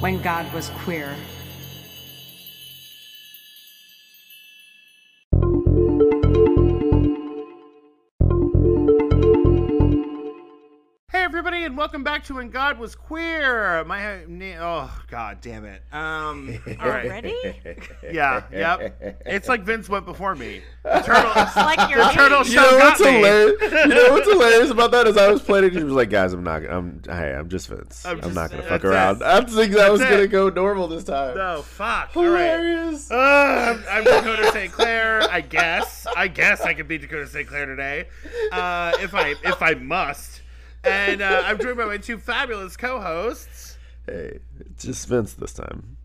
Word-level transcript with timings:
When 0.00 0.20
God 0.20 0.52
was 0.52 0.68
queer. 0.84 1.16
Welcome 11.80 12.04
back 12.04 12.22
to 12.22 12.34
When 12.34 12.50
God 12.50 12.78
Was 12.78 12.94
Queer. 12.94 13.82
My 13.84 14.22
oh 14.60 15.02
god 15.08 15.38
damn 15.40 15.64
it. 15.64 15.82
Um, 15.90 16.60
all 16.78 16.86
right, 16.90 17.06
Already? 17.06 17.34
yeah, 18.12 18.42
yep. 18.52 19.22
It's 19.24 19.48
like 19.48 19.62
Vince 19.62 19.88
went 19.88 20.04
before 20.04 20.34
me. 20.34 20.60
The 20.82 21.00
turtle, 21.06 21.32
It's 21.36 21.56
like 21.56 21.88
you're 21.88 22.04
turtle 22.10 22.40
me. 22.40 22.50
show 22.50 22.62
You 22.66 22.70
know 22.72 22.78
got 22.78 22.84
what's 22.84 23.00
me. 23.00 23.12
hilarious? 23.12 23.62
You 23.72 23.94
know 23.94 24.12
what's 24.12 24.28
hilarious 24.30 24.70
about 24.70 24.90
that 24.90 25.06
is 25.06 25.16
I 25.16 25.30
was 25.30 25.40
playing 25.40 25.64
it. 25.64 25.72
He 25.72 25.82
was 25.82 25.94
like, 25.94 26.10
"Guys, 26.10 26.34
I'm 26.34 26.44
not. 26.44 26.62
I'm. 26.70 27.00
Hey, 27.06 27.32
I'm 27.34 27.48
just 27.48 27.68
Vince. 27.68 28.04
I'm 28.04 28.16
I'm, 28.16 28.22
just 28.24 28.34
not 28.34 28.50
gonna 28.50 28.62
fuck 28.64 28.84
around. 28.84 29.22
it. 29.22 29.24
I'm 29.24 29.46
thinking 29.46 29.78
I 29.78 29.88
was 29.88 30.00
That's 30.00 30.12
gonna 30.12 30.26
go 30.28 30.50
normal 30.50 30.86
this 30.86 31.04
time. 31.04 31.38
Oh 31.40 31.62
fuck! 31.62 32.14
All 32.14 32.24
right. 32.24 32.50
hilarious. 32.58 33.10
Uh, 33.10 33.16
I'm, 33.16 33.84
I'm 33.88 34.04
Dakota 34.04 34.50
St. 34.52 34.70
Clair. 34.70 35.22
I 35.30 35.40
guess. 35.40 36.06
I 36.14 36.28
guess 36.28 36.60
I 36.60 36.74
could 36.74 36.88
be 36.88 36.98
Dakota 36.98 37.26
St. 37.26 37.48
Clair 37.48 37.64
today, 37.64 38.08
uh, 38.52 38.92
if 39.00 39.14
I 39.14 39.30
if 39.44 39.62
I 39.62 39.72
must. 39.72 40.42
And 40.84 41.20
uh, 41.20 41.42
I'm 41.44 41.58
joined 41.58 41.76
by 41.76 41.84
my 41.84 41.98
two 41.98 42.18
fabulous 42.18 42.76
co-hosts. 42.76 43.76
Hey, 44.06 44.38
it's 44.60 44.84
just 44.84 45.06
Vince 45.08 45.34
this 45.34 45.52
time. 45.52 45.96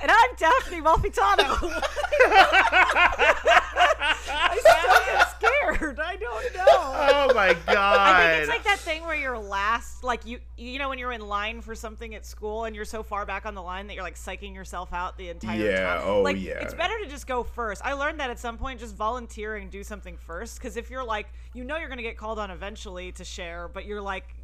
And 0.00 0.10
I'm 0.10 0.30
Daphne 0.36 0.80
Malfitano. 0.80 1.46
I 4.26 4.58
still 4.58 5.04
get 5.14 5.23
scared. 5.46 6.00
I 6.00 6.16
don't 6.16 6.54
know. 6.54 6.64
Oh 6.66 7.32
my 7.34 7.54
god! 7.66 7.98
I 7.98 8.30
think 8.30 8.40
it's 8.42 8.48
like 8.48 8.64
that 8.64 8.78
thing 8.78 9.02
where 9.04 9.14
you're 9.16 9.38
last, 9.38 10.04
like 10.04 10.24
you, 10.26 10.38
you 10.56 10.78
know, 10.78 10.88
when 10.88 10.98
you're 10.98 11.12
in 11.12 11.20
line 11.26 11.60
for 11.60 11.74
something 11.74 12.14
at 12.14 12.24
school 12.26 12.64
and 12.64 12.74
you're 12.76 12.84
so 12.84 13.02
far 13.02 13.26
back 13.26 13.46
on 13.46 13.54
the 13.54 13.62
line 13.62 13.86
that 13.86 13.94
you're 13.94 14.02
like 14.02 14.16
psyching 14.16 14.54
yourself 14.54 14.92
out 14.92 15.16
the 15.18 15.28
entire 15.28 15.58
Yeah, 15.70 15.94
time. 15.96 16.02
oh, 16.04 16.22
like, 16.22 16.40
yeah. 16.40 16.54
It's 16.60 16.74
better 16.74 16.94
to 17.02 17.08
just 17.08 17.26
go 17.26 17.42
first. 17.42 17.82
I 17.84 17.92
learned 17.92 18.20
that 18.20 18.30
at 18.30 18.38
some 18.38 18.58
point, 18.58 18.80
just 18.80 18.94
volunteer 18.96 19.56
and 19.56 19.70
do 19.70 19.82
something 19.84 20.16
first. 20.16 20.58
Because 20.58 20.76
if 20.76 20.90
you're 20.90 21.04
like, 21.04 21.28
you 21.52 21.64
know, 21.64 21.76
you're 21.76 21.88
gonna 21.88 22.02
get 22.02 22.16
called 22.16 22.38
on 22.38 22.50
eventually 22.50 23.12
to 23.12 23.24
share, 23.24 23.68
but 23.68 23.86
you're 23.86 24.00
like, 24.02 24.34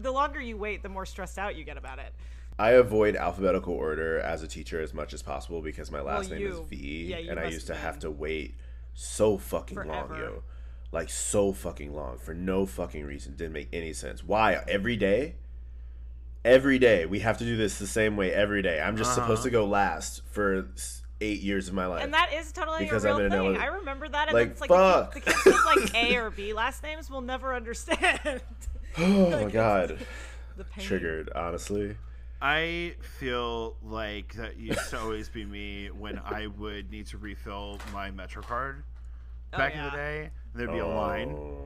the 0.00 0.10
longer 0.10 0.40
you 0.40 0.56
wait, 0.56 0.82
the 0.82 0.88
more 0.88 1.04
stressed 1.06 1.38
out 1.38 1.56
you 1.56 1.64
get 1.64 1.76
about 1.76 1.98
it. 1.98 2.12
I 2.58 2.72
avoid 2.72 3.16
alphabetical 3.16 3.74
order 3.74 4.20
as 4.20 4.42
a 4.42 4.46
teacher 4.46 4.80
as 4.80 4.92
much 4.92 5.14
as 5.14 5.22
possible 5.22 5.62
because 5.62 5.90
my 5.90 6.00
last 6.02 6.30
name 6.30 6.46
is 6.46 6.58
V, 6.68 7.06
yeah, 7.06 7.30
and 7.30 7.40
I 7.40 7.48
used 7.48 7.66
to 7.68 7.74
have 7.74 7.98
to 8.00 8.10
wait 8.10 8.54
so 8.94 9.38
fucking 9.38 9.76
long, 9.76 10.16
yo, 10.16 10.42
like 10.90 11.10
so 11.10 11.52
fucking 11.52 11.94
long 11.94 12.18
for 12.18 12.34
no 12.34 12.66
fucking 12.66 13.04
reason. 13.04 13.34
Didn't 13.36 13.52
make 13.52 13.68
any 13.72 13.92
sense. 13.92 14.24
Why 14.24 14.62
every 14.68 14.96
day? 14.96 15.36
Every 16.44 16.78
day 16.80 17.06
we 17.06 17.20
have 17.20 17.38
to 17.38 17.44
do 17.44 17.56
this 17.56 17.78
the 17.78 17.86
same 17.86 18.16
way 18.16 18.32
every 18.32 18.62
day. 18.62 18.80
I'm 18.80 18.96
just 18.96 19.14
supposed 19.14 19.40
uh-huh. 19.40 19.44
to 19.44 19.50
go 19.50 19.64
last 19.64 20.22
for 20.30 20.66
eight 21.22 21.40
years 21.40 21.68
of 21.68 21.74
my 21.74 21.86
life. 21.86 22.02
And 22.02 22.12
that 22.14 22.32
is 22.34 22.52
totally 22.52 22.80
Because 22.80 23.04
a 23.04 23.10
I'm 23.10 23.16
real 23.16 23.30
thing. 23.30 23.56
ele- 23.56 23.62
I 23.62 23.66
remember 23.66 24.08
that. 24.08 24.28
And 24.28 24.34
Like, 24.34 24.48
it's 24.50 24.60
like 24.60 24.70
fuck. 24.70 25.14
The, 25.14 25.20
kids, 25.20 25.44
the 25.44 25.50
kids 25.50 25.64
with 25.64 25.76
like 25.94 25.94
A 26.12 26.16
or 26.16 26.30
B 26.30 26.52
last 26.52 26.82
names 26.82 27.08
will 27.08 27.20
never 27.20 27.54
understand. 27.54 28.42
oh 28.98 29.30
my 29.44 29.50
god, 29.50 30.04
the 30.56 30.64
pain. 30.64 30.84
triggered. 30.84 31.30
Honestly, 31.34 31.96
I 32.44 32.96
feel 33.20 33.76
like 33.84 34.34
that 34.34 34.56
used 34.58 34.90
to 34.90 34.98
always 34.98 35.28
be 35.28 35.44
me 35.44 35.90
when 35.96 36.18
I 36.18 36.48
would 36.48 36.90
need 36.90 37.06
to 37.08 37.18
refill 37.18 37.78
my 37.92 38.10
Metro 38.10 38.42
card 38.42 38.82
oh, 39.52 39.58
back 39.58 39.74
in 39.76 39.82
the 39.84 39.92
Oh, 39.92 39.96
day. 39.96 40.30
There'd 40.54 40.72
be 40.72 40.78
a 40.78 40.86
line, 40.86 41.30
Oh. 41.30 41.56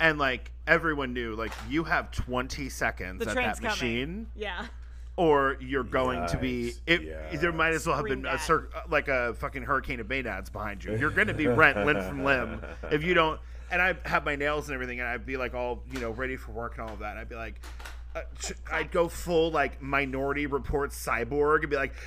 and 0.00 0.18
like 0.18 0.50
everyone 0.66 1.12
knew, 1.12 1.34
like 1.36 1.52
you 1.68 1.84
have 1.84 2.10
20 2.12 2.70
seconds 2.70 3.22
The 3.22 3.28
at 3.30 3.34
train's 3.34 3.58
that 3.58 3.62
machine, 3.72 4.06
coming. 4.08 4.26
Yeah. 4.34 4.66
or 5.16 5.58
you're 5.60 5.84
going 5.84 6.26
to 6.28 6.38
be. 6.38 6.72
Yikes, 6.86 7.32
It, 7.34 7.40
There 7.42 7.52
might 7.52 7.74
as 7.74 7.86
well 7.86 7.96
have 7.96 8.04
Scream 8.06 8.22
been 8.22 8.32
a 8.32 8.38
cir- 8.38 8.68
like 8.88 9.08
a 9.08 9.34
fucking 9.34 9.64
hurricane 9.64 10.00
of 10.00 10.08
Baynads 10.08 10.50
behind 10.50 10.82
you. 10.82 10.96
You're 10.96 11.10
going 11.10 11.28
to 11.28 11.34
be 11.34 11.46
rent 11.46 11.84
limb 11.84 12.00
from 12.02 12.24
limb 12.24 12.62
if 12.90 13.04
you 13.04 13.12
don't. 13.12 13.38
And 13.70 13.80
I 13.82 13.94
have 14.06 14.24
my 14.24 14.36
nails 14.36 14.68
and 14.68 14.74
everything, 14.74 15.00
and 15.00 15.08
I'd 15.08 15.24
be 15.26 15.36
like 15.36 15.54
all 15.54 15.82
you 15.92 16.00
know 16.00 16.10
ready 16.10 16.36
for 16.36 16.52
work 16.52 16.78
and 16.78 16.86
all 16.88 16.94
of 16.94 17.00
that. 17.00 17.10
And 17.10 17.18
I'd 17.20 17.28
be 17.28 17.36
like. 17.36 17.60
Uh, 18.14 18.20
I'd 18.70 18.90
go 18.90 19.08
full 19.08 19.50
like 19.50 19.80
Minority 19.80 20.46
Report 20.46 20.90
cyborg 20.90 21.60
and 21.60 21.70
be 21.70 21.76
like 21.76 21.94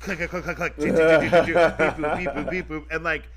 click 0.00 0.18
click 0.18 0.30
click 0.30 0.44
click 0.44 0.56
click 0.56 0.76
beep 0.76 0.94
boop 0.94 2.50
beep 2.50 2.68
boop 2.68 2.84
and 2.90 3.02
like 3.02 3.28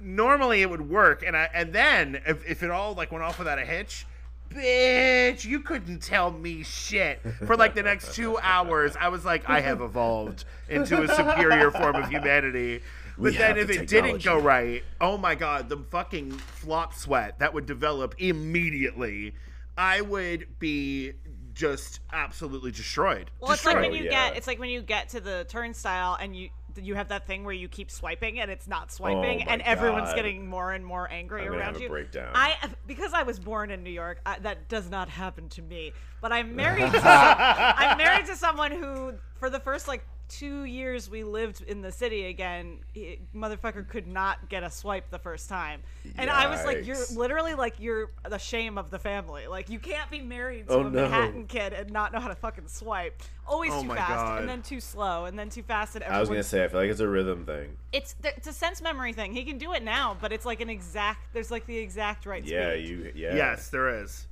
normally 0.00 0.62
it 0.62 0.70
would 0.70 0.88
work 0.88 1.22
and 1.24 1.36
I 1.36 1.48
and 1.54 1.72
then 1.72 2.20
if, 2.26 2.44
if 2.48 2.62
it 2.62 2.70
all 2.70 2.94
like 2.94 3.12
went 3.12 3.22
off 3.22 3.38
without 3.38 3.58
a 3.58 3.64
hitch 3.64 4.04
bitch 4.48 5.44
you 5.44 5.60
couldn't 5.60 6.00
tell 6.00 6.32
me 6.32 6.64
shit. 6.64 7.20
For 7.46 7.56
like 7.56 7.74
the 7.76 7.84
next 7.84 8.14
two 8.16 8.36
hours 8.38 8.96
i 9.00 9.08
was 9.08 9.24
like 9.24 9.48
i 9.48 9.60
have 9.60 9.80
evolved 9.80 10.44
into 10.68 11.02
a 11.02 11.08
superior 11.08 11.70
form 11.70 11.94
of 11.96 12.08
humanity. 12.08 12.82
But 13.16 13.22
We 13.32 13.36
then 13.36 13.58
if 13.58 13.68
the 13.68 13.82
it 13.82 13.86
didn't 13.86 14.24
go 14.24 14.38
right 14.40 14.82
oh 15.00 15.16
my 15.18 15.36
god 15.36 15.68
the 15.68 15.76
fucking 15.76 16.32
flop 16.32 16.94
sweat 16.94 17.38
that 17.38 17.54
would 17.54 17.66
develop 17.66 18.14
immediately 18.18 19.34
i 19.78 20.00
would 20.00 20.58
be 20.58 21.12
just 21.60 22.00
absolutely 22.12 22.70
destroyed 22.70 23.30
Well, 23.38 23.52
it's 23.52 23.66
like 23.66 23.76
when 23.76 23.92
you 23.92 24.04
Yeah. 24.04 24.28
get 24.30 24.36
it's 24.38 24.46
like 24.46 24.58
when 24.58 24.70
you 24.70 24.80
get 24.80 25.10
to 25.10 25.20
the 25.20 25.44
turnstile 25.48 26.16
and 26.18 26.34
you 26.34 26.48
you 26.80 26.94
have 26.94 27.08
that 27.08 27.26
thing 27.26 27.44
where 27.44 27.52
you 27.52 27.68
keep 27.68 27.90
swiping 27.90 28.40
and 28.40 28.50
it's 28.50 28.66
not 28.68 28.84
oh 28.84 28.94
swiping 28.94 29.42
Oh 29.42 29.44
my 29.44 29.52
and 29.52 29.60
everyone's 29.62 30.10
God. 30.10 30.16
getting 30.16 30.46
more 30.48 30.72
and 30.72 30.86
more 30.86 31.10
angry 31.10 31.42
I'm 31.42 31.52
around 31.52 31.60
have 31.74 31.76
a 31.76 31.80
you. 31.80 31.88
breakdown. 31.88 32.30
I 32.34 32.54
because 32.86 33.12
I 33.12 33.24
was 33.24 33.38
born 33.38 33.70
in 33.70 33.82
New 33.82 33.90
York, 33.90 34.20
I, 34.24 34.38
that 34.38 34.68
does 34.68 34.88
not 34.88 35.08
happen 35.10 35.48
to 35.50 35.62
me. 35.62 35.92
But 36.22 36.32
I'm 36.32 36.54
married. 36.62 36.90
to, 36.92 37.00
I'm 37.04 37.98
married 37.98 38.26
to 38.26 38.36
someone 38.36 38.70
who, 38.72 39.14
for 39.38 39.50
the 39.50 39.58
first 39.60 39.88
like 39.88 40.02
two 40.30 40.64
years 40.64 41.10
we 41.10 41.24
lived 41.24 41.60
in 41.62 41.82
the 41.82 41.92
city 41.92 42.26
again, 42.26 42.78
he, 42.94 43.18
motherfucker 43.34 43.86
could 43.86 44.06
not 44.06 44.48
get 44.48 44.62
a 44.62 44.70
swipe 44.70 45.10
the 45.10 45.18
first 45.18 45.48
time, 45.48 45.82
and 46.16 46.30
I 46.30 46.48
was 46.48 46.64
like, 46.64 46.86
"You're 46.86 46.96
literally 47.14 47.54
like 47.54 47.74
you're 47.78 48.10
the 48.28 48.38
shame 48.38 48.78
of 48.78 48.90
the 48.90 48.98
family. 48.98 49.46
Like 49.48 49.68
you 49.68 49.78
can't 49.78 50.10
be 50.10 50.20
married 50.22 50.68
to 50.68 50.74
Oh, 50.74 50.80
a 50.80 50.84
no. 50.84 50.90
Manhattan 51.02 51.46
kid 51.46 51.72
and 51.74 51.90
not 51.90 52.12
know 52.12 52.20
how 52.20 52.28
to 52.28 52.34
fucking 52.34 52.68
swipe. 52.68 53.20
Always 53.46 53.72
Oh 53.74 53.82
too 53.82 53.88
fast, 53.88 54.08
God. 54.10 54.40
and 54.40 54.48
then 54.48 54.62
too 54.62 54.80
slow, 54.80 55.24
and 55.26 55.38
then 55.38 55.50
too 55.50 55.62
fast, 55.64 55.96
and 55.96 56.04
I 56.04 56.20
was 56.20 56.28
gonna 56.28 56.42
say 56.42 56.64
I 56.64 56.68
feel 56.68 56.80
like 56.80 56.90
it's 56.90 57.00
a 57.00 57.08
rhythm 57.08 57.44
thing. 57.44 57.76
it's 57.92 58.14
it's 58.24 58.46
a 58.46 58.52
sense 58.52 58.80
memory 58.80 59.12
thing. 59.12 59.32
He 59.34 59.44
can 59.44 59.58
do 59.58 59.72
it 59.72 59.82
now, 59.82 60.16
but 60.20 60.32
it's 60.32 60.46
like 60.46 60.60
an 60.60 60.70
exact. 60.70 61.32
There's 61.34 61.50
like 61.50 61.66
the 61.66 61.76
exact 61.76 62.24
right 62.24 62.44
Yeah, 62.44 62.70
speed. 62.72 62.88
you. 62.88 63.12
Yeah. 63.16 63.34
yes 63.34 63.68
there 63.68 64.02
is 64.02 64.26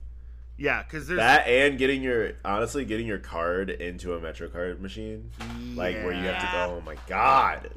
yeah 0.59 0.83
because 0.83 1.07
there's 1.07 1.19
That 1.19 1.47
and 1.47 1.79
getting 1.79 2.03
your 2.03 2.33
honestly 2.45 2.85
getting 2.85 3.07
your 3.07 3.19
card 3.19 3.71
into 3.71 4.15
a 4.15 4.21
MetroCard 4.21 4.81
machine, 4.81 5.31
like 5.75 5.95
where 5.97 6.13
you 6.13 6.19
have 6.27 6.41
to 6.41 6.49
go. 6.53 6.77
Oh 6.79 6.83
my 6.85 6.97
god! 7.07 7.71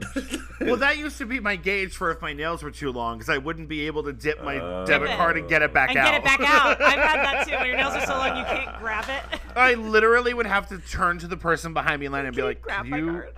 Well, 0.60 0.76
that 0.78 0.98
used 0.98 1.18
to 1.20 1.26
be 1.26 1.40
my 1.40 1.56
gauge 1.56 1.96
for 1.96 2.12
if 2.12 2.22
my 2.22 2.34
nails 2.34 2.64
were 2.64 2.72
too 2.72 2.92
long 2.92 3.18
because 3.18 3.30
I 3.30 3.38
wouldn't 3.38 3.70
be 3.70 3.86
able 3.88 4.04
to 4.04 4.14
dip 4.14 4.44
my 4.44 4.60
Oh. 4.60 4.86
debit 4.86 5.10
Dip 5.10 5.18
card 5.18 5.38
and 5.38 5.48
get 5.48 5.62
it 5.62 5.74
back 5.74 5.90
and 5.92 6.00
out. 6.00 6.06
get 6.06 6.16
it 6.16 6.24
back 6.24 6.40
out. 6.50 6.82
I've 6.82 7.00
had 7.00 7.18
that 7.24 7.48
too. 7.48 7.56
When 7.56 7.66
your 7.68 7.78
nails 7.78 7.94
are 7.94 8.06
so 8.06 8.14
long, 8.18 8.38
you 8.38 8.44
can't 8.46 8.80
grab 8.80 9.06
it. 9.10 9.40
I 9.56 9.76
literally 9.76 10.34
would 10.34 10.46
have 10.48 10.68
to 10.70 10.78
turn 10.80 11.20
to 11.20 11.28
the 11.28 11.38
person 11.38 11.74
behind 11.74 12.00
me 12.00 12.08
in 12.08 12.12
line 12.12 12.26
and 12.26 12.36
be 12.36 12.42
like, 12.42 12.62
grab 12.62 12.84
"Can 12.86 12.90
my 12.90 12.98
you?" 12.98 13.06
card. 13.12 13.34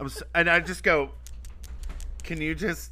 I'm 0.00 0.06
s- 0.06 0.22
and 0.34 0.50
I 0.50 0.60
just 0.60 0.82
go, 0.82 1.12
"Can 2.24 2.40
you 2.40 2.54
just?" 2.54 2.90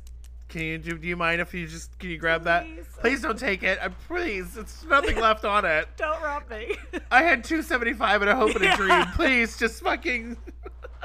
Can 0.49 0.62
you 0.62 0.78
do? 0.78 0.99
Do 0.99 1.09
you 1.09 1.16
mind 1.16 1.41
if 1.41 1.53
you 1.55 1.66
just 1.66 1.99
can 1.99 2.10
you 2.10 2.19
grab 2.19 2.44
that? 2.44 2.65
Please. 2.66 2.87
Please 3.00 3.22
don't 3.22 3.38
take 3.38 3.62
it. 3.62 3.78
Uh, 3.81 3.91
please, 4.06 4.56
it's 4.56 4.84
nothing 4.84 5.19
left 5.19 5.44
on 5.44 5.65
it. 5.65 5.88
Don't 5.97 6.22
rob 6.22 6.49
me. 6.50 6.77
I 7.10 7.22
had 7.22 7.43
two 7.44 7.62
seventy 7.62 7.93
five 7.93 8.21
and 8.22 8.31
a 8.31 8.37
hope 8.37 8.54
and 8.54 8.65
a 8.65 8.77
dream. 8.77 9.04
Please, 9.15 9.56
just 9.59 9.83
fucking. 9.83 10.37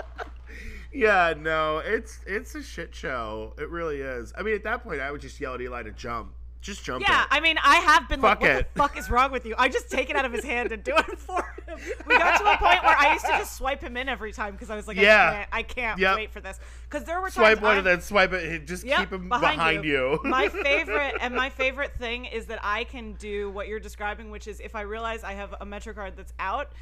yeah, 0.93 1.33
no, 1.37 1.79
it's 1.79 2.19
it's 2.27 2.53
a 2.55 2.61
shit 2.61 2.93
show. 2.93 3.53
It 3.57 3.69
really 3.69 4.01
is. 4.01 4.33
I 4.37 4.43
mean, 4.43 4.55
at 4.55 4.63
that 4.65 4.83
point, 4.83 5.01
I 5.01 5.11
would 5.11 5.21
just 5.21 5.39
yell 5.39 5.55
at 5.55 5.61
Eli 5.61 5.83
to 5.83 5.91
jump. 5.91 6.33
Just 6.61 6.83
jump. 6.83 7.01
yeah, 7.07 7.21
it. 7.23 7.27
I 7.31 7.39
mean, 7.39 7.57
I 7.63 7.77
have 7.77 8.09
been 8.09 8.19
Fuck 8.19 8.41
like, 8.41 8.49
what 8.49 8.59
it. 8.59 8.73
the 8.73 8.79
fuck 8.81 8.97
is 8.97 9.09
wrong 9.09 9.31
with 9.31 9.45
you? 9.45 9.55
I 9.57 9.69
just 9.69 9.89
take 9.89 10.09
it 10.09 10.17
out 10.17 10.25
of 10.25 10.33
his 10.33 10.43
hand 10.43 10.73
and 10.73 10.83
do 10.83 10.93
it 10.95 11.05
for 11.19 11.41
him. 11.65 11.79
We 12.05 12.17
got 12.17 12.37
to 12.37 12.43
a 12.51 12.57
point 12.57 12.83
where 12.83 12.97
I 12.97 13.13
used 13.13 13.25
to 13.27 13.31
just 13.31 13.55
swipe 13.55 13.81
him 13.81 13.95
in 13.95 14.09
every 14.09 14.33
time 14.33 14.51
because 14.53 14.69
I 14.69 14.75
was 14.75 14.85
like, 14.85 14.97
Yeah. 14.97 15.29
I 15.29 15.33
can't, 15.33 15.49
I 15.53 15.63
can't 15.63 15.99
Yep. 15.99 16.15
wait 16.17 16.31
for 16.31 16.41
this. 16.41 16.59
Because 16.89 17.05
there 17.05 17.21
were 17.21 17.29
swipe 17.29 17.59
times 17.59 17.61
one 17.63 17.75
I- 17.75 17.77
and 17.77 17.87
then 17.87 18.01
swipe 18.01 18.33
it. 18.33 18.67
Just 18.67 18.83
Yep, 18.83 18.99
keep 18.99 19.13
him 19.13 19.29
behind, 19.29 19.85
you. 19.85 20.19
my 20.25 20.49
favorite 20.49 21.15
and 21.21 21.33
my 21.33 21.49
favorite 21.49 21.95
thing 21.97 22.25
is 22.25 22.47
that 22.47 22.59
I 22.61 22.83
can 22.83 23.13
do 23.13 23.49
what 23.51 23.69
you're 23.69 23.79
describing, 23.79 24.29
which 24.29 24.47
is 24.47 24.59
if 24.59 24.75
I 24.75 24.81
realize 24.81 25.23
I 25.23 25.33
have 25.33 25.55
a 25.61 25.65
Metro 25.65 25.93
card 25.93 26.17
that's 26.17 26.33
out, 26.39 26.73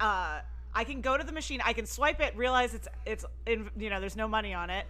uh, 0.00 0.40
I 0.74 0.84
can 0.84 1.00
go 1.02 1.16
to 1.16 1.22
the 1.24 1.32
machine, 1.32 1.60
I 1.64 1.72
can 1.72 1.86
swipe 1.86 2.20
it, 2.20 2.36
realize 2.36 2.74
it's 2.74 2.88
it's 3.06 3.24
in, 3.46 3.70
you 3.76 3.90
know 3.90 4.00
there's 4.00 4.16
no 4.16 4.26
money 4.28 4.54
on 4.54 4.70
it, 4.70 4.86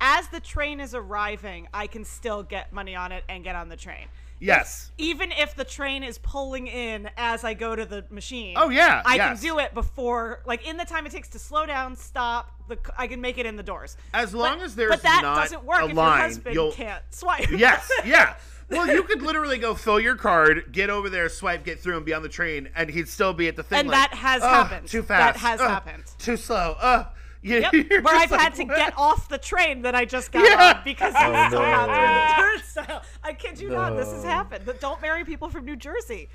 as 0.00 0.28
the 0.28 0.40
train 0.40 0.80
is 0.80 0.94
arriving, 0.94 1.68
I 1.74 1.86
can 1.86 2.04
still 2.04 2.42
get 2.42 2.72
money 2.72 2.94
on 2.94 3.12
it 3.12 3.24
and 3.28 3.42
get 3.44 3.54
on 3.56 3.68
the 3.68 3.76
train. 3.76 4.06
Yes. 4.40 4.92
Even 4.98 5.32
if 5.32 5.56
the 5.56 5.64
train 5.64 6.04
is 6.04 6.18
pulling 6.18 6.68
in 6.68 7.10
as 7.16 7.42
I 7.42 7.54
go 7.54 7.74
to 7.74 7.84
the 7.84 8.04
machine. 8.08 8.54
Oh, 8.56 8.68
yeah, 8.68 9.02
I 9.04 9.16
yes. 9.16 9.40
can 9.40 9.48
do 9.50 9.58
it 9.58 9.74
before, 9.74 10.42
like 10.46 10.64
in 10.66 10.76
the 10.76 10.84
time 10.84 11.06
it 11.06 11.12
takes 11.12 11.28
to 11.30 11.40
slow 11.40 11.66
down, 11.66 11.96
stop. 11.96 12.52
The 12.68 12.78
I 12.96 13.08
can 13.08 13.20
make 13.20 13.38
it 13.38 13.46
in 13.46 13.56
the 13.56 13.62
doors. 13.64 13.96
As 14.14 14.32
long 14.34 14.58
But- 14.58 14.64
as 14.66 14.76
there's 14.76 14.90
but 14.92 15.02
that 15.02 15.22
not 15.22 15.42
doesn't 15.42 15.64
work 15.64 15.90
if 15.90 15.96
line, 15.96 16.18
your 16.18 16.22
husband 16.28 16.54
you'll- 16.54 16.72
can't 16.72 17.02
swipe. 17.10 17.50
Yes, 17.50 17.90
yeah. 18.04 18.34
Well, 18.70 18.86
you 18.86 19.02
could 19.02 19.22
literally 19.22 19.56
go 19.58 19.74
fill 19.74 19.98
your 19.98 20.14
card, 20.14 20.70
get 20.72 20.90
over 20.90 21.08
there, 21.08 21.28
swipe, 21.30 21.64
get 21.64 21.80
through, 21.80 21.96
and 21.96 22.04
be 22.04 22.12
on 22.12 22.22
the 22.22 22.28
train, 22.28 22.68
and 22.76 22.90
he'd 22.90 23.08
still 23.08 23.32
be 23.32 23.48
at 23.48 23.56
the 23.56 23.62
thing. 23.62 23.78
And 23.80 23.88
like, 23.88 24.10
that 24.10 24.16
has 24.18 24.42
"Ugh, 24.42 24.50
happened. 24.50 24.88
Too 24.88 25.02
fast. 25.02 25.40
That 25.40 25.48
has 25.48 25.60
Ugh, 25.60 25.68
happened. 25.70 26.04
Too 26.18 26.36
slow. 26.36 26.76
Uh, 26.78 27.04
you, 27.42 27.60
Yep, 27.60 27.72
where 28.04 28.14
I've 28.16 28.30
like, 28.30 28.40
had 28.40 28.54
to 28.56 28.64
"What?" 28.64 28.76
get 28.76 28.94
off 28.96 29.28
the 29.28 29.38
train 29.38 29.82
that 29.82 29.94
I 29.94 30.04
just 30.04 30.32
got 30.32 30.44
Yeah. 30.44 30.74
on 30.76 30.80
because 30.84 31.14
it's 31.14 31.22
Oh, 31.22 31.50
so 31.50 31.60
hot 31.62 31.86
during 31.88 32.14
the 32.14 32.82
turnstile. 32.86 33.02
I 33.22 33.32
kid 33.32 33.60
you 33.60 33.70
not, 33.70 33.96
this 33.96 34.10
has 34.12 34.24
happened. 34.24 34.64
But 34.66 34.80
don't 34.80 35.00
marry 35.00 35.24
people 35.24 35.48
from 35.48 35.64
New 35.64 35.76
Jersey. 35.76 36.28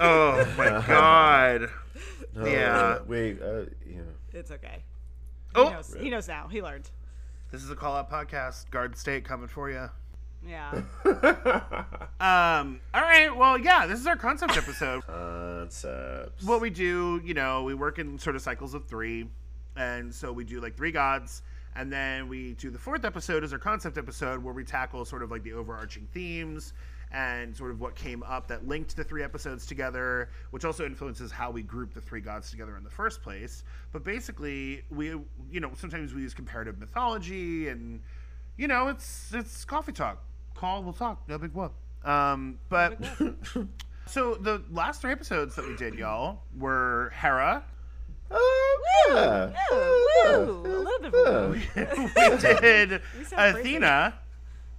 Oh 0.00 0.44
my 0.56 0.68
god. 0.86 1.68
No, 2.34 2.46
Yeah. 2.46 2.98
Wait. 3.06 3.40
Uh, 3.42 3.64
yeah. 3.86 4.00
It's 4.32 4.50
okay. 4.50 4.82
He 5.54 5.60
Oh, 5.60 5.70
knows. 5.70 5.94
He 5.98 6.10
knows 6.10 6.26
now. 6.28 6.48
He 6.48 6.62
learned. 6.62 6.90
this 7.52 7.62
is 7.62 7.70
a 7.70 7.76
call 7.76 7.94
out 7.96 8.10
podcast. 8.10 8.70
Garden 8.70 8.96
State 8.96 9.24
coming 9.24 9.48
for 9.48 9.70
you. 9.70 9.88
Yeah. 10.46 10.82
Um. 12.20 12.80
All 12.92 13.00
right. 13.02 13.30
Well, 13.34 13.58
yeah. 13.58 13.86
This 13.86 13.98
is 14.00 14.06
our 14.06 14.16
concept 14.16 14.56
episode. 14.56 15.04
Concepts. 15.06 16.44
what 16.44 16.60
we 16.60 16.70
do, 16.70 17.20
you 17.24 17.34
know, 17.34 17.62
we 17.64 17.74
work 17.74 17.98
in 17.98 18.18
sort 18.18 18.36
of 18.36 18.42
cycles 18.42 18.74
of 18.74 18.86
three, 18.86 19.28
and 19.76 20.14
so 20.14 20.32
we 20.32 20.44
do 20.44 20.60
like 20.60 20.76
three 20.76 20.92
gods, 20.92 21.42
and 21.76 21.92
then 21.92 22.28
we 22.28 22.54
do 22.54 22.70
the 22.70 22.78
fourth 22.78 23.04
episode 23.04 23.44
as 23.44 23.52
our 23.52 23.58
concept 23.58 23.98
episode 23.98 24.42
where 24.42 24.54
we 24.54 24.64
tackle 24.64 25.04
sort 25.04 25.22
of 25.22 25.30
like 25.30 25.42
the 25.42 25.52
overarching 25.52 26.06
themes 26.12 26.72
and 27.10 27.56
sort 27.56 27.70
of 27.70 27.80
what 27.80 27.94
came 27.94 28.22
up 28.24 28.48
that 28.48 28.66
linked 28.66 28.96
the 28.96 29.04
three 29.04 29.22
episodes 29.22 29.66
together, 29.66 30.30
which 30.50 30.64
also 30.64 30.84
influences 30.84 31.30
how 31.30 31.50
we 31.50 31.62
group 31.62 31.94
the 31.94 32.00
three 32.00 32.20
gods 32.20 32.50
together 32.50 32.76
in 32.76 32.82
the 32.82 32.90
first 32.90 33.22
place. 33.22 33.62
But 33.92 34.04
basically, 34.04 34.82
we, 34.90 35.08
you 35.50 35.60
know, 35.60 35.70
sometimes 35.76 36.12
we 36.12 36.22
use 36.22 36.34
comparative 36.34 36.78
mythology, 36.78 37.68
and 37.68 38.00
you 38.56 38.68
know, 38.68 38.88
it's 38.88 39.32
it's 39.32 39.64
coffee 39.64 39.92
talk. 39.92 40.22
Call, 40.54 40.82
we'll 40.82 40.92
talk. 40.92 41.28
No 41.28 41.38
big 41.38 41.52
whoop. 41.52 41.72
Um, 42.04 42.58
but. 42.68 42.98
So 44.06 44.34
the 44.34 44.62
last 44.70 45.00
three 45.00 45.12
episodes 45.12 45.56
that 45.56 45.66
we 45.66 45.76
did, 45.76 45.94
y'all, 45.94 46.42
were 46.58 47.12
Hera. 47.14 47.64
Oh, 48.36 48.82
yeah. 49.08 49.46
Woo, 49.70 49.76
Yeah. 50.24 50.38
woo, 50.38 50.62
a 50.64 50.78
little 50.78 50.98
bit 51.00 51.06
of 51.06 51.14
a 51.14 51.48
woo. 51.48 51.52
we 51.52 52.60
did 52.60 53.00
We 53.18 53.24
sound 53.24 53.54
crazy. 53.54 53.60
Athena. 53.76 54.14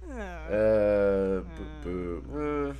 Uh, 0.08 0.12
Uh, 0.52 1.40
boo, 1.84 2.22
boo, 2.22 2.70
uh, 2.70 2.74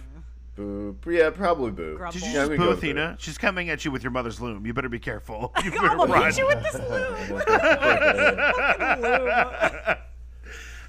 boo. 0.54 0.96
Yeah, 1.12 1.30
probably 1.30 1.70
boo. 1.72 1.96
Grumble. 1.96 2.12
Did 2.12 2.22
you 2.26 2.32
Yeah, 2.32 2.42
I'm 2.44 2.48
just 2.48 2.50
gonna 2.50 2.58
boo 2.58 2.64
go 2.64 2.68
with 2.70 2.78
Athena? 2.78 3.16
She's 3.18 3.38
coming 3.38 3.68
at 3.70 3.84
you 3.84 3.90
with 3.90 4.02
your 4.02 4.12
mother's 4.12 4.40
loom. 4.40 4.64
You 4.66 4.72
better 4.74 4.88
be 4.88 4.98
careful. 5.00 5.52
You 5.64 5.70
better 5.70 5.88
I'm 5.88 5.96
gonna 5.98 6.12
run. 6.12 6.24
hit 6.26 6.38
you 6.38 6.46
with 6.46 6.62
this 6.62 6.74
loom. 6.74 7.40
Fucking 7.46 9.02
loom. 9.02 9.96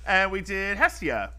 and 0.05 0.31
we 0.31 0.41
did 0.41 0.77
Hestia. 0.77 1.31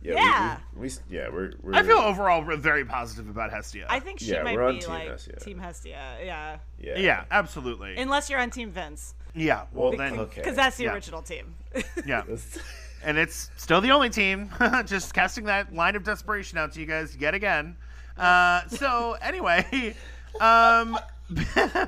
Yeah. 0.00 0.14
Yeah. 0.14 0.56
We, 0.74 0.80
we, 0.80 0.88
we, 0.88 1.16
yeah, 1.16 1.28
we're, 1.28 1.52
we're. 1.62 1.74
I 1.74 1.82
feel 1.82 1.98
overall 1.98 2.44
we're 2.44 2.56
very 2.56 2.84
positive 2.84 3.28
about 3.28 3.50
Hestia. 3.50 3.86
I 3.88 3.98
think 4.00 4.20
she 4.20 4.26
Yeah, 4.32 4.42
might 4.44 4.56
be 4.72 4.78
Team 4.80 4.88
like 4.90 5.08
Hestia. 5.08 5.36
Team 5.40 5.58
Hestia. 5.58 6.18
Yeah. 6.24 6.58
Yeah. 6.78 6.98
yeah, 6.98 7.24
absolutely. 7.30 7.96
Unless 7.96 8.30
you're 8.30 8.38
on 8.40 8.50
Team 8.50 8.70
Vince, 8.70 9.14
yeah, 9.34 9.64
well 9.72 9.88
Well, 9.90 9.98
then, 9.98 10.18
okay. 10.20 10.40
because 10.40 10.56
that's 10.56 10.76
the 10.76 10.84
Yeah. 10.84 10.94
original 10.94 11.22
team. 11.22 11.54
yeah, 12.06 12.22
and 13.04 13.18
it's 13.18 13.50
still 13.56 13.80
the 13.80 13.90
only 13.90 14.10
team. 14.10 14.50
Just 14.86 15.14
casting 15.14 15.44
that 15.46 15.74
line 15.74 15.96
of 15.96 16.04
desperation 16.04 16.58
out 16.58 16.72
to 16.74 16.80
you 16.80 16.86
guys 16.86 17.16
yet 17.16 17.34
again. 17.34 17.76
Uh, 18.16 18.66
so 18.68 19.16
anyway, 19.20 19.94
um, 20.40 20.98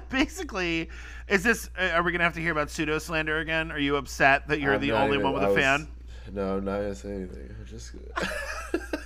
basically, 0.09 0.89
is 1.29 1.43
this? 1.43 1.71
uh, 1.79 1.91
Are 1.95 2.03
we 2.03 2.13
gonna 2.13 2.25
have 2.25 2.35
to 2.35 2.41
hear 2.41 2.53
about 2.53 2.71
pseudo 2.71 2.99
slander 2.99 3.39
again? 3.39 3.71
Are 3.73 3.79
you 3.79 3.97
upset 3.97 4.49
that 4.49 4.61
you're 4.61 4.75
I'm 4.75 4.81
the 4.81 4.89
not 4.89 5.03
only 5.05 5.15
even- 5.19 5.25
one 5.25 5.35
with 5.35 5.43
I 5.43 5.47
a 5.47 5.49
was- 5.51 5.59
fan? 5.59 5.89
No, 6.33 6.57
I'm 6.57 6.65
not 6.65 6.77
gonna 6.77 6.95
say 6.95 7.13
anything. 7.13 7.55
I'm 7.59 7.67
just. 7.67 7.93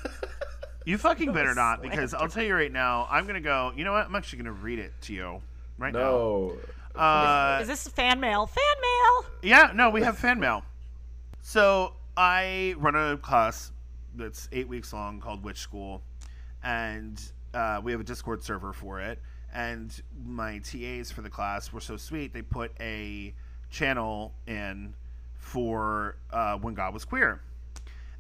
You 0.85 0.99
fucking 0.99 1.33
better 1.33 1.55
not, 1.55 1.81
slander. 1.81 1.97
because 1.97 2.15
I'll 2.15 2.29
tell 2.29 2.45
you 2.45 2.55
right 2.55 2.71
now. 2.71 3.09
I'm 3.11 3.27
gonna 3.27 3.41
go. 3.41 3.73
You 3.75 3.85
know 3.85 3.93
what? 3.93 4.07
I'm 4.07 4.15
actually 4.15 4.39
gonna 4.39 4.53
read 4.53 4.79
it 4.79 4.93
to 5.03 5.15
you 5.15 5.43
right 5.79 5.93
no. 5.93 6.57
now. 6.95 7.01
Uh, 7.01 7.59
Is 7.63 7.69
this 7.69 7.89
fan 7.89 8.21
mail? 8.21 8.47
Fan 8.47 8.65
mail. 8.83 9.31
Yeah, 9.43 9.73
no, 9.75 9.91
we 9.91 10.03
have 10.03 10.19
fan 10.19 10.39
mail. 10.39 10.63
So 11.41 11.95
I 12.17 12.75
run 12.79 12.95
a 12.95 13.17
class 13.17 13.73
that's 14.15 14.49
eight 14.53 14.69
weeks 14.69 14.93
long 14.93 15.21
called 15.21 15.43
Witch 15.43 15.59
School, 15.59 16.03
and 16.63 17.21
uh, 17.55 17.81
we 17.83 17.91
have 17.93 18.01
a 18.01 18.05
Discord 18.05 18.45
server 18.45 18.73
for 18.73 19.01
it. 19.01 19.19
And 19.55 19.91
my 20.25 20.59
TAs 20.59 21.11
for 21.11 21.23
the 21.23 21.31
class 21.31 21.73
were 21.73 21.81
so 21.81 21.97
sweet; 21.97 22.35
they 22.35 22.43
put 22.43 22.73
a 22.79 23.33
channel 23.71 24.35
in 24.47 24.95
for 25.45 26.17
uh, 26.31 26.57
when 26.57 26.75
God 26.75 26.95
was 26.95 27.05
queer, 27.05 27.41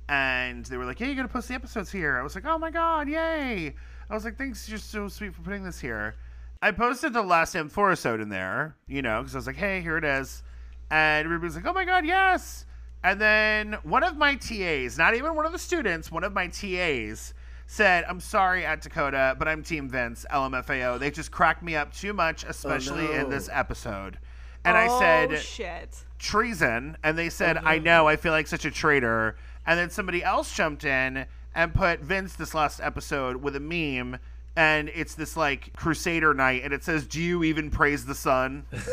and 0.08 0.64
they 0.66 0.76
were 0.76 0.84
like, 0.84 1.00
"Yeah, 1.00 1.08
you 1.08 1.16
got 1.16 1.22
to 1.22 1.28
post 1.28 1.48
the 1.48 1.54
episodes 1.54 1.90
here." 1.90 2.18
I 2.18 2.22
was 2.22 2.34
like, 2.34 2.44
"Oh 2.44 2.58
my 2.58 2.70
god, 2.70 3.08
yay!" 3.08 3.74
I 4.08 4.14
was 4.14 4.24
like, 4.24 4.36
"Thanks, 4.36 4.68
you're 4.68 4.78
so 4.78 5.08
sweet 5.08 5.34
for 5.34 5.42
putting 5.42 5.64
this 5.64 5.80
here." 5.80 6.14
I 6.62 6.70
posted 6.70 7.12
the 7.12 7.22
last 7.22 7.54
Amphorisode 7.54 8.22
in 8.22 8.28
there, 8.28 8.76
you 8.86 9.02
know, 9.02 9.20
because 9.20 9.34
I 9.34 9.38
was 9.38 9.46
like, 9.46 9.56
"Hey, 9.56 9.80
here 9.80 9.96
it 9.96 10.04
is," 10.04 10.42
and 10.90 11.24
everybody 11.24 11.46
was 11.46 11.56
like, 11.56 11.66
"Oh 11.66 11.72
my 11.72 11.84
god, 11.84 12.04
yes!" 12.04 12.66
And 13.02 13.20
then 13.20 13.78
one 13.82 14.04
of 14.04 14.16
my 14.16 14.34
TAs, 14.34 14.96
not 14.96 15.14
even 15.14 15.34
one 15.34 15.46
of 15.46 15.52
the 15.52 15.58
students, 15.58 16.12
one 16.12 16.24
of 16.24 16.32
my 16.32 16.46
TAs 16.48 17.34
said, 17.66 18.04
"I'm 18.06 18.20
sorry, 18.20 18.66
at 18.66 18.82
Dakota, 18.82 19.34
but 19.38 19.48
I'm 19.48 19.62
Team 19.62 19.88
Vince, 19.88 20.26
LMFAO. 20.30 20.98
They 20.98 21.10
just 21.10 21.30
cracked 21.30 21.62
me 21.62 21.74
up 21.74 21.92
too 21.92 22.12
much, 22.12 22.44
especially 22.44 23.06
in 23.06 23.22
no. 23.22 23.30
this 23.30 23.48
episode." 23.50 24.18
And 24.64 24.76
I 24.76 24.88
oh, 24.88 24.98
said, 24.98 25.38
shit. 25.40 26.04
treason. 26.18 26.96
And 27.02 27.18
they 27.18 27.28
said 27.28 27.58
i 27.58 27.76
mm-hmm. 27.76 27.84
know 27.84 28.08
i 28.08 28.16
feel 28.16 28.32
like 28.32 28.46
such 28.46 28.64
a 28.64 28.70
traitor. 28.70 29.36
And 29.66 29.78
then 29.78 29.90
somebody 29.90 30.22
else 30.22 30.54
jumped 30.54 30.84
in 30.84 31.26
and 31.54 31.74
put 31.74 32.00
vince 32.00 32.34
this 32.34 32.54
last 32.54 32.80
episode 32.80 33.36
with 33.36 33.56
a 33.56 33.60
meme 33.60 34.18
and 34.56 34.90
it's 34.94 35.14
this 35.14 35.36
like 35.36 35.72
crusader 35.74 36.34
knight 36.34 36.62
and 36.64 36.72
it 36.72 36.84
says 36.84 37.06
do 37.06 37.20
you 37.20 37.44
even 37.44 37.70
praise 37.70 38.04
the 38.04 38.14
sun? 38.14 38.64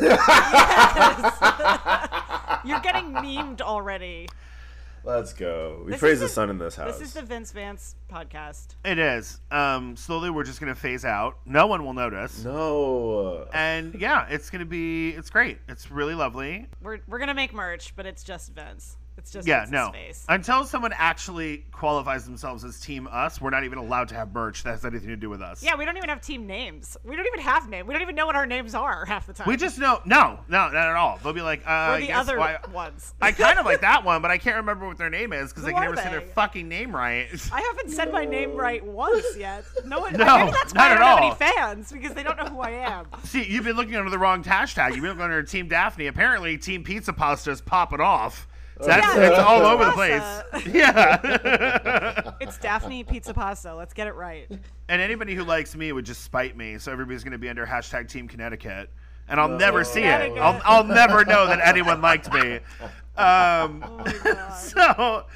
You're 2.64 2.80
getting 2.80 3.12
memed 3.12 3.60
already. 3.60 4.28
Let's 5.04 5.32
go. 5.32 5.82
We 5.84 5.92
This 5.92 6.00
praise 6.00 6.20
the 6.20 6.26
the- 6.26 6.32
sun 6.32 6.48
in 6.50 6.58
this 6.58 6.76
house. 6.76 6.98
This 6.98 7.08
is 7.08 7.14
the 7.14 7.22
Vince 7.22 7.50
Vance 7.52 7.96
podcast. 8.10 8.74
it 8.84 8.98
is 8.98 9.40
um 9.50 9.96
slowly 9.96 10.30
we're 10.30 10.44
just 10.44 10.60
gonna 10.60 10.74
phase 10.74 11.04
out 11.04 11.38
no 11.46 11.66
one 11.66 11.84
will 11.84 11.94
notice 11.94 12.44
no. 12.44 13.46
and 13.54 13.94
yeah 13.94 14.26
it's 14.28 14.50
gonna 14.50 14.64
be 14.66 15.10
it's 15.10 15.30
great 15.30 15.58
it's 15.68 15.90
really 15.90 16.14
lovely 16.14 16.66
We're 16.82 17.00
we're 17.08 17.18
gonna 17.18 17.34
make 17.34 17.52
merch, 17.54 17.94
but 17.96 18.06
it's 18.06 18.22
just 18.22 18.52
Vince. 18.54 18.96
It's 19.18 19.30
just 19.30 19.46
yeah 19.46 19.66
no 19.70 19.92
until 20.28 20.64
someone 20.64 20.92
actually 20.96 21.64
qualifies 21.70 22.24
themselves 22.24 22.64
as 22.64 22.80
team 22.80 23.08
us 23.10 23.40
we're 23.40 23.50
not 23.50 23.64
even 23.64 23.78
allowed 23.78 24.08
to 24.08 24.14
have 24.14 24.32
merch 24.32 24.62
that 24.62 24.70
has 24.70 24.84
anything 24.84 25.08
to 25.08 25.16
do 25.16 25.28
with 25.28 25.42
us 25.42 25.62
Yeah, 25.62 25.76
we 25.76 25.84
don't 25.84 25.96
even 25.96 26.08
have 26.08 26.20
team 26.20 26.46
names. 26.46 26.96
We 27.04 27.14
don't 27.16 27.26
even 27.26 27.40
have 27.40 27.68
names. 27.68 27.86
We 27.86 27.92
don't 27.92 28.02
even 28.02 28.14
know 28.14 28.26
what 28.26 28.36
our 28.36 28.46
names 28.46 28.74
are 28.74 29.04
half 29.04 29.26
the 29.26 29.32
time. 29.32 29.46
we 29.46 29.56
just 29.56 29.78
know 29.78 30.00
no 30.04 30.40
no 30.48 30.70
not 30.70 30.74
at 30.74 30.96
all 30.96 31.18
they'll 31.22 31.32
be 31.32 31.42
like 31.42 31.62
uh 31.66 31.90
we're 31.92 32.00
the 32.00 32.06
guess 32.08 32.16
other 32.18 32.38
why- 32.38 32.58
ones. 32.72 33.14
I 33.20 33.32
kind 33.32 33.58
of 33.58 33.66
like 33.66 33.80
that 33.82 34.04
one, 34.04 34.22
but 34.22 34.30
I 34.30 34.38
can't 34.38 34.56
remember 34.56 34.86
what 34.86 34.98
their 34.98 35.10
name 35.10 35.32
is 35.32 35.52
because 35.52 35.64
I 35.64 35.72
can 35.72 35.82
never 35.82 35.96
say 35.96 36.10
their 36.10 36.20
fucking 36.20 36.68
name 36.68 36.94
right. 36.94 37.28
I 37.52 37.60
haven't 37.60 37.90
said 37.90 38.12
my 38.12 38.24
name 38.24 38.54
right 38.56 38.84
once 38.84 39.36
yet. 39.36 39.64
No 39.84 40.00
one. 40.00 40.14
No, 40.14 40.38
maybe 40.38 40.50
that's 40.52 40.74
why 40.74 40.90
I 40.90 40.94
don't 40.94 41.02
have 41.02 41.18
any 41.18 41.34
fans 41.34 41.92
because 41.92 42.14
they 42.14 42.22
don't 42.22 42.36
know 42.36 42.46
who 42.46 42.60
I 42.60 42.70
am. 42.70 43.06
See, 43.24 43.44
you've 43.44 43.64
been 43.64 43.76
looking 43.76 43.96
under 43.96 44.10
the 44.10 44.18
wrong 44.18 44.42
hashtag. 44.42 44.90
You've 44.90 45.02
been 45.02 45.10
looking 45.10 45.22
under 45.22 45.42
Team 45.42 45.68
Daphne. 45.68 46.06
Apparently, 46.06 46.56
Team 46.58 46.82
Pizza 46.84 47.12
Pasta 47.12 47.50
is 47.50 47.60
popping 47.60 48.00
off. 48.00 48.46
That's 48.86 49.16
Yeah, 49.16 49.28
it's 49.30 49.38
all 49.38 49.62
over 49.62 49.84
the 49.84 49.92
place. 49.92 50.66
Yeah. 50.66 52.32
It's 52.40 52.58
Daphne 52.58 53.04
Pizza 53.04 53.32
Pasta. 53.32 53.72
Let's 53.74 53.94
get 53.94 54.08
it 54.08 54.14
right. 54.14 54.50
and 54.88 55.00
anybody 55.00 55.34
who 55.34 55.44
likes 55.44 55.76
me 55.76 55.92
would 55.92 56.04
just 56.04 56.22
spite 56.24 56.56
me. 56.56 56.76
So 56.78 56.90
everybody's 56.90 57.22
going 57.22 57.32
to 57.32 57.38
be 57.38 57.48
under 57.48 57.64
hashtag 57.64 58.08
Team 58.08 58.26
Connecticut. 58.26 58.90
And 59.28 59.38
I'll 59.38 59.48
never 59.48 59.84
see 59.84 60.02
it. 60.02 60.32
I'll, 60.38 60.60
I'll 60.64 60.84
never 60.84 61.24
know 61.24 61.46
that 61.46 61.60
anyone 61.66 62.00
liked 62.02 62.32
me. 62.32 62.56
Um, 63.16 63.84
Oh 63.86 64.02
my 64.04 64.12
god. 64.24 64.52
so 64.54 65.26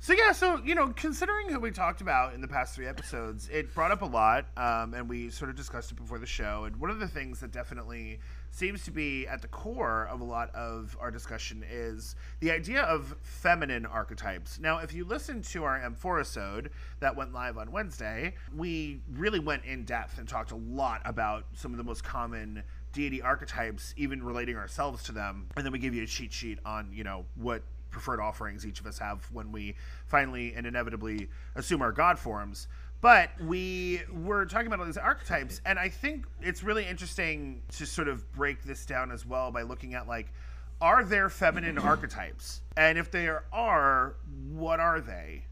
so 0.00 0.12
yeah 0.12 0.32
so 0.32 0.60
you 0.64 0.74
know 0.74 0.88
considering 0.88 1.48
who 1.48 1.58
we 1.60 1.70
talked 1.70 2.00
about 2.00 2.34
in 2.34 2.40
the 2.40 2.48
past 2.48 2.74
three 2.74 2.86
episodes 2.86 3.48
it 3.52 3.72
brought 3.74 3.90
up 3.90 4.02
a 4.02 4.06
lot 4.06 4.46
um, 4.56 4.94
and 4.94 5.08
we 5.08 5.30
sort 5.30 5.50
of 5.50 5.56
discussed 5.56 5.90
it 5.90 5.94
before 5.96 6.18
the 6.18 6.26
show 6.26 6.64
and 6.64 6.76
one 6.76 6.90
of 6.90 6.98
the 6.98 7.08
things 7.08 7.40
that 7.40 7.50
definitely 7.52 8.18
seems 8.56 8.84
to 8.84 8.90
be 8.90 9.26
at 9.26 9.42
the 9.42 9.48
core 9.48 10.08
of 10.10 10.20
a 10.20 10.24
lot 10.24 10.54
of 10.54 10.96
our 11.00 11.10
discussion 11.10 11.64
is 11.70 12.16
the 12.40 12.50
idea 12.50 12.82
of 12.82 13.14
feminine 13.22 13.84
archetypes 13.84 14.58
now 14.58 14.78
if 14.78 14.94
you 14.94 15.04
listen 15.04 15.42
to 15.42 15.62
our 15.64 15.78
m4 15.80 16.68
that 17.00 17.14
went 17.14 17.32
live 17.32 17.58
on 17.58 17.70
wednesday 17.70 18.32
we 18.56 19.00
really 19.12 19.38
went 19.38 19.64
in 19.64 19.84
depth 19.84 20.18
and 20.18 20.28
talked 20.28 20.52
a 20.52 20.56
lot 20.56 21.02
about 21.04 21.44
some 21.54 21.70
of 21.72 21.78
the 21.78 21.84
most 21.84 22.02
common 22.02 22.62
deity 22.96 23.20
archetypes, 23.20 23.92
even 23.98 24.22
relating 24.22 24.56
ourselves 24.56 25.02
to 25.04 25.12
them, 25.12 25.46
and 25.56 25.64
then 25.64 25.72
we 25.72 25.78
give 25.78 25.94
you 25.94 26.02
a 26.02 26.06
cheat 26.06 26.32
sheet 26.32 26.58
on 26.64 26.90
you 26.92 27.04
know 27.04 27.26
what 27.36 27.62
preferred 27.90 28.20
offerings 28.20 28.66
each 28.66 28.80
of 28.80 28.86
us 28.86 28.98
have 28.98 29.24
when 29.32 29.52
we 29.52 29.74
finally 30.06 30.54
and 30.54 30.66
inevitably 30.66 31.28
assume 31.54 31.82
our 31.82 31.92
god 31.92 32.18
forms. 32.18 32.68
But 33.00 33.30
we 33.40 34.02
were 34.12 34.46
talking 34.46 34.66
about 34.66 34.80
all 34.80 34.86
these 34.86 34.96
archetypes, 34.96 35.60
and 35.66 35.78
I 35.78 35.88
think 35.88 36.26
it's 36.40 36.62
really 36.62 36.86
interesting 36.86 37.62
to 37.72 37.86
sort 37.86 38.08
of 38.08 38.30
break 38.32 38.64
this 38.64 38.86
down 38.86 39.10
as 39.12 39.26
well 39.26 39.50
by 39.50 39.62
looking 39.62 39.94
at 39.94 40.08
like, 40.08 40.32
are 40.80 41.04
there 41.04 41.28
feminine 41.28 41.78
archetypes? 41.78 42.62
And 42.76 42.98
if 42.98 43.10
there 43.10 43.44
are, 43.52 44.16
what 44.50 44.80
are 44.80 45.00
they? 45.00 45.44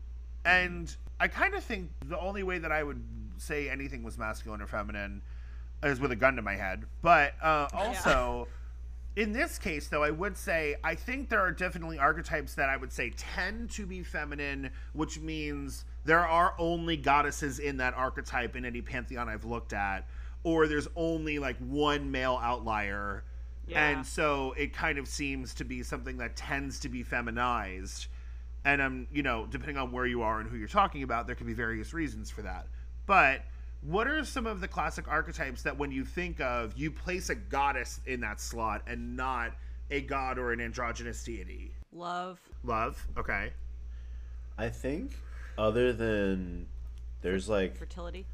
And 0.45 0.95
I 1.21 1.29
kind 1.29 1.55
of 1.55 1.63
think 1.63 1.91
the 2.07 2.19
only 2.19 2.43
way 2.43 2.59
that 2.59 2.73
I 2.73 2.83
would 2.83 3.03
say 3.39 3.69
anything 3.69 4.03
was 4.03 4.19
masculine 4.19 4.61
or 4.61 4.67
feminine 4.67 5.23
is 5.83 6.01
with 6.01 6.13
a 6.13 6.17
gun 6.17 6.37
to 6.37 6.43
my 6.43 6.55
head. 6.55 6.85
But 7.03 7.35
uh, 7.43 7.69
also, 7.73 8.49
in 9.17 9.33
this 9.33 9.59
case, 9.59 9.89
though, 9.89 10.03
I 10.03 10.11
would 10.11 10.37
say 10.37 10.77
I 10.83 10.95
think 10.95 11.29
there 11.29 11.41
are 11.41 11.53
definitely 11.53 11.99
archetypes 11.99 12.55
that 12.55 12.69
I 12.69 12.77
would 12.77 12.93
say 12.93 13.13
tend 13.17 13.71
to 13.73 13.87
be 13.87 14.03
feminine, 14.03 14.71
which 14.93 15.21
means 15.21 15.85
there 16.05 16.27
are 16.27 16.55
only 16.59 16.97
goddesses 16.97 17.59
in 17.59 17.79
that 17.79 17.95
archetype 17.95 18.57
in 18.57 18.65
any 18.65 18.83
pantheon 18.83 19.29
I've 19.29 19.45
looked 19.45 19.73
at, 19.73 20.07
or 20.43 20.67
there's 20.67 20.89
only 20.97 21.39
like 21.39 21.57
one 21.59 22.11
male 22.11 22.39
outlier. 22.43 23.25
Yeah. 23.67 23.89
And 23.89 24.07
so 24.07 24.53
it 24.59 24.75
kind 24.75 24.99
of 24.99 25.09
seems 25.09 25.55
to 25.55 25.65
be 25.65 25.83
something 25.83 26.19
that 26.19 26.37
tends 26.37 26.81
to 26.81 26.89
be 26.89 27.03
feminized. 27.03 28.09
And 28.65 28.83
um, 28.83 29.07
you 29.13 29.23
know, 29.23 29.47
depending 29.51 29.79
on 29.79 29.93
where 29.93 30.07
you 30.07 30.23
are 30.23 30.41
and 30.41 30.49
who 30.49 30.57
you're 30.57 30.69
talking 30.69 31.03
about, 31.03 31.27
there 31.27 31.35
could 31.35 31.47
be 31.47 31.55
various 31.55 31.95
reasons 31.95 32.31
for 32.31 32.43
that. 32.43 32.67
But 33.07 33.43
what 33.83 34.07
are 34.07 34.25
some 34.25 34.47
of 34.47 34.61
the 34.61 34.69
classic 34.69 35.09
archetypes 35.09 35.63
that 35.63 35.77
when 35.77 35.91
you 35.93 36.05
think 36.05 36.41
of, 36.41 36.77
you 36.77 36.91
place 36.91 37.31
a 37.31 37.35
goddess 37.35 38.01
in 38.07 38.21
that 38.21 38.41
slot 38.41 38.83
and 38.87 39.17
not 39.17 39.53
a 39.91 40.01
god 40.01 40.39
or 40.39 40.53
an 40.53 40.61
androgynous 40.61 41.23
deity? 41.23 41.73
Love. 41.93 42.41
Love, 42.65 43.07
okay. 43.19 43.53
I 44.57 44.69
think 44.69 45.13
other 45.57 45.93
than 45.93 46.67
there's 47.23 47.49
like 47.49 47.77
Fertility. 47.77 48.27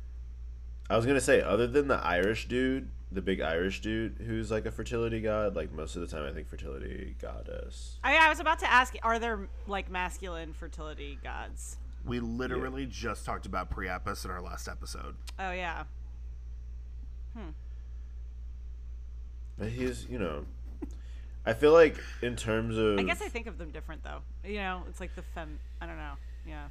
I 0.88 0.96
was 0.96 1.06
gonna 1.06 1.20
say 1.20 1.40
other 1.40 1.66
than 1.66 1.88
the 1.88 2.04
Irish 2.04 2.48
dude, 2.48 2.90
the 3.12 3.22
big 3.22 3.40
Irish 3.40 3.80
dude 3.80 4.16
who's 4.26 4.50
like 4.50 4.66
a 4.66 4.72
fertility 4.72 5.20
god. 5.20 5.54
Like 5.54 5.72
most 5.72 5.96
of 5.96 6.02
the 6.02 6.08
time, 6.08 6.24
I 6.24 6.32
think 6.32 6.48
fertility 6.48 7.16
goddess. 7.20 7.98
Oh, 8.04 8.08
I, 8.08 8.26
I 8.26 8.28
was 8.28 8.40
about 8.40 8.58
to 8.60 8.70
ask, 8.70 8.94
are 9.02 9.18
there 9.18 9.48
like 9.66 9.90
masculine 9.90 10.52
fertility 10.52 11.18
gods? 11.22 11.76
We 12.04 12.18
literally 12.20 12.86
just 12.86 13.24
talked 13.24 13.46
about 13.46 13.70
Priapus 13.70 14.24
in 14.24 14.30
our 14.30 14.40
last 14.40 14.68
episode. 14.68 15.14
Oh 15.38 15.52
yeah. 15.52 15.84
Hmm. 17.36 17.50
But 19.58 19.68
he's 19.68 20.06
you 20.10 20.18
know, 20.18 20.44
I 21.44 21.52
feel 21.52 21.72
like 21.72 21.96
in 22.22 22.36
terms 22.36 22.76
of 22.76 22.98
I 22.98 23.02
guess 23.02 23.22
I 23.22 23.28
think 23.28 23.46
of 23.46 23.58
them 23.58 23.70
different 23.70 24.02
though. 24.02 24.22
You 24.44 24.56
know, 24.56 24.82
it's 24.88 25.00
like 25.00 25.14
the 25.14 25.22
fem. 25.22 25.58
I 25.80 25.86
don't 25.86 25.98
know. 25.98 26.14
Yeah. 26.46 26.68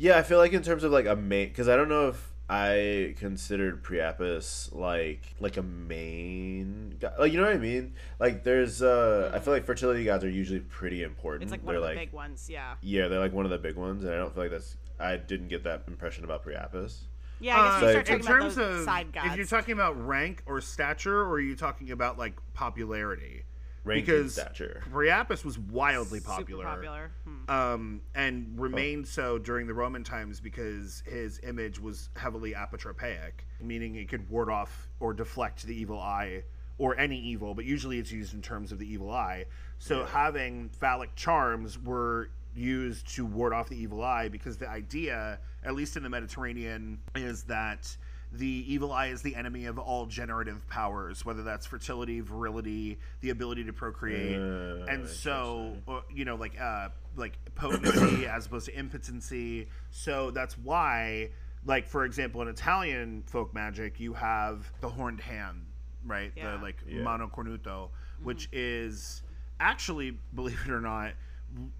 Yeah, 0.00 0.16
I 0.16 0.22
feel 0.22 0.38
like 0.38 0.54
in 0.54 0.62
terms 0.62 0.82
of 0.82 0.92
like 0.92 1.04
a 1.04 1.14
main, 1.14 1.48
because 1.48 1.68
I 1.68 1.76
don't 1.76 1.90
know 1.90 2.08
if 2.08 2.32
I 2.48 3.14
considered 3.18 3.84
Priapus 3.84 4.74
like 4.74 5.34
like 5.40 5.58
a 5.58 5.62
main, 5.62 6.96
god. 6.98 7.12
like 7.18 7.32
you 7.32 7.38
know 7.38 7.44
what 7.44 7.54
I 7.54 7.58
mean. 7.58 7.92
Like 8.18 8.42
there's, 8.42 8.80
uh 8.80 9.30
I 9.34 9.38
feel 9.40 9.52
like 9.52 9.66
fertility 9.66 10.04
gods 10.04 10.24
are 10.24 10.30
usually 10.30 10.60
pretty 10.60 11.02
important. 11.02 11.42
It's 11.42 11.52
like 11.52 11.60
one 11.64 11.74
they're 11.74 11.82
of 11.82 11.82
the 11.82 11.88
like, 11.96 11.98
big 12.08 12.12
ones. 12.14 12.48
Yeah. 12.50 12.76
yeah, 12.80 13.08
they're 13.08 13.20
like 13.20 13.34
one 13.34 13.44
of 13.44 13.50
the 13.50 13.58
big 13.58 13.76
ones, 13.76 14.02
and 14.04 14.14
I 14.14 14.16
don't 14.16 14.32
feel 14.32 14.44
like 14.44 14.52
that's. 14.52 14.76
I 14.98 15.16
didn't 15.18 15.48
get 15.48 15.64
that 15.64 15.84
impression 15.86 16.24
about 16.24 16.44
Priapus. 16.44 17.02
Yeah. 17.38 17.58
I 17.60 17.80
guess 17.80 17.82
Uh, 17.82 17.86
we 17.86 17.90
start 17.92 18.06
So 18.06 18.12
in 18.14 18.20
talking 18.20 18.20
about 18.26 18.40
terms 18.40 18.56
those 18.56 18.78
of, 18.80 18.84
side 18.86 19.12
gods. 19.12 19.26
if 19.30 19.36
you're 19.36 19.46
talking 19.46 19.72
about 19.74 20.06
rank 20.06 20.42
or 20.46 20.60
stature, 20.62 21.20
or 21.20 21.30
are 21.32 21.40
you 21.40 21.56
talking 21.56 21.90
about 21.90 22.18
like 22.18 22.34
popularity? 22.54 23.44
Rank 23.84 24.04
because 24.04 24.36
and 24.38 24.46
stature. 24.48 24.82
Priapus 24.90 25.44
was 25.44 25.58
wildly 25.58 26.20
Super 26.20 26.30
popular. 26.30 26.64
popular. 26.64 27.12
Hmm. 27.24 27.50
um, 27.50 28.00
and 28.14 28.60
remained 28.60 29.08
so 29.08 29.38
during 29.38 29.66
the 29.66 29.74
Roman 29.74 30.04
times 30.04 30.40
because 30.40 31.02
his 31.06 31.40
image 31.42 31.80
was 31.80 32.10
heavily 32.16 32.52
apotropaic, 32.52 33.44
meaning 33.60 33.96
it 33.96 34.08
could 34.08 34.28
ward 34.28 34.50
off 34.50 34.88
or 35.00 35.14
deflect 35.14 35.62
the 35.64 35.74
evil 35.74 35.98
eye 35.98 36.42
or 36.78 36.98
any 36.98 37.18
evil, 37.18 37.54
but 37.54 37.64
usually 37.64 37.98
it's 37.98 38.10
used 38.10 38.32
in 38.34 38.40
terms 38.40 38.72
of 38.72 38.78
the 38.78 38.90
evil 38.90 39.10
eye. 39.10 39.44
So 39.78 40.04
having 40.04 40.70
phallic 40.70 41.14
charms 41.14 41.78
were 41.78 42.30
used 42.54 43.06
to 43.14 43.24
ward 43.24 43.52
off 43.52 43.68
the 43.68 43.76
evil 43.80 44.02
eye 44.02 44.28
because 44.28 44.56
the 44.56 44.68
idea, 44.68 45.38
at 45.62 45.74
least 45.74 45.96
in 45.96 46.02
the 46.02 46.08
Mediterranean, 46.08 46.98
is 47.14 47.44
that 47.44 47.96
the 48.32 48.64
evil 48.72 48.92
eye 48.92 49.08
is 49.08 49.22
the 49.22 49.34
enemy 49.34 49.64
of 49.64 49.78
all 49.78 50.06
generative 50.06 50.66
powers, 50.68 51.24
whether 51.24 51.42
that's 51.42 51.66
fertility, 51.66 52.20
virility, 52.20 52.98
the 53.20 53.30
ability 53.30 53.64
to 53.64 53.72
procreate, 53.72 54.38
Uh, 54.40 54.84
and 54.86 55.06
so 55.08 55.76
uh, 55.88 56.00
you 56.12 56.24
know, 56.24 56.36
like 56.36 56.58
uh, 56.60 56.90
like 57.16 57.38
potency 57.56 58.26
as 58.26 58.46
opposed 58.46 58.66
to 58.66 58.78
impotency. 58.78 59.68
So 59.90 60.30
that's 60.30 60.56
why, 60.58 61.30
like 61.64 61.88
for 61.88 62.04
example, 62.04 62.40
in 62.42 62.48
Italian 62.48 63.24
folk 63.26 63.52
magic, 63.52 63.98
you 63.98 64.12
have 64.14 64.70
the 64.80 64.88
horned 64.88 65.20
hand, 65.20 65.66
right? 66.06 66.32
Yeah. 66.36 66.56
The 66.56 66.62
like 66.62 66.76
Yeah. 66.86 67.02
mano 67.02 67.28
cornuto, 67.28 67.88
which 68.22 68.48
is 68.52 69.22
actually, 69.58 70.18
believe 70.34 70.60
it 70.64 70.70
or 70.70 70.80
not, 70.80 71.14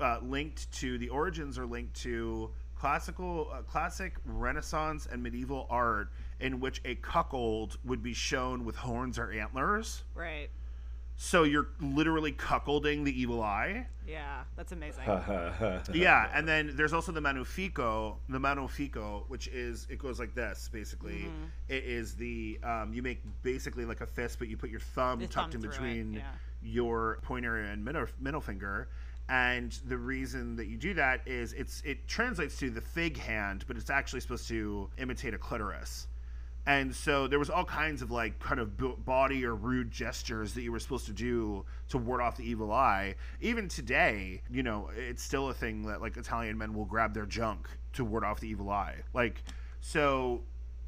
uh, 0.00 0.18
linked 0.20 0.70
to 0.72 0.98
the 0.98 1.08
origins 1.10 1.58
are 1.58 1.66
linked 1.66 1.94
to 2.02 2.50
classical, 2.74 3.48
uh, 3.52 3.62
classic 3.62 4.16
Renaissance 4.24 5.06
and 5.06 5.22
medieval 5.22 5.66
art 5.70 6.10
in 6.40 6.60
which 6.60 6.80
a 6.84 6.94
cuckold 6.96 7.78
would 7.84 8.02
be 8.02 8.14
shown 8.14 8.64
with 8.64 8.76
horns 8.76 9.18
or 9.18 9.32
antlers. 9.32 10.04
Right. 10.14 10.48
So 11.22 11.42
you're 11.42 11.68
literally 11.80 12.32
cuckolding 12.32 13.04
the 13.04 13.20
evil 13.20 13.42
eye. 13.42 13.86
Yeah. 14.08 14.44
That's 14.56 14.72
amazing. 14.72 15.04
yeah, 15.92 16.30
and 16.34 16.48
then 16.48 16.72
there's 16.74 16.94
also 16.94 17.12
the 17.12 17.20
mano 17.20 17.44
fico, 17.44 18.16
the 18.30 18.40
mano 18.40 18.66
fico, 18.66 19.24
which 19.28 19.46
is 19.48 19.86
it 19.90 19.98
goes 19.98 20.18
like 20.18 20.34
this 20.34 20.70
basically. 20.72 21.26
Mm-hmm. 21.26 21.44
It 21.68 21.84
is 21.84 22.14
the 22.14 22.58
um, 22.64 22.94
you 22.94 23.02
make 23.02 23.20
basically 23.42 23.84
like 23.84 24.00
a 24.00 24.06
fist, 24.06 24.38
but 24.38 24.48
you 24.48 24.56
put 24.56 24.70
your 24.70 24.80
thumb 24.80 25.18
The 25.20 25.26
tucked 25.26 25.52
thumb 25.52 25.62
in 25.62 25.68
between 25.68 26.12
yeah. 26.14 26.22
your 26.62 27.18
pointer 27.22 27.64
and 27.64 27.84
middle, 27.84 28.06
middle 28.18 28.40
finger. 28.40 28.88
And 29.28 29.78
the 29.86 29.96
reason 29.96 30.56
that 30.56 30.66
you 30.66 30.76
do 30.76 30.92
that 30.94 31.20
is 31.26 31.52
it's 31.52 31.82
it 31.84 32.08
translates 32.08 32.56
to 32.58 32.70
the 32.70 32.80
fig 32.80 33.16
hand, 33.16 33.64
but 33.68 33.76
it's 33.76 33.90
actually 33.90 34.20
supposed 34.20 34.48
to 34.48 34.88
imitate 34.98 35.34
a 35.34 35.38
clitoris. 35.38 36.08
And 36.66 36.94
so 36.94 37.26
there 37.26 37.38
was 37.38 37.50
all 37.50 37.64
kinds 37.64 38.02
of 38.02 38.10
like 38.10 38.38
kind 38.38 38.60
of 38.60 38.76
b- 38.76 38.94
body 39.04 39.44
or 39.44 39.54
rude 39.54 39.90
gestures 39.90 40.52
that 40.54 40.62
you 40.62 40.70
were 40.70 40.78
supposed 40.78 41.06
to 41.06 41.12
do 41.12 41.64
to 41.88 41.98
ward 41.98 42.20
off 42.20 42.36
the 42.36 42.44
evil 42.44 42.70
eye. 42.70 43.14
Even 43.40 43.66
today, 43.68 44.42
you 44.50 44.62
know, 44.62 44.90
it's 44.94 45.22
still 45.22 45.48
a 45.48 45.54
thing 45.54 45.82
that 45.86 46.00
like 46.00 46.16
Italian 46.16 46.58
men 46.58 46.74
will 46.74 46.84
grab 46.84 47.14
their 47.14 47.26
junk 47.26 47.68
to 47.94 48.04
ward 48.04 48.24
off 48.24 48.40
the 48.40 48.48
evil 48.48 48.70
eye. 48.70 48.96
Like, 49.14 49.42
so 49.80 50.42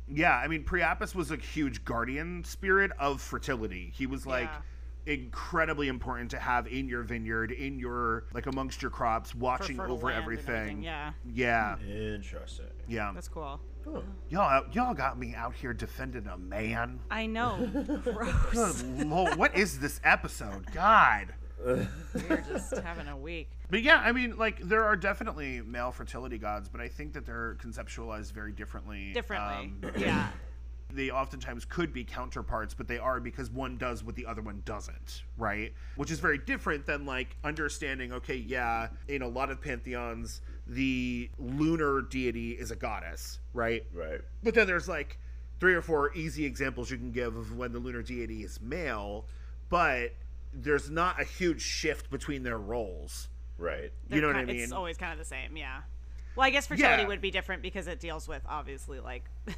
yeah, 0.06 0.36
I 0.36 0.46
mean, 0.46 0.62
Priapus 0.64 1.14
was 1.14 1.30
a 1.30 1.36
huge 1.36 1.84
guardian 1.84 2.44
spirit 2.44 2.90
of 2.98 3.20
fertility. 3.20 3.92
He 3.94 4.06
was 4.06 4.26
like 4.26 4.50
Yeah. 4.50 4.58
Incredibly 5.06 5.88
important 5.88 6.30
to 6.30 6.38
have 6.38 6.66
in 6.66 6.88
your 6.88 7.02
vineyard, 7.02 7.52
in 7.52 7.78
your 7.78 8.24
like 8.32 8.46
amongst 8.46 8.82
your 8.82 8.90
crops, 8.90 9.34
watching 9.34 9.76
fertile 9.76 9.96
over 9.96 10.06
land 10.06 10.16
and 10.18 10.22
everything. 10.22 10.82
Yeah. 10.82 11.12
Yeah, 11.32 11.78
Interesting. 11.80 12.66
yeah. 12.88 13.10
That's 13.14 13.28
cool. 13.28 13.60
Y'all, 14.28 14.64
y'all 14.72 14.94
got 14.94 15.18
me 15.18 15.34
out 15.34 15.54
here 15.54 15.72
defending 15.72 16.26
a 16.28 16.38
man. 16.38 17.00
I 17.10 17.26
know. 17.26 17.68
Gross. 18.04 18.82
Lord, 18.82 19.36
what 19.36 19.56
is 19.56 19.80
this 19.80 20.00
episode? 20.04 20.66
God. 20.72 21.34
We're 21.64 22.44
just 22.48 22.76
having 22.78 23.08
a 23.08 23.16
week. 23.16 23.50
But 23.70 23.82
yeah, 23.82 23.98
I 23.98 24.12
mean, 24.12 24.36
like 24.36 24.60
there 24.60 24.84
are 24.84 24.96
definitely 24.96 25.62
male 25.62 25.90
fertility 25.92 26.38
gods, 26.38 26.68
but 26.68 26.80
I 26.80 26.88
think 26.88 27.12
that 27.14 27.24
they're 27.26 27.56
conceptualized 27.62 28.32
very 28.32 28.52
differently. 28.52 29.12
Differently. 29.12 29.72
Um, 29.82 29.92
yeah. 29.96 30.28
They 30.94 31.10
oftentimes 31.10 31.64
could 31.64 31.92
be 31.92 32.04
counterparts, 32.04 32.74
but 32.74 32.86
they 32.88 32.98
are 32.98 33.20
because 33.20 33.50
one 33.50 33.76
does 33.78 34.04
what 34.04 34.14
the 34.14 34.26
other 34.26 34.42
one 34.42 34.62
doesn't, 34.64 35.22
right? 35.38 35.72
Which 35.96 36.10
is 36.10 36.18
very 36.20 36.38
different 36.38 36.86
than 36.86 37.06
like 37.06 37.36
understanding, 37.44 38.12
okay, 38.12 38.36
yeah, 38.36 38.88
in 39.08 39.22
a 39.22 39.28
lot 39.28 39.50
of 39.50 39.60
pantheons, 39.60 40.40
the 40.66 41.30
lunar 41.38 42.02
deity 42.02 42.52
is 42.52 42.70
a 42.70 42.76
goddess, 42.76 43.38
right? 43.54 43.84
Right. 43.92 44.20
But 44.42 44.54
then 44.54 44.66
there's 44.66 44.88
like 44.88 45.18
three 45.60 45.74
or 45.74 45.82
four 45.82 46.12
easy 46.14 46.44
examples 46.44 46.90
you 46.90 46.96
can 46.98 47.12
give 47.12 47.36
of 47.36 47.56
when 47.56 47.72
the 47.72 47.78
lunar 47.78 48.02
deity 48.02 48.42
is 48.42 48.60
male, 48.60 49.26
but 49.68 50.12
there's 50.54 50.90
not 50.90 51.20
a 51.20 51.24
huge 51.24 51.62
shift 51.62 52.10
between 52.10 52.42
their 52.42 52.58
roles. 52.58 53.28
Right. 53.58 53.92
You 54.10 54.20
know 54.20 54.28
They're 54.28 54.36
what 54.36 54.36
I 54.36 54.44
ki- 54.52 54.58
It's 54.60 54.70
mean? 54.70 54.76
always 54.76 54.96
kind 54.98 55.12
of 55.12 55.18
the 55.18 55.24
same, 55.24 55.56
yeah. 55.56 55.82
Well, 56.34 56.46
I 56.46 56.50
guess 56.50 56.66
fertility 56.66 57.02
Yeah. 57.02 57.08
would 57.08 57.20
be 57.20 57.30
different 57.30 57.62
because 57.62 57.86
it 57.86 58.00
deals 58.00 58.26
with 58.26 58.42
obviously 58.48 59.00
like 59.00 59.24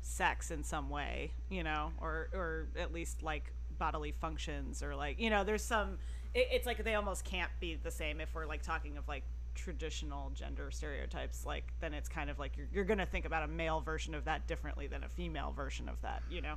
sex 0.00 0.50
in 0.50 0.62
some 0.64 0.90
way, 0.90 1.32
you 1.48 1.62
know, 1.62 1.92
or 2.00 2.28
or 2.32 2.68
at 2.78 2.92
least 2.92 3.22
like 3.22 3.52
bodily 3.78 4.12
functions 4.12 4.82
or 4.82 4.94
like 4.94 5.18
you 5.18 5.30
know, 5.30 5.44
there's 5.44 5.64
some. 5.64 5.98
It, 6.34 6.48
it's 6.52 6.66
like 6.66 6.82
they 6.84 6.94
almost 6.94 7.24
can't 7.24 7.50
be 7.60 7.74
the 7.76 7.90
same 7.90 8.20
if 8.20 8.34
we're 8.34 8.46
like 8.46 8.62
talking 8.62 8.96
of 8.98 9.08
like 9.08 9.24
traditional 9.54 10.30
gender 10.30 10.70
stereotypes. 10.70 11.44
Like 11.44 11.72
then 11.80 11.92
it's 11.94 12.08
kind 12.08 12.30
of 12.30 12.38
like 12.38 12.56
you're 12.56 12.68
you're 12.72 12.84
gonna 12.84 13.06
think 13.06 13.24
about 13.24 13.42
a 13.42 13.48
male 13.48 13.80
version 13.80 14.14
of 14.14 14.24
that 14.24 14.46
differently 14.46 14.86
than 14.86 15.04
a 15.04 15.08
female 15.08 15.52
version 15.52 15.88
of 15.88 16.00
that, 16.02 16.22
you 16.30 16.40
know. 16.40 16.54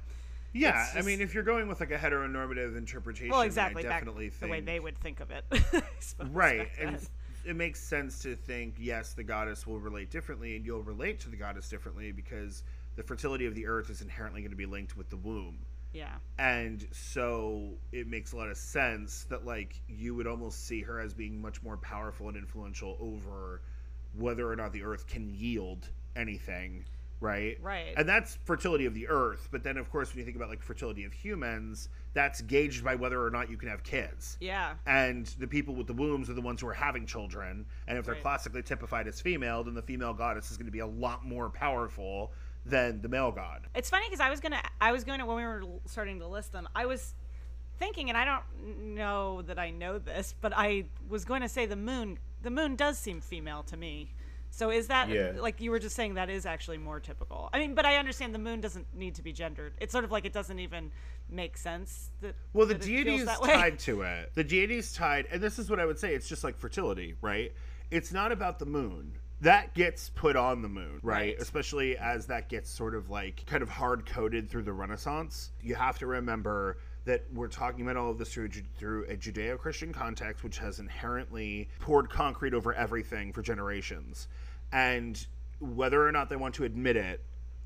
Yeah, 0.53 0.85
It's 0.87 0.97
I 0.97 1.01
mean, 1.07 1.21
if 1.21 1.33
you're 1.33 1.43
going 1.43 1.67
with 1.67 1.79
like 1.79 1.91
a 1.91 1.97
heteronormative 1.97 2.77
interpretation, 2.77 3.29
well, 3.29 3.41
exactly 3.41 3.85
I 3.85 3.89
definitely 3.89 4.29
the 4.29 4.47
way 4.47 4.59
they 4.59 4.79
would 4.79 4.97
think 4.97 5.21
of 5.21 5.31
it. 5.31 5.45
Right, 6.31 6.67
and 6.79 6.99
it 7.45 7.55
makes 7.55 7.79
sense 7.79 8.19
to 8.19 8.35
think 8.35 8.75
yes, 8.77 9.13
the 9.13 9.23
goddess 9.23 9.65
will 9.65 9.79
relate 9.79 10.09
differently, 10.09 10.55
and 10.55 10.65
you'll 10.65 10.83
relate 10.83 11.19
to 11.21 11.29
the 11.29 11.37
goddess 11.37 11.69
differently 11.69 12.11
because 12.11 12.63
the 12.95 13.03
fertility 13.03 13.45
of 13.45 13.55
the 13.55 13.65
earth 13.67 13.89
is 13.89 14.01
inherently 14.01 14.41
going 14.41 14.51
to 14.51 14.57
be 14.57 14.65
linked 14.65 14.97
with 14.97 15.09
the 15.09 15.17
womb. 15.17 15.59
yeah, 15.93 16.15
and 16.37 16.87
so 16.91 17.71
it 17.91 18.07
makes 18.07 18.31
a 18.33 18.37
lot 18.37 18.49
of 18.49 18.57
sense 18.57 19.25
that 19.29 19.45
like 19.45 19.81
you 19.87 20.15
would 20.15 20.27
almost 20.27 20.65
see 20.67 20.81
her 20.81 20.99
as 20.99 21.13
being 21.13 21.41
much 21.41 21.61
more 21.63 21.77
powerful 21.77 22.27
and 22.29 22.37
influential 22.37 22.97
over 22.99 23.61
whether 24.17 24.49
or 24.49 24.55
not 24.55 24.71
the 24.73 24.83
earth 24.83 25.07
can 25.07 25.29
yield 25.33 25.87
anything 26.15 26.83
right 27.21 27.57
Right. 27.61 27.93
and 27.97 28.09
that's 28.09 28.37
fertility 28.45 28.85
of 28.85 28.93
the 28.93 29.07
earth 29.07 29.47
but 29.51 29.63
then 29.63 29.77
of 29.77 29.89
course 29.91 30.09
when 30.11 30.19
you 30.19 30.25
think 30.25 30.35
about 30.35 30.49
like 30.49 30.61
fertility 30.63 31.03
of 31.05 31.13
humans 31.13 31.87
that's 32.13 32.41
gauged 32.41 32.83
by 32.83 32.95
whether 32.95 33.23
or 33.23 33.29
not 33.29 33.49
you 33.49 33.57
can 33.57 33.69
have 33.69 33.83
kids 33.83 34.37
yeah, 34.41 34.73
and 34.87 35.27
the 35.39 35.47
people 35.47 35.75
with 35.75 35.87
the 35.87 35.93
wombs 35.93 36.29
are 36.29 36.33
the 36.33 36.41
ones 36.41 36.59
who 36.61 36.67
are 36.67 36.73
having 36.73 37.05
children 37.05 37.65
and 37.87 37.97
if 37.97 38.05
they're 38.05 38.15
Right. 38.15 38.23
classically 38.23 38.63
typified 38.63 39.07
as 39.07 39.21
female 39.21 39.63
then 39.63 39.73
the 39.75 39.81
female 39.83 40.13
goddess 40.13 40.49
is 40.51 40.57
going 40.57 40.65
to 40.65 40.71
be 40.71 40.79
a 40.79 40.87
lot 40.87 41.23
more 41.25 41.49
powerful 41.49 42.31
than 42.65 43.01
the 43.01 43.09
male 43.09 43.31
god 43.31 43.67
It's 43.75 43.89
funny 43.89 44.05
because 44.07 44.19
I 44.19 44.29
was 44.29 44.39
gonna, 44.39 44.61
I 44.79 44.91
was 44.91 45.03
going 45.03 45.19
to 45.19 45.25
when 45.25 45.37
we 45.37 45.43
were 45.43 45.63
starting 45.85 46.19
to 46.19 46.27
list 46.27 46.51
them, 46.51 46.67
I 46.75 46.85
was 46.85 47.13
thinking, 47.79 48.09
and 48.09 48.17
I 48.17 48.25
don't 48.25 48.93
know 48.95 49.41
that 49.43 49.57
I 49.57 49.71
know 49.71 49.97
this, 49.97 50.35
but 50.39 50.53
I 50.55 50.85
was 51.09 51.25
going 51.25 51.41
to 51.41 51.49
say 51.49 51.65
the 51.65 51.75
moon. 51.75 52.19
The 52.43 52.51
moon 52.51 52.75
does 52.75 52.99
seem 52.99 53.21
female 53.21 53.63
to 53.63 53.77
me. 53.77 54.13
So 54.51 54.69
is 54.69 54.87
that 54.87 55.09
Yeah. 55.09 55.31
like 55.39 55.61
you 55.61 55.71
were 55.71 55.79
just 55.79 55.95
saying 55.95 56.15
that 56.15 56.29
is 56.29 56.45
actually 56.45 56.77
more 56.77 56.99
typical? 56.99 57.49
I 57.53 57.57
mean, 57.59 57.73
but 57.73 57.85
I 57.85 57.95
understand 57.97 58.35
the 58.35 58.39
moon 58.39 58.61
doesn't 58.61 58.85
need 58.93 59.15
to 59.15 59.23
be 59.23 59.31
gendered. 59.33 59.73
It's 59.79 59.91
sort 59.93 60.03
of 60.03 60.11
like 60.11 60.25
it 60.25 60.33
doesn't 60.33 60.59
even 60.59 60.91
make 61.29 61.57
sense 61.57 62.11
that. 62.21 62.35
Well, 62.53 62.67
the 62.67 62.73
that 62.75 62.83
it 62.83 62.85
deity 62.85 63.15
is 63.15 63.29
tied 63.39 63.79
to 63.79 64.01
it. 64.01 64.31
The 64.35 64.43
deity 64.43 64.77
is 64.77 64.93
tied, 64.93 65.25
and 65.31 65.41
this 65.41 65.57
is 65.57 65.69
what 65.69 65.79
I 65.79 65.85
would 65.85 65.97
say. 65.97 66.13
It's 66.13 66.27
just 66.27 66.43
like 66.43 66.57
fertility, 66.57 67.15
right? 67.21 67.53
It's 67.89 68.11
not 68.11 68.31
about 68.31 68.59
the 68.59 68.65
moon. 68.65 69.17
That 69.41 69.73
gets 69.73 70.09
put 70.09 70.35
on 70.35 70.61
the 70.61 70.69
moon, 70.69 70.99
right? 71.01 71.15
Right. 71.15 71.35
Especially 71.39 71.97
as 71.97 72.27
that 72.27 72.47
gets 72.47 72.69
sort 72.69 72.93
of 72.93 73.09
like 73.09 73.43
kind 73.47 73.63
of 73.63 73.69
hard 73.69 74.05
coded 74.05 74.49
through 74.49 74.63
the 74.63 74.73
Renaissance. 74.73 75.51
You 75.61 75.75
have 75.75 75.97
to 75.99 76.07
remember 76.07 76.77
that 77.05 77.25
we're 77.33 77.47
talking 77.47 77.81
about 77.81 77.97
all 77.97 78.11
of 78.11 78.19
this 78.19 78.31
through, 78.31 78.49
through 78.77 79.05
a 79.05 79.17
Judeo 79.17 79.57
Christian 79.57 79.91
context, 79.91 80.43
which 80.43 80.59
has 80.59 80.79
inherently 80.79 81.69
poured 81.79 82.09
concrete 82.09 82.53
over 82.53 82.73
everything 82.75 83.33
for 83.33 83.41
generations. 83.41 84.27
And 84.71 85.25
whether 85.59 86.07
or 86.07 86.11
not 86.11 86.29
they 86.29 86.35
want 86.35 86.53
to 86.55 86.63
admit 86.63 86.95
it, 86.95 87.23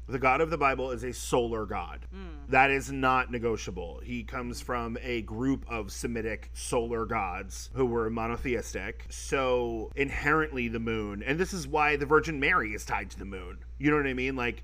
the 0.08 0.20
God 0.20 0.40
of 0.42 0.50
the 0.50 0.58
Bible 0.58 0.92
is 0.92 1.04
a 1.04 1.12
solar 1.14 1.66
God. 1.66 2.06
That 2.50 2.70
is 2.70 2.92
not 2.92 3.32
negotiable. 3.32 4.02
He 4.04 4.24
comes 4.24 4.62
from 4.62 4.98
a 5.02 5.24
group 5.24 5.66
of 5.68 5.92
Semitic 5.92 6.52
solar 6.54 7.06
gods 7.06 7.70
who 7.74 7.86
were 7.86 8.10
monotheistic. 8.10 9.06
So 9.10 9.92
inherently, 9.96 10.68
the 10.68 10.80
moon, 10.80 11.24
and 11.24 11.40
this 11.40 11.54
is 11.54 11.68
why 11.68 11.96
the 11.96 12.06
Virgin 12.06 12.40
Mary 12.40 12.74
is 12.74 12.86
tied 12.86 13.10
to 13.12 13.20
the 13.20 13.26
moon. 13.26 13.58
You 13.80 13.90
know 13.92 13.98
what 13.98 14.06
I 14.08 14.14
mean? 14.14 14.36
Like, 14.36 14.64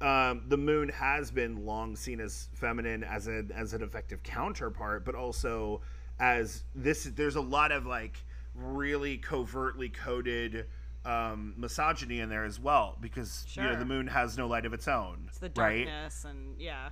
Yeah. 0.00 0.30
um, 0.30 0.42
the 0.48 0.56
moon 0.56 0.88
has 0.88 1.30
been 1.30 1.64
long 1.64 1.94
seen 1.94 2.20
as 2.20 2.48
feminine 2.52 3.04
as 3.04 3.26
an 3.28 3.52
as 3.54 3.74
an 3.74 3.82
effective 3.82 4.22
counterpart, 4.22 5.04
but 5.04 5.14
also 5.14 5.82
as 6.18 6.64
this. 6.74 7.04
There's 7.04 7.36
a 7.36 7.40
lot 7.40 7.70
of 7.70 7.86
like 7.86 8.16
really 8.54 9.16
covertly 9.18 9.88
coded 9.88 10.66
um, 11.04 11.54
misogyny 11.56 12.20
in 12.20 12.28
there 12.28 12.44
as 12.44 12.60
well 12.60 12.96
because 13.00 13.46
you 13.52 13.62
know 13.62 13.76
the 13.76 13.84
moon 13.84 14.06
has 14.06 14.36
no 14.36 14.46
light 14.46 14.66
of 14.66 14.74
its 14.74 14.88
own. 14.88 15.24
It's 15.28 15.38
the 15.38 15.50
right? 15.56 15.86
darkness 15.86 16.24
and 16.24 16.60
yeah. 16.60 16.90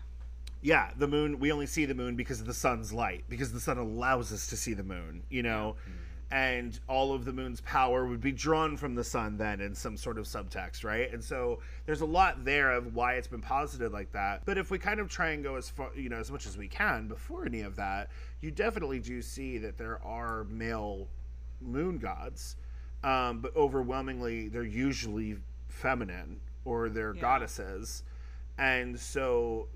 Yeah, 0.60 0.90
the 0.96 1.06
moon. 1.06 1.38
We 1.38 1.52
only 1.52 1.66
see 1.66 1.84
the 1.84 1.94
moon 1.94 2.16
because 2.16 2.40
of 2.40 2.46
the 2.46 2.54
sun's 2.54 2.92
light, 2.92 3.24
because 3.28 3.52
the 3.52 3.60
sun 3.60 3.78
allows 3.78 4.32
us 4.32 4.48
to 4.48 4.56
see 4.56 4.74
the 4.74 4.82
moon. 4.82 5.22
You 5.30 5.42
know. 5.42 5.76
And 6.30 6.78
all 6.88 7.14
of 7.14 7.24
the 7.24 7.32
moon's 7.32 7.62
power 7.62 8.04
would 8.04 8.20
be 8.20 8.32
drawn 8.32 8.76
from 8.76 8.94
the 8.94 9.02
sun 9.02 9.38
then 9.38 9.62
in 9.62 9.74
some 9.74 9.96
sort 9.96 10.18
of 10.18 10.26
subtext, 10.26 10.84
right? 10.84 11.10
And 11.10 11.24
so 11.24 11.60
there's 11.86 12.02
a 12.02 12.06
lot 12.06 12.44
there 12.44 12.72
of 12.72 12.94
why 12.94 13.14
it's 13.14 13.26
been 13.28 13.40
posited 13.40 13.92
like 13.92 14.12
that. 14.12 14.44
But 14.44 14.58
if 14.58 14.70
we 14.70 14.78
kind 14.78 15.00
of 15.00 15.08
try 15.08 15.30
and 15.30 15.42
go 15.42 15.54
as 15.56 15.70
far, 15.70 15.88
you 15.96 16.10
know, 16.10 16.18
as 16.18 16.30
much 16.30 16.46
as 16.46 16.58
we 16.58 16.68
can 16.68 17.08
before 17.08 17.46
any 17.46 17.62
of 17.62 17.76
that, 17.76 18.10
you 18.42 18.50
definitely 18.50 18.98
do 18.98 19.22
see 19.22 19.56
that 19.56 19.78
there 19.78 20.04
are 20.04 20.44
male 20.44 21.08
moon 21.62 21.96
gods, 21.96 22.56
um, 23.04 23.40
but 23.40 23.54
overwhelmingly 23.56 24.48
they're 24.48 24.62
usually 24.64 25.36
feminine 25.68 26.40
or 26.64 26.88
they're 26.88 27.14
Yeah. 27.14 27.20
goddesses. 27.20 28.02
And 28.58 28.98
so 28.98 29.68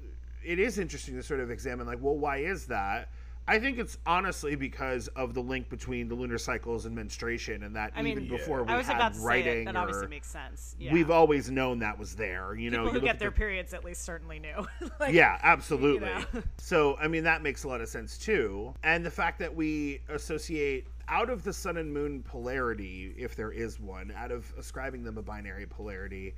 it 0.44 0.58
is 0.58 0.78
interesting 0.78 1.14
to 1.14 1.22
sort 1.22 1.40
of 1.40 1.50
examine, 1.50 1.86
like, 1.86 1.98
well, 2.00 2.16
why 2.16 2.38
is 2.38 2.66
that? 2.66 3.08
I 3.46 3.58
think 3.58 3.78
it's 3.78 3.98
honestly 4.06 4.54
because 4.54 5.08
of 5.08 5.34
the 5.34 5.40
link 5.42 5.68
between 5.68 6.06
the 6.08 6.14
lunar 6.14 6.38
cycles 6.38 6.86
and 6.86 6.94
menstruation, 6.94 7.64
and 7.64 7.74
that 7.74 7.92
I 7.96 8.02
mean, 8.02 8.12
even 8.12 8.28
before 8.28 8.62
we 8.62 8.72
I 8.72 8.76
was 8.76 8.86
had 8.86 8.96
about 8.96 9.14
to 9.14 9.18
say 9.18 9.24
writing, 9.24 9.62
it. 9.62 9.64
That 9.64 9.74
obviously 9.76 10.06
makes 10.06 10.28
sense. 10.28 10.76
Yeah. 10.78 10.92
we've 10.92 11.10
always 11.10 11.50
known 11.50 11.80
that 11.80 11.98
was 11.98 12.14
there. 12.14 12.54
You 12.54 12.70
know, 12.70 12.84
People 12.84 12.94
you 12.94 13.00
who 13.00 13.06
get 13.06 13.18
their 13.18 13.30
the- 13.30 13.36
periods 13.36 13.74
at 13.74 13.84
least 13.84 14.02
certainly 14.04 14.38
knew. 14.38 14.64
like, 15.00 15.12
yeah, 15.12 15.38
absolutely. 15.42 16.06
know. 16.08 16.24
So, 16.58 16.96
I 16.98 17.08
mean, 17.08 17.24
that 17.24 17.42
makes 17.42 17.64
a 17.64 17.68
lot 17.68 17.80
of 17.80 17.88
sense 17.88 18.16
too. 18.16 18.74
And 18.84 19.04
the 19.04 19.10
fact 19.10 19.40
that 19.40 19.52
we 19.54 20.00
associate 20.08 20.86
out 21.08 21.30
of 21.30 21.44
the 21.44 21.52
sun 21.52 21.76
and 21.76 21.92
moon 21.92 22.22
polarity, 22.22 23.14
if 23.16 23.34
there 23.36 23.52
is 23.52 23.80
one, 23.80 24.12
out 24.16 24.30
of 24.30 24.52
ascribing 24.58 25.04
them 25.04 25.18
a 25.18 25.22
binary 25.22 25.66
polarity, 25.66 26.34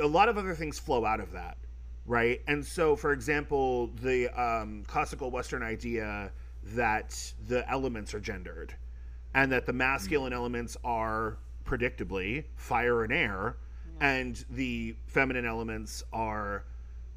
a 0.00 0.06
lot 0.06 0.28
of 0.28 0.36
other 0.36 0.54
things 0.54 0.78
flow 0.78 1.04
out 1.04 1.20
of 1.20 1.32
that, 1.32 1.56
right? 2.06 2.40
And 2.46 2.64
so, 2.64 2.96
for 2.96 3.12
example, 3.12 3.88
the 4.02 4.28
um, 4.40 4.84
classical 4.86 5.30
Western 5.30 5.62
idea 5.62 6.30
that 6.74 7.32
the 7.48 7.68
elements 7.70 8.14
are 8.14 8.20
gendered 8.20 8.74
and 9.34 9.50
that 9.52 9.66
the 9.66 9.72
masculine 9.72 10.32
elements 10.32 10.76
are 10.84 11.38
predictably 11.64 12.44
fire 12.56 13.04
and 13.04 13.12
air 13.12 13.56
and 14.00 14.44
the 14.50 14.94
feminine 15.06 15.46
elements 15.46 16.02
are 16.12 16.64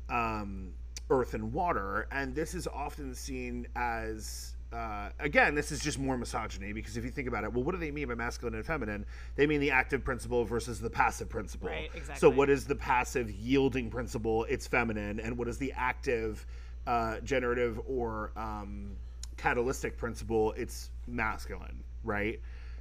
um, 0.09 0.71
earth 1.09 1.33
and 1.33 1.51
water. 1.51 2.07
And 2.11 2.35
this 2.35 2.53
is 2.53 2.67
often 2.67 3.13
seen 3.13 3.67
as 3.75 4.55
uh, 4.73 5.09
again 5.19 5.55
this 5.55 5.71
is 5.71 5.79
just 5.79 5.97
more 5.97 6.17
misogyny 6.17 6.73
because 6.73 6.97
if 6.97 7.05
you 7.05 7.09
think 7.09 7.27
about 7.27 7.45
it 7.45 7.53
well 7.53 7.63
what 7.63 7.71
do 7.71 7.77
they 7.77 7.91
mean 7.91 8.07
by 8.07 8.15
masculine 8.15 8.55
and 8.55 8.65
feminine? 8.65 9.05
They 9.35 9.47
mean 9.47 9.61
the 9.61 9.71
active 9.71 10.03
principle 10.03 10.43
versus 10.43 10.79
the 10.79 10.89
passive 10.89 11.29
principle. 11.29 11.69
Right, 11.69 11.89
exactly. 11.93 12.19
so 12.19 12.29
what 12.29 12.49
is 12.49 12.65
the 12.65 12.75
passive 12.75 13.31
yielding 13.31 13.89
principle? 13.89 14.45
It's 14.45 14.67
feminine. 14.67 15.19
And 15.19 15.37
what 15.37 15.47
is 15.47 15.57
the 15.57 15.73
active 15.75 16.45
uh, 16.85 17.19
generative 17.21 17.79
or 17.87 18.31
um, 18.35 18.95
catalytic 19.37 19.97
principle? 19.97 20.53
It's 20.57 20.89
masculine 21.07 21.83
right? 22.03 22.39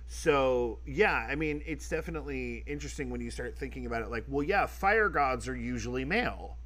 So 0.09 0.79
yeah 0.87 1.27
i 1.29 1.35
mean 1.35 1.63
it's 1.67 1.89
definitely 1.89 2.63
interesting 2.67 3.11
when 3.11 3.21
you 3.21 3.31
start 3.31 3.59
thinking 3.59 3.87
about 3.87 4.03
it 4.03 4.11
like 4.11 4.25
well 4.29 4.45
yeah 4.45 4.67
fire 4.67 5.09
gods 5.09 5.49
are 5.49 5.57
usually 5.57 6.05
male. 6.05 6.57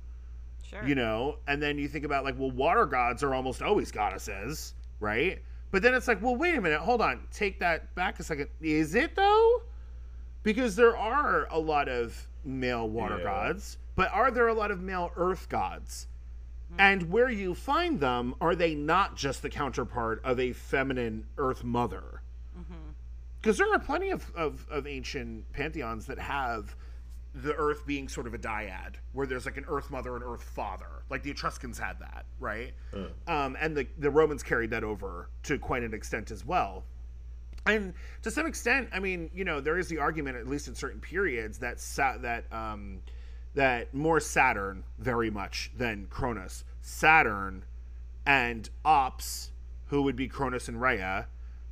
Sure. 0.63 0.87
you 0.87 0.95
know? 0.95 1.39
And 1.49 1.61
then 1.61 1.79
you 1.79 1.89
think 1.89 2.05
about 2.05 2.23
like 2.23 2.39
well 2.39 2.51
water 2.51 2.87
gods 2.87 3.23
are 3.23 3.35
almost 3.35 3.63
always 3.63 3.91
goddesses 3.91 4.75
right? 5.01 5.43
But 5.71 5.83
then 5.83 5.95
it's 5.95 6.09
like 6.09 6.23
well 6.23 6.37
wait 6.37 6.55
a 6.55 6.61
minute 6.61 6.81
hold 6.81 7.01
on 7.01 7.27
take 7.33 7.59
that 7.61 7.95
back 7.95 8.21
a 8.21 8.23
second. 8.23 8.49
Is 8.61 8.95
it 8.95 9.15
though? 9.17 9.63
Because 10.43 10.77
there 10.77 10.97
are 10.97 11.47
a 11.51 11.59
lot 11.59 11.89
of 11.89 12.27
male 12.45 12.89
water 12.89 13.19
Yeah. 13.19 13.25
gods 13.25 13.79
but 13.97 14.11
are 14.13 14.31
there 14.31 14.49
a 14.49 14.55
lot 14.55 14.71
of 14.71 14.81
male 14.81 15.11
earth 15.17 15.49
gods? 15.49 16.07
Hmm. 16.71 16.81
And 16.81 17.11
where 17.11 17.31
you 17.31 17.55
find 17.55 18.01
them 18.01 18.35
are 18.41 18.55
they 18.55 18.75
not 18.75 19.17
just 19.17 19.43
the 19.43 19.51
counterpart 19.51 20.21
of 20.25 20.41
a 20.41 20.53
feminine 20.53 21.27
earth 21.37 21.65
mother? 21.65 22.23
Mm-hmm. 22.59 22.91
Because 23.41 23.59
there 23.59 23.73
are 23.73 23.79
plenty 23.79 24.11
of, 24.11 24.31
of, 24.35 24.67
of 24.71 24.87
ancient 24.87 25.51
pantheons 25.53 26.07
that 26.07 26.19
have 26.19 26.77
the 27.35 27.55
earth 27.55 27.87
being 27.87 28.09
sort 28.09 28.27
of 28.27 28.35
a 28.35 28.39
dyad 28.39 28.97
where 29.13 29.27
there's 29.27 29.47
like 29.47 29.57
an 29.57 29.65
earth 29.69 29.91
mother 29.91 30.17
and 30.17 30.25
earth 30.25 30.43
father. 30.43 31.05
Like 31.11 31.23
the 31.23 31.31
etruscans 31.31 31.79
had 31.79 31.99
that 32.01 32.27
right? 32.41 32.73
Um, 33.29 33.57
and 33.61 33.77
the, 33.77 33.87
the 33.99 34.11
romans 34.11 34.43
carried 34.43 34.71
that 34.71 34.83
over 34.83 35.31
to 35.45 35.59
quite 35.59 35.83
an 35.83 35.95
extent 35.95 36.31
as 36.31 36.45
well. 36.45 36.85
And 37.67 37.93
to 38.23 38.31
some 38.31 38.47
extent 38.47 38.89
i 38.93 38.99
mean 38.99 39.31
you 39.35 39.45
know 39.45 39.61
there 39.61 39.79
is 39.79 39.87
the 39.89 39.99
argument 39.99 40.37
at 40.37 40.47
least 40.49 40.67
in 40.67 40.75
certain 40.75 41.01
periods 41.01 41.59
that 41.59 41.79
Sa- 41.79 42.17
that 42.19 42.51
um, 42.53 43.01
that 43.55 43.93
more 43.93 44.19
saturn 44.19 44.83
very 44.99 45.31
much 45.31 45.71
than 45.77 46.07
cronus 46.07 46.65
saturn 46.81 47.65
and 48.27 48.71
ops 48.85 49.51
who 49.87 50.03
would 50.03 50.17
be 50.17 50.27
cronus 50.27 50.69
and 50.69 50.81
rhea 50.81 51.27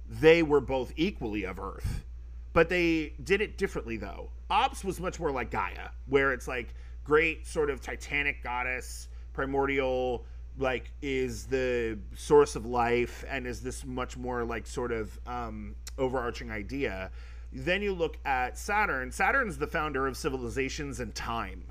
they 0.09 0.42
were 0.42 0.61
both 0.61 0.92
equally 0.97 1.44
of 1.44 1.59
earth 1.59 2.05
but 2.53 2.69
they 2.69 3.13
did 3.25 3.41
it 3.41 3.59
differently 3.59 3.97
though. 3.97 4.31
Ops 4.51 4.85
was 4.85 5.01
much 5.01 5.21
more 5.21 5.31
like 5.31 5.51
gaia 5.51 5.91
where 6.07 6.33
it's 6.33 6.49
like 6.49 6.75
great 7.05 7.47
sort 7.47 7.71
of 7.71 7.81
titanic 7.81 8.43
goddess 8.43 9.09
primordial 9.33 10.25
like 10.59 10.91
is 11.03 11.45
the 11.47 11.99
source 12.17 12.57
of 12.57 12.67
life 12.67 13.25
and 13.29 13.47
is 13.47 13.61
this 13.61 13.85
much 13.87 14.17
more 14.17 14.45
like 14.45 14.67
sort 14.67 14.91
of 14.91 15.19
um, 15.27 15.77
overarching 15.99 16.51
idea. 16.51 17.11
Then 17.53 17.81
you 17.81 17.95
look 17.95 18.19
at 18.25 18.59
saturn. 18.59 19.13
Saturn's 19.13 19.57
the 19.57 19.67
founder 19.69 20.07
of 20.07 20.17
civilizations 20.17 20.99
and 21.01 21.15
time 21.15 21.63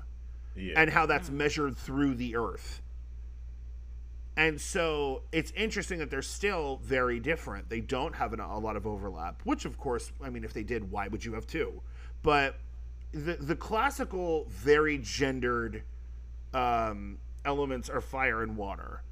Yeah. 0.56 0.74
and 0.80 0.90
how 0.90 1.04
that's 1.06 1.30
measured 1.30 1.76
through 1.76 2.14
the 2.14 2.34
earth 2.36 2.80
And 4.38 4.60
so 4.60 5.22
it's 5.32 5.50
interesting 5.56 5.98
that 5.98 6.10
they're 6.10 6.22
still 6.22 6.78
very 6.84 7.18
different. 7.18 7.68
They 7.68 7.80
don't 7.80 8.14
have 8.14 8.32
an, 8.32 8.38
a 8.38 8.56
lot 8.56 8.76
of 8.76 8.86
overlap, 8.86 9.40
which, 9.42 9.64
of 9.64 9.76
course, 9.76 10.12
I 10.22 10.30
mean, 10.30 10.44
if 10.44 10.52
they 10.52 10.62
did, 10.62 10.92
why 10.92 11.08
would 11.08 11.24
you 11.24 11.34
have 11.34 11.44
two? 11.44 11.82
But 12.22 12.54
the, 13.10 13.34
the 13.34 13.56
classical, 13.56 14.46
very 14.48 14.98
gendered 14.98 15.82
um, 16.54 17.18
elements 17.44 17.90
are 17.90 18.00
fire 18.00 18.44
and 18.44 18.56
water. 18.56 19.02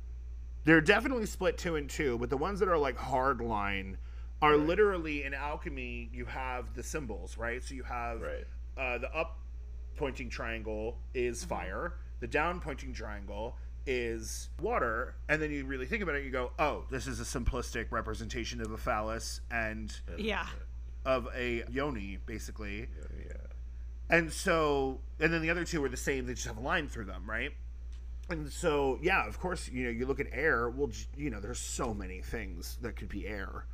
They're 0.63 0.81
definitely 0.81 1.27
split 1.27 1.59
two 1.59 1.75
and 1.75 1.91
two, 1.91 2.19
but 2.19 2.31
the 2.31 2.37
ones 2.37 2.61
that 2.61 2.69
are 2.69 2.79
like 2.79 2.97
hard 2.97 3.41
line 3.41 3.99
are 4.41 4.57
literally 4.57 5.25
in 5.25 5.35
alchemy. 5.35 6.09
You 6.13 6.27
have 6.27 6.73
the 6.75 6.85
symbols, 6.85 7.37
right? 7.37 7.65
So 7.65 7.75
you 7.75 7.83
have 7.83 8.21
Right. 8.21 8.47
uh, 8.79 8.99
the 8.99 9.13
up 9.13 9.41
pointing 9.97 10.31
triangle 10.31 10.99
is 11.15 11.43
fire, 11.43 11.95
the 12.21 12.29
down 12.29 12.61
pointing 12.61 12.93
triangle 12.93 13.57
is 13.87 14.51
water, 14.61 15.15
and 15.29 15.41
then 15.41 15.51
you 15.51 15.65
really 15.65 15.87
think 15.87 16.03
about 16.03 16.17
it, 16.17 16.25
you 16.25 16.31
go, 16.31 16.51
oh, 16.59 16.85
this 16.91 17.07
is 17.07 17.21
a 17.21 17.25
simplistic 17.25 17.87
representation 17.91 18.61
of 18.61 18.73
a 18.73 18.77
phallus 18.77 19.41
and 19.51 19.99
Yeah. 20.19 20.47
of 21.05 21.29
a 21.35 21.65
yoni, 21.71 22.19
basically. 22.27 22.89
Yeah. 23.19 23.33
And 24.11 24.33
so, 24.33 25.01
and 25.21 25.33
then 25.33 25.43
the 25.43 25.51
other 25.51 25.65
two 25.65 25.85
are 25.85 25.89
the 25.89 25.97
same. 25.97 26.27
They 26.27 26.35
just 26.35 26.47
have 26.47 26.57
a 26.57 26.61
line 26.61 26.89
through 26.89 27.07
them, 27.07 27.29
right? 27.29 27.53
And 28.29 28.51
so, 28.53 28.99
yeah, 29.03 29.27
of 29.27 29.39
course, 29.39 29.69
you 29.69 29.85
know, 29.85 29.91
you 29.91 30.05
look 30.07 30.19
at 30.21 30.27
air. 30.33 30.69
Well, 30.69 30.91
you 31.17 31.31
know, 31.31 31.41
there's 31.41 31.61
so 31.61 31.95
many 31.95 32.21
things 32.23 32.77
that 32.83 32.97
could 32.97 33.09
be 33.09 33.27
air, 33.27 33.67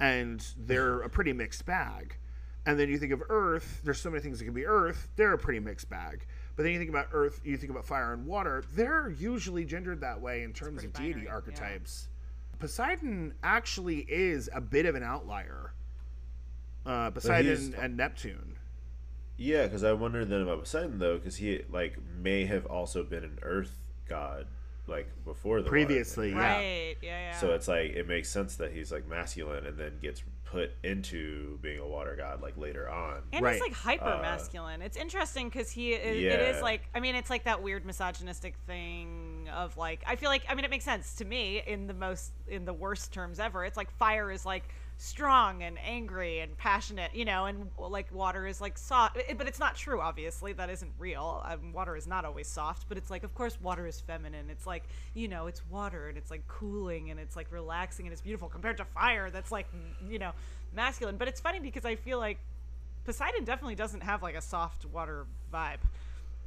and 0.00 0.44
they're 0.56 1.00
a 1.02 1.10
pretty 1.10 1.32
mixed 1.34 1.66
bag. 1.66 2.16
And 2.64 2.78
then 2.78 2.88
you 2.88 2.98
think 2.98 3.12
of 3.12 3.22
Earth. 3.28 3.80
There's 3.84 4.00
so 4.00 4.10
many 4.10 4.22
things 4.22 4.38
that 4.38 4.44
can 4.46 4.54
be 4.54 4.66
Earth. 4.66 5.08
They're 5.16 5.32
a 5.32 5.38
pretty 5.38 5.60
mixed 5.60 5.88
bag. 5.88 6.26
But 6.58 6.64
then 6.64 6.72
you 6.72 6.80
think 6.80 6.90
about 6.90 7.10
Earth. 7.12 7.40
You 7.44 7.56
think 7.56 7.70
about 7.70 7.86
fire 7.86 8.12
and 8.12 8.26
water. 8.26 8.64
They're 8.74 9.10
usually 9.10 9.64
gendered 9.64 10.00
that 10.00 10.20
way 10.20 10.42
in 10.42 10.52
terms 10.52 10.82
of 10.82 10.92
pretty 10.92 11.12
deity 11.12 11.20
binary, 11.20 11.26
yeah. 11.26 11.32
archetypes. 11.32 12.08
Poseidon 12.58 13.34
actually 13.44 13.98
is 14.08 14.50
a 14.52 14.60
bit 14.60 14.84
of 14.84 14.96
an 14.96 15.04
outlier. 15.04 15.72
Uh, 16.84 17.12
Poseidon 17.12 17.76
and 17.80 17.96
Neptune. 17.96 18.56
Yeah, 19.36 19.66
because 19.66 19.84
I 19.84 19.92
wonder 19.92 20.24
then 20.24 20.40
about 20.40 20.58
Poseidon 20.58 20.98
though, 20.98 21.18
because 21.18 21.36
he 21.36 21.62
like 21.70 21.96
may 22.20 22.44
have 22.46 22.66
also 22.66 23.04
been 23.04 23.22
an 23.22 23.38
Earth 23.42 23.78
god 24.08 24.48
like 24.88 25.06
before 25.24 25.62
the 25.62 25.68
Previously, 25.68 26.30
thing. 26.30 26.38
Yeah. 26.38 26.56
Right. 26.56 26.96
Yeah. 27.00 27.20
Yeah. 27.20 27.36
So 27.38 27.52
it's 27.52 27.68
like 27.68 27.92
it 27.92 28.08
makes 28.08 28.30
sense 28.30 28.56
that 28.56 28.72
he's 28.72 28.90
like 28.90 29.06
masculine 29.06 29.64
and 29.64 29.78
then 29.78 30.00
gets 30.02 30.24
put 30.50 30.70
into 30.82 31.58
being 31.60 31.78
a 31.78 31.86
water 31.86 32.14
god 32.16 32.40
like 32.40 32.56
later 32.56 32.88
on. 32.88 33.22
And 33.32 33.44
Right. 33.44 33.54
he's 33.54 33.60
like 33.62 33.74
hyper 33.74 34.18
masculine. 34.22 34.80
Uh, 34.80 34.86
it's 34.86 34.96
interesting 34.96 35.48
because 35.48 35.70
he 35.70 35.92
is, 35.92 36.16
it 36.16 36.22
Yeah. 36.22 36.50
is 36.56 36.62
like 36.62 36.88
I 36.94 37.00
mean 37.00 37.14
it's 37.14 37.30
like 37.30 37.44
that 37.44 37.62
weird 37.62 37.84
misogynistic 37.84 38.56
thing 38.66 39.48
of 39.54 39.76
like 39.76 40.02
I 40.06 40.16
feel 40.16 40.30
like 40.30 40.42
I 40.48 40.54
mean 40.54 40.64
it 40.64 40.70
makes 40.70 40.84
sense 40.84 41.14
to 41.16 41.24
me 41.24 41.62
in 41.66 41.86
the 41.86 41.94
most 41.94 42.32
in 42.46 42.64
the 42.64 42.72
worst 42.72 43.12
terms 43.12 43.38
ever. 43.38 43.64
It's 43.64 43.76
like 43.76 43.90
fire 43.98 44.30
is 44.30 44.46
like 44.46 44.64
strong 44.98 45.62
and 45.62 45.78
angry 45.78 46.40
and 46.40 46.56
passionate, 46.58 47.14
you 47.14 47.24
know, 47.24 47.46
and 47.46 47.70
like 47.78 48.12
water 48.12 48.46
is 48.46 48.60
like 48.60 48.76
soft. 48.76 49.16
But 49.36 49.46
it's 49.46 49.60
not 49.60 49.76
true, 49.76 50.00
obviously. 50.00 50.52
That 50.52 50.68
isn't 50.68 50.92
real. 50.98 51.42
Um, 51.46 51.72
water 51.72 51.96
is 51.96 52.06
not 52.06 52.24
always 52.24 52.48
soft, 52.48 52.86
but 52.88 52.98
it's 52.98 53.10
like 53.10 53.22
of 53.22 53.34
course 53.34 53.58
water 53.60 53.86
is 53.86 54.00
feminine. 54.00 54.50
It's 54.50 54.66
like 54.66 54.82
you 55.14 55.28
know 55.28 55.46
it's 55.46 55.62
water 55.70 56.08
and 56.08 56.18
it's 56.18 56.30
like 56.30 56.46
cooling 56.48 57.10
and 57.10 57.18
it's 57.18 57.36
like 57.36 57.50
relaxing 57.50 58.06
and 58.06 58.12
it's 58.12 58.20
beautiful 58.20 58.48
compared 58.48 58.76
to 58.78 58.84
fire 58.84 59.30
that's 59.30 59.52
like 59.52 59.68
you 60.08 60.18
know 60.18 60.32
masculine. 60.74 61.16
But 61.16 61.28
it's 61.28 61.40
funny 61.40 61.60
because 61.60 61.84
I 61.84 61.94
feel 61.94 62.18
like 62.18 62.38
Poseidon 63.04 63.44
definitely 63.44 63.76
doesn't 63.76 64.02
have 64.02 64.22
like 64.22 64.34
a 64.34 64.42
soft 64.42 64.84
water 64.84 65.26
vibe. 65.54 65.78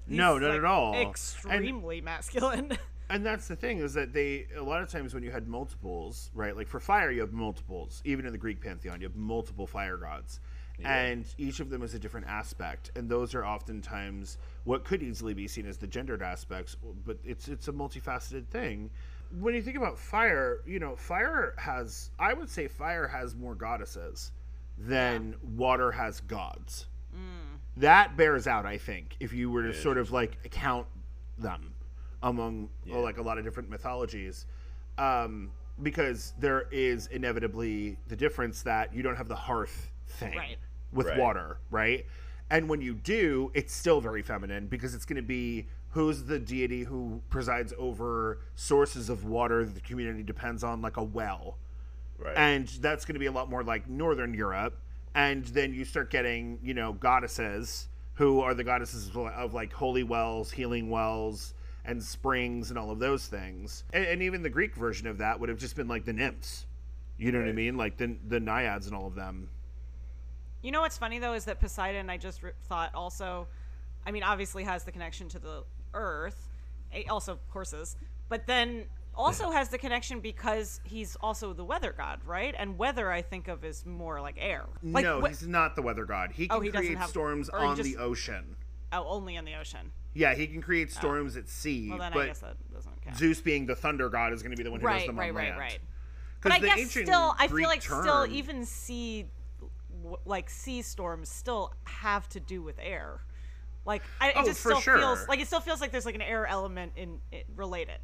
No, 0.07 0.37
not 0.37 0.49
like, 0.49 0.59
at 0.59 0.65
all. 0.65 0.93
And- 0.93 1.09
Extremely 1.09 2.01
masculine. 2.01 2.77
and 3.11 3.25
that's 3.25 3.47
the 3.47 3.55
thing 3.55 3.79
is 3.79 3.93
that 3.93 4.13
they 4.13 4.47
a 4.57 4.63
lot 4.63 4.81
of 4.81 4.89
times 4.89 5.13
when 5.13 5.21
you 5.21 5.31
had 5.31 5.47
multiples 5.47 6.31
right 6.33 6.55
like 6.55 6.67
for 6.67 6.79
fire 6.79 7.11
you 7.11 7.21
have 7.21 7.33
multiples. 7.33 8.01
Even 8.05 8.25
in 8.25 8.31
the 8.31 8.37
greek 8.37 8.61
pantheon 8.61 9.01
you 9.01 9.07
have 9.07 9.15
multiple 9.15 9.67
fire 9.67 9.97
gods. 9.97 10.39
And 10.83 11.27
each 11.37 11.59
of 11.59 11.69
them 11.69 11.83
is 11.83 11.93
a 11.93 11.99
different 11.99 12.25
aspect. 12.25 12.89
And 12.95 13.07
those 13.07 13.35
are 13.35 13.45
oftentimes 13.45 14.39
what 14.63 14.83
could 14.83 15.03
easily 15.03 15.35
be 15.35 15.47
seen 15.47 15.67
as 15.67 15.77
the 15.77 15.85
gendered 15.85 16.23
aspects 16.23 16.75
but 17.05 17.17
it's 17.23 17.47
it's 17.47 17.67
a 17.67 17.73
multifaceted 17.73 18.47
thing. 18.47 18.89
When 19.39 19.53
you 19.53 19.61
think 19.61 19.77
about 19.77 19.99
fire 19.99 20.61
you 20.65 20.79
know 20.79 20.95
fire 20.95 21.53
has 21.57 22.11
i 22.17 22.33
would 22.33 22.49
say 22.49 22.67
fire 22.67 23.07
has 23.07 23.35
more 23.35 23.55
goddesses 23.55 24.31
than 24.77 25.35
water 25.55 25.91
has 25.91 26.21
gods. 26.21 26.87
Mm. 27.13 27.59
That 27.77 28.15
bears 28.15 28.47
out 28.47 28.65
i 28.65 28.77
think 28.77 29.17
if 29.19 29.33
you 29.33 29.51
were 29.51 29.63
to 29.63 29.73
sort 29.73 29.97
of 29.97 30.11
like 30.11 30.49
count 30.51 30.87
them 31.37 31.70
among 32.23 32.69
uh, 32.91 32.99
like 32.99 33.17
a 33.17 33.21
lot 33.21 33.37
of 33.37 33.43
different 33.43 33.69
mythologies 33.69 34.45
um, 34.97 35.51
because 35.81 36.33
there 36.39 36.67
is 36.71 37.07
inevitably 37.07 37.97
the 38.07 38.15
difference 38.15 38.61
that 38.63 38.93
you 38.93 39.01
don't 39.01 39.15
have 39.15 39.27
the 39.27 39.35
hearth 39.35 39.89
thing 40.07 40.35
Right. 40.35 40.57
with 40.91 41.07
Right. 41.07 41.17
water 41.17 41.57
right 41.71 42.05
and 42.49 42.67
when 42.69 42.81
you 42.81 42.93
do 42.93 43.49
it's 43.53 43.73
still 43.73 44.01
very 44.01 44.21
feminine 44.21 44.67
because 44.67 44.93
it's 44.93 45.05
going 45.05 45.15
to 45.15 45.21
be 45.27 45.67
who's 45.91 46.23
the 46.23 46.39
deity 46.39 46.83
who 46.83 47.21
presides 47.29 47.73
over 47.77 48.39
sources 48.55 49.09
of 49.09 49.25
water 49.25 49.65
that 49.65 49.73
the 49.73 49.81
community 49.81 50.23
depends 50.23 50.63
on 50.63 50.81
like 50.81 50.97
a 50.97 51.03
well 51.03 51.57
Right. 52.19 52.37
and 52.37 52.67
that's 52.67 53.03
going 53.05 53.15
to 53.15 53.19
be 53.19 53.25
a 53.25 53.31
lot 53.31 53.49
more 53.49 53.63
like 53.63 53.89
northern 53.89 54.33
europe 54.33 54.77
and 55.15 55.43
then 55.45 55.73
you 55.73 55.85
start 55.85 56.11
getting 56.11 56.59
you 56.61 56.73
know 56.75 56.93
goddesses 56.93 57.87
who 58.13 58.41
are 58.41 58.53
the 58.53 58.63
goddesses 58.63 59.07
of, 59.07 59.17
of 59.17 59.53
like 59.55 59.73
holy 59.73 60.03
wells 60.03 60.51
healing 60.51 60.89
wells 60.89 61.53
and 61.85 62.01
springs 62.01 62.69
and 62.69 62.77
all 62.77 62.91
of 62.91 62.99
those 62.99 63.27
things. 63.27 63.83
And, 63.93 64.05
and 64.05 64.21
even 64.21 64.43
the 64.43 64.49
greek 64.49 64.75
version 64.75 65.07
of 65.07 65.17
that 65.19 65.39
would 65.39 65.49
have 65.49 65.57
just 65.57 65.75
been 65.75 65.87
like 65.87 66.05
the 66.05 66.13
nymphs. 66.13 66.65
You 67.17 67.31
know 67.31 67.39
what 67.39 67.49
i 67.49 67.53
mean? 67.53 67.77
Like 67.77 67.97
the, 67.97 68.17
the 68.27 68.39
naiads 68.39 68.87
and 68.87 68.95
all 68.95 69.07
of 69.07 69.15
them. 69.15 69.49
You 70.61 70.71
know 70.71 70.81
what's 70.81 70.97
funny 70.97 71.19
though 71.19 71.33
is 71.33 71.45
that 71.45 71.59
Poseidon, 71.59 72.09
I 72.09 72.17
just 72.17 72.43
re- 72.43 72.51
thought 72.67 72.93
also, 72.93 73.47
I 74.05 74.11
mean, 74.11 74.23
obviously 74.23 74.63
has 74.63 74.83
the 74.83 74.91
connection 74.91 75.27
to 75.29 75.39
the 75.39 75.63
Earth, 75.93 76.49
also 77.09 77.39
horses, 77.49 77.95
but 78.29 78.47
then 78.47 78.85
also 79.15 79.51
has 79.51 79.69
the 79.69 79.77
connection 79.77 80.19
because 80.19 80.79
he's 80.83 81.15
also 81.19 81.53
the 81.53 81.65
weather 81.65 81.93
god, 81.95 82.19
right? 82.25 82.55
And 82.57 82.77
weather 82.77 83.11
I 83.11 83.21
think 83.21 83.47
of 83.47 83.63
as 83.65 83.85
more 83.85 84.21
like 84.21 84.35
air. 84.39 84.65
Like, 84.83 85.03
no 85.03 85.21
wh- 85.21 85.27
he's 85.27 85.47
not 85.47 85.75
the 85.75 85.81
weather 85.81 86.05
god. 86.05 86.31
He 86.31 86.45
oh, 86.45 86.47
can 86.47 86.57
Oh, 86.57 86.59
he 86.61 86.69
doesn't 86.69 86.85
create 86.85 86.97
have- 86.97 87.09
storms 87.09 87.49
on 87.49 87.75
just- 87.75 87.89
the 87.89 87.97
ocean. 87.97 88.55
Oh, 88.93 89.05
only 89.07 89.35
in 89.35 89.45
the 89.45 89.55
ocean. 89.55 89.91
Yeah 90.13 90.33
he 90.35 90.47
can 90.47 90.61
create 90.61 90.91
storms 90.91 91.37
at 91.37 91.47
sea 91.47 91.89
Well, 91.89 91.99
then 91.99 92.11
I 92.11 92.15
but 92.15 92.25
guess 92.27 92.39
that 92.39 92.55
doesn't 92.73 93.01
count. 93.01 93.17
zeus 93.17 93.41
being 93.41 93.65
the 93.65 93.75
thunder 93.75 94.09
god 94.09 94.33
is 94.33 94.41
going 94.43 94.51
to 94.51 94.57
be 94.57 94.63
the 94.63 94.71
one 94.71 94.79
who 94.81 94.87
does 94.87 94.95
right, 94.97 95.07
them 95.07 95.17
right, 95.19 95.29
on 95.29 95.35
right, 95.35 95.47
land. 95.49 95.59
right. 95.59 95.79
But 96.43 96.51
I 96.53 96.59
the 96.59 96.67
guess 96.67 96.79
ancient 96.79 97.07
still, 97.07 97.35
I 97.37 97.47
Greek 97.47 97.61
feel 97.63 97.69
like 97.69 97.81
still 97.83 98.25
term- 98.25 98.31
even 98.33 98.65
sea, 98.65 99.27
w- 100.01 100.17
like 100.25 100.49
sea 100.49 100.81
storms, 100.81 101.29
still 101.29 101.71
have 101.83 102.27
to 102.29 102.39
do 102.39 102.63
with 102.63 102.77
air. 102.79 103.19
Like 103.85 104.01
I, 104.19 104.29
it 104.29 104.35
Oh, 104.37 104.45
just 104.45 104.59
for 104.61 104.69
still 104.71 104.81
sure. 104.81 104.97
feels 104.97 105.27
like 105.27 105.39
it 105.39 105.45
still 105.47 105.59
feels 105.59 105.81
like 105.81 105.91
there's 105.91 106.05
like 106.07 106.15
an 106.15 106.21
air 106.23 106.47
element 106.47 106.93
in 106.95 107.19
it 107.31 107.45
related. 107.55 107.99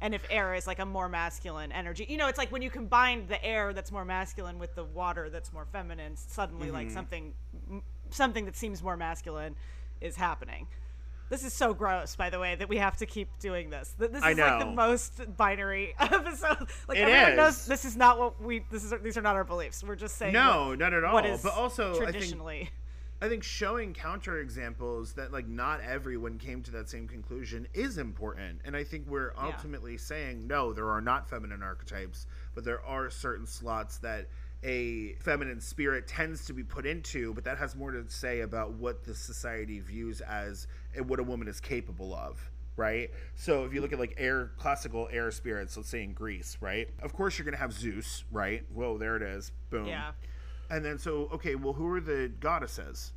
And 0.00 0.14
if 0.14 0.26
air 0.30 0.54
is 0.54 0.66
like 0.66 0.78
a 0.78 0.86
more 0.86 1.08
masculine 1.08 1.70
energy, 1.70 2.06
you 2.08 2.16
know, 2.16 2.28
it's 2.28 2.38
like 2.38 2.50
when 2.50 2.62
you 2.62 2.70
combine 2.70 3.26
the 3.28 3.42
air 3.44 3.72
that's 3.74 3.92
more 3.92 4.04
masculine 4.06 4.58
with 4.58 4.74
the 4.74 4.84
water 4.84 5.28
that's 5.30 5.52
more 5.52 5.66
feminine, 5.66 6.16
suddenly 6.16 6.70
like 6.70 6.86
Mm-hmm. 6.86 6.94
something, 6.94 7.34
m- 7.70 7.82
something 8.10 8.46
that 8.46 8.56
seems 8.56 8.82
more 8.82 8.96
masculine 8.96 9.54
is 10.00 10.16
happening. 10.16 10.66
This 11.32 11.44
is 11.44 11.54
so 11.54 11.72
gross, 11.72 12.14
by 12.14 12.28
the 12.28 12.38
way, 12.38 12.56
that 12.56 12.68
we 12.68 12.76
have 12.76 12.98
to 12.98 13.06
keep 13.06 13.30
doing 13.38 13.70
this. 13.70 13.94
Th- 13.98 14.10
This 14.10 14.18
is 14.22 14.36
like 14.38 14.58
the 14.58 14.66
most 14.66 15.22
binary 15.38 15.94
episode. 15.98 16.68
Like 16.86 16.98
It 16.98 17.08
everyone 17.08 17.30
is. 17.30 17.36
knows 17.38 17.64
this 17.66 17.86
is 17.86 17.96
not 17.96 18.18
what 18.18 18.38
we. 18.42 18.66
This 18.70 18.84
is 18.84 18.92
these 19.02 19.16
are 19.16 19.22
not 19.22 19.34
our 19.34 19.44
beliefs. 19.44 19.82
We're 19.82 19.96
just 19.96 20.18
saying 20.18 20.34
No, 20.34 20.68
what, 20.68 20.78
not 20.78 20.92
at 20.92 21.04
all. 21.04 21.14
what 21.14 21.24
is 21.24 21.42
But 21.42 21.54
also, 21.54 21.92
I 21.92 21.94
think- 21.94 22.10
traditionally. 22.12 22.68
I 23.22 23.28
think 23.28 23.44
showing 23.44 23.94
counter 23.94 24.40
examples 24.40 25.12
that 25.14 25.32
like 25.32 25.46
not 25.48 25.80
everyone 25.80 26.38
came 26.38 26.60
to 26.64 26.70
that 26.72 26.90
same 26.90 27.06
conclusion 27.08 27.66
is 27.72 27.96
important. 27.96 28.60
And 28.66 28.76
I 28.76 28.84
think 28.84 29.06
we're 29.08 29.32
ultimately 29.40 29.96
saying 29.96 30.46
no, 30.46 30.72
there 30.74 30.90
are 30.90 31.00
not 31.00 31.30
feminine 31.30 31.62
archetypes, 31.62 32.26
but 32.54 32.64
there 32.64 32.84
are 32.84 33.08
certain 33.10 33.46
slots 33.46 33.98
that 33.98 34.26
a 34.64 35.14
feminine 35.14 35.60
spirit 35.60 36.06
tends 36.06 36.44
to 36.46 36.52
be 36.52 36.62
put 36.62 36.84
into, 36.86 37.32
but 37.34 37.44
that 37.44 37.58
has 37.58 37.74
more 37.74 37.90
to 37.92 38.04
say 38.08 38.40
about 38.40 38.72
what 38.74 39.02
the 39.04 39.14
society 39.14 39.80
views 39.80 40.20
as 40.20 40.66
and 40.94 41.08
what 41.08 41.20
a 41.20 41.22
woman 41.22 41.48
is 41.48 41.60
capable 41.60 42.14
of. 42.14 42.50
Right, 42.74 43.10
so 43.34 43.64
if 43.66 43.74
you 43.74 43.82
look 43.82 43.92
at 43.92 43.98
like 43.98 44.14
air, 44.16 44.52
classical 44.56 45.06
air 45.12 45.30
spirits, 45.30 45.76
let's 45.76 45.90
say 45.90 46.02
in 46.02 46.14
Greece, 46.14 46.56
right? 46.62 46.88
Of 47.02 47.12
course, 47.12 47.38
you're 47.38 47.44
gonna 47.44 47.58
have 47.58 47.72
Zeus, 47.74 48.24
right? 48.32 48.64
Whoa, 48.72 48.96
there 48.96 49.14
it 49.16 49.22
is, 49.22 49.52
boom. 49.68 49.84
Yeah. 49.86 50.12
And 50.70 50.82
then 50.82 50.98
so 50.98 51.28
okay, 51.34 51.54
well, 51.54 51.74
who 51.74 51.86
are 51.92 52.00
the 52.00 52.32
goddesses? 52.40 53.12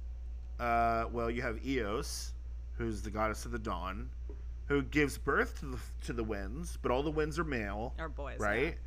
Uh, 0.59 1.05
well, 1.11 1.31
you 1.31 1.41
have 1.41 1.65
Eos, 1.65 2.33
who's 2.77 3.01
the 3.01 3.09
goddess 3.09 3.45
of 3.45 3.51
the 3.51 3.59
dawn, 3.59 4.09
who 4.67 4.81
gives 4.83 5.17
birth 5.17 5.59
to 5.61 5.67
the 5.67 5.77
to 6.03 6.11
the 6.13 6.23
winds, 6.23 6.77
but 6.81 6.91
all 6.91 7.01
the 7.01 7.09
winds 7.09 7.39
are 7.39 7.45
male, 7.45 7.93
Or 7.97 8.09
boys, 8.09 8.39
right? 8.39 8.77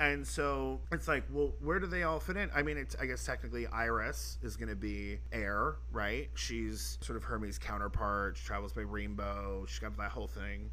And 0.00 0.24
so 0.24 0.80
it's 0.92 1.08
like, 1.08 1.24
well, 1.32 1.52
where 1.60 1.80
do 1.80 1.86
they 1.86 2.04
all 2.04 2.20
fit 2.20 2.36
in? 2.36 2.50
I 2.54 2.62
mean, 2.62 2.76
it's 2.76 2.94
I 3.00 3.06
guess 3.06 3.24
technically 3.24 3.66
Iris 3.66 4.38
is 4.42 4.56
going 4.56 4.68
to 4.68 4.76
be 4.76 5.18
air, 5.32 5.76
right? 5.92 6.30
She's 6.34 6.98
sort 7.00 7.16
of 7.16 7.24
Hermes' 7.24 7.58
counterpart. 7.58 8.36
She 8.36 8.44
travels 8.46 8.72
by 8.72 8.82
rainbow. 8.82 9.64
She's 9.66 9.80
got 9.80 9.96
that 9.96 10.10
whole 10.12 10.28
thing. 10.28 10.70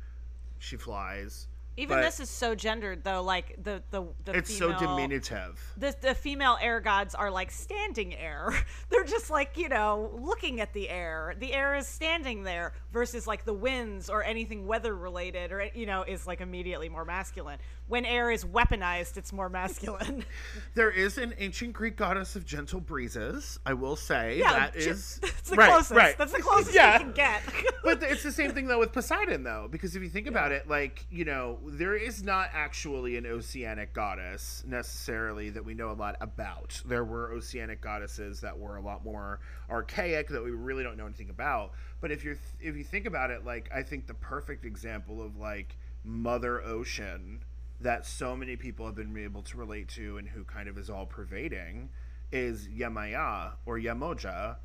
She 0.60 0.78
flies. 0.78 1.48
Even 1.78 1.98
But- 1.98 2.04
this 2.04 2.22
is 2.22 2.30
so 2.30 2.56
gendered 2.56 3.04
though. 3.04 3.22
Like 3.22 3.62
the 3.62 3.84
the 3.92 4.06
the 4.24 4.38
It's 4.38 4.58
female, 4.58 4.80
so 4.80 4.86
diminutive. 4.86 5.74
The, 5.76 5.94
the 6.00 6.16
female 6.16 6.58
air 6.62 6.80
gods 6.80 7.14
are 7.14 7.30
like 7.30 7.52
standing 7.52 8.16
air. 8.16 8.54
They're 8.90 9.04
just 9.04 9.30
like, 9.30 9.58
you 9.58 9.68
know, 9.68 10.10
looking 10.14 10.62
at 10.62 10.72
the 10.72 10.90
air. 10.90 11.36
The 11.38 11.52
air 11.52 11.76
is 11.76 11.86
standing 11.86 12.44
there 12.44 12.74
versus 12.94 13.28
like 13.28 13.44
the 13.44 13.54
winds 13.54 14.10
or 14.10 14.24
anything 14.24 14.68
weather 14.68 14.96
related 14.96 15.52
or, 15.52 15.70
you 15.74 15.86
know, 15.86 16.04
is 16.04 16.26
like 16.26 16.40
immediately 16.40 16.88
more 16.88 17.04
masculine. 17.04 17.60
When 17.88 18.04
air 18.04 18.32
is 18.32 18.44
weaponized, 18.44 19.16
it's 19.16 19.32
more 19.32 19.48
masculine. 19.50 20.26
There 20.74 20.90
is 20.92 21.18
an 21.18 21.34
ancient 21.38 21.72
Greek 21.74 21.96
goddess 21.96 22.36
of 22.36 22.46
gentle 22.46 22.82
breezes. 22.82 23.60
I 23.66 23.74
will 23.74 23.96
say 23.96 24.40
yeah, 24.40 24.52
that 24.52 24.74
ju- 24.74 24.90
is 24.90 25.20
that's 25.22 25.50
the 25.52 25.56
right, 25.56 25.70
closest. 25.70 25.92
right. 25.92 26.18
That's 26.18 26.34
the 26.34 26.42
closest 26.42 26.76
Yeah. 26.76 26.94
you 26.98 27.00
can 27.06 27.14
get. 27.14 27.42
but 27.84 28.04
it's 28.04 28.24
the 28.24 28.32
same 28.32 28.52
thing 28.52 28.68
though 28.68 28.80
with 28.80 28.92
Poseidon 28.92 29.44
though, 29.44 29.68
because 29.72 29.96
if 29.96 30.04
you 30.04 30.10
think 30.10 30.28
about 30.28 30.52
it, 30.52 30.68
like 30.68 31.06
you 31.10 31.24
know, 31.24 31.60
there 31.66 31.96
is 31.96 32.24
not 32.24 32.50
actually 32.54 33.16
an 33.16 33.26
oceanic 33.26 33.94
goddess 33.94 34.64
necessarily 34.68 35.50
that 35.52 35.64
we 35.64 35.74
know 35.74 35.92
a 35.92 35.94
lot 35.94 36.18
about. 36.20 36.82
There 36.86 37.06
were 37.06 37.32
oceanic 37.32 37.80
goddesses 37.80 38.42
that 38.42 38.58
were 38.58 38.76
a 38.76 38.82
lot 38.82 39.06
more 39.06 39.40
archaic 39.70 40.28
that 40.30 40.44
we 40.44 40.52
really 40.52 40.84
don't 40.84 40.98
know 40.98 41.06
anything 41.06 41.30
about. 41.30 41.72
But 42.02 42.12
if 42.12 42.24
you're 42.24 42.38
if 42.60 42.76
you 42.76 42.84
think 42.84 43.06
about 43.06 43.32
it, 43.32 43.46
like 43.46 43.70
I 43.74 43.82
think 43.84 44.08
the 44.08 44.14
perfect 44.16 44.66
example 44.66 45.22
of 45.24 45.38
like 45.38 45.78
Mother 46.04 46.62
Ocean 46.64 47.40
that 47.82 48.06
so 48.06 48.36
many 48.36 48.56
people 48.56 48.86
have 48.86 48.96
been 48.96 49.18
able 49.18 49.42
to 49.44 49.58
relate 49.58 49.90
to 49.90 50.18
and 50.18 50.30
who 50.30 50.44
kind 50.44 50.68
of 50.70 50.78
is 50.78 50.90
all 50.90 51.06
pervading 51.06 51.90
is 52.32 52.68
Yemaya 52.68 53.54
or 53.66 53.78
Yemoja 53.78 54.58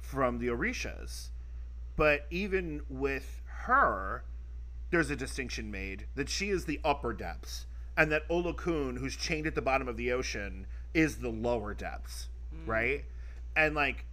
from 0.00 0.38
the 0.38 0.48
Orishas. 0.48 1.28
But 1.96 2.26
even 2.30 2.82
with 2.88 3.42
her, 3.46 4.24
there's 4.90 5.10
a 5.10 5.16
distinction 5.16 5.70
made 5.70 6.06
that 6.14 6.28
she 6.28 6.50
is 6.50 6.64
the 6.64 6.80
upper 6.84 7.12
depths, 7.12 7.66
and 7.96 8.10
that 8.12 8.28
Olokun, 8.28 8.98
who's 8.98 9.16
chained 9.16 9.46
at 9.46 9.54
the 9.54 9.62
bottom 9.62 9.88
of 9.88 9.96
the 9.96 10.12
ocean, 10.12 10.66
is 10.92 11.18
the 11.18 11.30
lower 11.30 11.74
depths, 11.74 12.28
mm. 12.54 12.66
right? 12.66 13.04
And 13.56 13.74
like, 13.74 14.06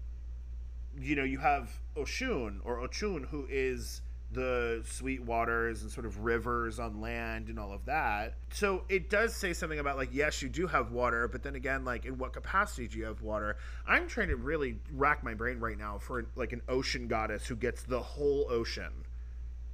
you 1.00 1.16
know, 1.16 1.24
you 1.24 1.40
have 1.40 1.80
Oshun 1.96 2.60
or 2.64 2.78
Ochun, 2.78 3.28
who 3.30 3.48
is 3.50 4.02
the 4.34 4.82
sweet 4.86 5.22
waters 5.24 5.82
and 5.82 5.92
sort 5.92 6.06
of 6.06 6.24
rivers 6.24 6.80
on 6.80 7.02
land 7.02 7.50
and 7.50 7.60
all 7.60 7.74
of 7.74 7.86
that. 7.86 8.36
So 8.52 8.84
it 8.88 9.10
does 9.10 9.36
say 9.36 9.54
something 9.54 9.80
about 9.80 9.98
like, 9.98 10.10
yes, 10.12 10.42
you 10.42 10.50
do 10.50 10.68
have 10.68 10.92
water, 10.92 11.28
but 11.28 11.44
then 11.44 11.56
again, 11.56 11.84
like, 11.84 12.06
in 12.06 12.18
what 12.18 12.34
capacity 12.34 12.88
do 12.88 12.98
you 12.98 13.06
have 13.06 13.22
water? 13.22 13.58
I'm 13.88 14.08
trying 14.08 14.30
to 14.30 14.36
really 14.36 14.80
rack 14.94 15.24
my 15.24 15.34
brain 15.34 15.60
right 15.60 15.78
now 15.78 15.98
for 15.98 16.26
like 16.36 16.54
an 16.54 16.62
ocean 16.70 17.08
goddess 17.08 17.46
who 17.48 17.56
gets 17.56 17.84
the 17.84 18.00
whole 18.00 18.48
ocean, 18.50 18.92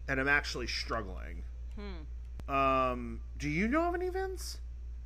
and 0.08 0.20
I'm 0.20 0.28
actually 0.28 0.68
struggling. 0.68 1.44
Um, 2.50 3.22
do 3.38 3.50
you 3.50 3.68
know 3.68 3.90
of 3.90 3.96
any 3.96 4.10
Vince? 4.10 4.58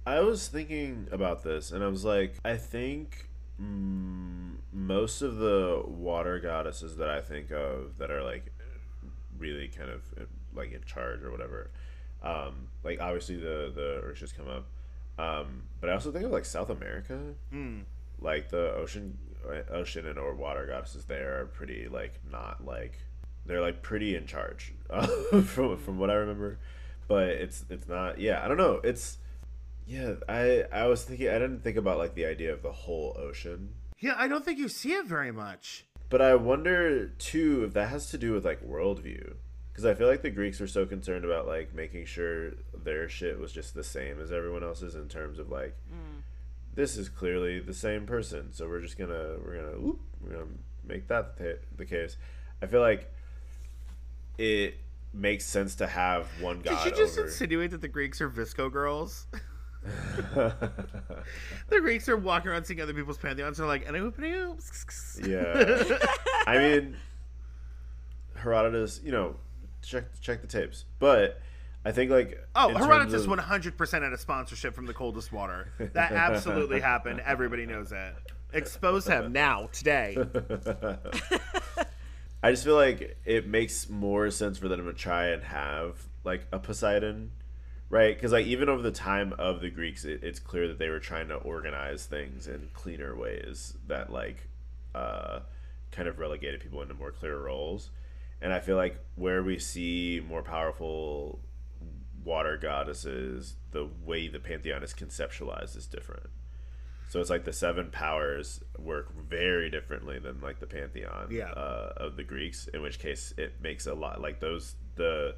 I 0.05 0.21
was 0.21 0.47
thinking 0.47 1.07
about 1.11 1.43
this, 1.43 1.71
and 1.71 1.83
I 1.83 1.87
was 1.87 2.05
like, 2.05 2.35
I 2.45 2.55
think 2.55 3.27
mm, 3.61 4.53
most 4.71 5.21
of 5.21 5.37
the 5.37 5.83
water 5.85 6.39
goddesses 6.39 6.97
that 6.97 7.09
I 7.09 7.21
think 7.21 7.51
of 7.51 7.97
that 7.97 8.09
are 8.09 8.23
like 8.23 8.51
really 9.41 9.67
kind 9.67 9.89
of 9.89 10.01
uh, 10.19 10.23
like 10.53 10.71
in 10.71 10.83
charge 10.85 11.23
or 11.23 11.31
whatever, 11.31 11.71
um, 12.23 12.67
like 12.83 13.01
obviously 13.01 13.35
the 13.35 13.71
the 13.73 14.01
Orishas 14.05 14.33
come 14.35 14.47
up, 14.47 14.65
um, 15.17 15.63
but 15.79 15.89
I 15.89 15.93
also 15.93 16.11
think 16.11 16.25
of 16.25 16.31
like 16.31 16.45
South 16.45 16.69
America, 16.69 17.19
Mm. 17.53 17.83
like 18.19 18.49
the 18.49 18.73
ocean, 18.75 19.17
uh, 19.45 19.73
ocean 19.73 20.05
and 20.07 20.17
or 20.19 20.33
water 20.35 20.65
goddesses 20.67 21.05
there 21.05 21.39
are 21.41 21.45
pretty 21.45 21.87
like 21.87 22.13
not 22.31 22.63
like 22.65 22.93
they're 23.45 23.61
like 23.61 23.81
pretty 23.81 24.15
in 24.15 24.25
charge 24.27 24.73
uh, 24.89 25.07
from 25.41 25.77
from 25.77 25.97
what 25.97 26.09
I 26.11 26.13
remember, 26.13 26.59
but 27.07 27.29
it's 27.29 27.65
it's 27.69 27.87
not. 27.87 28.19
Yeah, 28.19 28.43
I 28.43 28.47
don't 28.47 28.57
know. 28.57 28.79
It's 28.83 29.17
yeah. 29.87 30.13
I 30.29 30.65
I 30.71 30.85
was 30.87 31.03
thinking. 31.03 31.27
I 31.29 31.39
didn't 31.39 31.63
think 31.63 31.77
about 31.77 31.97
like 31.97 32.13
the 32.13 32.25
idea 32.25 32.53
of 32.53 32.61
the 32.61 32.71
whole 32.71 33.15
ocean, 33.19 33.73
Yeah, 33.99 34.13
I 34.17 34.27
don't 34.27 34.45
think 34.45 34.59
you 34.59 34.69
see 34.69 34.93
it 34.93 35.05
very 35.07 35.31
much. 35.31 35.85
But 36.11 36.21
I 36.21 36.35
wonder 36.35 37.07
too 37.07 37.63
if 37.63 37.73
that 37.73 37.87
has 37.89 38.09
to 38.11 38.17
do 38.17 38.33
with 38.33 38.45
like 38.45 38.61
worldview. 38.61 39.35
Because 39.71 39.85
I 39.85 39.93
feel 39.93 40.07
like 40.07 40.21
the 40.21 40.29
Greeks 40.29 40.59
were 40.59 40.67
so 40.67 40.85
concerned 40.85 41.23
about 41.23 41.47
like 41.47 41.73
making 41.73 42.05
sure 42.05 42.51
their 42.83 43.07
shit 43.07 43.39
was 43.39 43.53
just 43.53 43.73
the 43.73 43.83
same 43.83 44.19
as 44.19 44.29
everyone 44.29 44.61
else's 44.61 44.93
in 44.93 45.07
terms 45.07 45.39
of 45.39 45.49
like 45.49 45.73
mm. 45.89 46.21
this 46.75 46.97
is 46.97 47.07
clearly 47.07 47.61
the 47.61 47.73
same 47.73 48.05
person, 48.05 48.51
so 48.51 48.67
we're 48.67 48.81
just 48.81 48.97
gonna 48.97 49.37
we're 49.43 49.55
gonna 49.55 49.79
whoop, 49.79 50.01
we're 50.19 50.33
gonna 50.33 50.51
make 50.85 51.07
that 51.07 51.37
the, 51.37 51.57
the 51.77 51.85
case. 51.85 52.17
I 52.61 52.65
feel 52.65 52.81
like 52.81 53.09
it 54.37 54.75
makes 55.13 55.45
sense 55.45 55.75
to 55.75 55.87
have 55.87 56.27
one 56.41 56.59
god 56.61 56.83
Did 56.83 56.91
you 56.91 57.05
just 57.05 57.17
over. 57.17 57.27
insinuate 57.27 57.71
that 57.71 57.81
the 57.81 57.87
Greeks 57.87 58.19
are 58.19 58.29
VSCO 58.29 58.69
girls? 58.69 59.27
The 61.69 61.79
Greeks 61.79 62.07
are 62.09 62.17
walking 62.17 62.51
around 62.51 62.65
seeing 62.65 62.81
other 62.81 62.93
people's 62.93 63.17
pantheons 63.17 63.57
they're 63.57 63.65
like, 63.65 63.87
and 63.87 63.95
oops, 63.95 65.19
yeah, 65.27 65.97
I 66.45 66.57
mean, 66.57 66.97
Herodotus, 68.35 68.99
you 69.03 69.11
know, 69.11 69.35
check 69.81 70.05
check 70.21 70.41
the 70.41 70.47
tapes, 70.47 70.85
but 70.99 71.39
I 71.85 71.91
think 71.91 72.11
like 72.11 72.39
Oh, 72.55 72.69
Herodotus 72.75 73.25
of- 73.25 73.29
100% 73.29 74.01
had 74.03 74.13
a 74.13 74.17
sponsorship 74.17 74.75
from 74.75 74.85
the 74.85 74.93
coldest 74.93 75.31
water. 75.31 75.71
That 75.93 76.11
absolutely 76.11 76.79
happened. 76.79 77.21
Everybody 77.25 77.65
knows 77.65 77.91
it. 77.91 78.13
Expose 78.53 79.07
him 79.07 79.31
now, 79.31 79.69
today. 79.71 80.17
I 82.43 82.51
just 82.51 82.63
feel 82.65 82.75
like 82.75 83.17
it 83.23 83.47
makes 83.47 83.89
more 83.89 84.29
sense 84.31 84.57
for 84.57 84.67
them 84.67 84.83
to 84.85 84.93
try 84.93 85.27
and 85.27 85.43
have 85.43 85.95
like 86.23 86.45
a 86.51 86.59
Poseidon, 86.59 87.31
right? 87.91 88.15
Because 88.15 88.31
like 88.31 88.47
even 88.47 88.69
over 88.69 88.81
the 88.81 88.91
time 88.91 89.33
of 89.37 89.61
the 89.61 89.69
Greeks, 89.69 90.05
it, 90.05 90.23
it's 90.23 90.39
clear 90.39 90.67
that 90.67 90.79
they 90.79 90.89
were 90.89 90.99
trying 90.99 91.27
to 91.27 91.35
organize 91.35 92.05
things 92.05 92.47
in 92.47 92.69
cleaner 92.73 93.15
ways 93.15 93.75
that 93.87 94.11
like 94.11 94.47
uh, 94.95 95.41
kind 95.91 96.07
of 96.07 96.17
relegated 96.17 96.61
people 96.61 96.81
into 96.81 96.93
more 96.95 97.11
clear 97.11 97.37
roles. 97.37 97.91
And 98.41 98.51
I 98.51 98.59
feel 98.59 98.75
like 98.77 98.97
where 99.15 99.43
we 99.43 99.59
see 99.59 100.21
more 100.27 100.41
powerful 100.41 101.39
water 102.23 102.57
goddesses, 102.57 103.55
the 103.71 103.87
way 104.03 104.27
the 104.27 104.39
pantheon 104.39 104.81
is 104.83 104.93
conceptualized 104.93 105.75
is 105.77 105.85
different. 105.85 106.27
So 107.09 107.19
it's 107.19 107.29
like 107.29 107.43
the 107.43 107.51
seven 107.53 107.89
powers 107.91 108.63
work 108.79 109.13
very 109.29 109.69
differently 109.69 110.17
than 110.17 110.39
like 110.39 110.59
the 110.59 110.65
pantheon 110.65 111.27
Yeah. 111.29 111.49
uh, 111.51 111.91
of 111.97 112.15
the 112.15 112.23
Greeks. 112.23 112.67
In 112.73 112.81
which 112.81 112.99
case, 112.99 113.33
it 113.37 113.61
makes 113.61 113.85
a 113.85 113.93
lot 113.93 114.21
like 114.21 114.39
those 114.39 114.75
the 114.95 115.35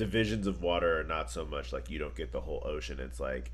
divisions 0.00 0.46
of 0.46 0.62
water 0.62 0.98
are 1.00 1.04
not 1.04 1.30
so 1.30 1.44
much 1.44 1.72
like 1.72 1.90
you 1.90 1.98
don't 1.98 2.16
get 2.16 2.32
the 2.32 2.40
whole 2.40 2.62
ocean. 2.64 2.98
It's 3.00 3.20
like 3.20 3.52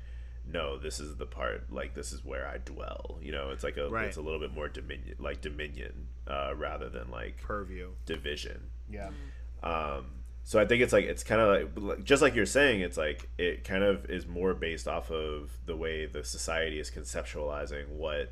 no, 0.49 0.77
this 0.77 1.01
is 1.01 1.17
the 1.17 1.25
part 1.25 1.71
like 1.73 1.93
this 1.93 2.13
is 2.13 2.23
where 2.23 2.47
I 2.47 2.57
dwell. 2.59 3.19
You 3.21 3.33
know, 3.33 3.49
it's 3.49 3.63
like 3.65 3.75
a 3.77 3.89
Right. 3.89 4.05
it's 4.07 4.15
a 4.17 4.21
little 4.21 4.39
bit 4.39 4.53
more 4.53 4.69
dominion 4.69 5.15
like 5.19 5.41
dominion 5.41 6.07
uh, 6.25 6.53
rather 6.55 6.87
than 6.89 7.11
like 7.11 7.35
Purview. 7.43 7.89
division. 8.05 8.59
Yeah. 8.89 9.09
Um, 9.61 10.05
so 10.45 10.57
I 10.57 10.65
think 10.65 10.81
it's 10.81 10.93
like 10.93 11.03
it's 11.03 11.23
kind 11.23 11.41
of 11.41 11.75
like 11.83 12.03
just 12.05 12.21
like 12.21 12.33
you're 12.33 12.45
saying, 12.45 12.79
it's 12.79 12.95
like 12.97 13.27
it 13.37 13.65
kind 13.65 13.83
of 13.83 14.09
is 14.09 14.25
more 14.25 14.53
based 14.53 14.87
off 14.87 15.11
of 15.11 15.51
the 15.65 15.75
way 15.75 16.05
the 16.05 16.23
society 16.23 16.79
is 16.79 16.89
conceptualizing 16.89 17.89
what 17.89 18.31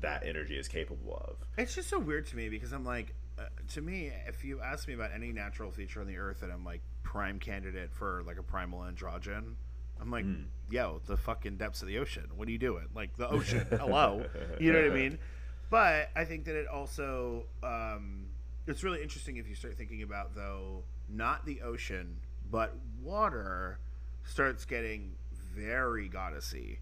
that 0.00 0.24
energy 0.24 0.56
is 0.58 0.66
capable 0.66 1.14
of. 1.28 1.36
It's 1.58 1.74
just 1.74 1.90
so 1.90 1.98
weird 1.98 2.26
to 2.28 2.36
me 2.36 2.48
because 2.48 2.72
I'm 2.72 2.86
like, 2.86 3.14
uh, 3.38 3.42
to 3.74 3.82
me, 3.82 4.10
if 4.26 4.42
you 4.46 4.62
ask 4.62 4.88
me 4.88 4.94
about 4.94 5.10
any 5.14 5.30
natural 5.32 5.70
feature 5.70 6.00
on 6.00 6.06
the 6.06 6.16
earth 6.16 6.42
and 6.42 6.50
I'm 6.50 6.64
like 6.64 6.80
prime 7.02 7.38
candidate 7.38 7.92
for 7.92 8.22
like 8.26 8.38
a 8.38 8.42
primal 8.42 8.80
androgen, 8.80 9.54
I'm 10.00 10.10
like, 10.10 10.24
yo, 10.70 11.00
the 11.06 11.16
fucking 11.16 11.56
depths 11.56 11.82
of 11.82 11.88
the 11.88 11.98
ocean. 11.98 12.24
What 12.36 12.48
are 12.48 12.50
you 12.50 12.58
doing? 12.58 12.86
Like 12.94 13.16
the 13.16 13.28
ocean. 13.28 13.66
Hello. 13.70 14.24
You 14.58 14.72
know 14.72 14.82
what 14.82 14.90
I 14.90 14.94
mean? 14.94 15.18
But 15.70 16.10
I 16.16 16.24
think 16.24 16.46
that 16.46 16.56
it 16.56 16.66
also, 16.66 17.44
um, 17.62 18.26
it's 18.66 18.82
really 18.82 19.00
interesting 19.02 19.36
if 19.36 19.48
you 19.48 19.54
start 19.54 19.78
thinking 19.78 20.02
about 20.02 20.34
though, 20.34 20.82
not 21.08 21.46
the 21.46 21.62
ocean, 21.62 22.16
but 22.50 22.74
water 23.00 23.78
starts 24.24 24.64
getting 24.64 25.12
very 25.32 26.08
goddessy 26.08 26.78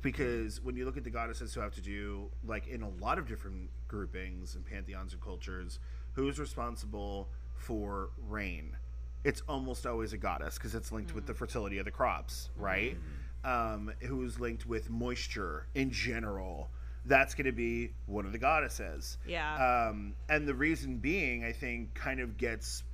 because 0.00 0.60
when 0.60 0.76
you 0.76 0.84
look 0.84 0.96
at 0.96 1.04
the 1.04 1.10
goddesses 1.10 1.54
who 1.54 1.60
have 1.60 1.72
to 1.74 1.80
do 1.80 2.30
like 2.44 2.66
in 2.66 2.82
a 2.82 2.88
lot 3.00 3.16
of 3.18 3.28
different 3.28 3.70
groupings 3.86 4.56
and 4.56 4.66
pantheons 4.66 5.12
and 5.12 5.22
cultures 5.22 5.78
who's 6.14 6.38
responsible 6.40 7.28
for 7.54 8.10
rain 8.28 8.76
it's 9.24 9.40
almost 9.48 9.86
always 9.86 10.12
a 10.12 10.16
goddess 10.18 10.56
because 10.56 10.74
it's 10.74 10.90
linked 10.92 11.14
with 11.14 11.26
the 11.26 11.34
fertility 11.34 11.78
of 11.78 11.84
the 11.84 11.90
crops 11.90 12.50
right? 12.56 12.96
Um, 13.44 13.92
who's 14.00 14.38
linked 14.38 14.66
with 14.66 14.88
moisture 14.90 15.66
in 15.74 15.90
general. 15.90 16.70
That's 17.04 17.34
going 17.34 17.46
to 17.46 17.52
be 17.52 17.92
one 18.06 18.26
of 18.26 18.32
the 18.32 18.38
goddesses. 18.38 19.18
Yeah. 19.26 19.88
um, 19.88 20.14
and 20.28 20.46
the 20.46 20.54
reason 20.54 20.98
being 20.98 21.44
i 21.44 21.52
think 21.52 21.94
kind 21.94 22.20
of 22.20 22.36
gets 22.36 22.84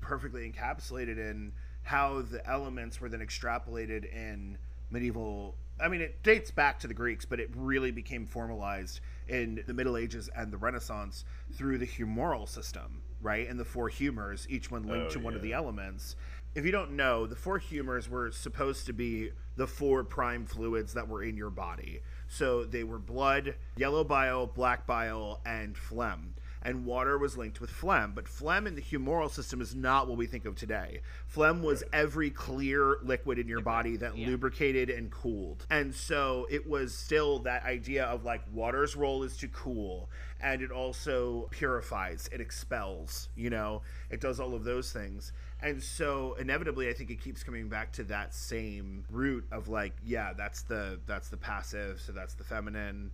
perfectly 0.00 0.50
encapsulated 0.50 1.18
in 1.18 1.52
how 1.82 2.22
the 2.22 2.44
elements 2.48 3.00
were 3.00 3.08
then 3.08 3.20
extrapolated 3.20 4.04
in 4.12 4.58
medieval 4.90 5.54
i 5.80 5.88
mean 5.88 6.00
it 6.00 6.22
dates 6.22 6.50
back 6.50 6.78
to 6.80 6.86
the 6.88 6.94
greeks 6.94 7.24
but 7.24 7.38
it 7.40 7.50
really 7.56 7.90
became 7.92 8.26
formalized 8.26 9.00
in 9.28 9.62
the 9.66 9.74
middle 9.74 9.96
ages 9.96 10.28
and 10.36 10.52
the 10.52 10.56
renaissance 10.56 11.24
through 11.54 11.78
the 11.78 11.86
humoral 11.86 12.48
system 12.48 13.00
right 13.22 13.48
and 13.48 13.58
the 13.58 13.64
four 13.64 13.88
humors 13.88 14.46
each 14.50 14.70
one 14.70 14.82
linked 14.82 15.06
Oh, 15.06 15.10
to 15.14 15.18
one 15.20 15.34
of 15.34 15.42
the 15.42 15.52
elements 15.52 16.16
if 16.54 16.66
you 16.66 16.72
don't 16.72 16.92
know, 16.92 17.26
the 17.26 17.36
four 17.36 17.58
humors 17.58 18.08
were 18.08 18.30
supposed 18.30 18.86
to 18.86 18.92
be 18.92 19.30
the 19.56 19.66
four 19.66 20.04
prime 20.04 20.44
fluids 20.44 20.94
that 20.94 21.08
were 21.08 21.22
in 21.22 21.36
your 21.36 21.50
body. 21.50 22.02
So 22.28 22.64
they 22.64 22.84
were 22.84 22.98
blood, 22.98 23.54
yellow 23.76 24.04
bile, 24.04 24.46
black 24.46 24.86
bile, 24.86 25.40
and 25.46 25.76
phlegm. 25.76 26.34
And 26.64 26.84
water 26.84 27.18
was 27.18 27.36
linked 27.36 27.60
with 27.60 27.70
phlegm, 27.70 28.12
but 28.14 28.28
phlegm 28.28 28.66
in 28.66 28.74
the 28.74 28.82
humoral 28.82 29.30
system 29.30 29.60
is 29.60 29.74
not 29.74 30.08
what 30.08 30.16
we 30.16 30.26
think 30.26 30.44
of 30.44 30.54
today. 30.54 31.00
Phlegm 31.26 31.62
was 31.62 31.82
every 31.92 32.30
clear 32.30 32.98
liquid 33.02 33.38
in 33.38 33.48
your 33.48 33.60
body 33.60 33.96
that 33.96 34.16
yeah. 34.16 34.28
lubricated 34.28 34.88
and 34.88 35.10
cooled. 35.10 35.66
And 35.70 35.94
so 35.94 36.46
it 36.50 36.68
was 36.68 36.94
still 36.94 37.40
that 37.40 37.64
idea 37.64 38.04
of 38.04 38.24
like 38.24 38.42
water's 38.52 38.94
role 38.94 39.22
is 39.24 39.36
to 39.38 39.48
cool 39.48 40.08
and 40.42 40.60
it 40.60 40.72
also 40.72 41.48
purifies, 41.50 42.28
it 42.32 42.40
expels, 42.40 43.28
you 43.36 43.48
know, 43.48 43.82
it 44.10 44.20
does 44.20 44.40
all 44.40 44.54
of 44.54 44.64
those 44.64 44.92
things. 44.92 45.32
And 45.60 45.80
so 45.80 46.34
inevitably 46.40 46.88
I 46.88 46.92
think 46.92 47.10
it 47.10 47.20
keeps 47.20 47.44
coming 47.44 47.68
back 47.68 47.92
to 47.92 48.04
that 48.04 48.34
same 48.34 49.04
root 49.08 49.46
of 49.52 49.68
like, 49.68 49.92
yeah, 50.04 50.32
that's 50.32 50.62
the 50.62 50.98
that's 51.06 51.28
the 51.28 51.36
passive, 51.36 52.00
so 52.00 52.12
that's 52.12 52.34
the 52.34 52.44
feminine. 52.44 53.12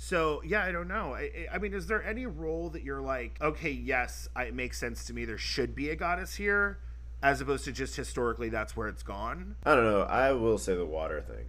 So 0.00 0.40
yeah, 0.44 0.62
I 0.64 0.70
don't 0.70 0.86
know. 0.88 1.12
I, 1.12 1.20
I- 1.50 1.56
I 1.56 1.58
mean, 1.58 1.74
is 1.74 1.88
there 1.88 2.02
any 2.02 2.24
role 2.24 2.70
that 2.70 2.82
you're 2.82 3.00
like, 3.02 3.36
okay, 3.42 3.70
yes, 3.72 4.28
I, 4.34 4.44
it 4.44 4.54
makes 4.54 4.78
sense 4.78 5.04
to 5.06 5.12
me. 5.12 5.24
There 5.24 5.36
should 5.38 5.74
be 5.74 5.90
a 5.90 5.96
goddess 5.96 6.36
here, 6.36 6.78
as 7.20 7.40
opposed 7.40 7.64
to 7.64 7.72
just 7.72 7.96
historically 7.96 8.48
that's 8.48 8.76
where 8.76 8.86
it's 8.88 9.02
gone. 9.02 9.56
I 9.64 9.74
don't 9.74 9.84
know. 9.84 10.02
I 10.02 10.32
will 10.32 10.56
say 10.56 10.76
the 10.76 10.86
water 10.86 11.20
thing 11.20 11.46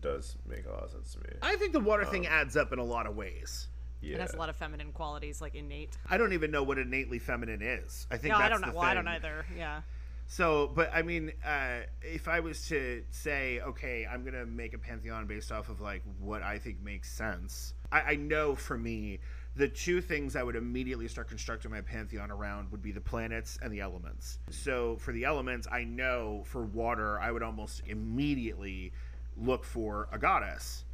does 0.00 0.36
make 0.48 0.64
a 0.66 0.70
lot 0.70 0.84
of 0.84 0.90
sense 0.90 1.12
to 1.12 1.18
me. 1.20 1.26
I 1.42 1.56
think 1.56 1.74
the 1.74 1.80
water 1.80 2.04
thing 2.06 2.26
um, 2.26 2.32
adds 2.32 2.56
up 2.56 2.72
in 2.72 2.78
a 2.78 2.84
lot 2.84 3.06
of 3.06 3.14
ways. 3.14 3.68
Yeah. 4.00 4.16
It 4.16 4.20
has 4.22 4.34
a 4.34 4.38
lot 4.38 4.48
of 4.48 4.56
feminine 4.56 4.90
qualities, 4.92 5.40
like 5.42 5.54
innate. 5.54 5.96
I 6.08 6.16
don't 6.16 6.32
even 6.32 6.50
know 6.50 6.62
what 6.62 6.78
innately 6.78 7.18
feminine 7.20 7.60
is. 7.62 8.06
I 8.10 8.16
think 8.16 8.32
No, 8.32 8.38
that's 8.38 8.46
I 8.46 8.48
don't 8.48 8.60
know. 8.62 8.68
the 8.68 8.78
Well, 8.78 8.84
I 8.84 8.94
don't 8.94 9.06
either. 9.06 9.44
Yeah. 9.56 9.82
So, 10.26 10.70
but 10.74 10.90
I 10.94 11.02
mean, 11.02 11.32
uh, 11.44 11.80
if 12.00 12.26
I 12.26 12.40
was 12.40 12.66
to 12.68 13.02
say, 13.10 13.60
okay, 13.60 14.06
I'm 14.10 14.24
gonna 14.24 14.46
make 14.46 14.72
a 14.72 14.78
pantheon 14.78 15.26
based 15.26 15.52
off 15.52 15.68
of 15.68 15.80
like 15.80 16.02
what 16.20 16.42
I 16.42 16.58
think 16.58 16.82
makes 16.82 17.12
sense, 17.12 17.74
I, 17.90 18.00
I 18.00 18.14
know 18.16 18.54
for 18.54 18.78
me, 18.78 19.18
the 19.54 19.68
two 19.68 20.00
things 20.00 20.34
I 20.34 20.42
would 20.42 20.56
immediately 20.56 21.06
start 21.08 21.28
constructing 21.28 21.70
my 21.70 21.82
pantheon 21.82 22.30
around 22.30 22.70
would 22.72 22.80
be 22.80 22.92
the 22.92 23.00
planets 23.00 23.58
and 23.60 23.70
the 23.70 23.80
elements. 23.80 24.38
So, 24.50 24.96
for 24.96 25.12
the 25.12 25.24
elements, 25.24 25.68
I 25.70 25.84
know 25.84 26.42
for 26.46 26.64
water, 26.64 27.20
I 27.20 27.30
would 27.30 27.42
almost 27.42 27.82
immediately 27.86 28.92
look 29.36 29.64
for 29.64 30.08
a 30.12 30.18
goddess. 30.18 30.84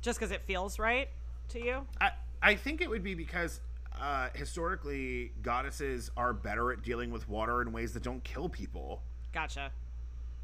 Just 0.00 0.18
because 0.20 0.30
it 0.30 0.42
feels 0.42 0.78
right 0.78 1.08
to 1.48 1.60
you. 1.60 1.86
I, 2.00 2.10
I 2.42 2.54
think 2.54 2.80
it 2.80 2.90
would 2.90 3.02
be 3.02 3.14
because 3.14 3.60
uh, 4.00 4.28
historically, 4.34 5.32
goddesses 5.42 6.10
are 6.16 6.32
better 6.32 6.72
at 6.72 6.82
dealing 6.82 7.10
with 7.10 7.28
water 7.28 7.62
in 7.62 7.72
ways 7.72 7.92
that 7.92 8.02
don't 8.02 8.22
kill 8.24 8.48
people. 8.48 9.02
Gotcha. 9.32 9.70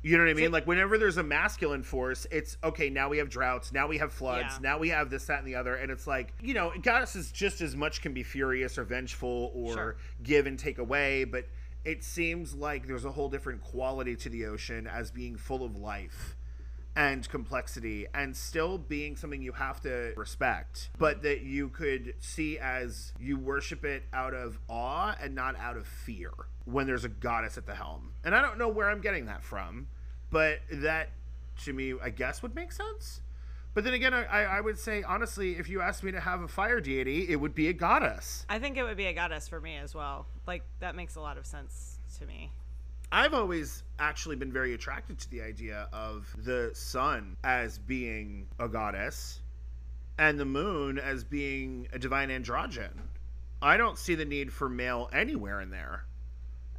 You 0.03 0.17
know 0.17 0.25
what 0.25 0.31
I 0.31 0.35
mean? 0.35 0.51
Like 0.51 0.67
whenever 0.67 0.97
there's 0.97 1.19
a 1.19 1.23
masculine 1.23 1.83
force, 1.83 2.27
it's 2.31 2.57
okay. 2.65 2.89
Now 2.89 3.11
we 3.11 3.19
have 3.19 3.29
droughts. 3.29 3.71
Now 3.71 3.87
we 3.87 3.99
have 3.99 4.13
floods. 4.13 4.55
Yeah. 4.55 4.71
Now 4.71 4.79
we 4.79 4.89
have 4.89 5.11
this, 5.11 5.27
that, 5.27 5.41
and 5.41 5.47
the 5.47 5.57
other. 5.57 5.75
And 5.75 5.91
it's 5.93 6.07
like 6.07 6.33
you 6.41 6.55
know, 6.55 6.73
goddesses 6.83 7.31
just 7.31 7.61
as 7.61 7.77
much 7.77 8.01
can 8.01 8.15
be 8.15 8.23
furious 8.23 8.79
or 8.79 8.85
vengeful 8.85 9.53
or 9.55 9.75
Sure. 9.75 9.97
give 10.23 10.47
and 10.47 10.59
take 10.59 10.79
away. 10.79 11.25
But 11.25 11.49
it 11.85 12.03
seems 12.03 12.55
like 12.55 12.87
there's 12.87 13.05
a 13.05 13.13
whole 13.13 13.29
different 13.29 13.61
quality 13.63 14.17
to 14.17 14.31
the 14.31 14.47
ocean 14.47 14.87
as 14.87 15.11
being 15.11 15.37
full 15.37 15.65
of 15.65 15.77
life 15.77 16.37
and 16.97 17.29
complexity 17.29 18.07
and 18.13 18.37
still 18.37 18.77
being 18.77 19.17
something 19.17 19.43
you 19.43 19.53
have 19.53 19.81
to 19.81 20.13
respect 20.17 20.91
but 20.99 21.23
that 21.23 21.43
you 21.43 21.69
could 21.69 22.15
see 22.19 22.59
as 22.59 23.13
you 23.21 23.39
worship 23.39 23.85
it 23.85 24.03
out 24.13 24.35
of 24.35 24.59
awe 24.69 25.15
and 25.23 25.35
not 25.35 25.57
out 25.59 25.77
of 25.77 25.87
fear 25.87 26.33
when 26.65 26.87
there's 26.87 27.05
a 27.05 27.09
goddess 27.09 27.57
at 27.57 27.67
the 27.67 27.75
helm 27.75 28.13
and 28.25 28.35
i 28.35 28.43
don't 28.43 28.59
know 28.59 28.69
where 28.69 28.91
i'm 28.91 29.01
getting 29.01 29.27
that 29.27 29.45
from 29.45 29.87
but 30.31 30.59
that 30.71 31.11
to 31.63 31.73
me 31.73 31.95
i 32.03 32.11
guess 32.11 32.43
would 32.43 32.55
make 32.55 32.73
sense 32.73 33.21
but 33.73 33.85
then 33.85 33.95
again 33.95 34.13
I, 34.13 34.43
I 34.45 34.61
would 34.61 34.79
say 34.79 35.05
honestly 35.05 35.53
if 35.53 35.69
you 35.69 35.81
asked 35.81 36.03
me 36.03 36.11
to 36.11 36.21
have 36.21 36.41
a 36.43 36.49
fire 36.49 36.81
deity 36.81 37.29
it 37.29 37.37
would 37.37 37.55
be 37.55 37.69
a 37.69 37.73
goddess 37.73 38.45
I 38.49 38.59
think 38.59 38.77
it 38.77 38.83
would 38.83 38.97
be 38.97 39.07
a 39.07 39.13
goddess 39.13 39.47
for 39.47 39.61
me 39.61 39.77
as 39.77 39.95
well. 39.95 40.27
Like 40.47 40.65
that 40.81 40.97
makes 40.97 41.15
a 41.15 41.21
lot 41.21 41.39
of 41.39 41.47
sense 41.47 41.99
to 42.19 42.27
me. 42.27 42.51
I've 43.13 43.35
always 43.35 43.83
actually 43.99 44.37
been 44.37 44.53
very 44.53 44.75
attracted 44.75 45.19
to 45.19 45.31
the 45.31 45.43
idea 45.43 45.89
of 45.93 46.33
the 46.45 46.71
sun 46.75 47.37
as 47.43 47.79
being 47.79 48.47
a 48.59 48.69
goddess 48.69 49.41
and 50.19 50.39
the 50.39 50.45
moon 50.45 50.99
as 50.99 51.25
being 51.25 51.89
a 51.93 51.99
divine 51.99 52.29
androgyne. 52.29 52.93
I 53.63 53.77
don't 53.77 53.99
see 53.99 54.15
the 54.15 54.25
need 54.25 54.53
for 54.53 54.69
male 54.69 55.11
anywhere 55.13 55.61
in 55.61 55.71
there. 55.71 56.05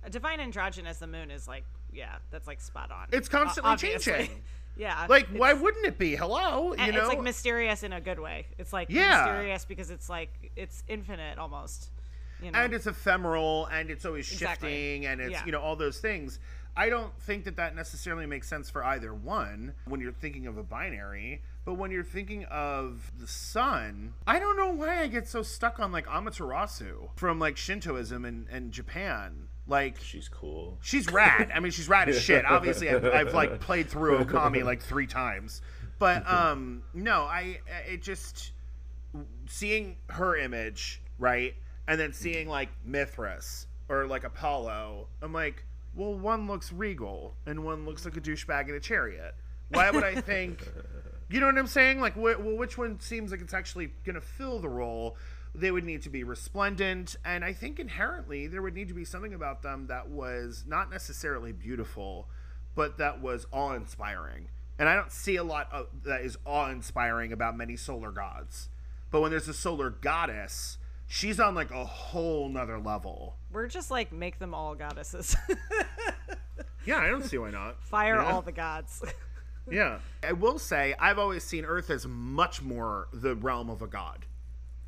A 0.04 0.10
divine 0.10 0.40
androgynous, 0.40 0.98
the 0.98 1.08
moon 1.08 1.30
is 1.32 1.48
like, 1.48 1.64
yeah, 1.92 2.16
that's 2.32 2.48
like 2.48 2.62
spot 2.62 2.92
on. 2.92 3.08
It's 3.12 3.28
constantly 3.28 3.72
Obviously. 3.72 4.14
changing. 4.14 4.42
yeah. 4.78 5.06
Like, 5.10 5.28
why 5.28 5.54
wouldn't 5.54 5.86
it 5.86 5.98
be? 6.00 6.16
Hello, 6.16 6.74
you 6.74 6.92
know. 6.92 7.00
it's 7.00 7.08
like 7.10 7.22
mysterious 7.22 7.84
in 7.84 7.94
a 7.94 8.02
good 8.02 8.20
way. 8.20 8.48
It's 8.58 8.72
like 8.72 8.90
Yeah. 8.90 9.26
mysterious 9.26 9.66
because 9.66 9.92
it's 9.92 10.10
like 10.10 10.52
it's 10.56 10.84
infinite 10.88 11.38
almost. 11.38 11.90
You 12.42 12.52
know. 12.52 12.60
and 12.60 12.74
it's 12.74 12.88
ephemeral 12.88 13.68
and 13.68 13.90
it's 13.90 14.06
always 14.06 14.32
Exactly. 14.32 14.70
shifting 14.70 15.06
and 15.06 15.22
it's 15.22 15.32
Yeah. 15.32 15.46
you 15.46 15.52
know 15.52 15.62
all 15.62 15.76
those 15.76 16.00
things 16.00 16.40
i 16.76 16.90
don't 16.90 17.14
think 17.22 17.44
that 17.46 17.58
that 17.58 17.76
necessarily 17.76 18.26
makes 18.26 18.48
sense 18.48 18.70
for 18.70 18.84
either 18.84 19.14
one 19.14 19.74
when 19.86 20.00
you're 20.00 20.12
thinking 20.14 20.48
of 20.48 20.58
a 20.58 20.64
binary 20.64 21.42
but 21.66 21.74
when 21.76 21.92
you're 21.92 22.04
thinking 22.04 22.46
of 22.46 23.12
the 23.20 23.28
sun 23.28 24.14
i 24.26 24.40
don't 24.40 24.56
know 24.58 24.72
why 24.72 25.02
i 25.02 25.08
get 25.08 25.28
so 25.28 25.44
stuck 25.44 25.80
on 25.80 25.92
like 25.92 26.08
amaterasu 26.08 27.10
from 27.16 27.40
like 27.40 27.58
shintoism 27.58 28.26
and, 28.26 28.48
and 28.50 28.72
japan 28.72 29.48
like 29.68 30.00
She's 30.02 30.28
cool. 30.28 30.80
She's 30.82 31.10
rad. 31.12 31.50
I 31.54 31.60
mean, 31.62 31.72
she's 31.72 31.88
rad 31.88 32.10
as 32.10 32.20
shit. 32.20 32.44
Obviously, 32.46 32.90
I've, 32.90 33.06
I've 33.06 33.34
like 33.34 33.60
played 33.62 33.90
through 33.90 34.18
Okami 34.26 34.64
like 34.66 34.82
three 34.82 35.06
times, 35.08 35.62
but 36.00 36.28
um, 36.30 36.82
no, 36.94 37.22
I 37.22 37.60
it 37.88 38.02
just 38.02 38.52
seeing 39.48 39.96
her 40.10 40.36
image 40.36 41.02
right, 41.20 41.54
and 41.92 42.00
then 42.00 42.14
seeing 42.14 42.48
like 42.48 42.70
Mithras 42.86 43.68
or 43.90 44.08
like 44.08 44.24
Apollo. 44.24 45.10
I'm 45.22 45.34
like, 45.34 45.66
well, 45.94 46.14
one 46.18 46.48
looks 46.48 46.72
regal 46.72 47.36
and 47.46 47.66
one 47.66 47.86
looks 47.86 48.06
like 48.06 48.16
a 48.16 48.22
douchebag 48.22 48.70
in 48.70 48.76
a 48.76 48.80
chariot. 48.80 49.36
Why 49.72 49.92
would 49.92 50.04
I 50.04 50.16
think? 50.22 50.68
You 51.30 51.40
know 51.40 51.46
what 51.46 51.58
I'm 51.58 51.68
saying? 51.68 52.02
Like, 52.02 52.16
wh- 52.16 52.44
well, 52.44 52.58
which 52.58 52.78
one 52.78 53.00
seems 53.00 53.32
like 53.32 53.40
it's 53.40 53.54
actually 53.54 53.94
going 54.04 54.16
to 54.16 54.22
fill 54.22 54.60
the 54.60 54.68
role? 54.68 55.16
They 55.56 55.72
would 55.72 55.86
need 55.86 56.02
to 56.02 56.10
be 56.10 56.26
resplendent, 56.26 57.16
and 57.24 57.46
I 57.46 57.54
think 57.54 57.80
inherently 57.80 58.48
there 58.48 58.62
would 58.62 58.74
need 58.74 58.90
to 58.90 58.94
be 58.94 59.06
something 59.06 59.34
about 59.34 59.62
them 59.62 59.88
that 59.88 60.10
was 60.10 60.66
not 60.68 60.92
necessarily 60.92 61.54
beautiful, 61.54 62.28
but 62.76 62.98
that 62.98 63.22
was 63.22 63.46
awe-inspiring. 63.54 64.50
And 64.78 64.90
I 64.90 64.96
don't 64.96 65.10
see 65.10 65.38
a 65.38 65.44
lot 65.44 65.72
of 65.72 65.88
that 66.04 66.20
is 66.20 66.38
awe-inspiring 66.44 67.32
about 67.32 67.56
many 67.56 67.78
solar 67.78 68.12
gods. 68.12 68.68
But 69.10 69.22
when 69.22 69.32
there's 69.32 69.48
a 69.48 69.54
solar 69.54 69.90
goddess, 69.90 70.80
she's 71.12 71.40
on 71.40 71.54
like 71.54 71.72
a 71.72 71.84
whole 71.86 72.48
nother 72.50 72.80
level. 72.80 73.36
We're 73.52 73.68
just 73.68 73.92
like 73.92 74.12
make 74.12 74.40
them 74.40 74.54
all 74.54 74.74
goddesses. 74.76 75.36
Yeah, 76.84 76.98
I 76.98 77.10
don't 77.10 77.24
see 77.24 77.38
why 77.38 77.52
not. 77.52 77.84
Fire 77.84 78.16
Yeah. 78.16 78.32
all 78.34 78.42
the 78.42 78.52
gods. 78.52 79.04
Yeah. 79.70 80.00
I 80.28 80.34
will 80.34 80.58
say, 80.58 80.96
I've 81.00 81.20
always 81.20 81.44
seen 81.44 81.64
Earth 81.66 81.92
as 81.92 82.08
much 82.08 82.64
more 82.64 83.08
the 83.14 83.36
realm 83.36 83.70
of 83.70 83.84
a 83.84 83.88
god. 83.88 84.26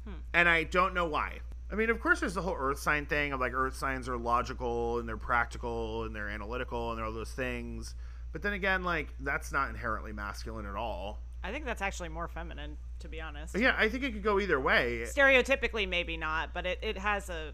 Hmm. 0.03 0.15
And 0.33 0.49
I 0.49 0.63
don't 0.63 0.95
know 0.95 1.05
why. 1.05 1.39
I 1.71 1.75
mean, 1.75 1.91
of 1.91 1.99
course, 2.01 2.19
there's 2.21 2.33
the 2.33 2.41
whole 2.41 2.55
Earth 2.57 2.79
sign 2.79 3.05
thing 3.05 3.31
of 3.33 3.39
like 3.39 3.53
Earth 3.53 3.75
signs 3.75 4.09
are 4.09 4.17
logical 4.17 4.97
and 4.97 5.07
they're 5.07 5.15
practical 5.15 6.03
and 6.05 6.15
they're 6.15 6.27
analytical 6.27 6.89
and 6.89 6.97
they're 6.97 7.05
all 7.05 7.13
those 7.13 7.31
things. 7.31 7.93
But 8.31 8.41
then 8.41 8.53
again, 8.53 8.83
like, 8.83 9.13
that's 9.19 9.51
not 9.53 9.69
inherently 9.69 10.12
masculine 10.12 10.65
at 10.65 10.75
all. 10.75 11.19
I 11.43 11.51
think 11.51 11.65
that's 11.65 11.83
actually 11.83 12.09
more 12.09 12.27
feminine, 12.27 12.77
to 13.03 13.09
be 13.09 13.21
honest. 13.21 13.57
Yeah, 13.57 13.75
I 13.77 13.89
think 13.89 14.03
it 14.03 14.13
could 14.13 14.23
go 14.23 14.39
either 14.39 14.59
way. 14.59 15.03
Stereotypically, 15.05 15.87
maybe 15.87 16.17
not, 16.17 16.53
but 16.53 16.65
it, 16.65 16.79
it 16.81 16.97
has 16.97 17.29
a 17.29 17.53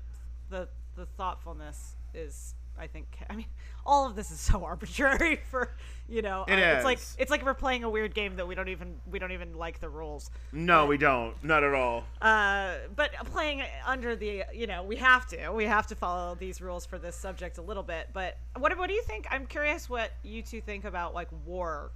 the 0.50 0.70
the 0.96 1.06
thoughtfulness 1.06 1.96
is. 2.14 2.56
I 2.82 2.88
think. 2.88 3.18
I 3.30 3.36
mean, 3.36 3.48
all 3.86 4.08
of 4.08 4.16
this 4.16 4.32
is 4.32 4.40
so 4.40 4.64
arbitrary 4.72 5.42
for 5.52 5.76
you 6.08 6.22
know. 6.22 6.46
It 6.48 6.54
uh, 6.54 6.76
It's 6.76 6.86
like 6.86 7.00
it's 7.18 7.30
like 7.30 7.44
we're 7.44 7.54
playing 7.54 7.84
a 7.84 7.90
weird 7.90 8.16
game 8.16 8.38
that 8.38 8.48
we 8.48 8.56
don't 8.56 8.70
even 8.70 8.96
we 9.12 9.20
don't 9.20 9.34
even 9.34 9.58
like 9.58 9.82
the 9.82 9.90
rules. 9.90 10.32
No, 10.54 10.86
we 10.86 10.98
don't. 10.98 11.36
Not 11.44 11.66
at 11.66 11.74
all. 11.74 12.06
Uh, 12.22 12.76
but 12.96 13.12
playing 13.26 13.64
under 13.86 14.16
the 14.16 14.46
you 14.54 14.66
know 14.66 14.84
we 14.84 14.96
have 14.96 15.28
to 15.28 15.50
we 15.50 15.66
have 15.66 15.88
to 15.88 15.96
follow 15.96 16.36
these 16.36 16.62
rules 16.62 16.86
for 16.86 16.98
this 16.98 17.18
subject 17.18 17.58
a 17.58 17.62
little 17.62 17.84
bit. 17.84 18.12
But 18.14 18.38
what 18.56 18.78
what 18.78 18.88
do 18.88 18.94
you 18.94 19.04
think? 19.04 19.28
I'm 19.30 19.46
curious 19.46 19.90
what 19.90 20.12
you 20.24 20.42
two 20.42 20.62
think 20.62 20.86
about 20.86 21.14
like 21.14 21.28
war. 21.46 21.92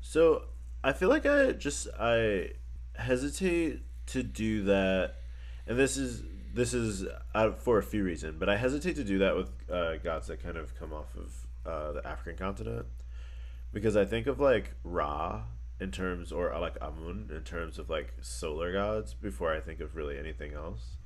So 0.00 0.46
I 0.82 0.92
feel 0.92 1.08
like 1.08 1.26
I 1.26 1.52
just 1.52 1.86
I 2.00 2.50
hesitate 2.98 3.80
to 4.08 4.22
do 4.22 4.64
that, 4.64 5.14
and 5.66 5.78
this 5.78 5.96
is 5.96 6.22
this 6.54 6.72
is 6.72 7.04
uh, 7.34 7.52
for 7.52 7.78
a 7.78 7.82
few 7.82 8.02
reasons, 8.04 8.36
but 8.38 8.48
I 8.48 8.56
hesitate 8.56 8.96
to 8.96 9.04
do 9.04 9.18
that 9.18 9.36
with 9.36 9.50
uh, 9.70 9.96
gods 9.96 10.28
that 10.28 10.42
kind 10.42 10.56
of 10.56 10.74
come 10.78 10.92
off 10.92 11.14
of 11.16 11.34
uh, 11.66 11.92
the 11.92 12.06
African 12.06 12.36
continent, 12.36 12.86
because 13.72 13.96
I 13.96 14.04
think 14.04 14.26
of 14.26 14.40
like 14.40 14.72
Ra 14.84 15.42
in 15.80 15.90
terms, 15.90 16.32
or 16.32 16.52
uh, 16.54 16.60
like 16.60 16.76
Amun 16.80 17.30
in 17.34 17.42
terms 17.42 17.78
of 17.78 17.90
like 17.90 18.14
solar 18.22 18.72
gods 18.72 19.12
before 19.14 19.52
I 19.52 19.60
think 19.60 19.80
of 19.80 19.94
really 19.96 20.18
anything 20.18 20.54
else. 20.54 20.96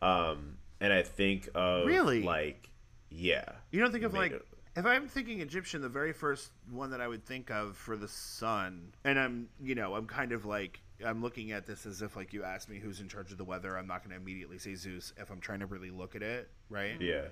Um, 0.00 0.56
and 0.80 0.92
I 0.92 1.02
think 1.02 1.48
of 1.54 1.86
Really? 1.86 2.22
like 2.22 2.68
yeah. 3.10 3.44
You 3.70 3.80
don't 3.80 3.92
think 3.92 4.04
of 4.04 4.14
like 4.14 4.32
it- 4.32 4.46
If 4.74 4.84
I'm 4.86 5.06
thinking 5.06 5.40
Egyptian, 5.40 5.82
the 5.82 5.88
very 5.88 6.12
first 6.12 6.50
one 6.70 6.90
that 6.90 7.00
I 7.00 7.06
would 7.06 7.24
think 7.24 7.50
of 7.50 7.76
for 7.76 7.94
the 7.96 8.08
sun, 8.08 8.94
and 9.04 9.18
I'm, 9.20 9.48
you 9.62 9.74
know, 9.76 9.94
I'm 9.94 10.06
kind 10.06 10.32
of 10.32 10.44
like, 10.46 10.80
I'm 11.04 11.22
looking 11.22 11.52
at 11.52 11.66
this 11.66 11.86
as 11.86 12.02
if 12.02 12.16
like 12.16 12.32
you 12.32 12.44
asked 12.44 12.68
me 12.68 12.78
who's 12.78 13.00
in 13.00 13.08
charge 13.08 13.32
of 13.32 13.38
the 13.38 13.44
weather. 13.44 13.76
I'm 13.76 13.86
not 13.86 14.02
going 14.02 14.10
to 14.10 14.16
immediately 14.16 14.58
say 14.58 14.74
Zeus 14.74 15.12
if 15.16 15.30
I'm 15.30 15.40
trying 15.40 15.60
to 15.60 15.66
really 15.66 15.90
look 15.90 16.14
at 16.16 16.22
it, 16.22 16.50
right? 16.68 17.00
Yeah. 17.00 17.28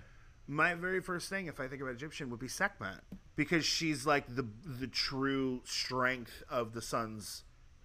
My 0.46 0.74
very 0.74 1.00
first 1.00 1.28
thing, 1.28 1.46
if 1.46 1.60
I 1.60 1.68
think 1.68 1.80
about 1.80 1.94
Egyptian, 1.94 2.30
would 2.30 2.40
be 2.40 2.48
Sekhmet 2.48 3.00
because 3.36 3.64
she's 3.64 4.06
like 4.06 4.34
the 4.34 4.46
the 4.64 4.86
true 4.86 5.60
strength 5.64 6.42
of 6.50 6.72
the 6.72 6.82
sun's 6.82 7.44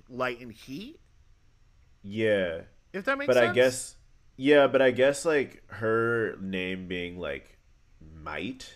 light 0.10 0.40
and 0.40 0.52
heat. 0.52 1.00
Yeah. 2.02 2.62
If 2.94 3.06
that 3.06 3.18
makes 3.18 3.28
but 3.28 3.36
sense. 3.36 3.52
I 3.52 3.54
guess 3.54 3.96
yeah, 4.38 4.68
but 4.68 4.82
I 4.82 4.92
guess 4.92 5.26
like 5.26 5.64
her 5.68 6.38
name 6.42 6.88
being 6.88 7.18
like 7.20 7.58
might 8.22 8.74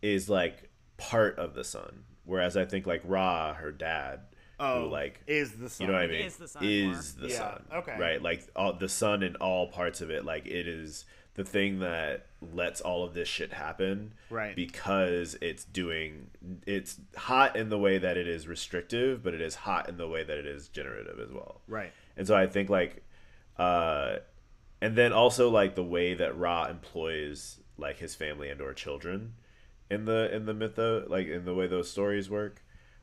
is 0.00 0.28
like 0.28 0.70
part 0.96 1.38
of 1.38 1.54
the 1.54 1.64
sun, 1.64 2.04
whereas 2.24 2.56
I 2.56 2.64
think 2.64 2.86
like 2.86 3.02
Ra, 3.04 3.54
her 3.54 3.72
dad, 3.72 4.20
oh, 4.60 4.82
who 4.84 4.88
like 4.90 5.20
is 5.26 5.52
the 5.52 5.68
sun. 5.70 5.86
you 5.86 5.92
know 5.92 5.98
what 5.98 6.04
I 6.04 6.12
mean 6.12 6.24
Is 6.26 6.36
the 6.36 6.48
sun 6.48 6.62
is 6.64 7.14
the 7.14 7.28
Yeah, 7.28 7.38
sun 7.38 7.62
okay. 7.74 7.96
right 7.98 8.22
like 8.22 8.46
all 8.56 8.72
the 8.72 8.88
sun 8.88 9.22
in 9.22 9.36
all 9.36 9.66
parts 9.68 10.00
of 10.00 10.10
it 10.10 10.24
like 10.24 10.46
it 10.46 10.66
is 10.68 11.04
the 11.34 11.44
thing 11.44 11.78
that 11.78 12.26
lets 12.52 12.80
all 12.82 13.04
of 13.04 13.14
this 13.14 13.26
shit 13.28 13.52
happen 13.54 14.12
Right. 14.28 14.54
because 14.54 15.36
it's 15.40 15.64
doing 15.64 16.28
it's 16.66 16.98
hot 17.16 17.56
in 17.56 17.70
the 17.70 17.78
way 17.78 17.96
that 17.98 18.16
it 18.16 18.28
is 18.28 18.46
restrictive 18.46 19.22
but 19.22 19.32
it 19.34 19.40
is 19.40 19.54
hot 19.54 19.88
in 19.88 19.96
the 19.96 20.08
way 20.08 20.24
that 20.24 20.36
it 20.38 20.46
is 20.46 20.68
generative 20.68 21.18
as 21.18 21.30
well 21.32 21.62
Right. 21.66 21.92
and 22.16 22.26
so 22.26 22.36
I 22.36 22.46
think 22.46 22.68
like, 22.68 23.02
uh, 23.58 24.16
and 24.80 24.96
then 24.96 25.12
also 25.12 25.48
like 25.48 25.74
the 25.74 25.84
way 25.84 26.14
that 26.14 26.36
Ra 26.36 26.66
employs 26.66 27.60
like 27.78 27.98
his 27.98 28.14
family 28.14 28.48
and 28.50 28.60
or 28.60 28.72
children 28.74 29.34
in 29.90 30.04
the 30.06 30.34
in 30.34 30.46
the 30.46 30.54
mytho, 30.54 31.08
like 31.08 31.28
in 31.28 31.44
the 31.44 31.54
way 31.54 31.66
those 31.66 31.90
stories 31.90 32.28
work, 32.30 32.61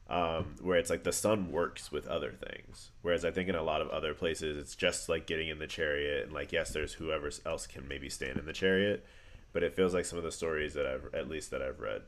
um, 0.09 0.55
where 0.61 0.77
it's 0.77 0.89
like 0.89 1.03
the 1.03 1.13
sun 1.13 1.51
works 1.51 1.91
with 1.91 2.07
other 2.07 2.31
things. 2.31 2.91
Whereas 3.01 3.23
I 3.23 3.31
think 3.31 3.47
in 3.47 3.55
a 3.55 3.63
lot 3.63 3.81
of 3.81 3.89
other 3.89 4.13
places, 4.13 4.57
it's 4.57 4.75
just 4.75 5.07
like 5.07 5.27
getting 5.27 5.49
in 5.49 5.59
the 5.59 5.67
chariot 5.67 6.25
and 6.25 6.33
like 6.33 6.51
yes, 6.51 6.71
there's 6.71 6.93
whoever 6.93 7.29
else 7.45 7.67
can 7.67 7.87
maybe 7.87 8.09
stand 8.09 8.37
in 8.37 8.45
the 8.45 8.53
chariot, 8.53 9.05
but 9.53 9.63
it 9.63 9.75
feels 9.75 9.93
like 9.93 10.05
some 10.05 10.17
of 10.17 10.23
the 10.23 10.31
stories 10.31 10.73
that 10.73 10.85
I've 10.85 11.13
at 11.13 11.29
least 11.29 11.51
that 11.51 11.61
I've 11.61 11.79
read. 11.79 12.01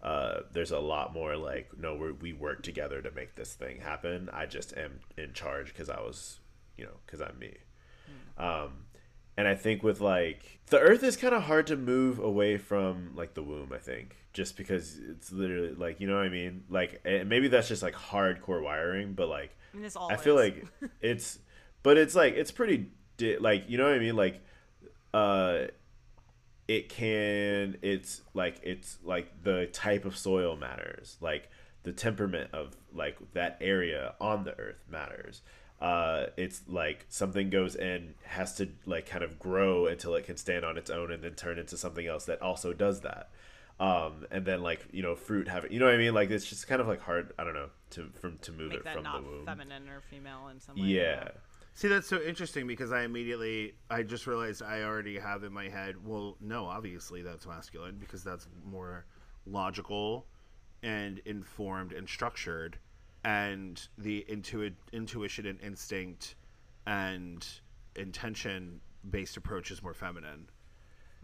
Uh, 0.00 0.42
there's 0.52 0.70
a 0.70 0.78
lot 0.78 1.12
more 1.12 1.36
like 1.36 1.70
no 1.76 1.96
we're, 1.96 2.12
we 2.12 2.32
work 2.32 2.62
together 2.62 3.02
to 3.02 3.10
make 3.10 3.34
this 3.34 3.54
thing 3.54 3.80
happen 3.80 4.30
i 4.32 4.46
just 4.46 4.72
am 4.76 5.00
in 5.16 5.32
charge 5.32 5.66
because 5.72 5.90
i 5.90 6.00
was 6.00 6.38
you 6.76 6.84
know 6.84 6.92
because 7.04 7.20
i'm 7.20 7.36
me 7.36 7.52
um, 8.38 8.84
and 9.38 9.48
i 9.48 9.54
think 9.54 9.82
with 9.82 10.00
like 10.02 10.60
the 10.66 10.78
earth 10.78 11.02
is 11.02 11.16
kind 11.16 11.34
of 11.34 11.44
hard 11.44 11.66
to 11.66 11.76
move 11.76 12.18
away 12.18 12.58
from 12.58 13.12
like 13.16 13.32
the 13.32 13.42
womb 13.42 13.72
i 13.74 13.78
think 13.78 14.16
just 14.34 14.56
because 14.56 14.98
it's 15.08 15.32
literally 15.32 15.72
like 15.74 15.98
you 16.00 16.06
know 16.06 16.16
what 16.16 16.26
i 16.26 16.28
mean 16.28 16.62
like 16.68 17.00
maybe 17.04 17.48
that's 17.48 17.68
just 17.68 17.82
like 17.82 17.94
hardcore 17.94 18.62
wiring 18.62 19.14
but 19.14 19.28
like 19.28 19.56
I 20.12 20.16
feel 20.16 20.34
like 20.34 20.66
it's, 21.00 21.38
but 21.82 21.96
it's 21.98 22.14
like 22.14 22.34
it's 22.34 22.50
pretty 22.50 22.90
di- 23.16 23.38
like 23.38 23.68
you 23.68 23.78
know 23.78 23.84
what 23.84 23.94
I 23.94 23.98
mean. 23.98 24.16
Like, 24.16 24.42
uh, 25.14 25.66
it 26.66 26.88
can. 26.88 27.76
It's 27.82 28.22
like 28.34 28.60
it's 28.62 28.98
like 29.04 29.42
the 29.42 29.66
type 29.66 30.04
of 30.04 30.16
soil 30.16 30.56
matters. 30.56 31.16
Like 31.20 31.50
the 31.82 31.92
temperament 31.92 32.50
of 32.52 32.76
like 32.92 33.18
that 33.34 33.58
area 33.60 34.14
on 34.20 34.44
the 34.44 34.58
earth 34.58 34.82
matters. 34.90 35.42
Uh, 35.80 36.26
it's 36.36 36.62
like 36.66 37.06
something 37.08 37.50
goes 37.50 37.76
in 37.76 38.14
has 38.24 38.54
to 38.56 38.68
like 38.84 39.06
kind 39.06 39.22
of 39.22 39.38
grow 39.38 39.86
until 39.86 40.14
it 40.16 40.24
can 40.24 40.36
stand 40.36 40.64
on 40.64 40.76
its 40.76 40.90
own 40.90 41.12
and 41.12 41.22
then 41.22 41.34
turn 41.34 41.58
into 41.58 41.76
something 41.76 42.06
else 42.06 42.24
that 42.24 42.42
also 42.42 42.72
does 42.72 43.02
that 43.02 43.30
um 43.78 44.26
and 44.32 44.44
then 44.44 44.60
like 44.60 44.84
you 44.90 45.04
know 45.04 45.14
fruit 45.14 45.46
have 45.46 45.70
you 45.70 45.78
know 45.78 45.84
what 45.84 45.94
i 45.94 45.96
mean 45.96 46.12
like 46.12 46.30
it's 46.30 46.46
just 46.46 46.66
kind 46.66 46.80
of 46.80 46.88
like 46.88 47.00
hard 47.00 47.32
i 47.38 47.44
don't 47.44 47.54
know 47.54 47.68
to 47.90 48.08
from 48.20 48.36
to 48.38 48.50
move 48.50 48.70
make 48.70 48.78
it 48.78 48.84
that 48.84 48.94
from 48.94 49.04
not 49.04 49.22
the 49.22 49.30
womb 49.30 49.46
feminine 49.46 49.88
or 49.88 50.00
female 50.00 50.48
in 50.48 50.58
some 50.58 50.74
way. 50.74 50.88
yeah 50.88 51.28
See, 51.78 51.86
that's 51.86 52.08
so 52.08 52.20
interesting 52.20 52.66
because 52.66 52.90
I 52.90 53.02
immediately 53.02 53.74
I 53.88 54.02
just 54.02 54.26
realized 54.26 54.64
I 54.64 54.82
already 54.82 55.16
have 55.16 55.44
in 55.44 55.52
my 55.52 55.68
head. 55.68 56.04
Well, 56.04 56.36
no, 56.40 56.64
obviously 56.64 57.22
that's 57.22 57.46
masculine 57.46 57.98
because 58.00 58.24
that's 58.24 58.48
more 58.68 59.06
logical 59.46 60.26
and 60.82 61.20
informed 61.20 61.92
and 61.92 62.08
structured, 62.08 62.80
and 63.24 63.88
the 63.98 64.24
intuit 64.30 64.74
intuition 64.92 65.46
and 65.46 65.60
instinct 65.60 66.34
and 66.86 67.46
intention 67.96 68.80
based 69.08 69.36
approach 69.36 69.70
is 69.70 69.82
more 69.82 69.94
feminine. 69.94 70.48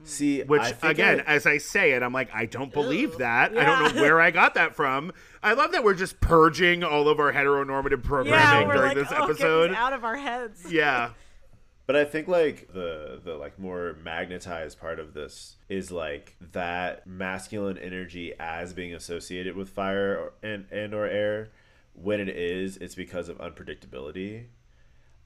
Mm. 0.02 0.06
see 0.08 0.42
Which 0.42 0.60
I 0.82 0.90
again, 0.90 1.20
I- 1.20 1.34
as 1.34 1.46
I 1.46 1.58
say 1.58 1.92
it, 1.92 2.02
I'm 2.02 2.12
like, 2.12 2.34
I 2.34 2.46
don't 2.46 2.72
believe 2.72 3.12
Ew. 3.12 3.18
that. 3.18 3.56
I 3.56 3.64
don't 3.64 3.94
know 3.94 4.02
where 4.02 4.20
I 4.20 4.30
got 4.32 4.54
that 4.54 4.74
from. 4.74 5.12
I 5.42 5.52
love 5.52 5.72
that 5.72 5.84
we're 5.84 5.94
just 5.94 6.20
purging 6.20 6.82
all 6.82 7.08
of 7.08 7.20
our 7.20 7.32
heteronormative 7.32 8.02
Yeah, 8.02 8.08
programming 8.08 8.68
we're 8.68 8.74
during 8.74 8.88
like, 8.88 9.08
this 9.08 9.16
oh, 9.16 9.24
episode. 9.24 9.68
these 9.70 9.76
out 9.76 9.92
of 9.92 10.04
our 10.04 10.16
heads. 10.16 10.70
Yeah. 10.72 11.10
But 11.86 11.96
I 11.96 12.04
think 12.06 12.28
like 12.28 12.72
the 12.72 13.20
the 13.22 13.34
like 13.34 13.58
more 13.58 13.94
magnetized 14.02 14.80
part 14.80 14.98
of 14.98 15.12
this 15.12 15.56
is 15.68 15.92
like 15.92 16.34
that 16.52 17.06
masculine 17.06 17.76
energy 17.78 18.32
as 18.40 18.72
being 18.72 18.94
associated 18.94 19.54
with 19.54 19.68
fire 19.68 20.16
or, 20.18 20.32
and 20.42 20.64
and 20.72 20.94
or 20.94 21.04
air. 21.04 21.50
When 21.94 22.20
it 22.20 22.28
is, 22.28 22.76
it's 22.76 22.94
because 22.94 23.28
of 23.28 23.38
unpredictability. 23.38 24.46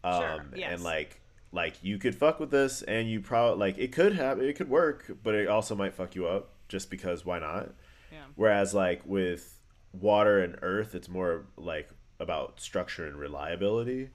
Um, 0.04 0.20
Sure, 0.22 0.46
yes. 0.54 0.74
And 0.74 0.82
like 0.82 1.20
like 1.50 1.82
you 1.82 1.98
could 1.98 2.14
fuck 2.14 2.38
with 2.40 2.50
this, 2.50 2.82
and 2.82 3.10
you 3.10 3.20
probably 3.20 3.58
like 3.58 3.78
it 3.78 3.92
could 3.92 4.14
have 4.14 4.40
it 4.40 4.56
could 4.56 4.68
work, 4.68 5.10
but 5.22 5.34
it 5.34 5.48
also 5.48 5.74
might 5.74 5.94
fuck 5.94 6.14
you 6.14 6.26
up 6.26 6.50
just 6.68 6.90
because 6.90 7.24
why 7.24 7.38
not? 7.38 7.70
Yeah. 8.12 8.18
Whereas 8.36 8.74
like 8.74 9.02
with 9.06 9.58
water 9.92 10.40
and 10.42 10.56
earth, 10.62 10.94
it's 10.94 11.08
more 11.08 11.46
like 11.56 11.88
about 12.20 12.60
structure 12.60 13.06
and 13.06 13.16
reliability. 13.16 14.10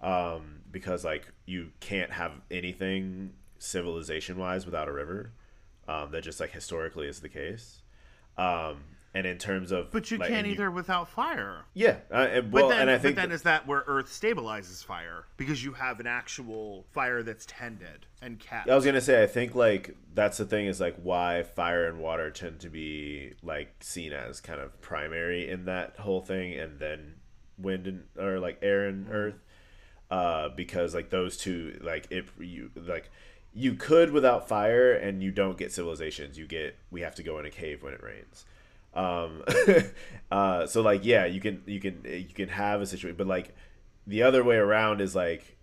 Um, 0.00 0.60
because 0.70 1.04
like 1.04 1.30
you 1.44 1.72
can't 1.80 2.12
have 2.12 2.32
anything 2.50 3.34
civilization 3.58 4.38
wise 4.38 4.64
without 4.64 4.88
a 4.88 4.92
river. 4.92 5.32
Um, 5.88 6.12
that 6.12 6.22
just 6.22 6.38
like 6.40 6.52
historically 6.52 7.08
is 7.08 7.20
the 7.20 7.28
case. 7.28 7.82
Um, 8.38 8.84
and 9.12 9.26
in 9.26 9.38
terms 9.38 9.72
of 9.72 9.90
But 9.90 10.10
you 10.10 10.18
like, 10.18 10.28
can't 10.28 10.46
either 10.46 10.70
without 10.70 11.08
fire. 11.08 11.64
yeah, 11.74 11.96
uh, 12.12 12.28
and, 12.30 12.50
But 12.50 12.60
well, 12.60 12.68
then, 12.68 12.80
and 12.82 12.90
I 12.90 12.94
but 12.94 13.02
think 13.02 13.16
then 13.16 13.28
that- 13.30 13.34
is 13.34 13.42
that 13.42 13.66
where 13.66 13.82
Earth 13.86 14.06
stabilizes 14.06 14.84
fire 14.84 15.24
because 15.36 15.64
you 15.64 15.72
have 15.72 15.98
an 16.00 16.06
actual 16.06 16.86
fire 16.92 17.22
that's 17.22 17.44
tended 17.46 18.06
and 18.22 18.38
kept? 18.38 18.68
I 18.70 18.74
was 18.74 18.84
gonna 18.84 19.00
say 19.00 19.22
I 19.22 19.26
think 19.26 19.54
like 19.54 19.96
that's 20.14 20.38
the 20.38 20.44
thing 20.44 20.66
is 20.66 20.80
like 20.80 20.96
why 21.02 21.42
fire 21.42 21.86
and 21.88 21.98
water 21.98 22.30
tend 22.30 22.60
to 22.60 22.68
be 22.70 23.32
like 23.42 23.74
seen 23.80 24.12
as 24.12 24.40
kind 24.40 24.60
of 24.60 24.80
primary 24.80 25.48
in 25.48 25.64
that 25.64 25.96
whole 25.98 26.20
thing, 26.20 26.54
and 26.54 26.78
then 26.78 27.16
wind 27.58 27.86
and 27.86 28.04
or 28.18 28.38
like 28.38 28.58
air 28.62 28.86
and 28.86 29.08
earth, 29.10 29.42
uh, 30.10 30.48
because 30.50 30.94
like 30.94 31.10
those 31.10 31.36
two 31.36 31.78
like 31.82 32.06
if 32.10 32.32
you 32.38 32.70
like 32.76 33.10
you 33.52 33.74
could 33.74 34.12
without 34.12 34.46
fire 34.46 34.92
and 34.92 35.20
you 35.24 35.32
don't 35.32 35.58
get 35.58 35.72
civilizations, 35.72 36.38
you 36.38 36.46
get 36.46 36.76
we 36.92 37.00
have 37.00 37.16
to 37.16 37.24
go 37.24 37.40
in 37.40 37.44
a 37.46 37.50
cave 37.50 37.82
when 37.82 37.92
it 37.92 38.00
rains. 38.02 38.44
Um, 38.94 39.42
uh, 40.30 40.66
so 40.66 40.82
like 40.82 41.04
yeah, 41.04 41.26
you 41.26 41.40
can 41.40 41.62
you 41.66 41.80
can 41.80 42.02
you 42.04 42.34
can 42.34 42.48
have 42.48 42.80
a 42.80 42.86
situation, 42.86 43.16
but 43.16 43.26
like 43.26 43.54
the 44.06 44.22
other 44.22 44.42
way 44.42 44.56
around 44.56 45.00
is 45.00 45.14
like 45.14 45.56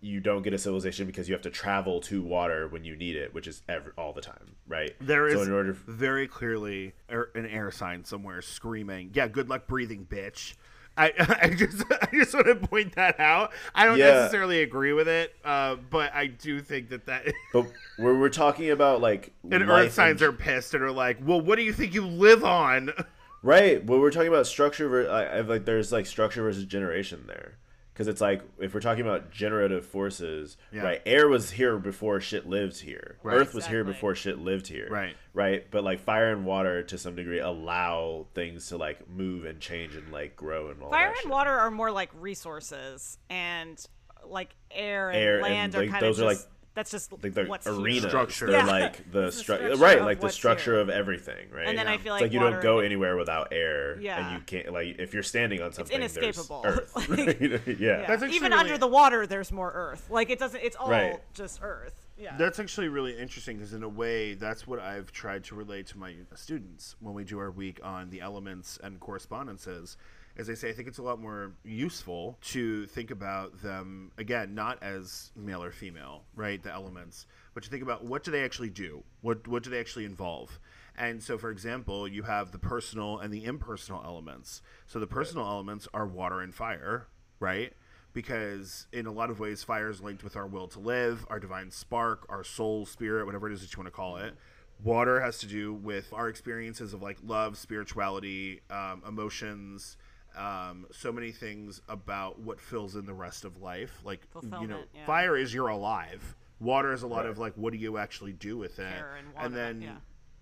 you 0.00 0.20
don't 0.20 0.42
get 0.42 0.52
a 0.52 0.58
civilization 0.58 1.06
because 1.06 1.28
you 1.28 1.34
have 1.34 1.42
to 1.42 1.50
travel 1.50 1.98
to 1.98 2.22
water 2.22 2.68
when 2.68 2.84
you 2.84 2.94
need 2.94 3.16
it, 3.16 3.32
which 3.32 3.46
is 3.46 3.62
ever 3.68 3.94
all 3.96 4.12
the 4.12 4.20
time, 4.20 4.56
right? 4.68 4.94
There 5.00 5.26
is 5.26 5.34
so 5.34 5.42
in 5.42 5.52
order 5.52 5.72
very 5.72 6.28
clearly 6.28 6.92
an 7.08 7.46
air 7.46 7.70
sign 7.70 8.04
somewhere 8.04 8.42
screaming, 8.42 9.12
"Yeah, 9.14 9.28
good 9.28 9.48
luck 9.48 9.66
breathing, 9.66 10.06
bitch." 10.06 10.54
I, 10.96 11.12
I 11.42 11.48
just 11.48 11.82
I 11.90 12.08
just 12.12 12.34
want 12.34 12.46
to 12.46 12.54
point 12.56 12.94
that 12.96 13.18
out. 13.18 13.52
I 13.74 13.84
don't 13.86 13.98
Yeah. 13.98 14.10
necessarily 14.12 14.62
agree 14.62 14.92
with 14.92 15.08
it, 15.08 15.34
uh, 15.44 15.76
but 15.90 16.14
I 16.14 16.26
do 16.26 16.60
think 16.60 16.90
that 16.90 17.06
that 17.06 17.26
but 17.52 17.66
we're 17.98 18.18
we're 18.18 18.28
talking 18.28 18.70
about 18.70 19.00
like 19.00 19.32
and 19.50 19.62
earth 19.68 19.92
signs 19.92 20.22
and- 20.22 20.30
are 20.30 20.32
pissed 20.36 20.74
and 20.74 20.82
are 20.82 20.92
like, 20.92 21.18
"Well, 21.22 21.40
what 21.40 21.56
do 21.56 21.62
you 21.62 21.72
think 21.72 21.94
you 21.94 22.06
live 22.06 22.44
on?" 22.44 22.92
right. 23.42 23.84
Well, 23.84 23.98
we're 24.00 24.10
talking 24.12 24.28
about 24.28 24.46
structure. 24.46 24.88
Ver- 24.88 25.10
I, 25.10 25.38
I've, 25.38 25.48
like 25.48 25.64
there's 25.64 25.90
like 25.92 26.06
structure 26.06 26.42
versus 26.42 26.64
generation 26.64 27.24
there. 27.26 27.56
Because 27.94 28.08
it's 28.08 28.20
like 28.20 28.42
if 28.58 28.74
we're 28.74 28.80
talking 28.80 29.02
about 29.06 29.30
generative 29.30 29.86
forces, 29.86 30.56
Yeah. 30.72 30.82
right? 30.82 31.02
Air 31.06 31.28
was 31.28 31.52
here 31.52 31.78
before 31.78 32.20
shit 32.20 32.44
lived 32.44 32.80
here. 32.80 33.18
Right. 33.22 33.36
Earth 33.36 33.54
was 33.54 33.66
here 33.66 33.84
before 33.84 34.16
shit 34.16 34.38
lived 34.40 34.66
here. 34.66 34.88
Right. 34.90 35.16
Right. 35.32 35.64
But 35.70 35.84
like 35.84 36.00
fire 36.00 36.32
and 36.32 36.44
water, 36.44 36.82
to 36.82 36.98
some 36.98 37.14
degree, 37.14 37.38
allow 37.38 38.26
things 38.34 38.68
to 38.70 38.76
like 38.78 39.08
move 39.08 39.44
and 39.44 39.60
change 39.60 39.94
and 39.94 40.10
like 40.10 40.34
grow 40.34 40.70
and 40.70 40.82
all 40.82 40.90
Fire 40.90 41.02
that 41.06 41.08
and 41.10 41.18
shit. 41.22 41.30
water 41.30 41.52
are 41.52 41.70
more 41.70 41.92
like 41.92 42.10
resources, 42.18 43.16
and 43.30 43.84
like 44.26 44.54
air 44.70 45.10
and 45.10 45.18
Air 45.18 45.42
land 45.42 45.74
and 45.74 45.74
are 45.74 45.80
like 45.86 45.90
kind 45.90 46.02
those 46.04 46.18
of 46.18 46.26
are 46.26 46.30
just 46.32 46.46
like 46.46 46.53
That's 46.74 46.90
just 46.90 47.12
like 47.12 47.34
the 47.34 47.44
what's 47.44 47.66
arena, 47.68 48.00
here. 48.00 48.08
Structure. 48.10 48.46
They're 48.48 48.58
Yeah. 48.58 48.66
like 48.66 49.10
the, 49.12 49.26
It's 49.26 49.36
the 49.36 49.42
structure 49.42 49.76
right, 49.76 49.98
of 49.98 50.04
like 50.04 50.20
the 50.20 50.28
structure 50.28 50.72
here. 50.72 50.80
of 50.80 50.90
everything, 50.90 51.50
right? 51.52 51.68
And 51.68 51.78
then 51.78 51.86
I 51.86 51.98
feel 51.98 52.12
like, 52.12 52.22
like 52.22 52.32
you 52.32 52.40
don't 52.40 52.60
go 52.60 52.80
anywhere 52.80 53.16
without 53.16 53.52
air, 53.52 53.98
Yeah. 54.00 54.18
and 54.32 54.36
you 54.36 54.44
can't 54.44 54.72
like 54.72 54.98
if 54.98 55.14
you're 55.14 55.22
standing 55.22 55.62
on 55.62 55.72
something, 55.72 55.98
there's 56.00 56.16
inescapable. 56.16 56.62
Earth. 56.64 56.92
Like- 57.08 57.08
right? 57.40 57.40
yeah. 57.66 57.74
Yeah. 57.78 58.06
That's 58.16 58.24
Even 58.24 58.50
really- 58.50 58.60
under 58.60 58.78
the 58.78 58.88
water, 58.88 59.26
there's 59.26 59.52
more 59.52 59.70
Earth. 59.72 60.08
Like 60.10 60.30
it 60.30 60.38
doesn't. 60.40 60.60
It's 60.62 60.74
all 60.76 60.90
Right. 60.90 61.20
just 61.34 61.60
Earth. 61.62 61.94
Yeah. 62.16 62.36
That's 62.36 62.58
actually 62.60 62.88
really 62.88 63.16
interesting 63.18 63.56
because, 63.56 63.72
in 63.72 63.82
a 63.82 63.88
way, 63.88 64.34
that's 64.34 64.66
what 64.68 64.78
I've 64.78 65.10
tried 65.10 65.42
to 65.44 65.56
relate 65.56 65.86
to 65.88 65.98
my 65.98 66.14
students 66.36 66.94
when 67.00 67.12
we 67.14 67.24
do 67.24 67.38
our 67.40 67.50
week 67.50 67.80
on 67.82 68.10
the 68.10 68.20
elements 68.20 68.78
and 68.84 69.00
correspondences. 69.00 69.96
As 70.36 70.50
I 70.50 70.54
say, 70.54 70.68
I 70.68 70.72
think 70.72 70.88
it's 70.88 70.98
a 70.98 71.02
lot 71.02 71.20
more 71.20 71.52
useful 71.62 72.36
to 72.42 72.86
think 72.86 73.12
about 73.12 73.62
them, 73.62 74.10
again, 74.18 74.54
not 74.54 74.82
as 74.82 75.30
male 75.36 75.62
or 75.62 75.70
female, 75.70 76.24
right? 76.34 76.60
The 76.60 76.72
elements, 76.72 77.26
but 77.54 77.62
to 77.62 77.70
think 77.70 77.82
about 77.82 78.04
what 78.04 78.24
do 78.24 78.32
they 78.32 78.42
actually 78.42 78.70
do? 78.70 79.04
What, 79.20 79.46
what 79.46 79.62
do 79.62 79.70
they 79.70 79.78
actually 79.78 80.06
involve? 80.06 80.58
And 80.96 81.22
so, 81.22 81.38
for 81.38 81.50
example, 81.50 82.08
you 82.08 82.24
have 82.24 82.50
the 82.50 82.58
personal 82.58 83.18
and 83.18 83.32
the 83.32 83.44
impersonal 83.44 84.02
elements. 84.04 84.60
So, 84.86 84.98
the 84.98 85.06
personal 85.06 85.46
elements 85.46 85.86
are 85.94 86.06
water 86.06 86.40
and 86.40 86.54
fire, 86.54 87.06
right? 87.38 87.72
because 88.14 88.86
in 88.92 89.06
a 89.06 89.12
lot 89.12 89.28
of 89.28 89.40
ways 89.40 89.62
fire 89.62 89.90
is 89.90 90.00
linked 90.00 90.24
with 90.24 90.36
our 90.36 90.46
will 90.46 90.68
to 90.68 90.78
live 90.78 91.26
our 91.28 91.38
divine 91.38 91.70
spark 91.70 92.24
our 92.30 92.44
soul 92.44 92.86
spirit 92.86 93.26
whatever 93.26 93.50
it 93.50 93.52
is 93.52 93.60
that 93.60 93.74
you 93.74 93.78
want 93.78 93.86
to 93.86 93.90
call 93.90 94.16
it 94.16 94.34
water 94.82 95.20
has 95.20 95.38
to 95.38 95.46
do 95.46 95.74
with 95.74 96.12
our 96.12 96.28
experiences 96.28 96.94
of 96.94 97.02
like 97.02 97.18
love 97.24 97.58
spirituality 97.58 98.60
um, 98.70 99.02
emotions 99.06 99.96
um, 100.36 100.86
so 100.90 101.12
many 101.12 101.32
things 101.32 101.80
about 101.88 102.40
what 102.40 102.60
fills 102.60 102.96
in 102.96 103.06
the 103.06 103.14
rest 103.14 103.44
of 103.44 103.60
life 103.60 104.00
like 104.04 104.22
you 104.60 104.66
know 104.66 104.82
yeah. 104.94 105.06
fire 105.06 105.36
is 105.36 105.54
you're 105.54 105.68
alive 105.68 106.34
water 106.60 106.92
is 106.92 107.02
a 107.02 107.06
lot 107.06 107.26
of 107.26 107.38
like 107.38 107.52
what 107.56 107.72
do 107.72 107.78
you 107.78 107.98
actually 107.98 108.32
do 108.32 108.56
with 108.56 108.78
it 108.78 108.82
Air 108.82 109.16
and 109.18 109.34
water, 109.34 109.48
then 109.50 109.82
yeah. 109.82 109.96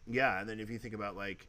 yeah, 0.07 0.40
and 0.40 0.49
then 0.49 0.61
if 0.61 0.70
you 0.70 0.78
think 0.78 0.95
about 0.95 1.16
like 1.16 1.49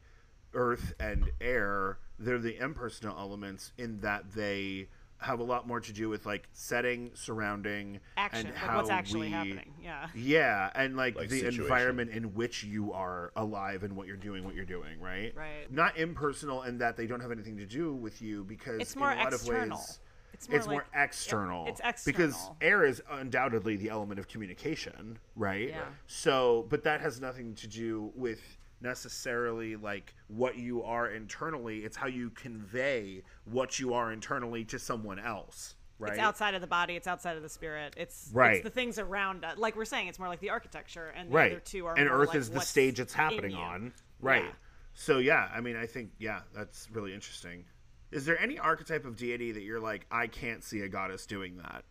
earth 0.54 0.94
and 1.00 1.30
air, 1.40 1.98
they're 2.18 2.38
the 2.38 2.62
impersonal 2.62 3.16
elements 3.18 3.72
in 3.76 4.00
that 4.00 4.32
they 4.32 4.88
have 5.18 5.40
a 5.40 5.42
lot 5.42 5.66
more 5.66 5.80
to 5.80 5.92
do 5.92 6.08
with 6.08 6.26
like 6.26 6.48
setting, 6.52 7.10
surrounding, 7.14 8.00
Action. 8.16 8.46
and 8.46 8.54
Like 8.54 8.56
how 8.58 8.76
what's 8.76 8.90
actually 8.90 9.28
we- 9.28 9.32
happening. 9.32 9.74
Yeah. 9.82 10.08
Yeah, 10.14 10.70
and 10.74 10.96
like, 10.96 11.16
Like 11.16 11.28
the 11.28 11.38
situation. 11.40 11.62
environment 11.62 12.10
in 12.10 12.34
which 12.34 12.62
you 12.64 12.92
are 12.92 13.32
alive 13.36 13.84
and 13.84 13.96
what 13.96 14.06
you're 14.06 14.16
doing, 14.16 14.44
what 14.44 14.54
you're 14.54 14.64
doing, 14.64 15.00
right? 15.00 15.34
Right. 15.36 15.70
Not 15.70 15.96
impersonal 15.96 16.62
in 16.64 16.78
that 16.78 16.96
they 16.96 17.06
don't 17.06 17.20
have 17.20 17.30
anything 17.32 17.56
to 17.58 17.66
do 17.66 17.94
with 17.94 18.20
you 18.20 18.44
because 18.44 18.80
It's 18.80 18.96
more 18.96 19.12
in 19.12 19.18
a 19.18 19.24
lot 19.24 19.32
external. 19.32 19.78
of 19.78 19.84
ways 19.84 20.00
It's 20.34 20.48
more, 20.48 20.58
it's 20.58 20.66
more 20.68 20.84
external. 20.94 21.64
yeah, 21.78 21.88
it's 21.88 22.04
because 22.04 22.50
air 22.60 22.84
is 22.84 23.02
undoubtedly 23.10 23.76
the 23.76 23.88
element 23.88 24.18
of 24.20 24.28
communication, 24.28 25.18
right? 25.36 25.68
Yeah. 25.70 25.84
So, 26.06 26.66
but 26.68 26.82
that 26.84 27.00
has 27.00 27.20
nothing 27.20 27.54
to 27.56 27.66
do 27.66 28.12
with 28.14 28.40
necessarily 28.84 29.74
like 29.74 30.14
what 30.28 30.56
you 30.56 30.84
are 30.84 31.08
internally. 31.10 31.78
It's 31.80 31.96
how 31.96 32.06
you 32.06 32.30
convey 32.30 33.22
what 33.50 33.80
you 33.80 33.94
are 33.94 34.12
internally 34.12 34.64
to 34.66 34.78
someone 34.78 35.18
else, 35.18 35.74
right? 35.98 36.12
It's 36.12 36.20
outside 36.20 36.54
of 36.54 36.60
the 36.60 36.68
body. 36.68 36.94
It's 36.94 37.08
outside 37.08 37.36
of 37.36 37.42
the 37.42 37.48
spirit. 37.48 37.94
It's 37.96 38.30
Right. 38.32 38.56
It's 38.56 38.64
the 38.64 38.70
things 38.70 38.98
around 38.98 39.44
us. 39.44 39.58
Like 39.58 39.74
we're 39.74 39.86
saying, 39.86 40.06
it's 40.06 40.20
more 40.20 40.28
like 40.28 40.40
the 40.40 40.50
architecture, 40.50 41.08
and 41.16 41.30
the 41.30 41.34
right. 41.34 41.52
other 41.52 41.60
two 41.60 41.86
are 41.86 41.98
and 41.98 42.08
Earth 42.08 42.28
like 42.28 42.36
is 42.36 42.50
the 42.50 42.60
stage 42.60 43.00
it's 43.00 43.14
happening 43.14 43.54
on, 43.56 43.92
right? 44.20 44.44
Yeah. 44.44 44.50
So 44.92 45.18
yeah, 45.18 45.48
I 45.52 45.60
mean, 45.60 45.76
I 45.76 45.86
think 45.86 46.10
yeah, 46.20 46.42
that's 46.54 46.88
really 46.92 47.12
interesting. 47.14 47.64
Is 48.12 48.24
there 48.24 48.40
any 48.40 48.60
archetype 48.60 49.06
of 49.06 49.16
deity 49.16 49.50
that 49.50 49.62
you're 49.62 49.80
like, 49.80 50.06
I 50.08 50.28
can't 50.28 50.62
see 50.62 50.82
a 50.82 50.88
goddess 50.88 51.26
doing 51.26 51.56
that? 51.56 51.84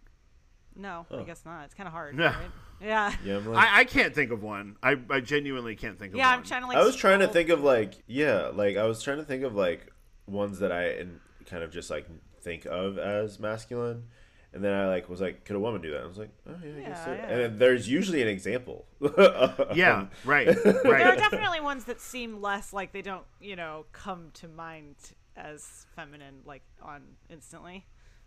No, 0.76 1.06
I 1.12 1.24
guess 1.24 1.44
not. 1.46 1.66
It's 1.66 1.74
kind 1.74 1.88
of 1.88 1.94
hard. 1.94 2.16
No. 2.16 2.26
Right? 2.34 2.38
Yeah. 2.82 3.14
Yeah, 3.24 3.38
I'm 3.38 3.46
like, 3.48 3.66
I, 3.66 3.80
I 3.82 3.84
can't 3.86 4.14
think 4.14 4.32
of 4.32 4.44
one. 4.44 4.76
I, 4.84 4.98
I 5.10 5.22
genuinely 5.22 5.76
can't 5.76 5.98
think 5.98 6.14
of 6.14 6.18
Yeah, 6.18 6.30
one. 6.32 6.40
I'm 6.40 6.44
trying 6.46 6.62
to 6.64 6.68
like. 6.68 6.78
I 6.78 6.84
was 6.84 6.96
trying 6.98 7.20
to 7.20 7.28
think 7.28 7.50
of 7.50 7.64
like 7.64 7.94
yeah, 8.08 8.50
like 8.54 8.76
I 8.76 8.84
was 8.84 9.02
trying 9.02 9.18
to 9.18 9.24
think 9.24 9.44
of 9.44 9.56
like 9.56 9.92
ones 10.28 10.60
that 10.60 10.72
I 10.72 10.90
in, 10.92 11.20
kind 11.46 11.64
of 11.64 11.72
just 11.72 11.90
like 11.90 12.08
think 12.42 12.66
of 12.66 12.98
as 12.98 13.40
masculine, 13.40 14.04
and 14.54 14.62
then 14.64 14.74
I 14.74 14.88
like 14.88 15.08
was 15.08 15.22
like, 15.22 15.46
could 15.46 15.56
a 15.56 15.60
woman 15.60 15.82
do 15.82 15.92
that? 15.92 16.02
I 16.02 16.06
was 16.06 16.18
like, 16.18 16.32
oh 16.50 16.56
yeah, 16.64 16.72
I 16.86 16.90
guess 16.90 17.06
so. 17.06 17.12
yeah. 17.14 17.28
And 17.30 17.40
then 17.42 17.58
there's 17.60 17.88
usually 17.88 18.22
an 18.22 18.28
example. 18.28 18.86
Yeah, 19.76 20.00
um, 20.00 20.10
right, 20.26 20.48
There 20.48 21.08
are 21.08 21.16
definitely 21.16 21.62
ones 21.62 21.86
that 21.86 22.02
seem 22.02 22.42
less 22.42 22.74
like 22.74 22.92
they 22.92 23.02
don't, 23.02 23.24
you 23.40 23.56
know, 23.56 23.86
come 23.94 24.32
to 24.36 24.48
mind 24.48 24.96
as 25.38 25.86
feminine, 25.96 26.42
like 26.46 26.64
on 26.82 27.02
instantly. 27.30 27.86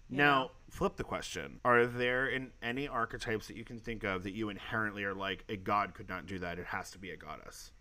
You 0.08 0.16
Now, 0.18 0.40
know? 0.44 0.50
flip 0.70 0.96
the 0.96 1.04
question. 1.04 1.60
Are 1.64 1.86
there 1.86 2.28
in 2.28 2.50
any 2.62 2.86
archetypes 2.88 3.46
that 3.48 3.56
you 3.56 3.64
can 3.64 3.78
think 3.78 4.04
of 4.04 4.22
that 4.24 4.32
you 4.34 4.48
inherently 4.48 5.04
are 5.04 5.14
like, 5.14 5.44
a 5.48 5.56
god 5.56 5.94
could 5.94 6.08
not 6.08 6.26
do 6.26 6.38
that? 6.40 6.58
It 6.58 6.66
has 6.66 6.90
to 6.92 6.98
be 6.98 7.10
a 7.10 7.16
goddess. 7.16 7.72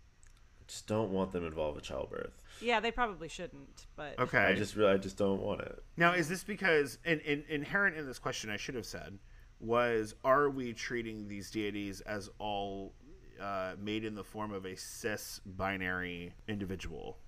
just 0.66 0.86
don't 0.86 1.10
want 1.12 1.32
them 1.32 1.44
involved 1.46 1.76
with 1.76 1.84
childbirth. 1.84 2.42
yeah, 2.60 2.80
they 2.80 2.90
probably 2.90 3.28
shouldn't, 3.28 3.86
but 3.96 4.18
Okay. 4.18 4.38
I 4.38 4.54
just 4.54 4.74
really, 4.76 4.92
I 4.92 4.96
just 4.96 5.16
don't 5.16 5.40
want 5.40 5.60
it. 5.60 5.82
Now, 5.96 6.12
is 6.14 6.28
this 6.28 6.42
because, 6.42 6.98
in, 7.04 7.20
in, 7.20 7.44
inherent 7.48 7.96
in 7.96 8.06
this 8.06 8.18
question, 8.18 8.50
I 8.50 8.56
should 8.56 8.74
have 8.74 8.86
said, 8.86 9.18
was 9.60 10.14
are 10.24 10.50
we 10.50 10.72
treating 10.72 11.28
these 11.28 11.50
deities 11.50 12.00
as 12.02 12.28
all 12.38 12.92
uh, 13.40 13.72
made 13.78 14.04
in 14.04 14.14
the 14.14 14.24
form 14.24 14.52
of 14.52 14.64
a 14.66 14.76
cis 14.76 15.40
binary 15.46 16.32
individual? 16.48 17.18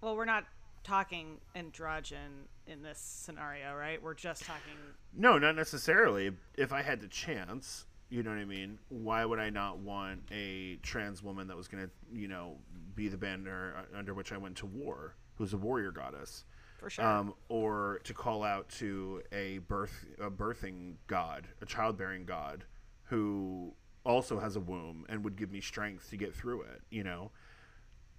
well, 0.00 0.14
we're 0.16 0.24
not 0.26 0.44
talking 0.84 1.38
androgyne 1.56 2.46
in 2.66 2.82
this 2.82 2.98
scenario, 2.98 3.74
right? 3.74 4.00
We're 4.02 4.14
just 4.14 4.44
talking. 4.44 4.74
No, 5.16 5.38
not 5.38 5.56
necessarily. 5.56 6.30
If 6.56 6.72
I 6.72 6.82
had 6.82 7.00
the 7.00 7.08
chance, 7.08 7.86
you 8.10 8.22
know 8.22 8.30
what 8.30 8.38
I 8.38 8.44
mean. 8.44 8.78
Why 8.88 9.24
would 9.24 9.38
I 9.40 9.50
not 9.50 9.78
want 9.78 10.20
a 10.30 10.76
trans 10.82 11.22
woman 11.22 11.48
that 11.48 11.56
was 11.56 11.66
going 11.68 11.84
to, 11.84 11.90
you 12.18 12.28
know, 12.28 12.58
be 12.94 13.08
the 13.08 13.16
banner 13.16 13.74
under 13.96 14.14
which 14.14 14.32
I 14.32 14.36
went 14.36 14.56
to 14.58 14.66
war, 14.66 15.16
who's 15.36 15.52
a 15.52 15.56
warrior 15.56 15.90
goddess, 15.90 16.44
For 16.78 16.90
sure. 16.90 17.04
um, 17.04 17.34
or 17.48 18.00
to 18.04 18.14
call 18.14 18.44
out 18.44 18.68
to 18.78 19.22
a 19.32 19.58
birth, 19.58 20.04
a 20.20 20.30
birthing 20.30 20.94
god, 21.06 21.48
a 21.60 21.66
childbearing 21.66 22.24
god, 22.24 22.64
who 23.04 23.72
also 24.04 24.38
has 24.38 24.54
a 24.56 24.60
womb 24.60 25.06
and 25.08 25.24
would 25.24 25.34
give 25.36 25.50
me 25.50 25.60
strength 25.60 26.10
to 26.10 26.16
get 26.16 26.34
through 26.34 26.60
it. 26.62 26.82
You 26.90 27.04
know, 27.04 27.30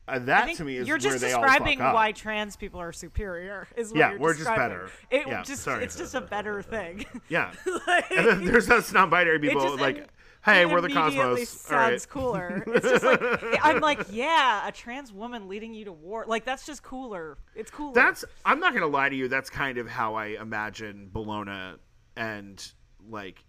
uh, 0.08 0.20
that 0.20 0.56
to 0.56 0.64
me 0.64 0.78
is 0.78 0.88
you're 0.88 0.96
where 0.96 1.00
just 1.00 1.22
they 1.22 1.34
all 1.34 1.42
describing 1.42 1.80
why 1.80 2.12
trans 2.12 2.56
people 2.56 2.80
are 2.80 2.94
superior. 2.94 3.68
Is 3.76 3.90
what 3.92 3.98
Yeah, 3.98 4.12
you're 4.12 4.20
we're 4.20 4.34
just 4.36 4.46
better. 4.48 4.90
It 5.10 5.28
Yeah, 5.28 5.44
just 5.44 5.64
sorry. 5.64 5.84
it's 5.84 5.98
just 5.98 6.14
a 6.16 6.22
better 6.22 6.62
thing. 6.62 7.06
Yeah, 7.30 7.52
Like, 7.88 8.12
and 8.16 8.28
then 8.28 8.46
there's 8.46 8.70
us 8.70 8.92
non-binary 8.94 9.40
people 9.40 9.62
just 9.62 9.80
like, 9.80 9.98
im- 9.98 10.06
hey, 10.44 10.66
we're 10.68 10.82
the 10.82 10.90
cosmos. 10.90 11.72
All 11.72 11.78
right. 11.78 11.90
Sounds 11.92 12.06
cooler. 12.06 12.64
It's 12.68 12.88
just 12.88 13.04
like 13.06 13.22
I'm 13.64 13.80
like, 13.82 14.06
yeah, 14.12 14.68
a 14.68 14.72
trans 14.72 15.12
woman 15.12 15.48
leading 15.48 15.74
you 15.74 15.86
to 15.86 15.92
war. 15.94 16.26
Like 16.28 16.46
that's 16.46 16.66
just 16.66 16.84
cooler. 16.84 17.38
It's 17.56 17.72
cooler. 17.72 17.94
That's 17.94 18.24
I'm 18.46 18.60
not 18.60 18.74
gonna 18.74 18.86
lie 18.88 19.10
to 19.10 19.16
you. 19.16 19.28
That's 19.28 19.50
kind 19.50 19.78
of 19.80 19.88
how 19.88 20.16
I 20.16 20.28
imagine 20.40 21.10
Bellona 21.12 21.78
and 22.16 22.64
like 23.10 23.44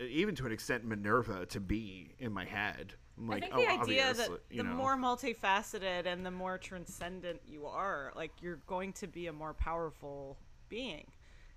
even 0.00 0.34
to 0.36 0.46
an 0.46 0.52
extent 0.52 0.84
Minerva 0.84 1.44
to 1.46 1.60
be 1.60 2.14
in 2.18 2.32
my 2.32 2.44
head. 2.46 2.94
Like, 3.26 3.44
I 3.44 3.46
think 3.46 3.54
oh, 3.54 3.58
the 3.58 3.82
idea 3.82 4.14
that 4.14 4.28
the 4.50 4.62
know. 4.62 4.74
more 4.74 4.96
multifaceted 4.96 6.06
and 6.06 6.24
the 6.24 6.30
more 6.30 6.58
transcendent 6.58 7.40
you 7.46 7.66
are, 7.66 8.12
like 8.14 8.30
you're 8.40 8.60
going 8.66 8.92
to 8.94 9.06
be 9.06 9.26
a 9.26 9.32
more 9.32 9.54
powerful 9.54 10.36
being. 10.68 11.06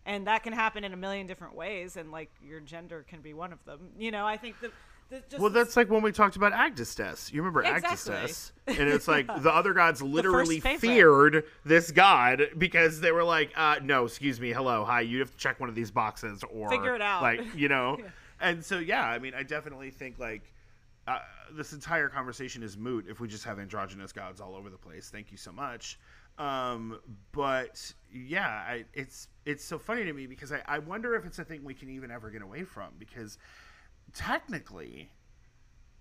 And 0.05 0.25
that 0.25 0.41
can 0.41 0.53
happen 0.53 0.83
in 0.83 0.93
a 0.93 0.97
million 0.97 1.27
different 1.27 1.55
ways, 1.55 1.95
and 1.95 2.11
like 2.11 2.31
your 2.43 2.59
gender 2.59 3.05
can 3.07 3.21
be 3.21 3.33
one 3.33 3.53
of 3.53 3.63
them. 3.65 3.91
You 3.99 4.09
know, 4.09 4.25
I 4.25 4.37
think 4.37 4.55
just 5.29 5.39
well, 5.39 5.49
that's 5.49 5.75
like 5.75 5.89
when 5.89 6.01
we 6.01 6.11
talked 6.11 6.37
about 6.37 6.53
Agdistis. 6.53 7.33
You 7.33 7.41
remember 7.41 7.63
Exactly. 7.63 8.13
Agdistis? 8.13 8.51
And 8.67 8.89
it's 8.89 9.07
like 9.07 9.27
the 9.27 9.53
other 9.53 9.73
gods 9.73 10.01
literally 10.01 10.59
feared 10.59 11.43
this 11.65 11.91
god 11.91 12.43
because 12.57 13.01
they 13.01 13.11
were 13.11 13.23
like, 13.23 13.51
uh, 13.57 13.75
no, 13.83 14.05
excuse 14.05 14.39
me, 14.39 14.51
hello, 14.51 14.85
hi, 14.85 15.01
you 15.01 15.19
have 15.19 15.31
to 15.31 15.37
check 15.37 15.59
one 15.59 15.67
of 15.67 15.75
these 15.75 15.91
boxes 15.91 16.43
or 16.49 16.69
Figure 16.69 16.95
it 16.95 17.01
out. 17.01 17.21
Like, 17.21 17.41
you 17.55 17.67
know? 17.67 17.97
And 18.43 18.65
so, 18.65 18.79
yeah, 18.79 19.05
I 19.05 19.19
mean, 19.19 19.35
I 19.35 19.43
definitely 19.43 19.91
think 19.91 20.17
like 20.17 20.51
uh, 21.07 21.19
this 21.53 21.73
entire 21.73 22.09
conversation 22.09 22.63
is 22.63 22.77
moot 22.77 23.05
if 23.09 23.19
we 23.19 23.27
just 23.27 23.43
have 23.43 23.59
androgynous 23.59 24.11
gods 24.11 24.39
all 24.39 24.55
over 24.55 24.69
the 24.69 24.77
place. 24.77 25.09
Thank 25.09 25.31
you 25.31 25.37
so 25.37 25.51
much. 25.51 25.99
Um, 26.37 26.99
but 27.31 27.93
yeah, 28.13 28.47
I, 28.47 28.85
it's 28.93 29.27
it's 29.45 29.63
so 29.63 29.77
funny 29.77 30.03
to 30.05 30.13
me 30.13 30.27
because 30.27 30.51
I, 30.51 30.61
I 30.65 30.79
wonder 30.79 31.15
if 31.15 31.25
it's 31.25 31.39
a 31.39 31.43
thing 31.43 31.63
we 31.63 31.73
can 31.73 31.89
even 31.89 32.11
ever 32.11 32.29
get 32.29 32.41
away 32.41 32.63
from 32.63 32.93
because 32.97 33.37
technically 34.13 35.11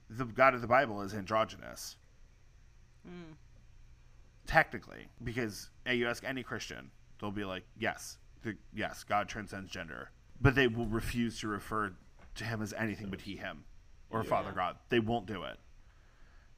the 0.08 0.24
god 0.24 0.54
of 0.54 0.60
the 0.60 0.66
Bible 0.66 1.02
is 1.02 1.14
androgynous. 1.14 1.96
Technically, 4.46 5.08
because 5.24 5.70
uh, 5.88 5.92
you 5.92 6.08
ask 6.08 6.24
any 6.24 6.42
Christian, 6.42 6.90
they'll 7.20 7.30
be 7.30 7.44
like, 7.44 7.64
"Yes, 7.78 8.18
the, 8.42 8.56
yes, 8.74 9.04
God 9.04 9.28
transcends 9.28 9.70
gender," 9.70 10.10
but 10.40 10.54
they 10.54 10.66
will 10.66 10.86
refuse 10.86 11.38
to 11.40 11.48
refer 11.48 11.92
to 12.34 12.44
him 12.44 12.62
as 12.62 12.72
anything 12.74 13.08
but 13.08 13.20
he, 13.20 13.36
him, 13.36 13.64
or 14.10 14.24
Father 14.24 14.52
God. 14.52 14.76
They 14.88 15.00
won't 15.00 15.26
do 15.26 15.42
it. 15.44 15.58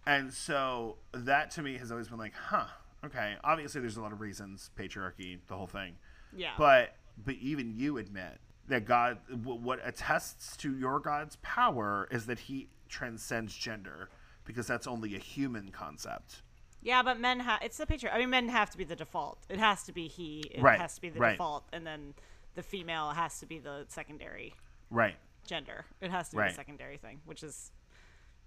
And 0.07 0.33
so 0.33 0.97
that 1.13 1.51
to 1.53 1.63
me 1.63 1.77
has 1.79 1.93
always 1.93 2.09
been 2.09 2.19
like, 2.19 2.35
huh, 2.35 2.65
okay. 3.05 3.35
Obviously, 3.45 3.81
there's 3.81 3.97
a 3.97 4.03
lot 4.03 4.13
of 4.13 4.21
reasons, 4.21 4.71
patriarchy, 4.79 5.39
the 5.47 5.55
whole 5.57 5.67
thing. 5.67 5.95
yeah. 6.37 6.53
But 6.59 6.97
but 7.25 7.35
even 7.37 7.75
you 7.77 7.99
admit 7.99 8.39
that 8.69 8.85
God, 8.85 9.19
w- 9.31 9.61
what 9.61 9.81
attests 9.85 10.57
to 10.59 10.77
your 10.77 10.99
God's 10.99 11.37
power 11.43 12.09
is 12.11 12.27
that 12.27 12.39
He 12.41 12.69
transcends 12.89 13.55
gender, 13.55 14.09
because 14.45 14.67
that's 14.67 14.87
only 14.87 15.15
a 15.15 15.19
human 15.19 15.71
concept. 15.71 16.43
Yeah, 16.83 17.03
but 17.03 17.21
men 17.21 17.39
have 17.41 17.61
it's 17.63 17.77
the 17.77 17.87
patriarchy. 17.87 18.15
I 18.15 18.19
mean, 18.19 18.31
men 18.31 18.49
have 18.49 18.71
to 18.71 18.79
be 18.79 18.85
the 18.85 18.97
default. 18.97 19.39
It 19.49 19.59
has 19.61 19.85
to 19.85 19.93
be 19.93 20.09
he. 20.09 20.45
It 20.53 20.63
Right, 20.63 20.81
has 20.81 20.95
to 20.97 21.01
be 21.01 21.11
the 21.11 21.21
right. 21.21 21.33
default, 21.33 21.65
and 21.73 21.87
then 21.87 22.15
the 22.57 22.63
female 22.63 23.11
has 23.11 23.39
to 23.41 23.47
be 23.47 23.59
the 23.61 23.85
secondary 23.89 24.55
Right. 24.91 25.17
Gender. 25.47 25.85
It 26.01 26.11
has 26.11 26.29
to 26.31 26.37
be 26.37 26.41
Right. 26.41 26.51
the 26.51 26.57
secondary 26.57 26.97
thing, 26.97 27.21
which 27.25 27.43
is 27.43 27.71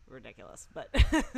ridiculous. 0.08 0.68
But 0.74 0.90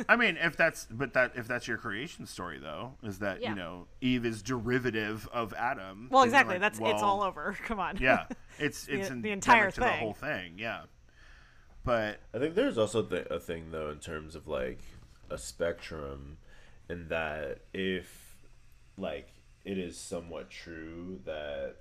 I 0.08 0.16
mean, 0.16 0.36
if 0.36 0.56
that's 0.56 0.86
but 0.90 1.14
that 1.14 1.32
if 1.36 1.48
that's 1.48 1.66
your 1.66 1.78
creation 1.78 2.26
story 2.26 2.58
though, 2.58 2.94
is 3.02 3.18
that 3.20 3.40
Yeah. 3.40 3.50
you 3.50 3.54
know 3.56 3.86
Eve 4.00 4.26
is 4.26 4.42
derivative 4.42 5.28
of 5.32 5.54
Adam. 5.54 6.08
well, 6.10 6.22
exactly. 6.22 6.54
like, 6.54 6.60
That's 6.60 6.78
it's 6.78 7.02
all 7.02 7.22
over. 7.22 7.56
Come 7.64 7.80
on. 7.80 7.96
Yeah, 7.98 8.26
it's 8.58 8.84
The- 8.86 8.94
it's 9.00 9.08
the 9.08 9.14
endemic 9.14 9.32
entire 9.32 9.70
to 9.70 9.80
the 9.80 9.88
whole 9.92 10.12
thing. 10.14 10.54
Yeah, 10.58 10.82
but 11.84 12.20
I 12.34 12.38
think 12.38 12.54
there's 12.54 12.76
also 12.78 13.02
th- 13.02 13.26
a 13.30 13.40
thing 13.40 13.70
though 13.70 13.90
in 13.90 13.98
terms 13.98 14.34
of 14.34 14.46
like 14.46 14.80
a 15.30 15.38
spectrum, 15.38 16.36
in 16.90 17.08
that 17.08 17.60
if 17.72 18.36
like 18.98 19.28
it 19.64 19.78
is 19.78 19.96
somewhat 19.98 20.50
true 20.50 21.20
that 21.24 21.76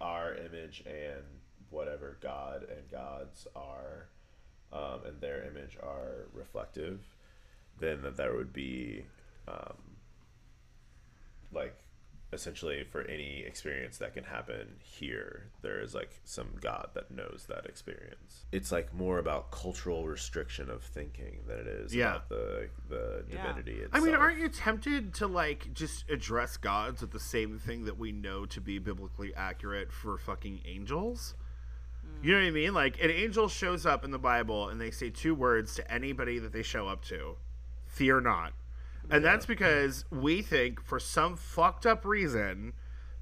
our 0.00 0.34
image 0.34 0.82
and 0.86 1.22
whatever 1.70 2.16
God 2.20 2.62
and 2.70 2.90
gods 2.90 3.46
are, 3.56 4.08
um, 4.72 5.00
and 5.06 5.20
their 5.20 5.44
image 5.44 5.76
are 5.82 6.26
reflective, 6.32 7.00
then 7.78 8.02
that 8.02 8.16
there 8.16 8.34
would 8.34 8.52
be 8.52 9.04
um, 9.48 9.76
like 11.52 11.76
essentially 12.32 12.82
for 12.82 13.02
any 13.02 13.44
experience 13.46 13.98
that 13.98 14.12
can 14.12 14.24
happen 14.24 14.66
here 14.80 15.50
there 15.62 15.80
is 15.80 15.94
like 15.94 16.20
some 16.24 16.48
god 16.60 16.88
that 16.94 17.08
knows 17.08 17.44
that 17.48 17.64
experience 17.64 18.44
it's 18.50 18.72
like 18.72 18.92
more 18.92 19.18
about 19.18 19.52
cultural 19.52 20.04
restriction 20.08 20.68
of 20.68 20.82
thinking 20.82 21.38
than 21.46 21.60
it 21.60 21.66
is 21.68 21.94
Yeah. 21.94 22.10
about 22.16 22.28
the 22.28 22.68
the 22.88 23.24
Yeah. 23.30 23.36
divinity 23.52 23.80
itself. 23.82 24.02
I 24.02 24.04
mean, 24.04 24.14
aren't 24.16 24.38
you 24.38 24.48
tempted 24.48 25.14
to 25.14 25.28
like 25.28 25.72
just 25.74 26.10
address 26.10 26.56
gods 26.56 27.02
with 27.02 27.12
the 27.12 27.20
same 27.20 27.58
thing 27.58 27.84
that 27.84 27.98
we 27.98 28.10
know 28.10 28.46
to 28.46 28.60
be 28.60 28.78
biblically 28.80 29.32
accurate 29.34 29.92
for 29.92 30.18
fucking 30.18 30.62
angels? 30.64 31.34
You 32.22 32.32
know 32.32 32.38
what 32.40 32.46
I 32.46 32.50
mean? 32.50 32.74
Like 32.74 33.02
an 33.02 33.10
angel 33.10 33.48
shows 33.48 33.84
up 33.84 34.04
in 34.04 34.10
the 34.10 34.18
Bible 34.18 34.68
and 34.68 34.80
they 34.80 34.90
say 34.90 35.10
two 35.10 35.34
words 35.34 35.74
to 35.76 35.92
anybody 35.92 36.38
that 36.38 36.52
they 36.52 36.62
show 36.62 36.88
up 36.88 37.04
to. 37.06 37.36
Fear 37.86 38.22
not. 38.22 38.52
And 39.10 39.24
that's 39.24 39.44
because 39.44 40.04
we 40.10 40.40
think 40.40 40.82
for 40.82 40.98
some 40.98 41.36
fucked 41.36 41.84
up 41.84 42.04
reason 42.04 42.72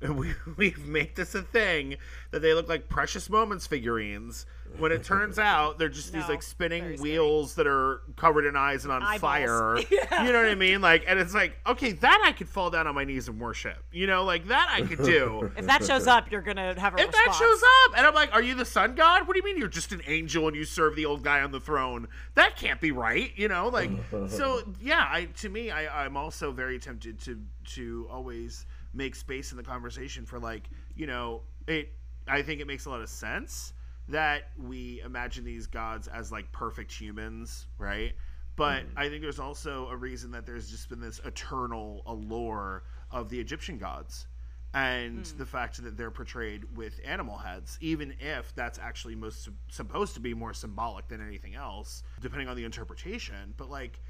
we 0.10 0.34
we've 0.56 0.86
made 0.86 1.14
this 1.16 1.34
a 1.34 1.42
thing 1.42 1.96
that 2.32 2.40
they 2.40 2.54
look 2.54 2.68
like 2.68 2.88
precious 2.88 3.30
moments 3.30 3.66
figurines 3.66 4.46
when 4.78 4.90
it 4.90 5.04
turns 5.04 5.38
out 5.38 5.78
they're 5.78 5.88
just 5.88 6.12
these 6.12 6.22
No, 6.22 6.28
like 6.28 6.28
very 6.28 6.40
spinning 6.42 6.82
scary. 6.82 6.96
wheels 6.98 7.54
that 7.56 7.66
are 7.66 8.00
covered 8.16 8.46
in 8.46 8.56
eyes 8.56 8.84
and 8.84 8.92
on 8.92 9.02
Eyeballs. 9.02 9.20
fire. 9.20 9.76
You 10.24 10.32
know 10.32 10.42
what 10.42 10.50
I 10.50 10.54
mean? 10.54 10.80
Like 10.80 11.04
and 11.06 11.18
it's 11.18 11.34
like, 11.34 11.56
okay, 11.66 11.92
that 11.92 12.22
I 12.24 12.32
could 12.32 12.48
fall 12.48 12.70
down 12.70 12.86
on 12.86 12.94
my 12.94 13.04
knees 13.04 13.28
and 13.28 13.38
worship. 13.40 13.82
You 13.92 14.06
know, 14.06 14.24
like 14.24 14.48
that 14.48 14.68
I 14.70 14.82
could 14.82 15.02
do. 15.04 15.50
If 15.56 15.66
that 15.66 15.84
shows 15.84 16.06
up, 16.06 16.30
you're 16.30 16.42
gonna 16.42 16.78
have 16.78 16.94
a 16.94 17.00
If 17.00 17.10
that 17.12 17.34
shows 17.38 17.62
up, 17.86 17.98
and 17.98 18.06
I'm 18.06 18.14
like, 18.14 18.32
"Are 18.32 18.42
you 18.42 18.54
the 18.54 18.64
sun 18.64 18.94
god? 18.94 19.26
What 19.26 19.34
do 19.34 19.38
you 19.38 19.44
mean 19.44 19.58
you're 19.58 19.68
just 19.68 19.92
an 19.92 20.02
angel 20.06 20.46
and 20.48 20.56
you 20.56 20.64
serve 20.64 20.96
the 20.96 21.06
old 21.06 21.22
guy 21.22 21.40
on 21.42 21.50
the 21.50 21.60
throne? 21.60 22.08
That 22.34 22.56
can't 22.56 22.80
be 22.80 22.92
right, 22.92 23.32
you 23.36 23.48
know." 23.48 23.68
Like, 23.68 23.90
so 24.28 24.62
yeah, 24.80 25.06
I 25.10 25.24
to 25.38 25.48
me, 25.48 25.70
I, 25.70 26.04
I'm 26.04 26.16
also 26.16 26.52
very 26.52 26.78
tempted 26.78 27.18
to 27.20 27.40
to 27.74 28.06
always 28.10 28.66
make 28.94 29.14
space 29.14 29.50
in 29.50 29.56
the 29.56 29.62
conversation 29.62 30.26
for 30.26 30.38
like, 30.38 30.68
you 30.94 31.06
know, 31.06 31.42
it. 31.66 31.92
I 32.28 32.42
think 32.42 32.60
it 32.60 32.68
makes 32.68 32.86
a 32.86 32.90
lot 32.90 33.00
of 33.00 33.08
sense 33.08 33.72
that 34.08 34.50
we 34.56 35.00
imagine 35.04 35.44
these 35.44 35.66
gods 35.66 36.06
as 36.06 36.30
like 36.30 36.50
perfect 36.52 36.92
humans, 36.92 37.66
right? 37.78 38.12
But 38.56 38.84
mm-hmm. 38.84 38.98
I 38.98 39.08
think 39.08 39.22
there's 39.22 39.40
also 39.40 39.88
a 39.88 39.96
reason 39.96 40.30
that 40.32 40.46
there's 40.46 40.70
just 40.70 40.88
been 40.88 41.00
this 41.00 41.20
eternal 41.24 42.02
allure 42.06 42.84
of 43.10 43.28
the 43.28 43.40
Egyptian 43.40 43.78
gods 43.78 44.26
and 44.74 45.26
hmm. 45.26 45.38
the 45.38 45.46
fact 45.46 45.82
that 45.82 45.96
they're 45.96 46.10
portrayed 46.10 46.64
with 46.76 46.98
animal 47.04 47.36
heads, 47.36 47.76
even 47.80 48.14
if 48.20 48.54
that's 48.54 48.78
actually 48.78 49.14
most 49.14 49.48
supposed 49.68 50.14
to 50.14 50.20
be 50.20 50.32
more 50.32 50.54
symbolic 50.54 51.08
than 51.08 51.20
anything 51.26 51.54
else, 51.54 52.02
depending 52.20 52.48
on 52.48 52.56
the 52.56 52.64
interpretation. 52.64 53.52
But 53.56 53.70
like, 53.70 54.00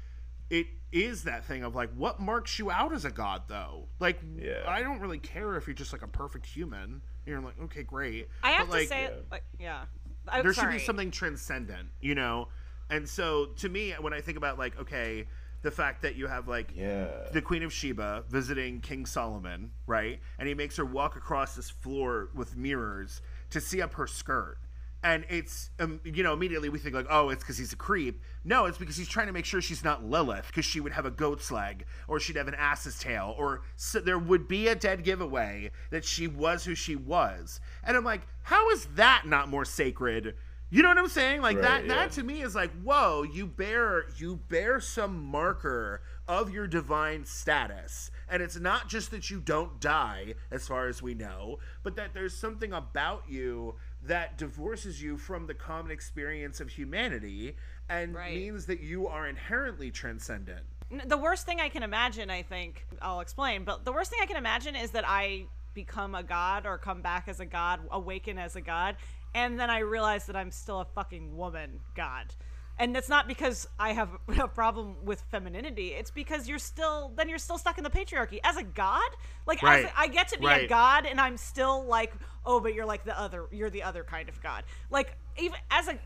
it 0.49 0.67
is 0.91 1.23
that 1.23 1.45
thing 1.45 1.63
of 1.63 1.73
like, 1.75 1.89
what 1.95 2.19
marks 2.19 2.59
you 2.59 2.69
out 2.69 2.93
as 2.93 3.05
a 3.05 3.11
god, 3.11 3.43
though? 3.47 3.85
Like, 3.99 4.19
Yeah. 4.37 4.63
I 4.67 4.81
don't 4.81 4.99
really 4.99 5.17
care 5.19 5.55
if 5.55 5.65
you're 5.67 5.73
just 5.73 5.91
like 5.93 6.03
a 6.03 6.07
perfect 6.07 6.45
human. 6.45 7.01
You're 7.25 7.41
like, 7.41 7.59
okay, 7.63 7.83
great. 7.83 8.27
I 8.43 8.51
have 8.51 8.67
But, 8.67 8.73
to 8.73 8.79
like, 8.81 8.87
say, 8.89 9.09
like, 9.31 9.43
yeah. 9.59 9.85
I'm 10.27 10.43
there 10.43 10.53
sorry. 10.53 10.73
should 10.73 10.77
be 10.79 10.85
something 10.85 11.11
transcendent, 11.11 11.89
you 12.01 12.15
know. 12.15 12.47
And 12.89 13.07
so, 13.09 13.47
to 13.57 13.69
me, 13.69 13.91
when 13.99 14.13
I 14.13 14.21
think 14.21 14.37
about 14.37 14.57
like, 14.59 14.77
okay, 14.79 15.27
the 15.63 15.71
fact 15.71 16.01
that 16.01 16.15
you 16.15 16.27
have 16.27 16.49
like 16.49 16.71
yeah 16.75 17.07
the 17.31 17.41
Queen 17.41 17.63
of 17.63 17.71
Sheba 17.71 18.25
visiting 18.29 18.81
King 18.81 19.05
Solomon, 19.05 19.71
right? 19.87 20.19
And 20.37 20.47
he 20.47 20.53
makes 20.53 20.75
her 20.75 20.85
walk 20.85 21.15
across 21.15 21.55
this 21.55 21.69
floor 21.69 22.29
with 22.35 22.57
mirrors 22.57 23.21
to 23.51 23.61
see 23.61 23.81
up 23.81 23.93
her 23.93 24.05
skirt. 24.05 24.57
And 25.03 25.25
it's, 25.29 25.69
um, 25.79 25.99
you 26.05 26.23
know, 26.23 26.31
immediately 26.31 26.69
we 26.69 26.79
think 26.79 26.95
like, 26.95 27.07
oh, 27.09 27.29
it's 27.29 27.43
because 27.43 27.57
he's 27.57 27.73
a 27.73 27.77
creep. 27.77 28.21
No, 28.45 28.65
it's 28.65 28.77
because 28.77 28.95
he's 28.95 29.09
trying 29.09 29.27
to 29.27 29.33
make 29.33 29.43
sure 29.43 29.61
she's 29.61 29.83
not 29.83 30.05
Lilith, 30.05 30.47
because 30.47 30.63
she 30.63 30.79
would 30.79 30.93
have 30.93 31.05
a 31.05 31.11
goat's 31.11 31.51
leg, 31.51 31.85
or 32.07 32.19
she'd 32.21 32.37
have 32.37 32.47
an 32.47 32.55
ass's 32.55 32.97
tail, 32.97 33.35
or 33.37 33.63
so 33.75 33.99
there 33.99 34.17
would 34.17 34.47
be 34.47 34.69
a 34.69 34.75
dead 34.75 35.03
giveaway 35.03 35.71
that 35.91 36.05
she 36.05 36.27
was 36.27 36.63
who 36.63 36.73
she 36.73 36.95
was. 36.95 37.59
And 37.83 37.97
I'm 37.97 38.05
like, 38.05 38.21
how 38.43 38.69
is 38.69 38.85
that 38.95 39.23
not 39.25 39.49
more 39.49 39.65
sacred? 39.65 40.35
You 40.73 40.81
know 40.81 40.89
what 40.89 40.97
I'm 40.97 41.07
saying? 41.07 41.41
Like 41.41 41.61
that. 41.61 41.81
Right, 41.81 41.87
That 41.87 42.09
yeah. 42.09 42.15
to 42.15 42.23
me 42.23 42.41
is 42.41 42.55
like, 42.55 42.71
whoa, 42.81 43.21
you 43.21 43.45
bear 43.45 44.05
you 44.17 44.37
bear 44.49 44.79
some 44.79 45.23
marker 45.23 46.01
of 46.27 46.49
your 46.49 46.65
divine 46.65 47.25
status. 47.25 48.09
And 48.27 48.41
it's 48.41 48.59
not 48.59 48.89
just 48.89 49.11
that 49.11 49.29
you 49.29 49.39
don't 49.39 49.79
die, 49.79 50.33
as 50.49 50.67
far 50.67 50.87
as 50.87 50.99
we 50.99 51.13
know, 51.13 51.59
but 51.83 51.95
that 51.97 52.15
there's 52.15 52.35
something 52.35 52.73
about 52.73 53.25
you 53.29 53.75
that 54.05 54.37
divorces 54.37 55.01
you 55.01 55.17
from 55.17 55.47
the 55.47 55.53
common 55.53 55.91
experience 55.91 56.59
of 56.59 56.69
humanity 56.69 57.55
and 57.89 58.13
Right. 58.15 58.35
means 58.35 58.65
that 58.65 58.81
you 58.81 59.07
are 59.07 59.27
inherently 59.27 59.91
transcendent. 59.91 60.65
The 61.05 61.17
worst 61.17 61.45
thing 61.45 61.59
I 61.59 61.69
can 61.69 61.83
imagine, 61.83 62.29
I 62.29 62.43
think, 62.43 62.85
I'll 63.01 63.21
explain, 63.21 63.63
but 63.63 63.85
the 63.85 63.91
worst 63.91 64.11
thing 64.11 64.19
I 64.21 64.25
can 64.25 64.37
imagine 64.37 64.75
is 64.75 64.91
that 64.91 65.05
I 65.07 65.45
become 65.73 66.13
a 66.13 66.21
god 66.23 66.65
or 66.65 66.77
come 66.77 67.01
back 67.01 67.27
as 67.27 67.39
a 67.39 67.45
god, 67.45 67.79
awaken 67.89 68.37
as 68.37 68.55
a 68.55 68.61
god, 68.61 68.97
and 69.33 69.59
then 69.59 69.69
I 69.69 69.79
realize 69.79 70.25
that 70.27 70.35
I'm 70.35 70.51
still 70.51 70.81
a 70.81 70.85
fucking 70.85 71.35
woman 71.35 71.79
god. 71.95 72.33
And 72.79 72.97
it's 72.97 73.07
not 73.09 73.27
because 73.27 73.67
I 73.79 73.93
have 73.93 74.09
a 74.39 74.47
problem 74.47 74.95
with 75.05 75.21
femininity. 75.31 75.89
It's 75.89 76.11
because 76.11 76.47
you're 76.47 76.59
still 76.59 77.11
then 77.15 77.29
you're 77.29 77.37
still 77.37 77.57
stuck 77.57 77.77
in 77.77 77.83
the 77.83 77.89
patriarchy 77.89 78.39
as 78.43 78.57
a 78.57 78.63
god. 78.63 79.09
Like 79.45 79.61
Right. 79.61 79.85
as 79.85 79.91
a, 79.91 79.99
I 79.99 80.07
get 80.07 80.27
to 80.29 80.39
be 80.39 80.47
a 80.47 80.67
god, 80.67 81.05
and 81.05 81.19
I'm 81.21 81.37
still 81.37 81.85
like, 81.85 82.13
oh, 82.45 82.59
but 82.59 82.73
you're 82.73 82.85
like 82.85 83.03
the 83.05 83.17
other. 83.19 83.45
You're 83.51 83.69
the 83.69 83.83
other 83.83 84.03
kind 84.03 84.27
of 84.29 84.41
god. 84.41 84.63
Like 84.89 85.15
even 85.37 85.57
as 85.71 85.87
a 85.87 85.97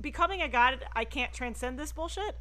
becoming 0.00 0.42
a 0.42 0.48
god, 0.48 0.84
I 0.94 1.04
can't 1.04 1.32
transcend 1.32 1.78
this 1.78 1.92
bullshit. 1.92 2.36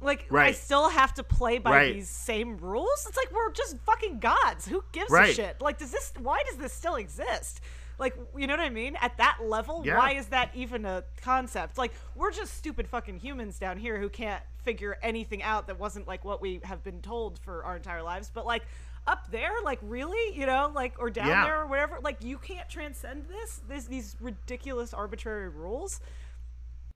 Like 0.00 0.26
I 0.32 0.52
still 0.52 0.88
have 0.88 1.14
to 1.14 1.22
play 1.22 1.58
by 1.58 1.70
Right. 1.70 1.94
these 1.94 2.08
same 2.08 2.56
rules. 2.58 3.06
It's 3.08 3.16
like 3.16 3.32
we're 3.32 3.52
just 3.52 3.76
fucking 3.86 4.18
gods. 4.18 4.66
Who 4.66 4.82
gives 4.92 5.10
a 5.12 5.32
shit? 5.32 5.60
Like, 5.60 5.78
does 5.78 5.90
this? 5.92 6.12
Why 6.18 6.42
does 6.48 6.56
this 6.58 6.72
still 6.72 6.96
exist? 6.96 7.60
Like, 7.98 8.16
you 8.36 8.46
know 8.46 8.54
what 8.54 8.60
I 8.64 8.70
mean? 8.70 8.96
At 9.00 9.16
that 9.18 9.38
level, 9.44 9.82
Yeah. 9.84 9.98
why 9.98 10.12
is 10.12 10.26
that 10.28 10.50
even 10.54 10.84
a 10.84 11.04
concept? 11.22 11.78
Like, 11.78 11.92
we're 12.14 12.32
just 12.32 12.54
stupid 12.54 12.88
fucking 12.88 13.18
humans 13.18 13.58
down 13.58 13.78
here 13.78 13.98
who 14.00 14.08
can't 14.08 14.42
figure 14.64 14.98
anything 15.02 15.42
out 15.42 15.66
that 15.66 15.78
wasn't 15.78 16.06
like 16.08 16.24
what 16.24 16.40
we 16.40 16.60
have 16.64 16.82
been 16.82 17.00
told 17.02 17.38
for 17.40 17.64
our 17.64 17.76
entire 17.76 18.02
lives. 18.02 18.30
But 18.32 18.46
like 18.46 18.62
up 19.06 19.30
there, 19.30 19.52
like 19.64 19.78
really, 19.82 20.36
you 20.38 20.46
know, 20.46 20.70
like 20.74 20.94
or 20.98 21.10
down 21.10 21.28
Yeah. 21.28 21.44
there 21.44 21.60
or 21.62 21.66
whatever, 21.66 21.98
like 22.02 22.22
you 22.22 22.38
can't 22.38 22.68
transcend 22.68 23.26
this. 23.26 23.60
This 23.68 23.86
these 23.86 24.16
ridiculous 24.20 24.94
arbitrary 24.94 25.48
rules. 25.48 26.00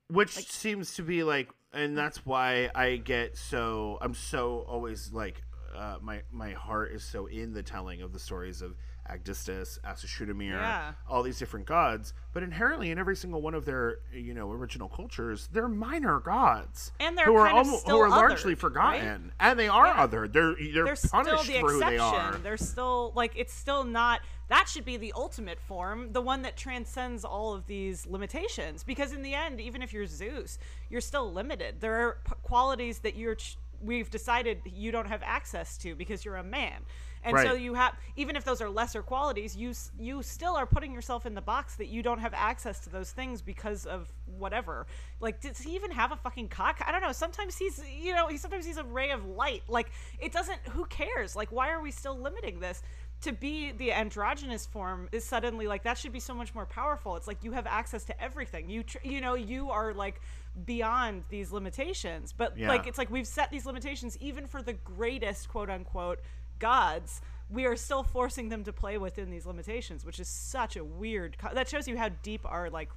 which 0.09 0.31
seems 0.49 0.95
to 0.95 1.03
be 1.03 1.21
like 1.23 1.49
and 1.73 1.97
that's 1.97 2.25
why 2.25 2.69
i 2.73 2.95
get 2.95 3.35
so 3.37 3.97
i'm 3.99 4.13
so 4.13 4.63
always 4.69 5.11
like 5.11 5.41
uh, 5.75 5.97
my 6.01 6.21
my 6.31 6.51
heart 6.53 6.93
is 6.93 7.03
so 7.03 7.25
in 7.25 7.51
the 7.51 7.61
telling 7.61 8.01
of 8.01 8.13
the 8.13 8.19
stories 8.19 8.61
of 8.61 8.73
Agdistis, 9.09 9.79
Asushunamir, 9.81 10.51
Yeah. 10.53 10.93
all 11.07 11.23
these 11.23 11.39
different 11.39 11.65
gods, 11.65 12.13
but 12.33 12.43
inherently 12.43 12.91
in 12.91 12.97
every 12.99 13.15
single 13.15 13.41
one 13.41 13.53
of 13.53 13.65
their 13.65 13.99
you 14.13 14.33
know 14.33 14.51
original 14.51 14.89
cultures, 14.89 15.47
they're 15.51 15.67
minor 15.67 16.19
gods, 16.19 16.91
And 16.99 17.17
they're 17.17 17.25
who 17.25 17.35
are 17.35 17.47
almo- 17.49 17.77
still 17.77 17.97
who 17.97 18.01
are 18.03 18.09
largely 18.09 18.55
othered, 18.55 18.59
forgotten, 18.59 19.31
and 19.39 19.57
they 19.59 19.67
are 19.67 19.87
Yeah. 19.87 20.07
othered. 20.07 20.33
They're 20.33 20.55
they're, 20.55 20.83
they're 20.85 20.95
still 20.95 21.09
punished 21.23 21.47
the 21.47 21.59
for 21.59 21.71
who 21.71 21.79
they 21.79 21.97
are. 21.97 22.15
exception. 22.15 22.43
They're 22.43 22.57
still 22.57 23.11
like 23.15 23.33
it's 23.35 23.53
still 23.53 23.83
not 23.83 24.21
that 24.49 24.69
should 24.69 24.85
be 24.85 24.95
the 24.95 25.11
ultimate 25.13 25.59
form, 25.59 26.13
the 26.13 26.21
one 26.21 26.41
that 26.43 26.55
transcends 26.55 27.25
all 27.25 27.53
of 27.53 27.65
these 27.67 28.05
limitations. 28.07 28.81
Because 28.83 29.11
in 29.11 29.21
the 29.21 29.33
end, 29.33 29.59
even 29.59 29.81
if 29.81 29.91
you're 29.91 30.05
Zeus, 30.05 30.57
you're 30.89 31.01
still 31.01 31.31
limited. 31.33 31.81
There 31.81 31.95
are 31.95 32.17
p- 32.25 32.31
qualities 32.43 32.99
that 32.99 33.15
you're 33.15 33.35
ch- 33.35 33.57
we've 33.81 34.09
decided 34.09 34.61
you 34.65 34.91
don't 34.93 35.07
have 35.07 35.21
access 35.21 35.77
to 35.79 35.95
because 35.95 36.23
you're 36.23 36.37
a 36.37 36.43
man. 36.43 36.81
And 37.27 37.47
so 37.47 37.53
you 37.53 37.73
have 37.73 37.95
even 38.15 38.35
if 38.35 38.43
those 38.43 38.61
are 38.61 38.69
lesser 38.69 39.01
qualities, 39.01 39.55
you 39.55 39.73
you 39.99 40.23
still 40.23 40.55
are 40.55 40.65
putting 40.65 40.93
yourself 40.93 41.25
in 41.25 41.33
the 41.35 41.41
box 41.41 41.75
that 41.75 41.87
you 41.87 42.01
don't 42.01 42.19
have 42.19 42.33
access 42.33 42.79
to 42.81 42.89
those 42.89 43.11
things 43.11 43.41
because 43.41 43.85
of 43.85 44.11
whatever. 44.25 44.87
Like 45.19 45.41
does 45.41 45.57
he 45.59 45.75
even 45.75 45.91
have 45.91 46.11
a 46.11 46.15
fucking 46.15 46.49
cock? 46.49 46.81
I 46.85 46.91
don't 46.91 47.01
know. 47.01 47.11
Sometimes 47.11 47.57
he's 47.57 47.81
you 47.99 48.13
know, 48.15 48.27
he 48.27 48.37
sometimes 48.37 48.65
he's 48.65 48.77
a 48.77 48.83
ray 48.83 49.11
of 49.11 49.25
light. 49.25 49.63
Like 49.67 49.91
it 50.19 50.31
doesn't 50.31 50.59
who 50.69 50.85
cares? 50.85 51.35
Like 51.35 51.51
why 51.51 51.69
are 51.69 51.81
we 51.81 51.91
still 51.91 52.17
limiting 52.17 52.59
this? 52.59 52.81
To 53.21 53.31
be 53.31 53.71
the 53.71 53.93
androgynous 53.93 54.67
form 54.67 55.09
is 55.11 55.25
suddenly 55.25 55.65
like 55.67 55.83
that 55.83 55.97
should 55.97 56.13
be 56.13 56.19
so 56.19 56.35
much 56.35 56.53
more 56.53 56.67
powerful. 56.67 57.15
It's 57.15 57.25
like 57.27 57.43
you 57.43 57.51
have 57.53 57.65
access 57.65 58.03
to 58.05 58.23
everything. 58.23 58.69
You 58.69 58.83
tr- 58.83 58.99
you 59.03 59.21
know, 59.21 59.33
you 59.33 59.71
are 59.71 59.91
like 59.91 60.21
beyond 60.65 61.23
these 61.29 61.51
limitations. 61.51 62.31
But 62.31 62.57
Yeah. 62.57 62.67
like 62.67 62.85
it's 62.85 62.97
like 62.99 63.09
we've 63.09 63.25
set 63.27 63.49
these 63.49 63.65
limitations 63.65 64.17
even 64.19 64.45
for 64.45 64.61
the 64.61 64.73
greatest 64.73 65.49
quote 65.49 65.69
unquote 65.69 66.19
gods 66.59 67.21
we 67.49 67.65
are 67.65 67.75
still 67.77 68.03
forcing 68.03 68.49
them 68.49 68.63
to 68.65 68.73
play 68.73 68.97
within 68.97 69.29
these 69.29 69.45
limitations 69.45 70.03
which 70.05 70.19
is 70.19 70.27
such 70.27 70.75
a 70.75 70.83
weird 70.83 71.37
co- 71.37 71.53
that 71.53 71.67
shows 71.69 71.87
you 71.87 71.97
how 71.97 72.09
deep 72.23 72.41
our 72.45 72.69
like 72.69 72.89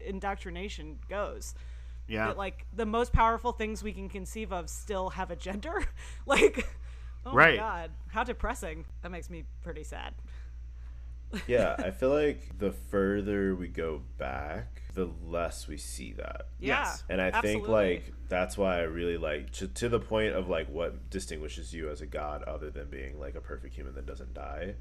indoctrination 0.00 0.98
goes 1.08 1.54
Yeah. 2.08 2.26
that 2.28 2.36
like 2.38 2.66
the 2.74 2.86
most 2.86 3.12
powerful 3.12 3.52
things 3.52 3.82
we 3.82 3.92
can 3.92 4.08
conceive 4.08 4.52
of 4.52 4.68
still 4.68 5.10
have 5.10 5.30
a 5.30 5.36
gender 5.36 5.84
like 6.26 6.66
oh 7.26 7.32
Right. 7.32 7.56
my 7.56 7.62
god 7.62 7.90
how 8.08 8.24
depressing 8.24 8.84
that 9.02 9.10
makes 9.10 9.30
me 9.30 9.44
pretty 9.62 9.84
sad 9.84 10.14
yeah, 11.46 11.74
I 11.78 11.90
feel 11.90 12.10
like 12.10 12.58
the 12.58 12.72
further 12.72 13.54
we 13.54 13.68
go 13.68 14.02
back, 14.18 14.82
the 14.94 15.08
less 15.24 15.66
we 15.68 15.76
see 15.76 16.12
that. 16.14 16.48
yeah 16.60 16.82
Yes. 16.84 17.04
And 17.08 17.20
I 17.20 17.40
think 17.40 17.68
like 17.68 18.12
that's 18.28 18.56
why 18.58 18.78
I 18.78 18.82
really 18.82 19.16
like 19.16 19.50
to, 19.52 19.68
to 19.68 19.88
the 19.88 20.00
point 20.00 20.34
of 20.34 20.48
like 20.48 20.68
what 20.68 21.10
distinguishes 21.10 21.72
you 21.74 21.90
as 21.90 22.00
a 22.00 22.06
god 22.06 22.42
other 22.44 22.70
than 22.70 22.88
being 22.90 23.18
like 23.18 23.34
a 23.34 23.40
perfect 23.40 23.74
human 23.74 23.94
that 23.94 24.06
doesn't 24.06 24.34
die. 24.34 24.74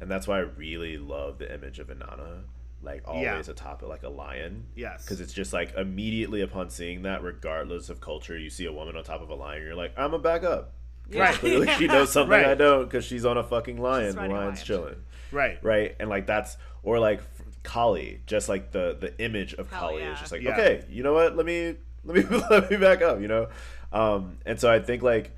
And 0.00 0.10
that's 0.10 0.26
why 0.26 0.36
I 0.38 0.40
really 0.40 0.98
love 0.98 1.38
the 1.38 1.52
image 1.54 1.78
of 1.78 1.88
Inanna 1.88 2.42
like 2.82 3.02
always 3.06 3.24
Yeah. 3.24 3.40
atop 3.48 3.82
it 3.82 3.86
like 3.86 4.02
a 4.02 4.08
lion. 4.10 4.66
Yes. 4.74 5.02
Because 5.04 5.20
it's 5.22 5.32
just 5.32 5.52
like 5.54 5.74
immediately 5.74 6.42
upon 6.42 6.68
seeing 6.68 7.02
that, 7.02 7.22
regardless 7.22 7.88
of 7.88 7.98
culture, 8.00 8.36
you 8.36 8.50
see 8.50 8.66
a 8.66 8.72
woman 8.72 8.94
on 8.96 9.02
top 9.04 9.22
of 9.22 9.30
a 9.30 9.34
lion, 9.34 9.62
you're 9.62 9.74
like, 9.74 9.94
I'm 9.96 10.12
a 10.12 10.18
back 10.18 10.44
up. 10.44 10.74
Yeah. 11.10 11.32
Clearly, 11.32 11.68
she 11.74 11.86
knows 11.86 12.10
something 12.12 12.30
Right. 12.30 12.46
I 12.46 12.54
don't 12.54 12.84
because 12.84 13.04
she's 13.04 13.24
on 13.24 13.36
a 13.36 13.44
fucking 13.44 13.80
lion. 13.80 14.14
The 14.14 14.22
lion's 14.22 14.32
lion. 14.32 14.56
chilling 14.56 14.96
right. 15.32 15.58
right 15.62 15.96
and 16.00 16.08
like 16.08 16.26
that's 16.26 16.56
or 16.82 16.98
like 16.98 17.20
kali 17.62 18.20
just 18.26 18.48
like 18.48 18.70
the 18.72 18.96
the 19.00 19.18
image 19.22 19.54
of 19.54 19.70
Hell 19.70 19.88
kali 19.88 20.02
yeah. 20.02 20.12
is 20.12 20.20
just 20.20 20.32
like 20.32 20.42
Yeah. 20.42 20.52
okay 20.52 20.84
you 20.88 21.02
know 21.02 21.12
what 21.14 21.36
let 21.36 21.44
me 21.46 21.76
let 22.04 22.16
me 22.30 22.38
let 22.50 22.70
me 22.70 22.76
back 22.76 23.02
up 23.02 23.20
you 23.20 23.28
know 23.28 23.48
um 23.92 24.38
and 24.46 24.58
so 24.60 24.70
i 24.70 24.78
think 24.78 25.02
like 25.02 25.36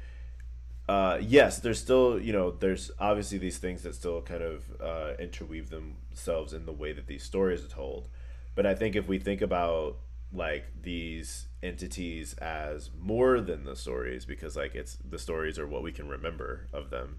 uh 0.89 1.19
yes 1.21 1.59
there's 1.61 1.81
still 1.81 2.21
you 2.21 2.33
know 2.33 2.51
there's 2.51 2.91
obviously 2.99 3.39
these 3.39 3.59
things 3.59 3.83
that 3.83 3.95
still 3.95 4.23
kind 4.23 4.43
of 4.43 4.64
uh 4.81 5.12
interweave 5.19 5.71
themselves 5.71 6.53
in 6.53 6.64
the 6.67 6.73
way 6.73 6.93
that 6.93 7.07
these 7.07 7.23
stories 7.23 7.64
are 7.64 7.69
told 7.69 8.09
but 8.55 8.67
i 8.67 8.75
think 8.75 8.95
if 8.97 9.09
we 9.09 9.19
think 9.19 9.41
about 9.41 9.97
like 10.33 10.64
these 10.83 11.47
entities 11.67 12.35
as 12.35 12.91
more 12.99 13.41
than 13.41 13.64
the 13.64 13.77
stories 13.77 14.25
because 14.25 14.57
like 14.57 14.75
it's 14.75 14.97
the 15.09 15.19
stories 15.19 15.59
are 15.59 15.67
what 15.67 15.83
we 15.83 15.93
can 15.93 16.09
remember 16.09 16.69
of 16.73 16.91
them 16.91 17.19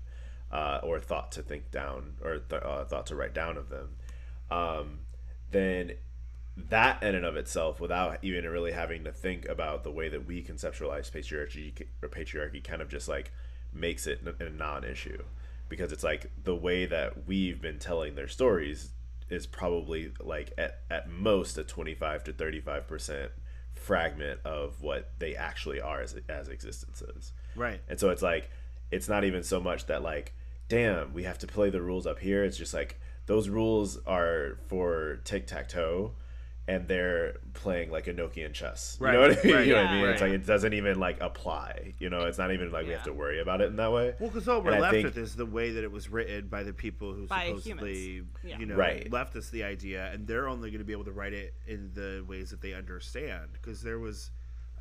uh, 0.52 0.80
or 0.84 1.00
thought 1.00 1.32
to 1.34 1.42
think 1.42 1.70
down 1.72 2.14
or 2.24 2.40
th- 2.40 2.64
uh, 2.64 2.86
thought 2.86 3.06
to 3.08 3.16
write 3.16 3.34
down 3.34 3.58
of 3.58 3.70
them. 3.70 3.90
Um, 4.50 5.00
then 5.52 5.94
that 6.56 7.04
in 7.04 7.14
and 7.14 7.26
of 7.26 7.36
itself 7.36 7.80
without 7.80 8.24
even 8.24 8.46
really 8.46 8.72
having 8.72 9.04
to 9.04 9.12
think 9.12 9.48
about 9.48 9.84
the 9.84 9.92
way 9.92 10.10
that 10.10 10.26
we 10.26 10.42
conceptualize 10.42 11.12
patriarchy 11.12 11.86
or 12.02 12.10
patriarchy 12.10 12.64
kind 12.64 12.82
of 12.82 12.90
just 12.90 13.08
like 13.08 13.32
makes 13.74 14.08
it 14.08 14.22
a 14.40 14.50
non-issue. 14.50 15.24
Because 15.70 15.92
it's 15.92 16.04
like 16.04 16.32
the 16.44 16.56
way 16.56 16.86
that 16.86 17.28
we've 17.28 17.62
been 17.62 17.78
telling 17.78 18.16
their 18.16 18.30
stories 18.30 18.92
is 19.30 19.46
probably 19.46 20.14
like 20.22 20.54
at, 20.58 20.80
at 20.90 21.10
most 21.10 21.58
a 21.58 21.64
25 21.64 22.24
to 22.24 22.34
35 22.34 22.88
percent 22.88 23.32
fragment 23.88 24.40
of 24.44 24.82
what 24.82 25.02
they 25.20 25.36
actually 25.36 25.80
are 25.82 26.02
as, 26.02 26.16
as 26.30 26.50
existences 26.50 27.32
Right. 27.56 27.80
and 27.90 27.98
so 28.00 28.10
it's 28.10 28.22
like, 28.22 28.50
it's 28.92 29.10
not 29.10 29.24
even 29.24 29.44
so 29.44 29.60
much 29.60 29.86
that 29.88 30.02
like, 30.04 30.34
damn, 30.70 31.14
we 31.14 31.24
have 31.24 31.40
to 31.40 31.48
play 31.48 31.70
the 31.70 31.82
rules 31.82 32.06
up 32.06 32.20
here. 32.20 32.44
It's 32.44 32.58
just 32.58 32.74
like 32.74 33.00
those 33.26 33.48
rules 33.50 33.98
are 34.06 34.58
for 34.68 35.20
tic 35.24 35.48
tac 35.48 35.70
toe, 35.70 36.12
and 36.70 36.86
they're 36.88 37.38
playing 37.54 37.90
like 37.92 38.08
an 38.08 38.18
Enochian 38.18 38.52
chess. 38.54 38.98
You 39.00 39.08
know 39.08 39.22
what 39.22 39.40
I 39.40 39.44
mean? 39.44 39.56
right, 39.56 39.68
you 39.68 39.74
know 39.74 39.82
what 39.84 39.90
I 39.90 39.96
yeah. 39.96 40.02
mean? 40.02 40.10
It's 40.12 40.22
like 40.22 40.32
it 40.34 40.46
doesn't 40.46 40.74
even 40.74 41.00
like 41.00 41.22
apply. 41.22 41.94
You 41.98 42.10
know, 42.10 42.20
it's 42.26 42.38
not 42.38 42.52
even 42.52 42.72
like 42.72 42.86
we 42.86 42.92
have 42.92 43.04
to 43.04 43.14
worry 43.14 43.40
about 43.40 43.62
it 43.62 43.68
in 43.70 43.78
that 43.78 43.92
way. 43.92 44.16
Well, 44.20 44.30
because 44.30 44.50
all 44.50 44.62
we're 44.62 44.72
And 44.74 44.82
left 44.82 44.94
think- 44.94 45.06
with 45.06 45.18
is 45.18 45.36
the 45.36 45.46
way 45.46 45.72
that 45.72 45.84
it 45.84 45.92
was 45.92 46.10
written 46.10 46.48
by 46.50 46.64
the 46.64 46.74
people 46.74 47.14
who 47.14 47.26
By 47.28 47.48
supposedly. 47.48 48.24
Yeah. 48.44 48.60
you 48.60 48.66
know, 48.66 48.76
Right. 48.76 49.10
left 49.12 49.36
us 49.38 49.50
the 49.50 49.64
idea, 49.64 50.12
and 50.12 50.28
they're 50.28 50.50
only 50.50 50.70
going 50.70 50.80
to 50.80 50.86
be 50.86 50.92
able 50.94 51.06
to 51.06 51.12
write 51.14 51.34
it 51.34 51.54
in 51.68 51.92
the 51.94 52.24
ways 52.28 52.50
that 52.50 52.62
they 52.62 52.74
understand. 52.74 53.54
Because 53.54 53.82
there 53.82 54.00
was, 54.00 54.32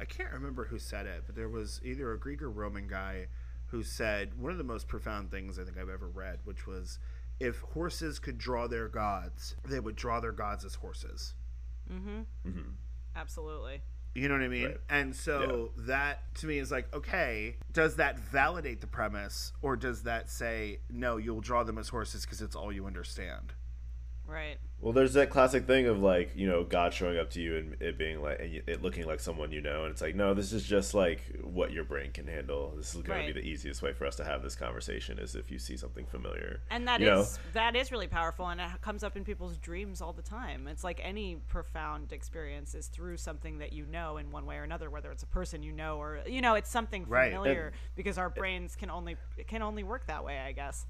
I 0.00 0.04
can't 0.04 0.32
remember 0.32 0.64
who 0.64 0.80
said 0.80 1.06
it, 1.06 1.22
but 1.26 1.36
there 1.36 1.48
was 1.48 1.80
either 1.84 2.12
a 2.12 2.18
Greek 2.18 2.42
or 2.42 2.50
Roman 2.50 2.88
guy 2.88 3.28
who 3.66 3.82
said 3.84 4.34
one 4.40 4.50
of 4.50 4.58
the 4.58 4.64
most 4.64 4.88
profound 4.88 5.30
things 5.30 5.56
I 5.58 5.62
think 5.64 5.78
I've 5.78 5.88
ever 5.88 6.08
read, 6.08 6.40
which 6.44 6.66
was, 6.66 6.98
if 7.38 7.60
horses 7.60 8.18
could 8.18 8.38
draw 8.38 8.66
their 8.66 8.88
gods, 8.88 9.54
they 9.68 9.78
would 9.78 9.94
draw 9.96 10.18
their 10.20 10.32
gods 10.32 10.64
as 10.64 10.74
horses. 10.76 11.34
Mm-hmm. 11.92 12.48
Mm-hmm. 12.48 12.70
absolutely 13.14 13.82
You 14.14 14.28
know 14.28 14.34
what 14.34 14.44
I 14.44 14.48
mean? 14.48 14.64
Right. 14.64 14.80
And 14.88 15.14
so 15.14 15.72
that 15.76 16.34
to 16.36 16.46
me 16.46 16.58
is 16.58 16.70
like, 16.70 16.94
okay, 16.94 17.56
does 17.72 17.96
that 17.96 18.18
validate 18.18 18.80
the 18.80 18.86
premise 18.86 19.52
or 19.60 19.76
does 19.76 20.04
that 20.04 20.30
say, 20.30 20.78
no, 20.90 21.18
you'll 21.18 21.42
draw 21.42 21.64
them 21.64 21.76
as 21.76 21.90
horses 21.90 22.24
because 22.24 22.40
it's 22.40 22.56
all 22.56 22.72
you 22.72 22.86
understand? 22.86 23.52
Right 24.26 24.58
Well, 24.80 24.92
there's 24.92 25.14
that 25.14 25.30
classic 25.30 25.66
thing 25.66 25.86
of 25.86 26.00
like 26.02 26.32
you 26.36 26.46
know 26.46 26.62
God 26.64 26.92
showing 26.92 27.18
up 27.18 27.30
to 27.30 27.40
you 27.40 27.56
and 27.56 27.76
it 27.80 27.96
being 27.98 28.20
like 28.22 28.38
and 28.40 28.62
it 28.66 28.82
looking 28.82 29.06
like 29.06 29.20
someone 29.20 29.50
you 29.52 29.60
know, 29.60 29.82
and 29.84 29.92
it's 29.92 30.02
like 30.02 30.14
no, 30.14 30.34
this 30.34 30.52
is 30.52 30.64
just 30.64 30.94
like 30.94 31.20
what 31.42 31.72
your 31.72 31.84
brain 31.84 32.12
can 32.12 32.26
handle. 32.26 32.74
This 32.76 32.94
is 32.94 33.02
going 33.02 33.18
Right. 33.18 33.26
to 33.26 33.32
be 33.34 33.40
the 33.40 33.46
easiest 33.46 33.82
way 33.82 33.92
for 33.92 34.06
us 34.06 34.16
to 34.16 34.24
have 34.24 34.42
this 34.42 34.54
conversation 34.54 35.18
is 35.18 35.34
if 35.34 35.50
you 35.50 35.58
see 35.58 35.76
something 35.76 36.04
familiar. 36.06 36.60
and 36.70 36.86
that 36.88 37.00
is 37.00 37.06
you 37.06 37.10
know? 37.10 37.26
that 37.52 37.74
is 37.76 37.90
really 37.90 38.06
powerful 38.06 38.46
and 38.48 38.60
it 38.60 38.68
comes 38.82 39.02
up 39.02 39.16
in 39.16 39.24
people's 39.24 39.56
dreams 39.56 40.00
all 40.02 40.12
the 40.12 40.22
time 40.22 40.66
it's 40.68 40.84
like 40.84 41.00
any 41.02 41.36
profound 41.48 42.12
experience 42.12 42.74
is 42.74 42.88
through 42.88 43.16
something 43.16 43.58
that 43.58 43.72
you 43.72 43.86
know 43.86 44.16
in 44.18 44.30
one 44.30 44.44
way 44.46 44.56
or 44.56 44.62
another 44.64 44.90
whether 44.90 45.10
it's 45.10 45.22
a 45.22 45.26
person 45.26 45.62
you 45.62 45.72
know 45.72 45.96
or 45.98 46.20
you 46.26 46.40
know 46.40 46.54
it's 46.54 46.70
something 46.70 47.04
Right. 47.06 47.30
familiar 47.30 47.72
because 47.94 48.18
our 48.18 48.28
brains 48.30 48.76
can 48.76 48.90
only 48.90 49.16
can 49.46 49.62
only 49.62 49.84
work 49.84 50.06
that 50.06 50.24
way 50.24 50.38
i 50.40 50.52
guess 50.52 50.86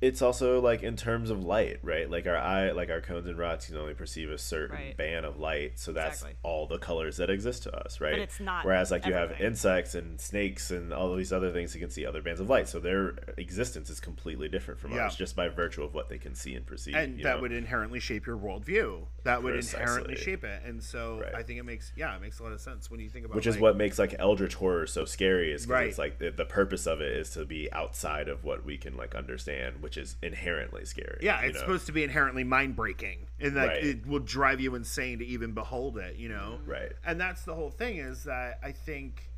it's 0.00 0.22
also 0.22 0.60
like 0.60 0.82
in 0.82 0.96
terms 0.96 1.28
of 1.30 1.44
light, 1.44 1.78
right? 1.82 2.10
Like 2.10 2.26
our 2.26 2.36
eye, 2.36 2.70
like 2.72 2.88
our 2.90 3.00
cones 3.00 3.26
and 3.26 3.36
rods 3.36 3.66
can 3.66 3.76
only 3.76 3.92
perceive 3.94 4.30
a 4.30 4.38
certain 4.38 4.76
Right. 4.76 4.96
band 4.96 5.26
of 5.26 5.38
light, 5.38 5.78
so 5.78 5.92
that's 5.92 6.22
Exactly. 6.22 6.38
all 6.42 6.66
the 6.66 6.78
colors 6.78 7.18
that 7.18 7.28
exist 7.28 7.64
to 7.64 7.76
us, 7.76 8.00
right? 8.00 8.18
it's 8.18 8.40
not 8.40 8.64
Whereas 8.64 8.90
like 8.90 9.04
you 9.04 9.12
have 9.12 9.38
insects 9.40 9.94
and 9.94 10.20
snakes 10.20 10.70
and 10.70 10.92
all 10.92 11.14
these 11.14 11.32
other 11.32 11.52
things, 11.52 11.74
you 11.74 11.80
can 11.80 11.90
see 11.90 12.06
other 12.06 12.22
bands 12.22 12.40
of 12.40 12.48
light, 12.48 12.68
so 12.68 12.80
their 12.80 13.14
existence 13.36 13.90
is 13.90 14.00
completely 14.00 14.48
different 14.48 14.80
from 14.80 14.92
Yeah. 14.92 15.02
ours 15.04 15.16
just 15.16 15.36
by 15.36 15.48
virtue 15.48 15.82
of 15.82 15.92
what 15.94 16.08
they 16.08 16.18
can 16.18 16.34
see 16.34 16.54
and 16.54 16.64
perceive. 16.66 16.94
And 16.94 17.18
you 17.18 17.24
that 17.24 17.36
know? 17.36 17.42
would 17.42 17.52
inherently 17.52 18.00
shape 18.00 18.26
your 18.26 18.38
worldview. 18.38 19.06
That 19.24 19.42
would 19.42 19.54
inherently 19.56 20.16
shape 20.16 20.44
it. 20.44 20.62
And 20.64 20.82
so 20.82 21.20
Right. 21.20 21.34
I 21.34 21.42
think 21.42 21.58
it 21.60 21.64
makes, 21.64 21.92
yeah, 21.94 22.16
it 22.16 22.22
makes 22.22 22.38
a 22.38 22.42
lot 22.42 22.52
of 22.52 22.60
sense 22.60 22.90
when 22.90 23.00
you 23.00 23.10
think 23.10 23.26
about 23.26 23.34
it. 23.34 23.36
which 23.36 23.46
is 23.46 23.58
what 23.58 23.76
makes 23.76 23.98
like 23.98 24.14
eldritch 24.18 24.54
horror 24.54 24.86
so 24.86 25.04
scary 25.04 25.52
is 25.52 25.66
because 25.66 25.70
Right. 25.74 25.88
it's 25.88 25.98
like 25.98 26.18
the, 26.18 26.30
the 26.30 26.44
purpose 26.46 26.86
of 26.86 27.00
it 27.02 27.12
is 27.16 27.30
to 27.32 27.44
be 27.44 27.70
outside 27.72 28.28
of 28.28 28.44
what 28.44 28.64
we 28.64 28.78
can 28.78 28.96
like 28.96 29.14
understand 29.14 29.82
which 29.90 29.96
is 29.96 30.14
inherently 30.22 30.84
scary 30.84 31.18
Yeah, 31.20 31.40
it's 31.40 31.54
know? 31.54 31.60
supposed 31.62 31.86
to 31.86 31.92
be 31.92 32.04
inherently 32.04 32.44
mind 32.44 32.76
breaking, 32.76 33.26
and 33.40 33.56
like 33.56 33.70
Right. 33.70 33.84
it 33.84 34.06
will 34.06 34.20
drive 34.20 34.60
you 34.60 34.76
insane 34.76 35.18
to 35.18 35.26
even 35.26 35.50
behold 35.52 35.98
it. 35.98 36.14
You 36.14 36.28
know, 36.28 36.60
Right. 36.64 36.92
And 37.04 37.20
that's 37.20 37.42
the 37.42 37.56
whole 37.56 37.70
thing. 37.72 37.96
Is 37.96 38.22
that 38.22 38.60
I 38.62 38.70
think 38.70 39.28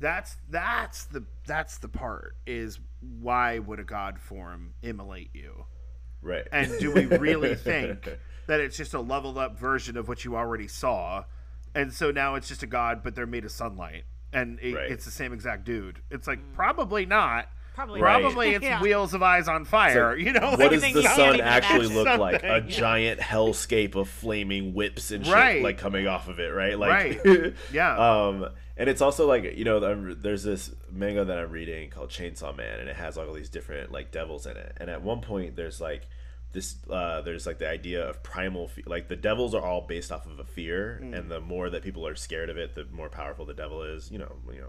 that's 0.00 0.36
that's 0.50 1.04
the 1.06 1.24
that's 1.46 1.78
the 1.78 1.88
part 1.88 2.36
is 2.46 2.78
why 3.00 3.58
would 3.58 3.80
a 3.80 3.84
god 3.84 4.18
form 4.20 4.74
immolate 4.82 5.30
you? 5.32 5.64
right 6.20 6.46
And 6.52 6.70
do 6.78 6.92
we 6.92 7.06
really 7.06 7.54
think 7.70 8.06
that 8.48 8.60
it's 8.60 8.76
just 8.76 8.92
a 8.92 9.00
leveled 9.00 9.38
up 9.38 9.58
version 9.58 9.96
of 9.96 10.08
what 10.08 10.26
you 10.26 10.36
already 10.36 10.68
saw? 10.68 11.24
And 11.74 11.90
so 11.90 12.10
now 12.10 12.34
it's 12.34 12.48
just 12.48 12.62
a 12.62 12.66
god, 12.66 13.02
but 13.02 13.14
they're 13.14 13.26
made 13.26 13.46
of 13.46 13.50
sunlight, 13.50 14.04
and 14.30 14.60
it, 14.60 14.74
Right. 14.74 14.90
it's 14.90 15.06
the 15.06 15.10
same 15.10 15.32
exact 15.32 15.64
dude. 15.64 16.02
It's 16.10 16.26
like 16.26 16.52
probably 16.52 17.06
not. 17.06 17.48
Probably 17.74 18.00
Right. 18.02 18.20
Probably 18.20 18.54
it's 18.54 18.64
Yeah. 18.72 18.80
wheels 18.82 19.14
of 19.14 19.22
eyes 19.22 19.48
on 19.48 19.64
fire. 19.64 20.16
you 20.16 20.32
know, 20.32 20.50
what 20.50 20.58
like, 20.58 20.70
does 20.72 20.82
think 20.82 20.94
the 20.94 21.02
you 21.02 21.06
can't 21.08 21.16
sun 21.16 21.40
actually 21.40 21.86
imagine 21.86 21.94
look 22.04 22.18
like? 22.18 22.42
A 22.42 22.48
something. 22.60 22.68
giant 22.70 23.20
hellscape 23.20 23.94
of 23.94 24.08
flaming 24.08 24.74
whips 24.74 25.10
and 25.10 25.24
shit, 25.24 25.34
Right. 25.34 25.62
like 25.62 25.78
coming 25.78 26.06
off 26.06 26.28
of 26.28 26.38
it, 26.38 26.48
right? 26.52 26.78
Like, 26.78 27.24
Right. 27.24 27.54
Yeah. 27.72 27.96
Um, 28.26 28.48
and 28.76 28.88
it's 28.90 29.00
also 29.00 29.26
like 29.26 29.56
you 29.56 29.64
know, 29.64 29.82
I'm, 29.84 30.20
there's 30.20 30.42
this 30.42 30.70
manga 30.90 31.24
that 31.24 31.38
I'm 31.38 31.50
reading 31.50 31.90
called 31.90 32.10
Chainsaw 32.10 32.56
Man, 32.56 32.80
and 32.80 32.88
it 32.88 32.96
has 32.96 33.16
all 33.18 33.32
these 33.32 33.48
different 33.50 33.90
like 33.92 34.10
devils 34.10 34.46
in 34.46 34.56
it. 34.56 34.76
And 34.78 34.90
at 34.90 35.02
one 35.02 35.20
point, 35.20 35.56
there's 35.56 35.80
like 35.80 36.06
this, 36.52 36.76
uh, 36.90 37.22
there's 37.22 37.46
like 37.46 37.58
the 37.58 37.68
idea 37.68 38.06
of 38.06 38.22
primal, 38.22 38.68
fe- 38.68 38.82
like 38.86 39.08
the 39.08 39.16
devils 39.16 39.54
are 39.54 39.62
all 39.64 39.82
based 39.86 40.12
off 40.12 40.26
of 40.26 40.38
a 40.38 40.44
fear, 40.44 41.00
Mm. 41.02 41.18
and 41.18 41.30
the 41.30 41.40
more 41.40 41.70
that 41.70 41.82
people 41.82 42.06
are 42.06 42.14
scared 42.14 42.50
of 42.50 42.58
it, 42.58 42.74
the 42.74 42.84
more 42.92 43.08
powerful 43.08 43.46
the 43.46 43.54
devil 43.54 43.82
is. 43.82 44.10
You 44.10 44.18
know, 44.18 44.36
you 44.52 44.60
know. 44.60 44.68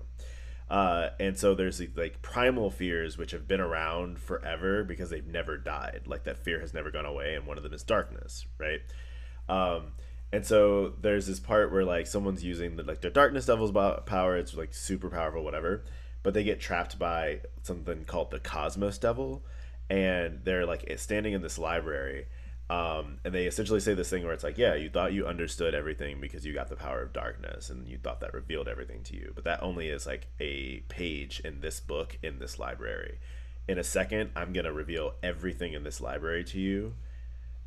Uh, 0.73 1.11
and 1.19 1.37
so 1.37 1.53
there's 1.53 1.77
these, 1.77 1.95
like 1.95 2.19
primal 2.23 2.71
fears 2.71 3.15
which 3.15 3.29
have 3.29 3.47
been 3.47 3.61
around 3.61 4.17
forever 4.17 4.83
because 4.83 5.11
they've 5.11 5.27
never 5.27 5.55
died. 5.55 6.01
Like 6.07 6.23
that 6.23 6.43
fear 6.43 6.59
has 6.61 6.73
never 6.73 6.89
gone 6.89 7.05
away, 7.05 7.35
and 7.35 7.45
one 7.45 7.57
of 7.57 7.63
them 7.63 7.73
is 7.73 7.83
darkness, 7.83 8.47
right? 8.57 8.81
Um, 9.47 9.91
and 10.31 10.43
so 10.43 10.95
there's 10.99 11.27
this 11.27 11.39
part 11.39 11.71
where 11.71 11.85
like 11.85 12.07
someone's 12.07 12.43
using 12.43 12.75
the 12.75 12.81
like 12.81 13.01
their 13.01 13.11
darkness 13.11 13.45
devil's 13.45 13.71
power. 14.07 14.35
It's 14.35 14.55
like 14.55 14.73
super 14.73 15.11
powerful, 15.11 15.43
whatever. 15.43 15.83
But 16.23 16.33
they 16.33 16.43
get 16.43 16.59
trapped 16.59 16.97
by 16.97 17.41
something 17.61 18.05
called 18.05 18.31
the 18.31 18.39
Cosmos 18.39 18.97
Devil, 18.97 19.45
and 19.91 20.39
they're 20.43 20.65
like 20.65 20.91
standing 20.95 21.33
in 21.33 21.43
this 21.43 21.59
library. 21.59 22.25
Um, 22.69 23.17
and 23.23 23.33
they 23.33 23.45
essentially 23.45 23.81
say 23.81 23.93
this 23.93 24.09
thing 24.09 24.23
where 24.23 24.33
it's 24.33 24.43
like, 24.43 24.57
yeah, 24.57 24.73
you 24.73 24.89
thought 24.89 25.13
you 25.13 25.27
understood 25.27 25.75
everything 25.75 26.19
because 26.19 26.45
you 26.45 26.53
got 26.53 26.69
the 26.69 26.75
power 26.75 27.01
of 27.01 27.13
darkness, 27.13 27.69
and 27.69 27.87
you 27.87 27.97
thought 27.97 28.21
that 28.21 28.33
revealed 28.33 28.67
everything 28.67 29.03
to 29.03 29.15
you. 29.15 29.31
But 29.35 29.43
that 29.43 29.61
only 29.61 29.89
is 29.89 30.05
like 30.07 30.27
a 30.39 30.79
page 30.87 31.41
in 31.41 31.61
this 31.61 31.79
book 31.79 32.17
in 32.23 32.39
this 32.39 32.57
library. 32.57 33.19
In 33.67 33.77
a 33.77 33.83
second, 33.83 34.31
I'm 34.35 34.53
gonna 34.53 34.73
reveal 34.73 35.13
everything 35.21 35.73
in 35.73 35.83
this 35.83 36.01
library 36.01 36.43
to 36.45 36.59
you, 36.59 36.95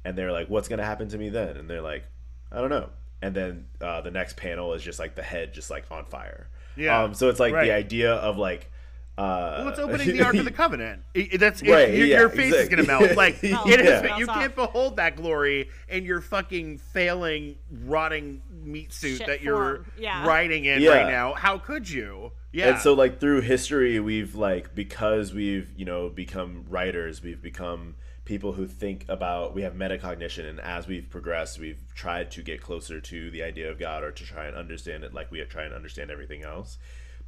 and 0.05 0.17
they're 0.17 0.33
like, 0.33 0.49
"What's 0.49 0.69
gonna 0.69 0.85
happen 0.85 1.09
to 1.11 1.19
me 1.19 1.29
then?" 1.29 1.57
And 1.57 1.69
they're 1.71 1.83
like, 1.83 2.05
"I 2.51 2.61
don't 2.61 2.71
know." 2.71 2.89
And 3.23 3.35
then 3.35 3.67
uh, 3.81 4.01
the 4.01 4.11
next 4.11 4.37
panel 4.37 4.73
is 4.75 4.83
just 4.83 4.99
like 4.99 5.15
the 5.15 5.23
head 5.23 5.55
just 5.55 5.71
like 5.71 5.85
on 5.91 6.07
fire. 6.07 6.49
Yeah, 6.77 7.03
Um, 7.05 7.15
so 7.15 7.29
it's 7.29 7.41
like 7.41 7.55
right. 7.55 7.65
the 7.65 7.73
idea 7.73 8.13
of 8.15 8.39
like. 8.39 8.71
Uh, 9.19 9.55
Well, 9.59 9.69
it's 9.69 9.79
opening 9.79 10.09
the 10.09 10.23
Ark 10.23 10.35
of 10.37 10.45
the 10.45 10.51
Covenant. 10.51 11.03
It- 11.15 11.35
it- 11.35 11.39
that's 11.39 11.63
it- 11.63 11.71
Right, 11.71 11.95
your, 11.95 12.07
yeah, 12.07 12.19
your 12.21 12.29
face 12.29 12.53
exactly. 12.53 12.81
is 12.81 12.87
gonna 12.87 13.01
melt. 13.01 13.17
Like 13.17 13.39
Oh, 13.45 13.69
it 13.69 13.81
is. 13.81 13.87
yeah. 14.03 14.19
You 14.19 14.27
can't 14.27 14.55
behold 14.55 14.97
that 14.97 15.17
glory 15.17 15.71
in 15.89 16.05
your 16.05 16.21
fucking 16.21 16.79
failing, 16.79 17.57
rotting 17.85 18.43
meat 18.51 18.93
suit 18.93 19.19
Shit 19.19 19.27
that 19.27 19.43
you're. 19.43 19.85
Yeah. 19.99 20.27
riding 20.27 20.65
in 20.67 20.83
Yeah. 20.83 20.91
right 20.91 21.07
now. 21.11 21.33
How 21.35 21.57
could 21.59 21.89
you? 21.89 22.33
Yeah. 22.53 22.69
And 22.71 22.79
so 22.79 22.93
like 22.95 23.21
through 23.21 23.43
history 23.43 24.01
we've 24.01 24.35
like 24.35 24.75
because 24.75 25.33
we've, 25.33 25.71
you 25.77 25.85
know, 25.85 26.09
become 26.09 26.65
writers, 26.69 27.23
we've 27.23 27.41
become 27.43 27.97
people 28.25 28.53
who 28.55 28.67
think 28.67 29.05
about 29.09 29.55
we 29.55 29.63
have 29.63 29.75
metacognition 29.75 30.49
and 30.49 30.59
as 30.61 30.89
we've 30.89 31.09
progressed 31.09 31.61
we've 31.61 31.79
tried 31.95 32.29
to 32.29 32.43
get 32.43 32.61
closer 32.61 33.01
to 33.01 33.31
the 33.31 33.41
idea 33.43 33.71
of 33.71 33.79
God 33.79 34.03
or 34.03 34.11
to 34.11 34.25
try 34.25 34.47
and 34.47 34.57
understand 34.57 35.05
it 35.05 35.15
like 35.15 35.31
we 35.31 35.41
try 35.45 35.63
and 35.63 35.73
understand 35.73 36.11
everything 36.11 36.43
else. 36.43 36.77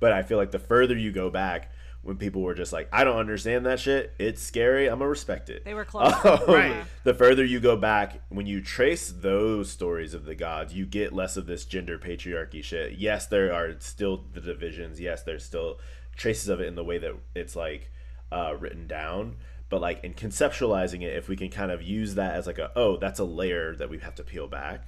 But 0.01 0.13
I 0.13 0.23
feel 0.23 0.39
like 0.39 0.51
the 0.51 0.59
further 0.59 0.97
you 0.97 1.13
go 1.13 1.31
back 1.31 1.73
when 2.03 2.17
people 2.17 2.43
were 2.43 2.55
just 2.55 2.73
like, 2.73 2.89
I 2.93 3.05
don't 3.05 3.19
understand 3.19 3.67
that 3.67 3.81
shit. 3.81 4.15
It's 4.19 4.41
scary. 4.41 4.87
I'm 4.87 4.99
gonna 5.01 5.09
respect 5.11 5.51
it. 5.51 5.65
They 5.65 5.75
were 5.75 5.85
close. 5.85 6.13
Um, 6.25 6.41
Right. 6.47 6.85
The 7.05 7.15
further 7.15 7.45
you 7.45 7.61
go 7.61 7.77
back, 7.77 8.23
when 8.29 8.47
you 8.47 8.61
trace 8.61 9.11
those 9.11 9.71
stories 9.71 10.15
of 10.15 10.25
the 10.25 10.35
gods, 10.35 10.73
you 10.73 10.87
get 10.87 11.13
less 11.13 11.37
of 11.37 11.47
this 11.47 11.65
gender 11.65 11.99
patriarchy 11.99 12.63
shit. 12.63 12.93
Yes, 12.99 13.27
there 13.27 13.53
are 13.53 13.75
still 13.81 14.25
the 14.33 14.41
divisions. 14.41 15.01
Yes, 15.01 15.23
there's 15.23 15.45
still 15.45 15.81
traces 16.17 16.49
of 16.49 16.61
it 16.61 16.69
in 16.69 16.77
the 16.77 16.85
way 16.85 16.99
that 16.99 17.13
it's 17.35 17.57
like 17.57 17.91
uh, 18.31 18.55
written 18.59 18.87
down. 18.87 19.37
But 19.69 19.81
like 19.81 20.03
in 20.05 20.15
conceptualizing 20.15 21.03
it, 21.03 21.17
if 21.17 21.29
we 21.29 21.37
can 21.37 21.51
kind 21.51 21.71
of 21.71 21.83
use 21.83 22.15
that 22.15 22.35
as 22.37 22.47
like 22.47 22.59
a 22.59 22.71
oh, 22.75 22.97
that's 22.97 23.19
a 23.19 23.25
layer 23.25 23.75
that 23.77 23.91
we 23.91 23.99
have 23.99 24.15
to 24.15 24.23
peel 24.25 24.47
back, 24.47 24.87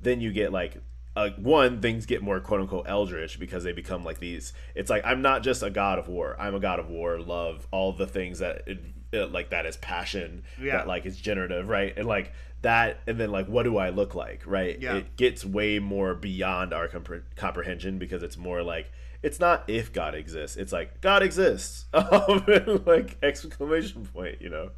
then 0.00 0.20
you 0.20 0.32
get 0.32 0.52
like 0.52 0.76
uh, 1.16 1.30
one 1.36 1.80
things 1.80 2.06
get 2.06 2.22
more 2.22 2.38
quote 2.40 2.60
unquote 2.60 2.86
eldritch 2.88 3.40
because 3.40 3.64
they 3.64 3.72
become 3.72 4.04
like 4.04 4.18
these 4.20 4.52
it's 4.74 4.88
like 4.90 5.04
i'm 5.04 5.20
not 5.22 5.42
just 5.42 5.62
a 5.62 5.70
god 5.70 5.98
of 5.98 6.06
war 6.08 6.36
i'm 6.38 6.54
a 6.54 6.60
god 6.60 6.78
of 6.78 6.88
war 6.88 7.18
love 7.20 7.66
all 7.72 7.92
the 7.92 8.06
things 8.06 8.38
that 8.38 8.62
it, 8.66 8.78
it- 9.12 9.32
like 9.32 9.50
that 9.50 9.66
is 9.66 9.76
passion 9.78 10.42
Yeah. 10.60 10.76
that 10.78 10.86
like 10.86 11.06
is 11.06 11.16
generative 11.16 11.68
right 11.68 11.92
and 11.96 12.06
like 12.06 12.32
that 12.62 13.00
and 13.06 13.18
then 13.18 13.30
like 13.32 13.46
what 13.48 13.62
do 13.64 13.78
i 13.78 13.88
look 13.88 14.14
like 14.14 14.42
right 14.46 14.80
Yeah. 14.80 14.96
it 14.96 15.16
gets 15.16 15.44
way 15.44 15.78
more 15.78 16.14
beyond 16.14 16.72
our 16.72 16.88
compre- 16.88 17.22
comprehension 17.36 17.98
because 17.98 18.22
it's 18.22 18.36
more 18.36 18.62
like 18.62 18.90
it's 19.22 19.40
not 19.40 19.64
if 19.68 19.92
god 19.92 20.14
exists 20.14 20.56
it's 20.56 20.72
like 20.72 21.00
god 21.00 21.22
exists 21.24 21.86
um, 21.94 22.44
like 22.86 23.16
exclamation 23.22 24.04
point 24.06 24.40
you 24.40 24.50
know 24.50 24.70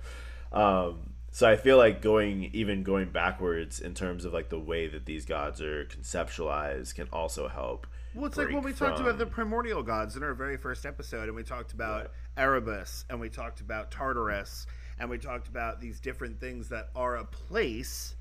um 0.53 1.10
so 1.31 1.49
I 1.49 1.57
feel 1.57 1.77
like 1.77 2.03
going 2.03 2.51
even 2.53 2.83
going 2.83 3.11
backwards 3.11 3.81
in 3.81 3.95
terms 3.95 4.25
of 4.25 4.33
like 4.33 4.49
the 4.49 4.59
way 4.59 4.89
that 4.89 5.07
these 5.07 5.25
gods 5.25 5.61
are 5.61 5.85
conceptualized 5.85 6.95
can 6.95 7.09
also 7.13 7.49
help. 7.49 7.87
Well, 8.15 8.27
it's 8.27 8.37
like 8.37 8.49
when 8.49 8.57
we 8.57 8.73
break 8.73 8.77
talked 8.77 9.01
about 9.01 9.19
the 9.19 9.27
primordial 9.27 9.85
gods 9.85 10.17
in 10.17 10.25
our 10.25 10.35
very 10.35 10.57
first 10.57 10.85
episode, 10.85 11.29
and 11.29 11.37
we 11.37 11.45
talked 11.45 11.73
about 11.73 12.11
Erebus, 12.37 13.05
and 13.09 13.21
we 13.21 13.29
talked 13.29 13.61
about 13.61 13.93
Tartarus, 13.93 14.67
and 14.99 15.09
we 15.09 15.19
talked 15.19 15.47
about 15.47 15.81
these 15.81 16.01
different 16.01 16.41
things 16.41 16.69
that 16.71 16.91
are 16.97 17.17
a 17.17 17.25
place 17.25 18.17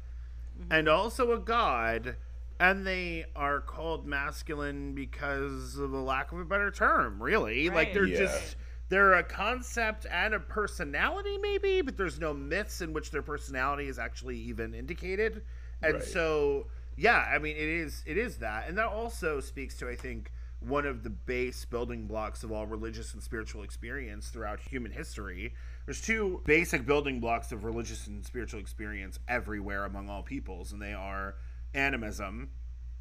mm-hmm. 0.59 0.71
and 0.71 0.87
also 0.87 1.31
a 1.31 1.39
god, 1.39 2.15
and 2.59 2.85
they 2.85 3.25
are 3.35 3.61
called 3.61 4.05
masculine 4.05 4.93
because 4.93 5.77
of 5.77 5.93
a 5.93 5.99
lack 5.99 6.31
of 6.31 6.39
a 6.39 6.45
better 6.45 6.69
term, 6.69 7.21
really. 7.21 7.71
Like 7.71 7.91
they're 7.93 8.05
Yeah. 8.05 8.19
just. 8.19 8.55
They're 8.89 9.13
a 9.13 9.23
concept 9.23 10.07
and 10.11 10.33
a 10.33 10.39
personality, 10.39 11.37
maybe, 11.37 11.81
but 11.81 11.95
there's 11.95 12.19
no 12.19 12.33
myths 12.33 12.81
in 12.81 12.91
which 12.91 13.11
their 13.11 13.21
personality 13.21 13.87
is 13.87 13.99
actually 13.99 14.37
even 14.37 14.73
indicated. 14.73 15.43
And 15.81 15.95
Right. 15.95 16.03
so, 16.03 16.67
yeah, 16.97 17.19
I 17.33 17.37
mean, 17.37 17.55
it 17.55 17.69
is 17.69 18.03
it 18.05 18.17
is 18.17 18.37
that, 18.37 18.67
and 18.67 18.77
that 18.77 18.87
also 18.87 19.39
speaks 19.39 19.77
to, 19.77 19.87
I 19.87 19.95
think, 19.95 20.31
one 20.59 20.85
of 20.85 21.03
the 21.03 21.09
base 21.09 21.63
building 21.65 22.05
blocks 22.07 22.43
of 22.43 22.51
all 22.51 22.65
religious 22.67 23.13
and 23.13 23.23
spiritual 23.23 23.63
experience 23.63 24.29
throughout 24.29 24.59
human 24.59 24.91
history. 24.91 25.53
There's 25.85 26.01
two 26.01 26.41
basic 26.45 26.85
building 26.85 27.19
blocks 27.19 27.51
of 27.51 27.63
religious 27.63 28.07
and 28.07 28.25
spiritual 28.25 28.59
experience 28.59 29.19
everywhere 29.27 29.85
among 29.85 30.09
all 30.09 30.23
peoples, 30.23 30.71
and 30.73 30.81
they 30.81 30.93
are 30.93 31.35
animism 31.73 32.49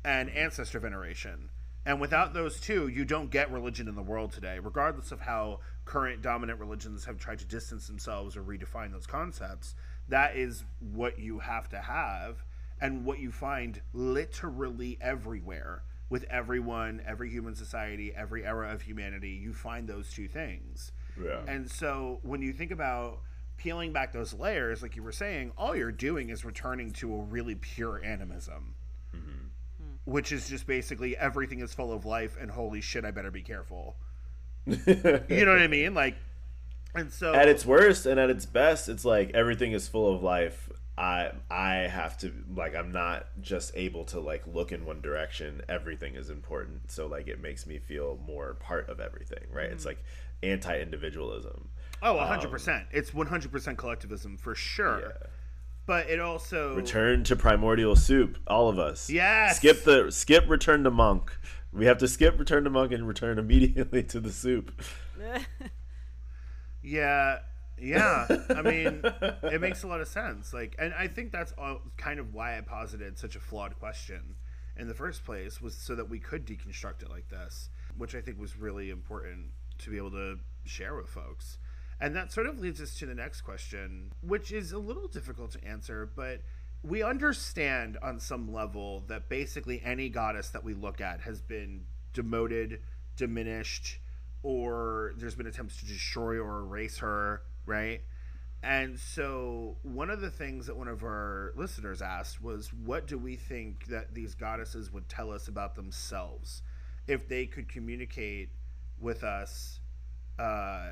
and 0.05 0.31
ancestor 0.31 0.79
veneration. 0.79 1.51
And 1.89 2.03
without 2.03 2.35
those 2.35 2.61
two, 2.61 2.89
you 2.89 3.07
don't 3.07 3.31
get 3.31 3.51
religion 3.51 3.89
in 3.89 3.95
the 3.95 4.03
world 4.03 4.31
today, 4.31 4.59
regardless 4.59 5.11
of 5.11 5.23
how 5.23 5.61
current 5.87 6.21
dominant 6.21 6.61
religions 6.61 7.07
have 7.07 7.17
tried 7.17 7.39
to 7.39 7.47
distance 7.47 7.87
themselves 7.87 8.37
or 8.37 8.43
redefine 8.43 8.93
those 8.93 9.07
concepts. 9.07 9.75
That 10.07 10.37
is 10.37 10.65
what 10.81 11.19
you 11.19 11.39
have 11.39 11.71
to 11.71 11.79
have, 11.79 12.45
and 12.79 13.07
what 13.07 13.21
you 13.21 13.33
find 13.33 13.81
literally 13.95 14.99
everywhere 15.01 15.83
with 16.11 16.25
everyone, 16.25 17.03
every 17.07 17.31
human 17.31 17.55
society, 17.55 18.13
every 18.15 18.45
era 18.45 18.71
of 18.71 18.83
humanity. 18.83 19.31
You 19.31 19.55
find 19.55 19.89
those 19.89 20.13
two 20.13 20.29
things. 20.29 20.93
Yeah. 21.19 21.41
And 21.47 21.71
so 21.71 22.19
when 22.23 22.43
you 22.43 22.53
think 22.53 22.71
about 22.71 23.21
peeling 23.57 23.95
back 23.95 24.13
those 24.13 24.35
layers, 24.35 24.83
like 24.83 24.95
you 24.95 25.03
were 25.03 25.11
saying, 25.11 25.53
all 25.57 25.75
you're 25.75 25.91
doing 25.91 26.29
is 26.29 26.45
returning 26.45 26.91
to 26.93 27.15
a 27.15 27.19
really 27.19 27.55
pure 27.55 28.05
animism, 28.05 28.75
which 30.09 30.33
is 30.33 30.49
just 30.49 30.67
basically 30.67 31.17
everything 31.17 31.61
is 31.61 31.75
full 31.75 31.93
of 31.93 32.07
life, 32.07 32.37
and 32.41 32.51
holy 32.51 32.81
shit, 32.81 33.05
I 33.05 33.11
better 33.11 33.31
be 33.31 33.43
careful. 33.43 33.97
You 34.67 35.45
know 35.45 35.53
what 35.53 35.63
I 35.63 35.69
mean? 35.69 35.95
Like, 35.95 36.17
and 36.95 37.13
so 37.13 37.35
at 37.35 37.49
its 37.49 37.65
worst 37.67 38.07
and 38.07 38.19
at 38.19 38.31
its 38.31 38.47
best, 38.47 38.89
it's 38.89 39.05
like 39.05 39.31
everything 39.35 39.73
is 39.73 39.87
full 39.89 40.15
of 40.15 40.23
life. 40.23 40.71
I 40.97 41.33
I 41.51 41.75
have 41.89 42.19
to 42.19 42.33
like 42.55 42.75
I'm 42.75 42.91
not 42.91 43.27
just 43.41 43.73
able 43.77 44.05
to 44.07 44.19
like 44.21 44.47
look 44.47 44.73
in 44.73 44.85
one 44.85 45.01
direction. 45.01 45.63
Everything 45.69 46.17
is 46.17 46.29
important. 46.31 46.91
So 46.91 47.07
like 47.07 47.29
it 47.29 47.41
makes 47.41 47.67
me 47.67 47.79
feel 47.79 48.19
more 48.27 48.55
part 48.55 48.89
of 48.89 49.01
everything, 49.01 49.45
right? 49.53 49.71
It's 49.71 49.85
like 49.85 50.03
anti-individualism. 50.43 51.69
Oh, 52.03 52.15
100%. 52.15 52.87
it's 52.93 53.13
one 53.13 53.27
hundred 53.27 53.53
percent 53.53 53.77
collectivism 53.79 54.37
for 54.39 54.55
sure. 54.55 54.95
Um, 54.95 55.01
Yeah. 55.03 55.27
But 55.89 56.11
it 56.11 56.21
also 56.21 56.75
Return 56.75 57.25
to 57.25 57.35
primordial 57.35 57.97
soup, 57.97 58.37
all 58.47 58.69
of 58.69 58.79
us. 58.79 59.09
Yes. 59.09 59.57
Skip 59.57 59.85
the 59.85 60.13
skip 60.13 60.45
return 60.47 60.85
to 60.85 60.91
monk. 60.91 61.35
We 61.73 61.87
have 61.87 61.97
to 61.99 62.09
skip 62.09 62.39
return 62.39 62.65
to 62.65 62.71
monk 62.71 62.93
and 62.93 63.09
return 63.09 63.39
immediately 63.45 64.03
to 64.05 64.21
the 64.21 64.31
soup. 64.31 64.83
Yeah, 66.81 67.41
yeah. 67.77 68.27
I 68.51 68.63
mean, 68.63 69.03
it 69.43 69.61
makes 69.61 69.83
a 69.83 69.89
lot 69.89 70.01
of 70.01 70.07
sense. 70.09 70.55
Like, 70.55 70.77
and 70.79 70.95
I 70.95 71.09
think 71.09 71.33
that's 71.33 71.53
all, 71.59 71.83
kind 71.97 72.21
of 72.21 72.33
why 72.33 72.57
I 72.57 72.61
posited 72.61 73.19
such 73.19 73.35
a 73.35 73.41
flawed 73.41 73.79
question 73.79 74.37
in 74.77 74.87
the 74.87 74.95
first 74.95 75.25
place 75.25 75.61
was 75.61 75.75
so 75.75 75.97
that 75.97 76.09
we 76.09 76.21
could 76.21 76.47
deconstruct 76.47 77.03
it 77.03 77.11
like 77.11 77.29
this, 77.29 77.69
which 77.97 78.15
I 78.15 78.21
think 78.21 78.39
was 78.39 78.57
really 78.57 78.91
important 78.91 79.47
to 79.79 79.91
be 79.91 79.97
able 79.97 80.13
to 80.13 80.39
share 80.65 80.95
with 80.95 81.09
folks. 81.09 81.59
And 82.01 82.15
that 82.15 82.33
sort 82.33 82.47
of 82.47 82.59
leads 82.59 82.81
us 82.81 82.95
to 82.99 83.07
the 83.07 83.15
next 83.15 83.41
question, 83.41 84.13
which 84.21 84.53
is 84.53 84.73
a 84.73 84.79
little 84.79 85.09
difficult 85.09 85.53
to 85.53 85.65
answer, 85.65 86.09
but 86.15 86.43
we 86.83 87.03
understand 87.03 87.99
on 88.03 88.21
some 88.21 88.53
level 88.53 89.05
that 89.09 89.29
basically 89.29 89.83
any 89.85 90.09
goddess 90.09 90.51
that 90.51 90.63
we 90.63 90.75
look 90.75 91.01
at 91.01 91.23
has 91.23 91.41
been 91.43 91.87
demoted, 92.13 92.81
diminished, 93.17 93.99
or 94.45 95.15
there's 95.17 95.35
been 95.35 95.49
attempts 95.49 95.79
to 95.79 95.87
destroy 95.87 96.39
or 96.39 96.61
erase 96.61 96.99
her, 96.99 97.43
right? 97.67 98.01
And 98.63 98.99
so, 98.99 99.77
one 99.83 100.11
of 100.11 100.21
the 100.21 100.31
things 100.31 100.67
that 100.67 100.77
one 100.77 100.89
of 100.89 101.05
our 101.05 101.53
listeners 101.57 102.03
asked 102.03 102.43
was, 102.43 102.73
What 102.73 103.07
do 103.07 103.17
we 103.17 103.37
think 103.37 103.87
that 103.87 104.15
these 104.15 104.35
goddesses 104.35 104.93
would 104.93 105.09
tell 105.09 105.31
us 105.31 105.47
about 105.47 105.77
themselves 105.77 106.63
if 107.07 107.29
they 107.29 107.47
could 107.47 107.69
communicate 107.69 108.51
with 109.01 109.23
us 109.23 109.79
uh, 110.39 110.91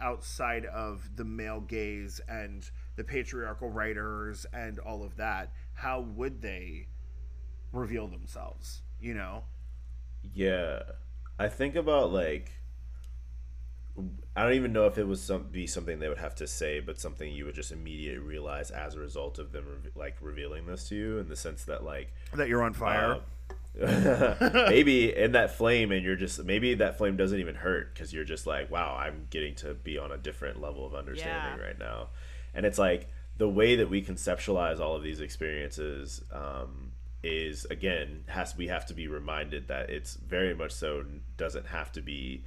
outside 0.00 0.64
of 0.66 1.16
the 1.16 1.24
male 1.24 1.60
gaze 1.60 2.20
and 2.28 2.68
the 2.96 3.04
patriarchal 3.04 3.70
writers 3.70 4.46
and 4.52 4.78
all 4.78 5.02
of 5.02 5.16
that? 5.16 5.52
How 5.74 6.00
would 6.00 6.42
they 6.42 6.88
reveal 7.72 8.08
themselves? 8.08 8.82
You 9.00 9.14
know? 9.14 9.44
Yeah. 10.34 10.82
I 11.38 11.48
think 11.48 11.76
about 11.76 12.12
like 12.12 12.52
I 14.34 14.42
don't 14.42 14.52
even 14.52 14.72
know 14.72 14.86
if 14.86 14.98
it 14.98 15.06
was 15.06 15.22
some 15.22 15.44
be 15.44 15.66
something 15.66 15.98
they 15.98 16.08
would 16.08 16.18
have 16.18 16.34
to 16.36 16.46
say, 16.46 16.80
but 16.80 17.00
something 17.00 17.32
you 17.32 17.46
would 17.46 17.54
just 17.54 17.72
immediately 17.72 18.18
realize 18.18 18.70
as 18.70 18.94
a 18.94 19.00
result 19.00 19.38
of 19.38 19.52
them 19.52 19.64
re- 19.66 19.90
like 19.94 20.16
revealing 20.20 20.66
this 20.66 20.88
to 20.90 20.94
you, 20.94 21.18
in 21.18 21.28
the 21.28 21.36
sense 21.36 21.64
that 21.64 21.82
like 21.82 22.12
that 22.34 22.48
you're 22.48 22.62
on 22.62 22.74
fire. 22.74 23.14
uh, 23.14 23.20
maybe 24.68 25.14
in 25.14 25.32
that 25.32 25.50
flame, 25.56 25.92
and 25.92 26.04
you're 26.04 26.16
just 26.16 26.42
maybe 26.44 26.74
that 26.74 26.96
flame 26.98 27.16
doesn't 27.16 27.38
even 27.38 27.54
hurt 27.56 27.92
because 27.92 28.12
you're 28.12 28.24
just 28.24 28.46
like, 28.46 28.70
wow, 28.70 28.96
I'm 28.98 29.26
getting 29.30 29.54
to 29.56 29.74
be 29.74 29.98
on 29.98 30.10
a 30.12 30.16
different 30.16 30.60
level 30.60 30.86
of 30.86 30.94
understanding 30.94 31.58
Yeah. 31.58 31.66
right 31.66 31.78
now, 31.78 32.08
and 32.54 32.64
it's 32.64 32.78
like 32.78 33.08
the 33.36 33.48
way 33.48 33.76
that 33.76 33.90
we 33.90 34.02
conceptualize 34.02 34.80
all 34.80 34.96
of 34.96 35.02
these 35.02 35.20
experiences 35.20 36.22
um, 36.32 36.92
is 37.22 37.66
again 37.66 38.24
has 38.28 38.56
we 38.56 38.68
have 38.68 38.86
to 38.86 38.94
be 38.94 39.08
reminded 39.08 39.68
that 39.68 39.90
it's 39.90 40.14
very 40.14 40.54
much 40.54 40.72
so 40.72 41.04
doesn't 41.36 41.66
have 41.66 41.92
to 41.92 42.00
be 42.00 42.44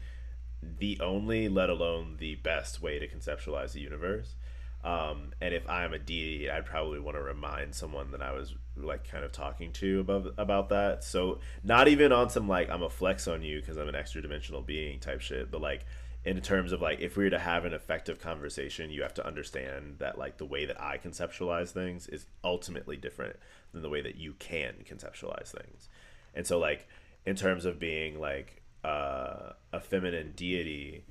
the 0.80 1.00
only, 1.00 1.48
let 1.48 1.70
alone 1.70 2.18
the 2.20 2.36
best 2.36 2.82
way 2.82 3.00
to 3.00 3.08
conceptualize 3.08 3.72
the 3.74 3.80
universe. 3.80 4.36
Um, 4.84 5.34
and 5.42 5.54
if 5.54 5.70
I'm 5.70 5.94
a 5.94 6.00
deity, 6.00 6.50
I'd 6.50 6.66
probably 6.66 7.00
want 7.00 7.18
to 7.18 7.22
remind 7.22 7.76
someone 7.76 8.12
that 8.12 8.22
I 8.22 8.32
was 8.32 8.56
like 8.78 9.10
kind 9.10 9.26
of 9.26 9.32
talking 9.32 9.74
to 9.74 10.00
about 10.00 10.34
about 10.38 10.70
that. 10.70 11.04
So 11.04 11.40
not 11.64 11.88
even 11.90 12.12
on 12.12 12.30
some 12.30 12.48
like 12.48 12.70
I'm 12.70 12.84
a 12.84 12.90
flex 12.90 13.28
on 13.28 13.44
you 13.44 13.60
because 13.60 13.78
I'm 13.78 13.90
an 13.90 13.96
extra 13.96 14.22
dimensional 14.22 14.62
being 14.62 15.00
type 15.00 15.20
shit, 15.20 15.52
but 15.52 15.62
like 15.62 15.86
in 16.24 16.40
terms 16.42 16.72
of 16.72 16.82
like 16.82 17.00
if 17.02 17.18
we 17.18 17.26
were 17.26 17.30
to 17.30 17.40
have 17.40 17.66
an 17.66 17.74
effective 17.74 18.20
conversation, 18.20 18.90
you 18.90 19.02
have 19.02 19.14
to 19.16 19.26
understand 19.26 19.96
that 20.00 20.18
like 20.18 20.38
the 20.38 20.46
way 20.46 20.66
that 20.66 20.82
I 20.82 20.98
conceptualize 20.98 21.72
things 21.72 22.08
is 22.08 22.26
ultimately 22.44 22.96
different 22.96 23.36
than 23.74 23.82
the 23.82 23.90
way 23.90 24.02
that 24.02 24.16
you 24.16 24.34
can 24.34 24.76
conceptualize 24.90 25.50
things. 25.50 25.90
And 26.34 26.48
so 26.48 26.58
like 26.58 26.88
in 27.26 27.36
terms 27.36 27.66
of 27.66 27.80
being 27.80 28.20
like 28.20 28.62
uh, 28.84 29.54
a 29.74 29.80
feminine 29.82 30.34
deity, 30.36 31.04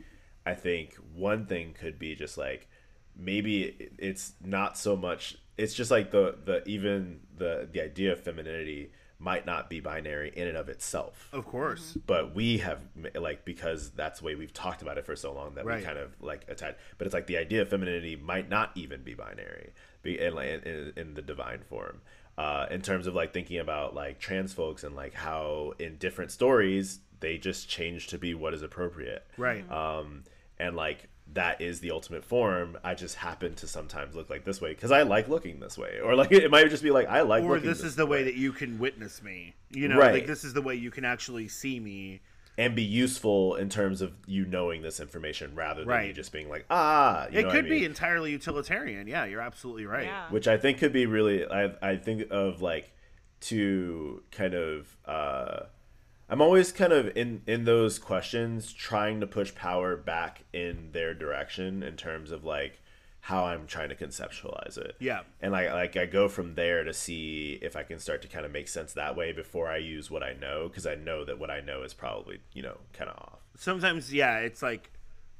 I 0.47 0.55
think 0.55 0.95
one 1.14 1.47
thing 1.47 1.75
could 1.79 1.99
be 1.99 2.14
just 2.14 2.39
like 2.39 2.69
maybe 3.19 3.91
it's 3.99 4.33
not 4.45 4.79
so 4.79 4.97
much 4.97 5.37
it's 5.57 5.75
just 5.75 5.91
like 5.91 6.11
the 6.12 6.37
the 6.45 6.66
even 6.69 7.21
the 7.37 7.69
the 7.73 7.83
idea 7.83 8.12
of 8.12 8.21
femininity 8.21 8.93
might 9.21 9.45
not 9.45 9.69
be 9.69 9.81
binary 9.81 10.31
in 10.37 10.47
and 10.47 10.57
of 10.57 10.69
itself 10.69 11.29
Of 11.33 11.45
course. 11.45 11.99
but 12.07 12.37
we 12.37 12.59
have 12.59 12.79
like 13.16 13.45
because 13.45 13.91
that's 13.91 14.21
the 14.21 14.27
way 14.27 14.37
we've 14.37 14.53
talked 14.53 14.81
about 14.83 14.97
it 14.99 15.05
for 15.05 15.16
so 15.16 15.33
long 15.33 15.55
that 15.57 15.64
Right. 15.64 15.79
we 15.81 15.85
kind 15.85 15.99
of 15.99 16.12
like 16.21 16.45
attach 16.49 16.77
but 16.99 17.07
it's 17.09 17.14
like 17.14 17.27
the 17.27 17.37
idea 17.39 17.62
of 17.62 17.69
femininity 17.71 18.14
might 18.14 18.49
not 18.49 18.71
even 18.77 19.03
be 19.03 19.14
binary 19.14 19.71
be 20.03 20.21
in, 20.21 20.39
in, 20.39 20.93
in 20.97 21.14
the 21.14 21.23
divine 21.23 21.62
form 21.69 22.01
uh, 22.39 22.66
in 22.71 22.81
terms 22.81 23.09
of 23.09 23.16
like 23.16 23.33
thinking 23.35 23.59
about 23.59 23.97
like 23.97 24.21
trans 24.21 24.53
folks 24.53 24.85
and 24.85 24.95
like 24.95 25.12
how 25.14 25.73
in 25.81 25.97
different 25.97 26.31
stories 26.31 27.01
they 27.19 27.37
just 27.37 27.69
change 27.69 28.07
to 28.07 28.16
be 28.19 28.33
what 28.35 28.55
is 28.55 28.62
appropriate 28.62 29.27
Right. 29.37 29.69
um, 29.73 30.23
and 30.61 30.76
like 30.76 31.09
that 31.34 31.61
is 31.61 31.80
the 31.80 31.90
ultimate 31.90 32.24
form. 32.24 32.78
I 32.82 32.94
just 32.94 33.16
happen 33.16 33.54
to 33.56 33.66
sometimes 33.66 34.14
look 34.16 34.30
like 34.30 34.44
this 34.44 34.61
way 34.62 34.70
because 34.70 34.90
I 34.90 35.02
like 35.02 35.28
looking 35.28 35.61
this 35.61 35.76
way, 35.76 35.98
or 36.02 36.14
like 36.16 36.32
it 36.44 36.50
might 36.50 36.68
just 36.70 36.82
be 36.82 36.90
like 36.90 37.06
I 37.09 37.20
like. 37.22 37.44
or 37.44 37.54
looking 37.56 37.68
this 37.68 37.82
is 37.82 37.96
the 37.96 38.06
way 38.06 38.22
that 38.24 38.34
you 38.34 38.52
can 38.52 38.78
witness 38.78 39.22
me. 39.22 39.54
You 39.70 39.88
know, 39.88 39.98
Right. 39.98 40.12
like 40.14 40.26
this 40.26 40.42
is 40.44 40.54
the 40.54 40.62
way 40.62 40.74
you 40.74 40.90
can 40.90 41.04
actually 41.04 41.48
see 41.48 41.78
me. 41.80 42.20
and 42.56 42.74
be 42.74 42.82
useful 42.82 43.54
in 43.54 43.68
terms 43.68 44.00
of 44.00 44.12
you 44.26 44.44
knowing 44.44 44.82
this 44.82 44.98
information 45.00 45.54
rather 45.54 45.84
than 45.84 46.06
you 46.06 46.12
just 46.12 46.32
being 46.32 46.48
like 46.48 46.64
ah. 46.70 47.26
You 47.30 47.38
It 47.38 47.42
know 47.42 47.48
what 47.48 47.54
could 47.56 47.66
I 47.66 47.68
be 47.68 47.84
entirely 47.84 48.30
utilitarian. 48.32 49.06
Yeah, 49.06 49.26
you're 49.26 49.40
absolutely 49.42 49.86
right. 49.86 50.06
Yeah. 50.06 50.30
which 50.30 50.48
I 50.48 50.56
think 50.56 50.78
could 50.78 50.92
be 50.92 51.06
really. 51.06 51.46
I 51.46 51.72
I 51.82 51.96
think 51.96 52.26
of 52.30 52.61
like 52.62 52.90
to 53.42 54.22
kind 54.32 54.54
of. 54.54 54.96
uh 55.04 55.61
I'm 56.29 56.43
always 56.43 56.72
kind 56.72 56.93
of 56.93 57.16
in 57.16 57.43
in 57.47 57.64
those 57.64 57.99
questions 57.99 58.72
trying 58.72 59.20
to 59.20 59.26
push 59.26 59.55
power 59.55 59.97
back 59.97 60.45
in 60.53 60.91
their 60.93 61.14
direction 61.14 61.83
in 61.83 61.97
terms 61.97 62.31
of 62.31 62.45
like 62.45 62.81
how 63.20 63.45
I'm 63.45 63.66
trying 63.66 63.89
to 63.91 63.95
conceptualize 63.95 64.79
it. 64.79 64.97
Yeah. 65.01 65.20
And 65.41 65.53
like 65.53 65.70
like 65.70 65.97
I 65.97 66.07
go 66.07 66.29
from 66.29 66.55
there 66.55 66.85
to 66.85 66.93
see 66.93 67.59
if 67.62 67.76
I 67.76 67.83
can 67.83 67.99
start 67.99 68.22
to 68.22 68.29
kind 68.29 68.47
of 68.47 68.53
make 68.53 68.68
sense 68.68 68.93
that 68.95 69.16
way 69.16 69.33
before 69.33 69.68
I 69.68 69.79
use 69.79 70.11
what 70.11 70.22
I 70.22 70.35
know 70.35 70.68
because 70.68 70.87
I 70.87 70.95
know 70.95 71.24
that 71.24 71.39
what 71.39 71.51
I 71.51 71.61
know 71.61 71.83
is 71.83 71.95
probably, 71.95 72.41
you 72.53 72.62
know, 72.62 72.79
kind 72.93 73.11
of 73.11 73.16
off. 73.16 73.39
Sometimes, 73.57 74.12
yeah, 74.12 74.39
it's 74.39 74.62
like, 74.62 74.91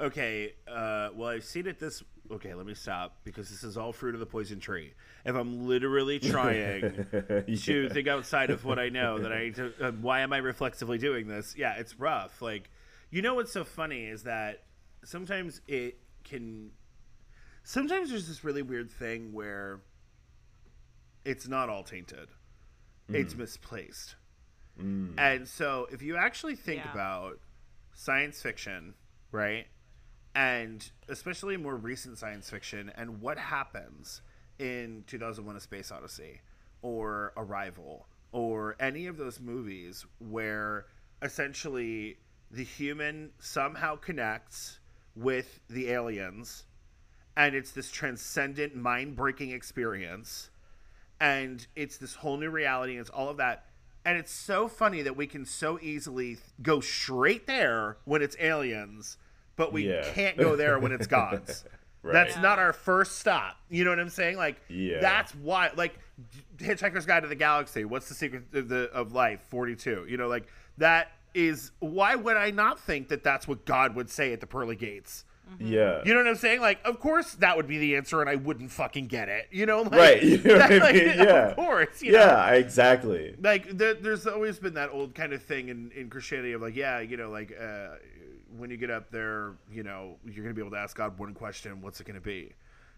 okay, 0.01 0.55
uh, 0.66 1.11
well, 1.14 1.28
I've 1.28 1.44
seen 1.44 1.66
it 1.66 1.78
this. 1.78 2.03
Okay, 2.30 2.53
let 2.55 2.66
me 2.66 2.74
stop 2.74 3.20
because 3.24 3.49
this 3.49 3.64
is 3.64 3.76
all 3.78 3.92
fruit 3.92 4.14
of 4.14 4.20
the 4.20 4.26
poison 4.26 4.61
tree. 4.61 4.92
If 5.24 5.34
I'm 5.34 5.66
literally 5.66 6.18
trying 6.18 7.07
to 7.62 7.88
think 7.88 8.07
outside 8.09 8.51
of 8.51 8.64
what 8.64 8.78
I 8.78 8.90
know, 8.90 9.18
that 9.18 9.32
I 9.32 9.49
to. 9.51 9.72
Uh, 9.80 9.92
why 9.92 10.20
am 10.20 10.32
I 10.32 10.38
reflexively 10.38 10.99
doing 10.99 11.26
this? 11.26 11.55
Yeah, 11.57 11.74
it's 11.78 11.99
rough. 11.99 12.42
Like, 12.42 12.70
you 13.11 13.22
know 13.22 13.34
what's 13.34 13.53
so 13.53 13.64
funny 13.64 14.05
is 14.07 14.24
that 14.24 14.64
sometimes 15.05 15.61
it 15.66 15.99
can. 16.24 16.70
Sometimes 17.64 18.11
there's 18.11 18.28
this 18.28 18.44
really 18.44 18.62
weird 18.62 18.90
thing 18.90 19.32
where 19.32 19.80
it's 21.24 21.46
not 21.49 21.68
all 21.68 21.82
tainted, 21.82 22.28
it's 23.11 23.34
misplaced. 23.34 24.16
And 24.78 25.49
so, 25.49 25.88
if 25.90 26.03
you 26.03 26.16
actually 26.16 26.55
think 26.55 26.84
Yeah. 26.84 26.92
about 26.92 27.40
science 27.94 28.40
fiction, 28.40 28.94
right? 29.32 29.66
And 30.39 30.89
especially 31.09 31.57
more 31.57 31.74
recent 31.74 32.16
science 32.16 32.49
fiction 32.49 32.93
and 32.97 33.20
what 33.20 33.39
happens 33.39 34.22
in 34.61 35.03
2001 35.09 35.57
A 35.57 35.61
Space 35.61 35.91
Odyssey 35.91 36.43
or 36.80 37.32
Arrival 37.36 38.07
or 38.30 38.76
any 38.78 39.09
of 39.09 39.16
those 39.16 39.41
movies 39.41 40.07
where 40.20 40.86
essentially 41.22 42.18
the 42.53 42.62
human 42.62 43.30
somehow 43.41 43.97
connects 43.97 44.78
with 45.16 45.59
the 45.68 45.91
aliens 45.91 46.66
and 47.36 47.57
it's 47.57 47.72
this 47.72 47.91
transcendent 47.91 48.76
mind-breaking 48.76 49.51
experience 49.51 50.51
and 51.20 51.66
it's 51.74 51.97
this 51.97 52.14
whole 52.14 52.36
new 52.36 52.51
reality 52.51 52.93
and 52.93 53.01
it's 53.01 53.11
all 53.11 53.28
of 53.28 53.39
that. 53.39 53.64
And 54.05 54.16
it's 54.16 54.30
so 54.30 54.68
funny 54.68 55.03
that 55.03 55.16
we 55.16 55.26
can 55.26 55.45
so 55.45 55.80
easily 55.82 56.39
go 56.62 56.78
straight 56.78 57.49
there 57.49 57.97
when 58.05 58.22
it's 58.22 58.36
aliens 58.39 59.16
but 59.59 59.70
we 59.74 59.86
Yeah. 59.90 60.09
can't 60.14 60.38
go 60.38 60.56
there 60.56 60.78
when 60.78 60.92
it's 60.92 61.06
gods 61.06 61.64
Right. 62.02 62.12
that's 62.12 62.36
Yeah. 62.36 62.42
not 62.42 62.59
our 62.61 62.72
first 62.72 63.18
stop 63.18 63.56
you 63.68 63.84
know 63.84 63.90
what 63.90 63.98
i'm 63.98 64.09
saying 64.09 64.36
like 64.38 64.56
Yeah. 64.68 65.00
that's 65.00 65.34
why 65.34 65.70
like 65.76 65.98
hitchhiker's 66.56 67.04
guide 67.04 67.24
to 67.24 67.28
the 67.28 67.34
galaxy 67.34 67.84
what's 67.84 68.09
the 68.09 68.14
secret 68.14 68.44
of, 68.54 68.68
the, 68.68 68.84
of 68.92 69.12
life 69.12 69.40
42 69.50 70.06
you 70.09 70.16
know 70.16 70.28
like 70.28 70.46
that 70.78 71.12
is 71.34 71.72
why 71.80 72.14
would 72.14 72.36
i 72.36 72.50
not 72.50 72.80
think 72.80 73.09
that 73.09 73.22
that's 73.22 73.46
what 73.46 73.66
god 73.66 73.94
would 73.96 74.09
say 74.09 74.32
at 74.32 74.40
the 74.40 74.46
pearly 74.46 74.76
gates 74.76 75.24
Yeah. 75.59 76.02
you 76.04 76.12
know 76.12 76.20
what 76.20 76.28
I'm 76.28 76.36
saying? 76.36 76.61
Like, 76.61 76.78
of 76.84 77.00
course 77.00 77.32
that 77.36 77.56
would 77.56 77.66
be 77.66 77.78
the 77.78 77.96
answer, 77.96 78.20
and 78.20 78.28
I 78.28 78.36
wouldn't 78.36 78.70
fucking 78.70 79.06
get 79.06 79.30
it. 79.30 79.48
You 79.50 79.64
know, 79.64 79.80
like, 79.90 79.92
Right. 79.92 80.22
You 80.22 80.36
know 80.44 80.59
what 80.59 80.72
I 80.72 80.76
like, 80.78 80.94
mean? 80.94 81.06
Yeah. 81.18 81.48
Of 81.48 81.56
course. 81.56 82.02
You 82.02 82.12
know? 82.12 82.18
yeah, 82.18 82.50
exactly. 82.52 83.34
Like, 83.40 83.78
there, 83.78 83.94
there's 83.94 84.26
always 84.26 84.59
been 84.59 84.74
that 84.74 84.90
old 84.92 85.14
kind 85.14 85.32
of 85.32 85.42
thing 85.42 85.70
in, 85.70 85.90
in 85.96 86.11
Christianity 86.11 86.52
of 86.52 86.61
like, 86.61 86.76
yeah, 86.76 87.00
you 87.00 87.16
know, 87.16 87.30
like 87.30 87.56
uh, 87.59 87.94
when 88.57 88.70
you 88.70 88.76
get 88.76 88.90
up 88.90 89.11
there, 89.11 89.53
you 89.70 89.82
know, 89.82 90.16
you're 90.24 90.44
gonna 90.44 90.55
be 90.55 90.61
able 90.62 90.70
to 90.72 90.78
ask 90.78 90.96
God 90.96 91.18
one 91.18 91.34
question: 91.34 91.80
What's 91.82 92.01
it 92.01 92.07
gonna 92.07 92.20
be? 92.20 92.53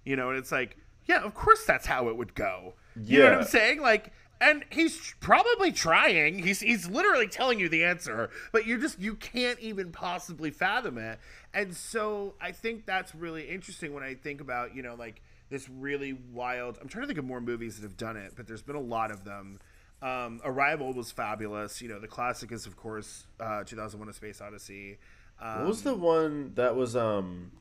You 0.05 0.17
know, 0.17 0.31
and 0.31 0.39
it's 0.39 0.53
like, 0.53 0.77
yeah, 1.07 1.23
of 1.23 1.35
course 1.35 1.65
that's 1.65 1.87
how 1.87 2.09
it 2.09 2.17
would 2.17 2.35
go. 2.35 2.75
You 2.97 3.19
know 3.19 3.25
what 3.25 3.33
Yeah. 3.33 3.39
I'm 3.39 3.45
saying? 3.45 3.81
Like. 3.81 4.13
And 4.43 4.65
he's 4.71 5.15
probably 5.21 5.71
trying. 5.71 6.39
He's 6.39 6.61
he's 6.61 6.89
literally 6.89 7.29
telling 7.29 7.61
you 7.61 7.69
the 7.69 7.85
answer, 7.85 8.31
but 8.53 8.65
you 8.67 8.81
just 8.81 8.99
you 8.99 9.15
can't 9.15 9.59
even 9.61 9.93
possibly 9.93 10.51
fathom 10.51 10.97
it. 10.97 11.19
And 11.53 11.77
so 11.77 12.33
I 12.41 12.53
think 12.53 12.87
that's 12.87 13.15
really 13.15 13.47
interesting 13.51 13.93
when 13.93 14.03
I 14.03 14.15
think 14.15 14.41
about 14.41 14.75
you 14.75 14.81
know 14.81 14.95
like 14.95 15.21
this 15.51 15.69
really 15.69 16.15
wild. 16.33 16.79
I'm 16.81 16.89
trying 16.89 17.03
to 17.03 17.07
think 17.07 17.19
of 17.19 17.27
more 17.27 17.43
movies 17.43 17.77
that 17.77 17.83
have 17.83 17.99
done 17.99 18.17
it, 18.17 18.33
but 18.35 18.47
there's 18.47 18.63
been 18.63 18.77
a 18.77 18.81
lot 18.81 19.11
of 19.11 19.25
them. 19.25 19.61
Um, 20.01 20.41
Arrival 20.43 20.95
was 20.95 21.13
fabulous. 21.13 21.83
You 21.83 21.89
know, 21.91 21.99
the 22.01 22.09
classic 22.09 22.51
is 22.51 22.65
of 22.65 22.79
course 22.79 23.27
uh, 23.41 23.65
2001: 23.65 24.09
A 24.09 24.13
Space 24.15 24.41
Odyssey. 24.41 24.97
Um, 25.41 25.59
What 25.61 25.67
was 25.69 25.83
the 25.83 25.95
one 25.95 26.53
that 26.55 26.77
was 26.77 26.95
um 26.97 27.53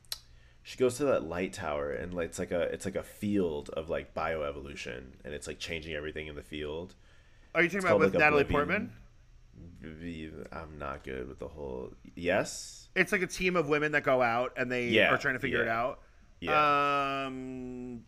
she 0.62 0.76
goes 0.76 0.96
to 0.98 1.04
that 1.06 1.24
light 1.24 1.52
tower 1.54 1.90
and 1.90 2.12
like 2.14 2.26
it's 2.28 2.38
like 2.38 2.50
a 2.50 2.62
it's 2.62 2.84
like 2.84 2.96
a 2.96 3.02
field 3.02 3.70
of 3.70 3.88
like 3.88 4.14
bioevolution 4.14 5.02
and 5.24 5.34
it's 5.34 5.46
like 5.46 5.58
changing 5.58 5.94
everything 5.94 6.26
in 6.26 6.34
the 6.36 6.42
field. 6.42 6.94
Are 7.54 7.62
you 7.62 7.68
talking 7.68 7.86
about 7.86 7.98
with 7.98 8.14
like, 8.14 8.20
Natalie 8.20 8.42
Oblivion. 8.42 8.92
Portman? 9.82 10.46
I'm 10.52 10.78
not 10.78 11.02
good 11.04 11.28
with 11.28 11.38
the 11.38 11.48
whole 11.48 11.92
yes. 12.14 12.88
It's 12.94 13.12
like 13.12 13.22
a 13.22 13.26
team 13.26 13.56
of 13.56 13.68
women 13.68 13.92
that 13.92 14.04
go 14.04 14.20
out 14.22 14.52
and 14.56 14.70
they 14.70 14.86
Yeah, 14.88 15.12
are 15.12 15.18
trying 15.18 15.34
to 15.34 15.40
figure 15.40 15.62
it 15.62 15.68
out. 15.68 16.00
Yeah. 16.40 17.24
Um, 17.26 18.02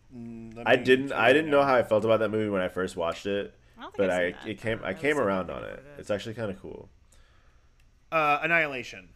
I 0.64 0.76
didn't 0.76 1.12
I 1.12 1.32
didn't 1.32 1.50
know 1.50 1.62
how 1.62 1.74
I 1.74 1.82
felt 1.82 2.04
about 2.04 2.20
that 2.20 2.30
movie 2.30 2.48
when 2.48 2.62
I 2.62 2.68
first 2.68 2.96
watched 2.96 3.26
it. 3.26 3.54
I 3.78 3.82
don't 3.82 3.94
think 3.94 3.96
But 3.98 4.10
I've 4.10 4.20
I 4.20 4.22
seen 4.30 4.36
that. 4.44 4.48
it 4.50 4.60
came 4.60 4.78
don't 4.78 4.86
I 4.86 4.94
came 4.94 5.18
around 5.18 5.50
on 5.50 5.58
about 5.62 5.70
it. 5.70 5.84
It's 5.98 6.10
actually 6.10 6.34
kind 6.34 6.50
of 6.50 6.60
cool. 6.60 6.88
Uh, 8.10 8.38
Annihilation. 8.42 9.08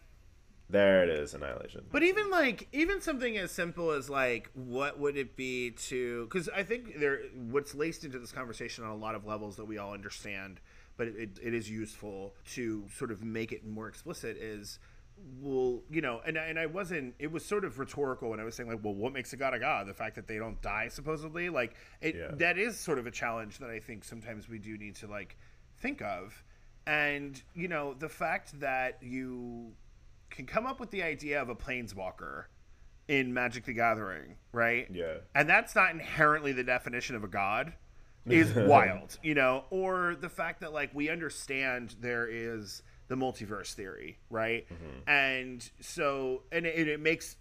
There 0.69 1.05
it 1.05 1.11
is, 1.11 1.33
Annihilation. 1.35 1.85
But 1.93 2.03
even 2.03 2.29
like 2.29 2.69
even 2.73 3.01
something 3.01 3.37
as 3.37 3.53
simple 3.53 3.93
as 3.93 4.11
like 4.11 4.51
what 4.55 4.99
would 4.99 5.17
it 5.17 5.37
be 5.37 5.71
to 5.71 6.25
because 6.25 6.49
I 6.49 6.65
think 6.65 6.99
there 6.99 7.21
what's 7.51 7.75
laced 7.75 8.05
into 8.05 8.19
this 8.19 8.33
conversation 8.33 8.85
on 8.85 8.91
a 8.91 8.97
lot 8.97 9.15
of 9.15 9.25
levels 9.25 9.57
that 9.57 9.65
we 9.65 9.79
all 9.79 9.93
understand, 9.93 10.61
but 10.97 11.07
it, 11.07 11.39
it 11.41 11.55
is 11.55 11.71
useful 11.71 12.35
to 12.55 12.85
sort 12.93 13.13
of 13.13 13.23
make 13.23 13.53
it 13.53 13.65
more 13.65 13.87
explicit. 13.87 14.37
Is 14.39 14.81
well, 15.41 15.83
you 15.89 16.01
know, 16.01 16.21
and 16.27 16.37
and 16.37 16.59
I 16.59 16.67
wasn't. 16.67 17.15
It 17.21 17.31
was 17.31 17.45
sort 17.45 17.65
of 17.65 17.79
rhetorical 17.79 18.31
when 18.31 18.41
I 18.41 18.45
was 18.45 18.57
saying 18.57 18.69
like, 18.69 18.81
well, 18.83 18.95
what 18.95 19.13
makes 19.13 19.33
a 19.33 19.37
god 19.37 19.55
a 19.55 19.61
god? 19.61 19.87
The 19.87 19.95
fact 19.95 20.17
that 20.17 20.27
they 20.27 20.37
don't 20.37 20.61
die, 20.63 20.89
supposedly, 20.89 21.49
like 21.49 21.75
it. 22.01 22.17
Yeah. 22.17 22.33
That 22.33 22.59
is 22.59 22.79
sort 22.79 22.99
of 22.99 23.07
a 23.07 23.13
challenge 23.13 23.59
that 23.59 23.71
I 23.71 23.79
think 23.79 24.03
sometimes 24.03 24.49
we 24.49 24.59
do 24.59 24.77
need 24.77 24.97
to 24.97 25.07
like 25.07 25.37
think 25.79 26.03
of, 26.03 26.43
and 26.89 27.41
you 27.55 27.69
know, 27.69 27.95
the 27.95 28.09
fact 28.09 28.59
that 28.61 28.99
you 29.01 29.73
can 30.31 30.47
come 30.47 30.67
up 30.67 30.81
with 30.81 30.91
the 30.91 31.03
idea 31.03 31.41
of 31.41 31.49
a 31.49 31.55
planeswalker 31.55 32.45
in 33.09 33.33
Magic 33.33 33.65
the 33.65 33.73
Gathering, 33.73 34.37
right? 34.53 34.89
Yeah. 34.93 35.19
And 35.35 35.49
that's 35.49 35.75
not 35.75 35.91
inherently 35.93 36.53
the 36.53 36.65
definition 36.65 37.17
of 37.17 37.25
a 37.25 37.29
god 37.29 37.73
is 38.27 38.53
wild, 38.55 39.19
you 39.23 39.35
know, 39.35 39.65
or 39.71 40.17
the 40.21 40.29
fact 40.29 40.61
that 40.61 40.73
like 40.73 40.95
we 40.95 41.09
understand 41.09 41.95
there 42.01 42.27
is 42.29 42.83
the 43.09 43.15
multiverse 43.15 43.73
theory, 43.75 44.19
right? 44.31 44.67
Mm-hmm. 44.69 45.09
And 45.09 45.71
so 45.81 46.43
and 46.51 46.67
it, 46.67 46.89
it 46.89 47.01
makes 47.01 47.37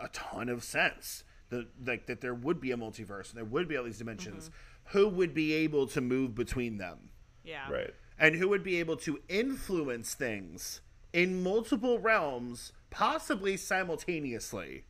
a 0.00 0.08
ton 0.08 0.48
of 0.48 0.62
sense 0.62 1.24
that 1.50 1.66
like 1.84 2.06
that 2.06 2.20
there 2.20 2.34
would 2.34 2.60
be 2.60 2.70
a 2.70 2.76
multiverse 2.76 3.30
and 3.30 3.36
there 3.36 3.44
would 3.44 3.68
be 3.68 3.76
all 3.76 3.84
these 3.84 3.98
dimensions. 3.98 4.44
Mm-hmm. 4.44 4.98
Who 4.98 5.08
would 5.08 5.34
be 5.34 5.52
able 5.54 5.86
to 5.88 6.00
move 6.00 6.34
between 6.34 6.78
them? 6.78 7.10
Yeah. 7.44 7.70
Right. 7.70 7.94
and 8.18 8.34
who 8.36 8.48
would 8.48 8.62
be 8.62 8.78
able 8.78 8.96
to 8.98 9.18
influence 9.28 10.14
things 10.14 10.82
in 11.12 11.42
multiple 11.42 11.98
realms, 11.98 12.72
possibly 12.90 13.56
simultaneously. 13.56 14.84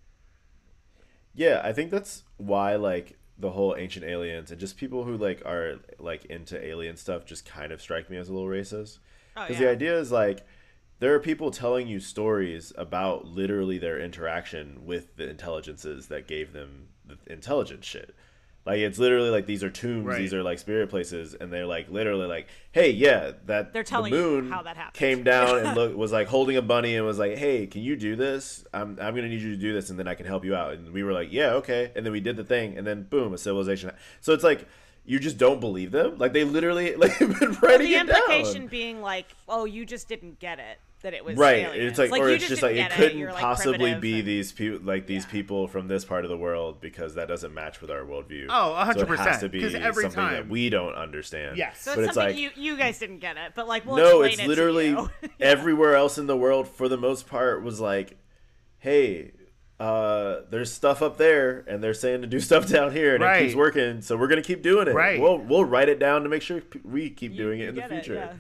Yeah, 1.35 1.61
I 1.64 1.73
think 1.73 1.91
that's 1.91 2.25
why 2.37 2.77
like 2.77 3.18
the 3.39 3.51
whole 3.51 3.75
ancient 3.77 4.05
aliens 4.05 4.51
and 4.51 4.61
just 4.61 4.77
people 4.77 5.05
who 5.05 5.16
like 5.16 5.43
are 5.47 5.77
like 5.99 6.25
into 6.27 6.62
alien 6.62 6.97
stuff 6.97 7.25
just 7.25 7.47
kind 7.47 7.73
of 7.73 7.81
strike 7.81 8.11
me 8.11 8.16
as 8.16 8.29
a 8.29 8.33
little 8.33 8.49
racist. 8.49 8.99
Oh, 9.37 9.47
Because 9.47 9.61
yeah. 9.61 9.66
the 9.68 9.73
idea 9.73 9.99
is 9.99 10.12
like 10.12 10.45
there 10.99 11.14
are 11.14 11.21
people 11.21 11.51
telling 11.51 11.87
you 11.89 12.01
stories 12.01 12.73
about 12.77 13.27
literally 13.27 13.79
their 13.79 13.99
interaction 13.99 14.85
with 14.85 15.16
the 15.16 15.29
intelligences 15.29 16.09
that 16.09 16.29
gave 16.29 16.53
them 16.53 16.89
the 17.07 17.16
intelligence 17.33 17.87
shit. 17.87 18.14
Like 18.67 18.79
it's 18.81 18.99
literally 18.99 19.31
like 19.31 19.47
these 19.47 19.65
are 19.65 19.71
tombs, 19.71 20.05
Right. 20.07 20.19
these 20.19 20.35
are 20.35 20.43
like 20.43 20.59
spirit 20.59 20.91
places, 20.91 21.35
and 21.35 21.51
they're 21.53 21.67
like 21.67 21.89
literally 21.91 22.27
like, 22.27 22.47
hey, 22.73 22.91
yeah, 22.91 23.33
that 23.47 23.73
They're 23.73 23.83
telling 23.83 24.13
the 24.13 24.19
you 24.19 24.23
moon 24.43 24.51
how 24.53 24.63
that 24.63 24.77
happened. 24.77 24.95
came 24.95 25.23
down 25.25 25.59
and 25.59 25.75
look 25.75 25.97
was 25.97 26.13
like 26.13 26.29
holding 26.29 26.57
a 26.59 26.63
bunny 26.63 26.95
and 26.95 27.07
was 27.07 27.19
like, 27.19 27.37
hey, 27.39 27.67
can 27.67 27.83
you 27.83 27.97
do 27.97 28.17
this? 28.17 28.65
I'm 28.75 28.99
I'm 29.01 29.15
gonna 29.15 29.29
need 29.29 29.41
you 29.41 29.51
to 29.55 29.61
do 29.61 29.73
this, 29.73 29.89
and 29.91 29.99
then 29.99 30.07
I 30.07 30.15
can 30.15 30.27
help 30.27 30.45
you 30.45 30.55
out. 30.55 30.75
And 30.75 30.93
we 30.93 31.03
were 31.03 31.13
like, 31.13 31.33
yeah, 31.33 31.53
okay. 31.55 31.91
And 31.97 32.05
then 32.05 32.13
we 32.13 32.21
did 32.21 32.37
the 32.37 32.45
thing, 32.45 32.77
and 32.77 32.87
then 32.87 33.05
boom, 33.05 33.33
a 33.33 33.39
civilization. 33.39 33.93
So 34.21 34.35
it's 34.35 34.45
like 34.45 34.69
you 35.07 35.19
just 35.19 35.39
don't 35.39 35.61
believe 35.61 35.91
them. 35.91 36.19
Like 36.19 36.35
they 36.35 36.45
literally 36.45 36.95
like 36.97 37.19
been 37.19 37.31
Well, 37.63 37.79
the 37.79 37.95
implication 37.97 38.63
down. 38.63 38.67
being 38.69 39.01
like, 39.01 39.27
oh, 39.49 39.65
you 39.65 39.87
just 39.87 40.07
didn't 40.07 40.39
get 40.39 40.59
it 40.59 40.79
that 41.03 41.14
it 41.14 41.24
was 41.24 41.36
right 41.36 41.64
aliens. 41.66 41.98
it's 41.98 42.11
like, 42.11 42.20
or 42.20 42.28
it's 42.28 42.46
just 42.46 42.62
like 42.62 42.76
it 42.76 42.90
couldn't 42.90 43.24
like, 43.24 43.34
possibly 43.36 43.94
be 43.94 44.18
and- 44.18 44.28
these 44.28 44.53
people 44.53 44.80
like 44.82 45.07
these 45.07 45.24
Yeah. 45.24 45.30
people 45.30 45.66
from 45.68 45.88
this 45.88 46.05
part 46.05 46.24
of 46.24 46.30
the 46.30 46.36
world 46.36 46.80
because 46.80 47.14
that 47.14 47.26
doesn't 47.28 47.55
match 47.55 47.80
with 47.80 47.90
our 47.90 48.03
worldview 48.03 48.46
Oh, 48.51 48.72
a 48.74 48.84
hundred 48.84 49.07
So 49.07 49.12
it 49.14 49.18
has 49.18 49.26
percent, 49.26 49.40
to 49.40 49.48
be 49.48 49.61
something 50.03 50.11
that 50.30 50.48
we 50.48 50.68
don't 50.70 50.94
understand 50.94 51.57
Yes. 51.57 51.80
So 51.80 51.94
but 51.94 52.05
it's 52.05 52.16
like 52.16 52.36
you 52.36 52.51
you 52.55 52.76
guys 52.76 52.98
didn't 52.98 53.18
get 53.20 53.36
it, 53.36 53.53
but 53.55 53.66
like 53.66 53.86
we'll 53.86 53.96
no 53.96 54.22
it's 54.22 54.38
it 54.38 54.46
literally 54.46 54.96
everywhere 55.40 55.94
else 55.96 56.18
in 56.18 56.26
the 56.26 56.36
world 56.36 56.68
for 56.68 56.88
the 56.88 56.98
most 56.98 57.26
part 57.26 57.62
was 57.62 57.80
like 57.80 58.18
hey 58.78 59.32
uh, 59.78 60.42
there's 60.51 60.70
stuff 60.70 61.01
up 61.01 61.16
there, 61.16 61.64
and 61.66 61.82
they're 61.82 61.94
saying 61.94 62.20
to 62.20 62.26
do 62.26 62.38
stuff 62.51 62.68
down 62.68 62.92
here, 62.92 63.14
and 63.14 63.24
it 63.24 63.38
keeps 63.40 63.55
working. 63.55 64.03
So 64.03 64.14
we're 64.14 64.28
gonna 64.28 64.42
keep 64.42 64.61
doing 64.62 64.86
it. 64.88 64.94
Right. 64.94 65.18
We'll 65.18 65.38
we'll 65.38 65.64
write 65.64 65.88
it 65.88 65.98
down 65.98 66.22
to 66.24 66.28
make 66.28 66.42
sure 66.42 66.61
we 66.84 67.09
keep 67.09 67.30
You- 67.32 67.38
doing 67.38 67.61
it 67.61 67.70
in 67.70 67.74
the 67.76 67.82
future. 67.84 68.12
yeah. 68.14 68.32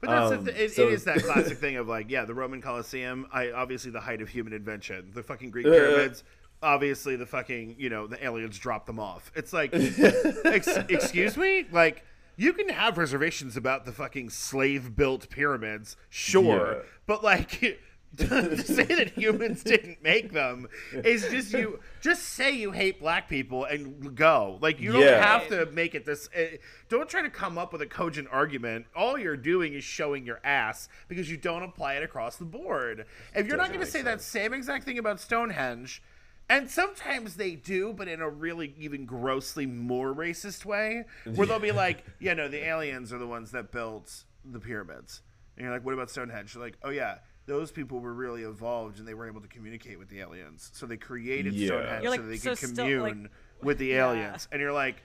But 0.00 0.10
that's 0.10 0.32
Um, 0.32 0.44
th- 0.46 0.56
it, 0.56 0.72
so- 0.72 0.88
it 0.88 0.94
is 0.94 1.04
that 1.04 1.18
classic 1.24 1.58
thing 1.58 1.76
of 1.76 1.86
like, 1.88 2.10
yeah, 2.10 2.24
the 2.24 2.34
Roman 2.34 2.60
Colosseum, 2.62 3.26
I 3.32 3.50
obviously 3.50 3.90
the 3.90 4.00
height 4.00 4.22
of 4.22 4.28
human 4.28 4.52
invention. 4.52 5.10
The 5.14 5.22
fucking 5.22 5.50
Greek 5.50 5.66
Uh. 5.66 5.70
pyramids, 5.70 6.24
obviously 6.62 7.16
the 7.16 7.26
fucking 7.26 7.76
you 7.78 7.88
know 7.90 8.06
the 8.06 8.22
aliens 8.24 8.58
dropped 8.58 8.86
them 8.86 8.98
off. 9.00 9.30
It's 9.34 9.52
like, 9.52 9.70
ex- 10.44 10.66
excuse 10.88 11.36
me, 11.36 11.66
like 11.70 12.04
you 12.36 12.52
can 12.54 12.68
have 12.70 12.96
reservations 12.96 13.56
about 13.56 13.84
the 13.84 13.92
fucking 13.92 14.30
slave 14.30 14.96
built 14.96 15.28
pyramids, 15.30 15.96
sure, 16.08 16.72
Yeah. 16.76 16.82
but 17.06 17.22
like. 17.24 17.78
to 18.16 18.58
say 18.64 18.82
that 18.82 19.10
humans 19.10 19.62
didn't 19.62 20.02
make 20.02 20.32
them 20.32 20.66
is 20.92 21.22
just 21.28 21.52
you 21.52 21.78
just 22.00 22.22
say 22.22 22.52
you 22.52 22.70
hate 22.72 22.98
black 23.00 23.28
people 23.28 23.64
and 23.64 24.14
go. 24.16 24.58
Like 24.60 24.80
you 24.80 24.92
don't 24.92 25.02
Yeah. 25.02 25.20
have 25.22 25.48
to 25.48 25.66
make 25.66 25.94
it 25.94 26.04
this 26.04 26.28
uh, 26.36 26.56
don't 26.88 27.08
try 27.08 27.22
to 27.22 27.30
come 27.30 27.58
up 27.58 27.72
with 27.72 27.82
a 27.82 27.86
cogent 27.86 28.28
argument. 28.30 28.86
All 28.96 29.18
you're 29.18 29.36
doing 29.36 29.74
is 29.74 29.84
showing 29.84 30.24
your 30.26 30.40
ass 30.44 30.88
because 31.08 31.30
you 31.30 31.36
don't 31.36 31.62
apply 31.62 31.94
it 31.94 32.02
across 32.02 32.36
the 32.36 32.44
board. 32.44 33.06
If 33.34 33.46
you're 33.46 33.56
not 33.56 33.64
Doesn't 33.64 33.74
going 33.76 33.86
to 33.86 33.92
say 33.92 34.02
that 34.02 34.20
same 34.20 34.52
exact 34.54 34.84
thing 34.84 34.98
about 34.98 35.20
stonehenge 35.20 36.02
and 36.48 36.68
sometimes 36.68 37.36
they 37.36 37.54
do 37.54 37.92
but 37.92 38.08
in 38.08 38.20
a 38.20 38.28
really 38.28 38.74
even 38.78 39.04
grossly 39.06 39.66
more 39.66 40.12
racist 40.12 40.64
way 40.64 41.04
where 41.36 41.46
they'll 41.46 41.60
be 41.60 41.70
like 41.70 42.04
yeah 42.18 42.34
no 42.34 42.48
the 42.48 42.64
aliens 42.66 43.12
are 43.12 43.18
the 43.18 43.26
ones 43.26 43.52
that 43.52 43.70
built 43.70 44.24
the 44.44 44.58
pyramids. 44.58 45.22
And 45.56 45.64
you're 45.64 45.72
like 45.74 45.84
what 45.84 45.94
about 45.94 46.10
stonehenge? 46.10 46.54
You're 46.54 46.64
like 46.64 46.76
oh 46.82 46.90
yeah 46.90 47.18
those 47.50 47.72
people 47.72 47.98
were 47.98 48.14
really 48.14 48.42
evolved 48.42 49.00
and 49.00 49.08
they 49.08 49.14
were 49.14 49.26
able 49.26 49.40
to 49.40 49.48
communicate 49.48 49.98
with 49.98 50.08
the 50.08 50.20
aliens 50.20 50.70
so 50.72 50.86
they 50.86 50.96
created 50.96 51.52
Yeah. 51.52 51.66
stonehenge 51.66 52.02
You're 52.04 52.14
so 52.14 52.20
like, 52.20 52.28
they 52.30 52.36
so 52.36 52.50
could 52.50 52.58
still, 52.58 52.84
commune 52.84 53.02
like- 53.22 53.30
with 53.62 53.78
the 53.78 53.86
Yeah. 53.86 54.06
aliens 54.10 54.46
and 54.52 54.60
you're 54.60 54.72
like 54.72 55.02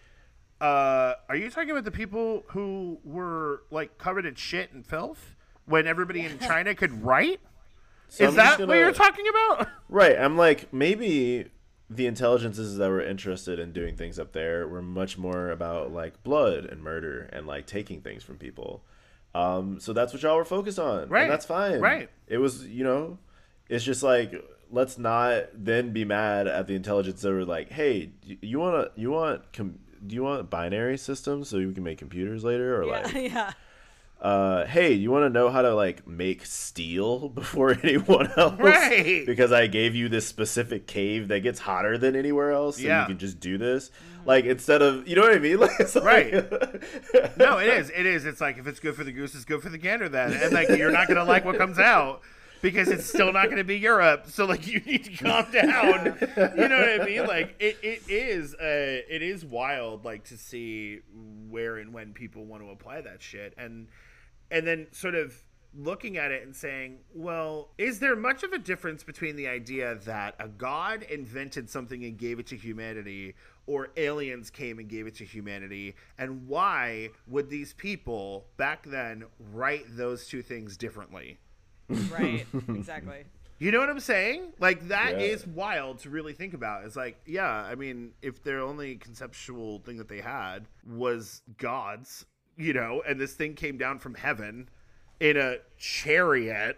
uh 0.61 1.13
are 1.27 1.35
you 1.35 1.49
talking 1.49 1.71
about 1.71 1.83
the 1.85 1.91
people 1.91 2.43
who 2.49 2.99
were 3.03 3.63
like 3.71 3.97
covered 3.97 4.25
in 4.27 4.35
shit 4.35 4.71
and 4.73 4.85
filth 4.85 5.35
when 5.65 5.87
everybody 5.87 6.21
in 6.21 6.37
china 6.39 6.75
could 6.75 7.03
write 7.03 7.39
So 8.09 8.25
is 8.25 8.29
I'm 8.29 8.35
that 8.35 8.59
what 8.59 8.67
gonna- 8.67 8.79
you're 8.79 8.91
talking 8.93 9.25
about 9.27 9.67
Right. 9.89 10.17
I'm 10.17 10.37
like, 10.37 10.71
maybe 10.73 11.49
the 11.89 12.05
intelligences 12.07 12.77
that 12.77 12.89
were 12.89 13.01
interested 13.01 13.59
in 13.59 13.71
doing 13.71 13.95
things 13.95 14.17
up 14.19 14.31
there 14.33 14.67
were 14.67 14.81
much 14.81 15.17
more 15.17 15.49
about 15.51 15.91
like 15.91 16.21
blood 16.23 16.65
and 16.65 16.81
murder 16.81 17.29
and 17.33 17.45
like 17.47 17.65
taking 17.67 18.01
things 18.01 18.23
from 18.23 18.37
people. 18.37 18.83
Um, 19.35 19.79
so 19.81 19.91
that's 19.91 20.13
what 20.13 20.23
y'all 20.23 20.37
were 20.37 20.45
focused 20.45 20.79
on. 20.79 21.09
Right. 21.09 21.23
And 21.23 21.31
that's 21.31 21.45
fine. 21.45 21.79
Right. 21.79 22.09
It 22.27 22.37
was, 22.37 22.65
you 22.65 22.83
know, 22.83 23.17
it's 23.67 23.83
just 23.83 24.01
like 24.01 24.33
let's 24.71 24.97
not 24.97 25.43
then 25.53 25.91
be 25.91 26.05
mad 26.05 26.47
at 26.47 26.67
the 26.67 26.73
intelligence 26.73 27.21
that 27.21 27.31
were 27.31 27.45
like, 27.45 27.69
hey, 27.71 28.05
do 28.05 28.37
you 28.41 28.59
want 28.59 28.95
to, 28.95 28.99
you 29.01 29.11
want, 29.11 29.53
com- 29.53 29.79
do 30.05 30.15
you 30.15 30.23
want 30.23 30.49
binary 30.49 30.97
systems 30.97 31.49
so 31.49 31.57
you 31.57 31.71
can 31.71 31.83
make 31.83 31.97
computers 31.97 32.43
later, 32.43 32.81
or 32.81 32.85
Yeah, 32.85 33.01
like, 33.01 33.13
yeah. 33.15 33.53
Uh, 34.25 34.65
hey, 34.65 34.91
you 34.93 35.11
want 35.11 35.23
to 35.23 35.29
know 35.29 35.49
how 35.49 35.61
to 35.61 35.75
like 35.75 36.07
make 36.07 36.45
steel 36.47 37.29
before 37.41 37.77
anyone 37.83 38.31
else? 38.37 38.59
Right. 38.59 39.23
Because 39.25 39.51
I 39.51 39.67
gave 39.67 39.93
you 39.93 40.09
this 40.09 40.25
specific 40.25 40.87
cave 40.87 41.27
that 41.27 41.41
gets 41.41 41.59
hotter 41.59 41.97
than 41.97 42.15
anywhere 42.15 42.51
else, 42.51 42.77
and 42.77 42.85
you 42.85 43.05
can 43.05 43.17
just 43.19 43.39
do 43.39 43.57
this. 43.59 43.91
Like 44.25 44.45
instead 44.45 44.81
of, 44.81 45.07
you 45.07 45.15
know 45.15 45.21
what 45.21 45.33
I 45.35 45.39
mean? 45.39 45.59
Like, 45.65 45.79
like- 45.95 46.03
Right. 46.03 47.37
no 47.37 47.59
it 47.59 47.67
is 47.69 47.91
it 47.91 48.05
is 48.07 48.25
it's 48.25 48.41
like 48.41 48.57
if 48.57 48.65
it's 48.65 48.79
good 48.79 48.95
for 48.95 49.03
the 49.03 49.11
goose 49.11 49.35
it's 49.35 49.45
good 49.45 49.61
for 49.61 49.69
the 49.69 49.77
gander 49.77 50.09
then 50.09 50.33
and 50.33 50.51
like 50.51 50.69
you're 50.69 50.91
not 50.91 51.07
gonna 51.07 51.23
like 51.23 51.45
what 51.45 51.57
comes 51.57 51.77
out 51.77 52.21
because 52.61 52.87
it's 52.87 53.05
still 53.05 53.31
not 53.31 53.45
going 53.45 53.57
to 53.57 53.63
be 53.63 53.77
Europe. 53.77 54.25
So 54.27 54.45
like 54.45 54.65
you 54.65 54.79
need 54.79 55.03
to 55.03 55.23
calm 55.23 55.45
down. 55.51 56.17
you 56.57 56.67
know 56.67 56.79
what 56.79 57.01
I 57.01 57.05
mean? 57.05 57.27
Like 57.27 57.55
it, 57.59 57.77
it 57.83 58.01
is 58.09 58.55
uh 58.55 59.01
it 59.07 59.21
is 59.21 59.45
wild 59.45 60.03
like 60.03 60.23
to 60.25 60.37
see 60.37 61.01
where 61.49 61.77
and 61.77 61.93
when 61.93 62.13
people 62.13 62.45
want 62.45 62.63
to 62.63 62.69
apply 62.71 63.01
that 63.01 63.21
shit 63.21 63.53
and 63.57 63.87
and 64.51 64.65
then 64.65 64.87
sort 64.91 65.15
of 65.15 65.35
looking 65.77 66.15
at 66.17 66.31
it 66.31 66.41
and 66.43 66.55
saying, 66.55 66.99
well, 67.13 67.71
is 67.77 67.99
there 67.99 68.15
much 68.15 68.43
of 68.43 68.53
a 68.53 68.57
difference 68.57 69.03
between 69.03 69.35
the 69.35 69.47
idea 69.47 69.95
that 70.05 70.33
a 70.39 70.47
god 70.47 71.03
invented 71.03 71.69
something 71.69 72.05
and 72.05 72.17
gave 72.17 72.39
it 72.39 72.47
to 72.47 72.55
humanity 72.55 73.35
or 73.67 73.89
aliens 73.97 74.49
came 74.49 74.79
and 74.79 74.87
gave 74.87 75.05
it 75.05 75.15
to 75.15 75.25
humanity 75.25 75.93
and 76.17 76.47
why 76.47 77.09
would 77.27 77.49
these 77.49 77.73
people 77.73 78.45
back 78.55 78.85
then 78.85 79.25
write 79.51 79.83
those 79.97 80.27
two 80.27 80.41
things 80.41 80.77
differently? 80.77 81.37
Right. 81.89 82.45
Exactly. 82.69 83.25
You 83.57 83.71
know 83.71 83.79
what 83.79 83.89
I'm 83.89 83.99
saying? 84.01 84.53
Like 84.59 84.87
that 84.89 85.21
is 85.21 85.43
Yeah. 85.45 85.53
wild 85.53 85.99
to 85.99 86.09
really 86.09 86.33
think 86.33 86.53
about. 86.53 86.83
It's 86.85 86.95
like, 86.97 87.19
yeah, 87.25 87.49
I 87.49 87.75
mean, 87.75 88.11
if 88.21 88.43
their 88.43 88.59
only 88.61 88.95
conceptual 88.97 89.79
thing 89.79 89.97
that 89.97 90.07
they 90.09 90.19
had 90.21 90.67
was 90.85 91.41
gods, 91.57 92.25
you 92.57 92.73
know, 92.73 93.01
and 93.07 93.19
this 93.19 93.33
thing 93.33 93.53
came 93.55 93.77
down 93.77 93.99
from 93.99 94.15
heaven 94.15 94.69
in 95.19 95.37
a 95.37 95.57
chariot, 95.77 96.77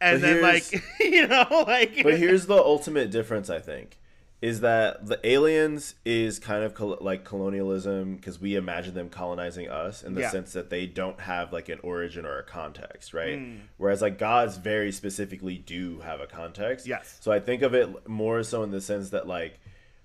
and 0.00 0.20
But 0.20 0.26
then 0.26 0.42
like, 0.42 0.82
you 1.00 1.26
know, 1.26 1.64
like, 1.66 2.02
but 2.02 2.18
here's 2.18 2.46
the 2.46 2.56
ultimate 2.56 3.10
difference 3.10 3.48
i 3.50 3.58
think 3.60 3.98
is 4.40 4.58
that 4.60 5.06
the 5.06 5.24
aliens 5.24 5.94
is 6.04 6.40
kind 6.40 6.64
of 6.64 6.74
col- 6.74 6.98
like 7.00 7.24
colonialism 7.24 8.16
because 8.16 8.40
we 8.40 8.56
imagine 8.56 8.92
them 8.92 9.08
colonizing 9.08 9.68
us 9.68 10.02
in 10.02 10.14
the 10.14 10.22
Yeah. 10.22 10.30
sense 10.30 10.52
that 10.54 10.68
they 10.68 10.84
don't 10.86 11.20
have 11.20 11.52
like 11.52 11.68
an 11.68 11.78
origin 11.84 12.26
or 12.26 12.38
a 12.38 12.42
context 12.42 13.14
right 13.14 13.38
Hmm. 13.38 13.56
whereas 13.76 14.02
like 14.02 14.18
gods 14.18 14.56
very 14.56 14.90
specifically 14.90 15.58
do 15.58 16.00
have 16.00 16.20
a 16.20 16.26
context 16.26 16.86
Yes. 16.88 17.18
so 17.20 17.30
i 17.30 17.38
think 17.38 17.62
of 17.62 17.72
it 17.74 18.08
more 18.08 18.42
so 18.42 18.64
in 18.64 18.70
the 18.72 18.80
sense 18.80 19.10
that 19.10 19.28
like 19.28 19.60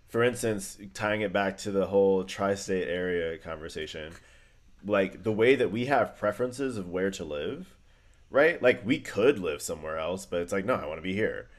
for 0.07 0.23
instance 0.23 0.77
tying 0.93 1.21
it 1.21 1.33
back 1.33 1.57
to 1.59 1.71
the 1.71 1.87
whole 1.87 2.23
tri-state 2.23 2.87
area 2.87 3.37
conversation 3.39 4.13
like 4.87 5.23
the 5.23 5.31
way 5.31 5.55
that 5.55 5.71
we 5.71 5.85
have 5.85 6.17
preferences 6.17 6.77
of 6.77 6.89
where 6.89 7.11
to 7.11 7.23
live, 7.23 7.75
right? 8.29 8.61
Like 8.61 8.85
we 8.85 8.99
could 8.99 9.39
live 9.39 9.61
somewhere 9.61 9.97
else, 9.97 10.25
but 10.25 10.41
it's 10.41 10.51
like 10.53 10.65
no, 10.65 10.75
I 10.75 10.85
want 10.85 10.97
to 10.97 11.03
be 11.03 11.13
here. 11.13 11.49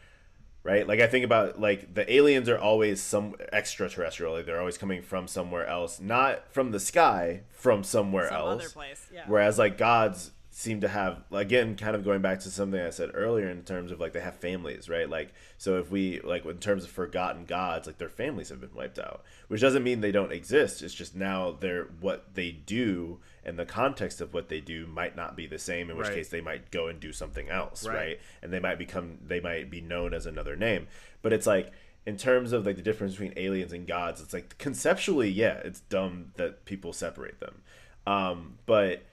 Right? 0.65 0.87
Like 0.87 1.01
I 1.01 1.07
think 1.07 1.25
about 1.25 1.61
like 1.61 1.95
the 1.95 2.13
aliens 2.13 2.49
are 2.49 2.59
always 2.59 3.01
some 3.01 3.37
extraterrestrial. 3.53 4.35
Like 4.35 4.45
they're 4.45 4.59
always 4.59 4.77
coming 4.77 5.01
from 5.03 5.27
somewhere 5.27 5.67
else, 5.67 6.01
not 6.01 6.53
from 6.53 6.73
the 6.73 6.81
sky, 6.81 7.43
from 7.53 7.85
somewhere 7.85 8.29
Some 8.29 8.37
else. 8.37 8.63
other 8.65 8.71
place. 8.71 9.07
Yeah. 9.15 9.23
Whereas 9.27 9.59
like 9.59 9.79
gods 9.79 10.33
seem 10.59 10.81
to 10.81 10.89
have 10.89 11.23
again 11.31 11.77
kind 11.77 11.95
of 11.95 12.05
going 12.05 12.21
back 12.21 12.41
to 12.41 12.51
something 12.51 12.81
I 12.81 12.91
said 12.91 13.13
earlier 13.15 13.49
in 13.49 13.63
terms 13.63 13.93
of 13.93 14.01
like 14.01 14.13
they 14.13 14.19
have 14.19 14.35
families, 14.35 14.89
right? 14.89 15.09
Like 15.09 15.33
so 15.57 15.79
if 15.79 15.89
we 15.89 16.21
like 16.23 16.45
in 16.45 16.59
terms 16.59 16.83
of 16.83 16.91
forgotten 16.91 17.45
gods, 17.45 17.87
like 17.87 17.99
their 17.99 18.09
families 18.09 18.49
have 18.49 18.61
been 18.61 18.75
wiped 18.75 18.99
out. 18.99 19.23
Which 19.47 19.61
doesn't 19.61 19.85
mean 19.85 20.01
they 20.01 20.11
don't 20.11 20.33
exist. 20.33 20.83
It's 20.83 20.95
just 20.95 21.15
now 21.15 21.57
they're 21.61 21.85
what 22.01 22.35
they 22.35 22.51
do 22.51 23.21
and 23.45 23.57
the 23.57 23.65
context 23.65 24.21
of 24.21 24.35
what 24.35 24.49
they 24.49 24.61
do 24.61 24.89
might 24.89 25.15
not 25.15 25.37
be 25.37 25.47
the 25.47 25.61
same, 25.61 25.91
in 25.91 25.97
which 25.97 26.09
Right. 26.09 26.17
case 26.17 26.29
they 26.29 26.41
might 26.41 26.73
go 26.73 26.89
and 26.89 26.99
do 26.99 27.13
something 27.13 27.49
else, 27.49 27.87
right. 27.87 27.95
Right. 27.95 28.21
And 28.43 28.53
they 28.53 28.59
might 28.59 28.79
become 28.79 29.19
they 29.25 29.39
might 29.39 29.71
be 29.71 29.81
known 29.81 30.13
as 30.13 30.27
another 30.27 30.57
name. 30.57 30.89
But 31.23 31.33
it's 31.33 31.47
like 31.47 31.71
in 32.05 32.17
terms 32.17 32.53
of 32.53 32.67
like 32.67 32.75
the 32.75 32.83
difference 32.83 33.13
between 33.13 33.35
aliens 33.37 33.73
and 33.73 33.87
gods, 33.87 34.21
it's 34.21 34.33
like 34.33 34.59
conceptually, 34.59 35.31
yeah, 35.31 35.59
it's 35.63 35.81
dumb 35.83 36.33
that 36.35 36.65
people 36.65 36.93
separate 36.93 37.39
them. 37.39 37.63
Um, 38.09 38.59
but 38.67 39.05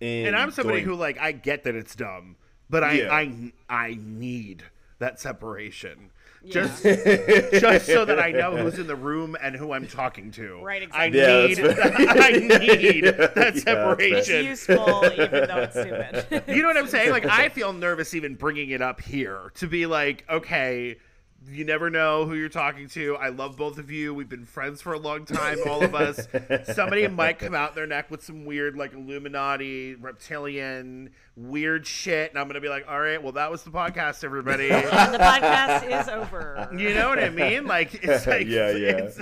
in 0.00 0.26
and 0.26 0.36
I'm 0.36 0.50
somebody 0.50 0.80
going- 0.82 0.94
who 0.96 1.00
like 1.00 1.18
I 1.18 1.32
get 1.32 1.64
that 1.64 1.74
it's 1.74 1.94
dumb, 1.96 2.36
but 2.70 2.82
I 2.84 2.92
Yeah. 2.92 3.12
I 3.14 3.52
I 3.68 3.98
need 4.00 4.64
that 4.98 5.20
separation. 5.20 6.10
Yeah. 6.42 6.52
Just 6.52 6.82
just 7.60 7.86
so 7.86 8.04
that 8.04 8.20
I 8.20 8.30
know 8.30 8.56
who's 8.56 8.78
in 8.78 8.86
the 8.86 8.94
room 8.94 9.36
and 9.42 9.56
who 9.56 9.72
I'm 9.72 9.88
talking 9.88 10.30
to. 10.32 10.60
Right, 10.62 10.88
I 10.92 11.06
exactly. 11.06 11.20
Yeah, 11.20 11.46
need 11.88 12.08
I 12.08 12.76
need 12.76 13.04
that 13.34 13.56
separation. 13.56 14.24
fair. 14.24 14.52
It's 14.52 14.68
useful, 14.68 15.04
even 15.14 15.30
though 15.48 15.68
it's 15.68 15.74
stupid. 15.74 16.44
You 16.54 16.62
know 16.62 16.68
what 16.68 16.76
I'm 16.76 16.86
saying? 16.88 17.10
Like 17.10 17.26
I 17.26 17.48
feel 17.48 17.72
nervous 17.72 18.14
even 18.14 18.36
bringing 18.36 18.70
it 18.70 18.80
up 18.80 19.00
here 19.00 19.50
to 19.56 19.66
be 19.66 19.86
like, 19.86 20.24
okay, 20.30 20.98
you 21.46 21.64
never 21.64 21.88
know 21.88 22.26
who 22.26 22.34
you're 22.34 22.48
talking 22.48 22.88
to. 22.88 23.16
I 23.16 23.28
love 23.28 23.56
both 23.56 23.78
of 23.78 23.90
you. 23.90 24.12
We've 24.12 24.28
been 24.28 24.44
friends 24.44 24.82
for 24.82 24.92
a 24.92 24.98
long 24.98 25.24
time, 25.24 25.58
all 25.66 25.82
of 25.82 25.94
us. 25.94 26.26
Somebody 26.74 27.06
might 27.08 27.38
come 27.38 27.54
out 27.54 27.74
their 27.74 27.86
neck 27.86 28.10
with 28.10 28.24
some 28.24 28.44
weird 28.44 28.76
like 28.76 28.92
Illuminati, 28.92 29.94
reptilian, 29.94 31.10
weird 31.38 31.86
shit, 31.86 32.30
and 32.30 32.38
I'm 32.38 32.48
gonna 32.48 32.60
be 32.60 32.68
like, 32.68 32.86
all 32.88 33.00
right, 33.00 33.22
well 33.22 33.32
that 33.32 33.50
was 33.50 33.62
the 33.62 33.70
podcast, 33.70 34.24
everybody. 34.24 34.70
and 34.70 35.14
the 35.14 35.18
podcast 35.18 36.00
is 36.02 36.08
over. 36.08 36.68
You 36.78 36.94
know 36.94 37.08
what 37.08 37.18
I 37.18 37.30
mean? 37.30 37.66
Like 37.66 38.02
it's 38.04 38.26
like 38.26 38.46
Yeah, 38.46 38.70
yeah. 38.70 39.08
It's, 39.08 39.20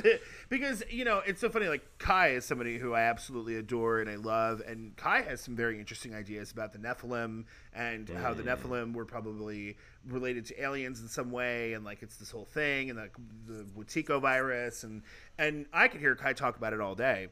because 0.48 0.82
you 0.90 1.04
know 1.04 1.22
it's 1.26 1.40
so 1.40 1.48
funny. 1.48 1.68
Like 1.68 1.84
Kai 1.98 2.30
is 2.30 2.44
somebody 2.44 2.78
who 2.78 2.92
I 2.94 3.02
absolutely 3.02 3.56
adore 3.56 4.00
and 4.00 4.08
I 4.08 4.16
love, 4.16 4.62
and 4.66 4.96
Kai 4.96 5.22
has 5.22 5.40
some 5.40 5.54
very 5.56 5.78
interesting 5.78 6.14
ideas 6.14 6.50
about 6.52 6.72
the 6.72 6.78
Nephilim 6.78 7.44
and 7.74 8.08
how 8.08 8.32
the 8.32 8.42
Mm. 8.42 8.56
Nephilim 8.56 8.94
were 8.94 9.04
probably 9.04 9.76
related 10.08 10.46
to 10.46 10.62
aliens 10.62 11.00
in 11.00 11.08
some 11.08 11.30
way, 11.30 11.72
and 11.74 11.84
like 11.84 12.02
it's 12.02 12.16
this 12.16 12.30
whole 12.30 12.44
thing, 12.46 12.90
and 12.90 12.98
the 12.98 13.10
the 13.46 13.64
Wetiko 13.76 14.20
virus, 14.20 14.84
and 14.84 15.02
and 15.38 15.66
I 15.72 15.88
could 15.88 16.00
hear 16.00 16.14
Kai 16.16 16.32
talk 16.32 16.56
about 16.56 16.72
it 16.72 16.80
all 16.80 16.94
day 16.94 17.28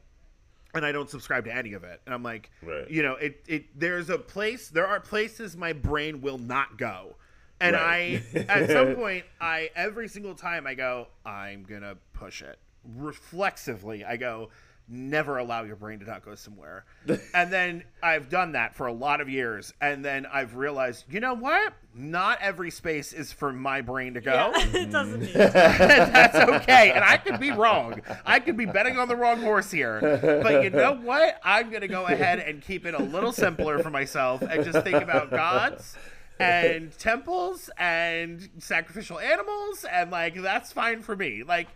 and 0.75 0.85
I 0.85 0.91
don't 0.91 1.09
subscribe 1.09 1.45
to 1.45 1.55
any 1.55 1.73
of 1.73 1.83
it. 1.83 2.01
And 2.05 2.13
I'm 2.13 2.23
like, 2.23 2.51
Right. 2.61 2.89
you 2.89 3.01
know, 3.03 3.13
it 3.15 3.43
it 3.47 3.79
there's 3.79 4.09
a 4.09 4.17
place, 4.17 4.69
there 4.69 4.87
are 4.87 4.99
places 4.99 5.55
my 5.57 5.73
brain 5.73 6.21
will 6.21 6.37
not 6.37 6.77
go. 6.77 7.15
And 7.59 7.73
Right. 7.75 8.21
I 8.33 8.39
at 8.49 8.69
some 8.69 8.95
point 8.95 9.25
I 9.39 9.69
every 9.75 10.07
single 10.07 10.35
time 10.35 10.67
I 10.67 10.75
go, 10.75 11.07
I'm 11.25 11.63
going 11.63 11.81
to 11.81 11.97
push 12.13 12.41
it. 12.41 12.59
Reflexively, 12.97 14.03
I 14.05 14.17
go, 14.17 14.49
never 14.87 15.37
allow 15.37 15.63
your 15.63 15.75
brain 15.75 15.99
to 15.99 16.05
not 16.05 16.23
go 16.23 16.35
somewhere. 16.35 16.85
and 17.33 17.51
then 17.51 17.83
I've 18.03 18.29
done 18.29 18.53
that 18.53 18.75
for 18.75 18.87
a 18.87 18.93
lot 18.93 19.21
of 19.21 19.29
years 19.29 19.73
and 19.81 20.03
then 20.03 20.25
I've 20.31 20.55
realized, 20.55 21.05
you 21.09 21.19
know 21.19 21.33
what? 21.33 21.73
Not 21.93 22.39
every 22.41 22.71
space 22.71 23.13
is 23.13 23.31
for 23.31 23.53
my 23.53 23.81
brain 23.81 24.13
to 24.15 24.21
go. 24.21 24.51
Yeah, 24.55 24.65
it 24.73 24.91
doesn't 24.91 25.21
need 25.21 25.33
to. 25.33 25.37
That's 25.53 26.35
okay. 26.35 26.91
And 26.91 27.03
I 27.03 27.17
could 27.17 27.39
be 27.39 27.51
wrong. 27.51 28.01
I 28.25 28.39
could 28.39 28.57
be 28.57 28.65
betting 28.65 28.97
on 28.97 29.07
the 29.07 29.15
wrong 29.15 29.41
horse 29.41 29.71
here. 29.71 30.19
But 30.21 30.63
you 30.63 30.69
know 30.69 30.93
what? 30.93 31.39
I'm 31.43 31.69
going 31.69 31.81
to 31.81 31.87
go 31.87 32.05
ahead 32.05 32.39
and 32.39 32.61
keep 32.61 32.85
it 32.85 32.93
a 32.93 33.01
little 33.01 33.31
simpler 33.31 33.79
for 33.79 33.89
myself 33.89 34.41
and 34.41 34.63
just 34.65 34.83
think 34.83 35.01
about 35.01 35.31
gods 35.31 35.95
and 36.39 36.97
temples 36.97 37.69
and 37.77 38.49
sacrificial 38.59 39.19
animals. 39.19 39.85
And 39.89 40.11
like, 40.11 40.35
that's 40.41 40.71
fine 40.71 41.01
for 41.01 41.15
me. 41.15 41.43
Like, 41.43 41.67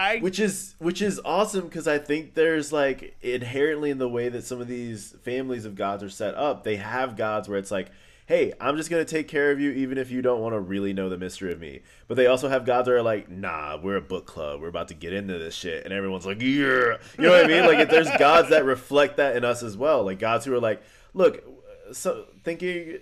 I. 0.00 0.18
which 0.18 0.40
is 0.40 0.74
which 0.78 1.02
is 1.02 1.20
awesome 1.24 1.62
because 1.62 1.86
I 1.86 1.98
think 1.98 2.34
there's 2.34 2.72
like 2.72 3.16
inherently 3.20 3.90
in 3.90 3.98
the 3.98 4.08
way 4.08 4.28
that 4.28 4.44
some 4.44 4.60
of 4.60 4.68
these 4.68 5.14
families 5.22 5.64
of 5.64 5.74
gods 5.74 6.02
are 6.02 6.10
set 6.10 6.34
up, 6.34 6.64
they 6.64 6.76
have 6.76 7.16
gods 7.16 7.48
where 7.48 7.58
it's 7.58 7.70
like, 7.70 7.90
hey, 8.26 8.52
I'm 8.60 8.76
just 8.76 8.88
gonna 8.88 9.04
take 9.04 9.28
care 9.28 9.50
of 9.50 9.60
you 9.60 9.70
even 9.72 9.98
if 9.98 10.10
you 10.10 10.22
don't 10.22 10.40
want 10.40 10.54
to 10.54 10.60
really 10.60 10.92
know 10.92 11.08
the 11.08 11.18
mystery 11.18 11.52
of 11.52 11.60
me. 11.60 11.82
But 12.08 12.16
they 12.16 12.26
also 12.26 12.48
have 12.48 12.64
gods 12.64 12.86
that 12.86 12.94
are 12.94 13.02
like, 13.02 13.28
nah, 13.28 13.78
we're 13.82 13.96
a 13.96 14.02
book 14.02 14.26
club, 14.26 14.60
we're 14.60 14.68
about 14.68 14.88
to 14.88 14.94
get 14.94 15.12
into 15.12 15.38
this 15.38 15.54
shit, 15.54 15.84
and 15.84 15.92
everyone's 15.92 16.24
like, 16.24 16.40
yeah, 16.40 16.46
you 16.48 16.98
know 17.18 17.30
what 17.30 17.44
I 17.44 17.48
mean? 17.48 17.66
Like, 17.66 17.80
if 17.80 17.90
there's 17.90 18.10
gods 18.18 18.48
that 18.50 18.64
reflect 18.64 19.18
that 19.18 19.36
in 19.36 19.44
us 19.44 19.62
as 19.62 19.76
well, 19.76 20.04
like 20.04 20.18
gods 20.18 20.46
who 20.46 20.54
are 20.54 20.60
like, 20.60 20.82
look, 21.12 21.44
so 21.92 22.26
thinking 22.44 22.98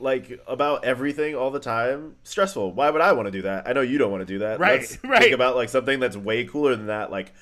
like 0.00 0.40
about 0.46 0.84
everything 0.84 1.34
all 1.34 1.50
the 1.50 1.60
time 1.60 2.16
stressful 2.24 2.72
why 2.72 2.90
would 2.90 3.00
i 3.02 3.12
want 3.12 3.26
to 3.26 3.32
do 3.32 3.42
that 3.42 3.66
i 3.68 3.72
know 3.72 3.80
you 3.80 3.98
don't 3.98 4.10
want 4.10 4.20
to 4.20 4.26
do 4.26 4.38
that 4.40 4.58
Right, 4.60 4.80
Let's 4.80 5.02
right. 5.04 5.22
think 5.22 5.34
about 5.34 5.56
like 5.56 5.68
something 5.68 6.00
that's 6.00 6.16
way 6.16 6.44
cooler 6.44 6.76
than 6.76 6.86
that 6.86 7.10
like 7.10 7.32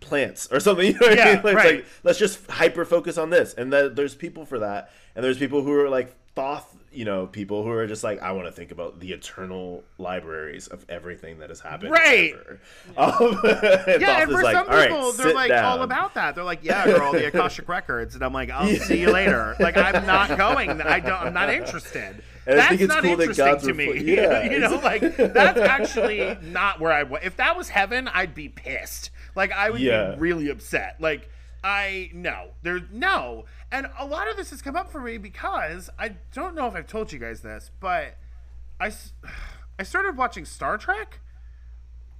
plants 0.00 0.48
or 0.52 0.60
something 0.60 0.86
you 0.92 0.92
know 0.94 1.08
what 1.08 1.16
Yeah, 1.16 1.24
I 1.24 1.34
mean? 1.34 1.42
Like, 1.44 1.56
right. 1.56 1.74
like 1.76 1.86
let's 2.04 2.18
just 2.18 2.48
hyper 2.50 2.84
focus 2.84 3.18
on 3.18 3.30
this 3.30 3.54
and 3.54 3.72
that 3.72 3.96
there's 3.96 4.14
people 4.14 4.44
for 4.46 4.60
that 4.60 4.90
and 5.14 5.24
there's 5.24 5.38
people 5.38 5.62
who 5.62 5.72
are 5.74 5.88
like 5.88 6.14
thoth 6.34 6.76
you 6.92 7.04
know 7.04 7.26
people 7.26 7.62
who 7.62 7.70
are 7.70 7.86
just 7.86 8.02
like 8.02 8.20
i 8.22 8.32
want 8.32 8.46
to 8.46 8.52
think 8.52 8.70
about 8.70 8.98
the 9.00 9.12
eternal 9.12 9.84
libraries 9.98 10.66
of 10.68 10.84
everything 10.88 11.38
that 11.38 11.48
has 11.50 11.60
happened 11.60 11.90
Right. 11.90 12.32
ever. 12.34 12.60
Um, 12.96 13.38
and 13.86 14.00
yeah, 14.00 14.22
and 14.22 14.30
for 14.30 14.42
like, 14.42 14.54
some 14.56 14.66
"All 14.68 14.74
right, 14.74 14.88
people, 14.90 15.12
they're 15.12 15.34
like 15.34 15.52
all 15.52 15.82
about 15.82 16.14
that. 16.14 16.34
They're 16.34 16.44
like, 16.44 16.60
"Yeah, 16.64 16.86
girl, 16.86 17.12
the 17.12 17.26
Akashic 17.26 17.68
records," 17.78 18.14
and 18.14 18.24
I'm 18.24 18.32
like, 18.32 18.50
"I'll 18.50 18.68
see 18.76 19.00
you 19.00 19.10
later." 19.12 19.54
Like, 19.60 19.76
I'm 19.76 20.06
not 20.14 20.36
going. 20.38 20.80
I 20.82 21.00
don't. 21.00 21.12
I'm 21.20 21.34
not 21.34 21.50
interested. 21.50 22.22
And 22.46 22.58
that's 22.58 22.80
not 22.82 23.02
cool 23.02 23.16
that 23.16 23.22
interesting 23.24 23.44
God's 23.44 23.66
to 23.66 23.74
me. 23.74 23.86
refle- 23.88 24.06
yeah, 24.16 24.50
you 24.50 24.58
know, 24.60 24.76
like 24.82 25.16
that's 25.16 25.60
actually 25.60 26.36
not 26.42 26.80
where 26.80 26.92
I. 26.92 27.02
wa- 27.02 27.18
If 27.22 27.36
that 27.36 27.56
was 27.56 27.68
heaven, 27.68 28.08
I'd 28.08 28.34
be 28.34 28.48
pissed. 28.48 29.10
Like, 29.36 29.52
I 29.52 29.68
would 29.70 29.80
Yeah. 29.80 30.12
be 30.12 30.20
really 30.20 30.48
upset. 30.48 30.96
Like, 31.00 31.28
I 31.62 32.10
no, 32.14 32.48
there's 32.62 32.82
no, 32.92 33.44
and 33.72 33.86
a 33.98 34.04
lot 34.06 34.28
of 34.30 34.36
this 34.36 34.50
has 34.50 34.62
come 34.62 34.76
up 34.76 34.90
for 34.90 35.00
me 35.00 35.18
because 35.18 35.90
I 35.98 36.16
don't 36.32 36.54
know 36.54 36.66
if 36.66 36.74
I've 36.74 36.86
told 36.86 37.12
you 37.12 37.18
guys 37.18 37.40
this, 37.42 37.70
but 37.80 38.16
I, 38.80 38.92
I 39.78 39.82
started 39.82 40.16
watching 40.16 40.44
Star 40.44 40.78
Trek. 40.78 41.20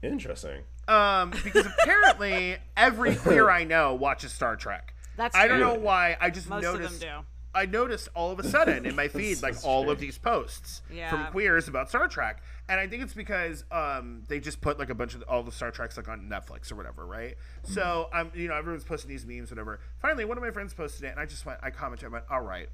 interesting 0.03 0.63
Um, 0.87 1.31
because 1.45 1.67
apparently 1.83 2.57
every 2.77 3.17
queer 3.17 3.51
I 3.51 3.65
know 3.65 3.95
watches 3.95 4.33
Star 4.33 4.57
Trek. 4.57 4.95
That's 5.17 5.35
I 5.37 5.49
don't 5.49 5.59
true. 5.59 5.67
know 5.69 5.75
why. 5.75 6.17
I 6.21 6.31
just 6.31 6.49
Most 6.49 6.63
noticed. 6.63 6.95
of 6.95 7.01
them 7.01 7.21
do. 7.23 7.27
I 7.55 7.67
noticed 7.67 8.09
all 8.15 8.31
of 8.31 8.39
a 8.39 8.45
sudden 8.45 8.87
in 8.87 8.95
my 8.95 9.09
feed 9.09 9.43
like 9.43 9.55
so 9.55 9.69
all 9.69 9.91
of 9.91 9.99
these 9.99 10.17
posts 10.19 10.83
from 11.11 11.27
queers 11.27 11.67
about 11.67 11.89
Star 11.89 12.07
Trek, 12.07 12.41
and 12.69 12.79
I 12.81 12.87
think 12.87 13.03
it's 13.03 13.15
because 13.15 13.65
um 13.71 14.23
they 14.29 14.41
just 14.41 14.61
put 14.61 14.79
like 14.79 14.91
a 14.91 14.95
bunch 14.95 15.15
of 15.15 15.23
all 15.29 15.43
the 15.43 15.53
Star 15.53 15.71
Treks 15.71 15.97
like 15.97 16.09
on 16.09 16.29
Netflix 16.31 16.71
or 16.73 16.77
whatever, 16.77 17.07
right? 17.07 17.37
So 17.65 18.09
I'm 18.13 18.31
you 18.35 18.49
know 18.49 18.55
everyone's 18.55 18.85
posting 18.85 19.09
these 19.09 19.25
memes, 19.27 19.51
whatever. 19.51 19.81
Finally, 20.01 20.25
one 20.25 20.37
of 20.39 20.45
my 20.45 20.51
friends 20.51 20.75
posted 20.75 21.05
it, 21.05 21.09
and 21.13 21.21
I 21.21 21.27
just 21.27 21.45
went, 21.47 21.59
I 21.63 21.71
commented, 21.71 22.07
I 22.07 22.09
went, 22.11 22.25
all 22.31 22.41
right, 22.43 22.69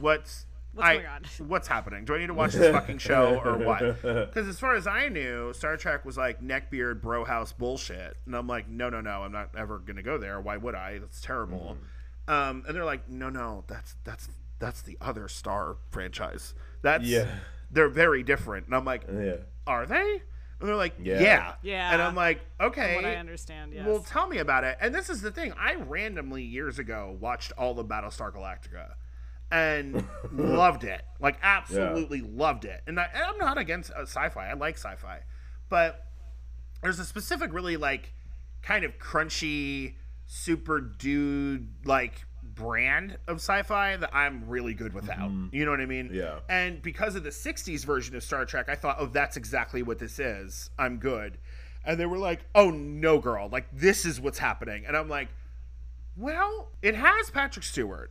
what's 0.00 0.46
What's 0.74 0.86
I- 0.86 0.94
going 0.96 1.06
on? 1.06 1.22
What's 1.48 1.66
happening? 1.66 2.04
Do 2.04 2.14
I 2.14 2.18
need 2.18 2.26
to 2.26 2.34
watch 2.34 2.52
this 2.52 2.70
fucking 2.70 2.98
show 3.08 3.40
or 3.42 3.56
what? 3.56 3.80
Because 4.02 4.46
as 4.46 4.60
far 4.60 4.74
as 4.76 4.86
I 4.86 5.08
knew, 5.08 5.52
Star 5.54 5.76
Trek 5.78 6.04
was 6.04 6.16
like 6.18 6.42
neckbeard 6.42 7.00
bro 7.00 7.24
house 7.24 7.52
bullshit, 7.52 8.16
and 8.26 8.36
I'm 8.36 8.46
like, 8.46 8.68
no, 8.68 8.90
no, 8.90 9.00
no, 9.00 9.22
I'm 9.22 9.32
not 9.32 9.50
ever 9.56 9.78
gonna 9.78 10.02
go 10.02 10.18
there. 10.18 10.40
Why 10.40 10.56
would 10.58 10.74
I? 10.74 10.98
That's 10.98 11.20
terrible. 11.22 11.76
Mm-hmm. 12.28 12.32
Um, 12.32 12.64
and 12.66 12.76
they're 12.76 12.84
like, 12.84 13.08
no, 13.08 13.30
no, 13.30 13.64
that's 13.66 13.96
that's 14.04 14.28
that's 14.58 14.82
the 14.82 14.98
other 15.00 15.26
Star 15.28 15.76
franchise. 15.90 16.54
That's 16.82 17.04
Yeah. 17.04 17.26
They're 17.70 17.88
very 17.88 18.22
different. 18.22 18.66
And 18.66 18.74
I'm 18.74 18.84
like, 18.84 19.04
yeah 19.12 19.36
are 19.68 19.86
they? 19.86 20.22
And 20.60 20.68
they're 20.68 20.74
like, 20.74 20.94
Yeah. 21.00 21.20
yeah, 21.20 21.54
Yeah. 21.62 21.92
And 21.92 22.02
I'm 22.02 22.16
like, 22.16 22.40
okay, 22.60 22.94
From 22.94 23.04
what 23.04 23.12
I 23.12 23.16
understand, 23.16 23.72
yes. 23.72 23.86
well, 23.86 24.00
tell 24.00 24.26
me 24.26 24.38
about 24.38 24.64
it. 24.64 24.76
And 24.80 24.92
this 24.92 25.08
is 25.08 25.20
the 25.20 25.30
thing. 25.30 25.52
I 25.52 25.74
randomly 25.74 26.42
years 26.42 26.80
ago 26.80 27.16
watched 27.20 27.52
all 27.56 27.78
of 27.78 27.86
Battlestar 27.86 28.32
Galactica 28.32 28.94
and 29.52 30.04
loved 30.32 30.82
it. 30.82 31.02
Like 31.20 31.38
absolutely 31.42 32.22
loved 32.22 32.64
it. 32.64 32.82
And, 32.88 32.98
I, 32.98 33.08
and 33.14 33.22
I'm 33.22 33.38
not 33.38 33.58
against 33.58 33.92
uh, 33.92 34.02
sci-fi. 34.02 34.48
I 34.48 34.54
like 34.54 34.74
sci-fi. 34.76 35.20
But 35.68 36.04
there's 36.82 36.98
a 36.98 37.04
specific 37.04 37.52
really 37.52 37.76
like 37.76 38.14
kind 38.62 38.84
of 38.84 38.98
crunchy 38.98 39.94
super 40.26 40.80
dude 40.80 41.68
like 41.84 42.24
brand 42.58 43.16
of 43.26 43.36
sci-fi 43.36 43.96
that 43.96 44.10
I'm 44.14 44.48
really 44.48 44.74
good 44.74 44.92
without. 44.92 45.30
Mm-hmm. 45.30 45.54
You 45.54 45.64
know 45.64 45.70
what 45.70 45.80
I 45.80 45.86
mean? 45.86 46.10
Yeah. 46.12 46.40
And 46.48 46.82
because 46.82 47.14
of 47.14 47.22
the 47.24 47.30
60s 47.30 47.84
version 47.84 48.16
of 48.16 48.22
Star 48.22 48.44
Trek, 48.44 48.68
I 48.68 48.74
thought, 48.74 48.96
"Oh, 48.98 49.06
that's 49.06 49.36
exactly 49.36 49.82
what 49.82 49.98
this 49.98 50.18
is. 50.18 50.70
I'm 50.78 50.98
good." 50.98 51.38
And 51.84 51.98
they 51.98 52.06
were 52.06 52.18
like, 52.18 52.40
"Oh, 52.54 52.70
no, 52.70 53.18
girl. 53.18 53.48
Like 53.50 53.66
this 53.72 54.04
is 54.04 54.20
what's 54.20 54.38
happening." 54.38 54.84
And 54.86 54.96
I'm 54.96 55.08
like, 55.08 55.28
Well, 56.16 56.70
it 56.82 56.94
has 56.94 57.30
Patrick 57.30 57.64
Stewart. 57.64 58.10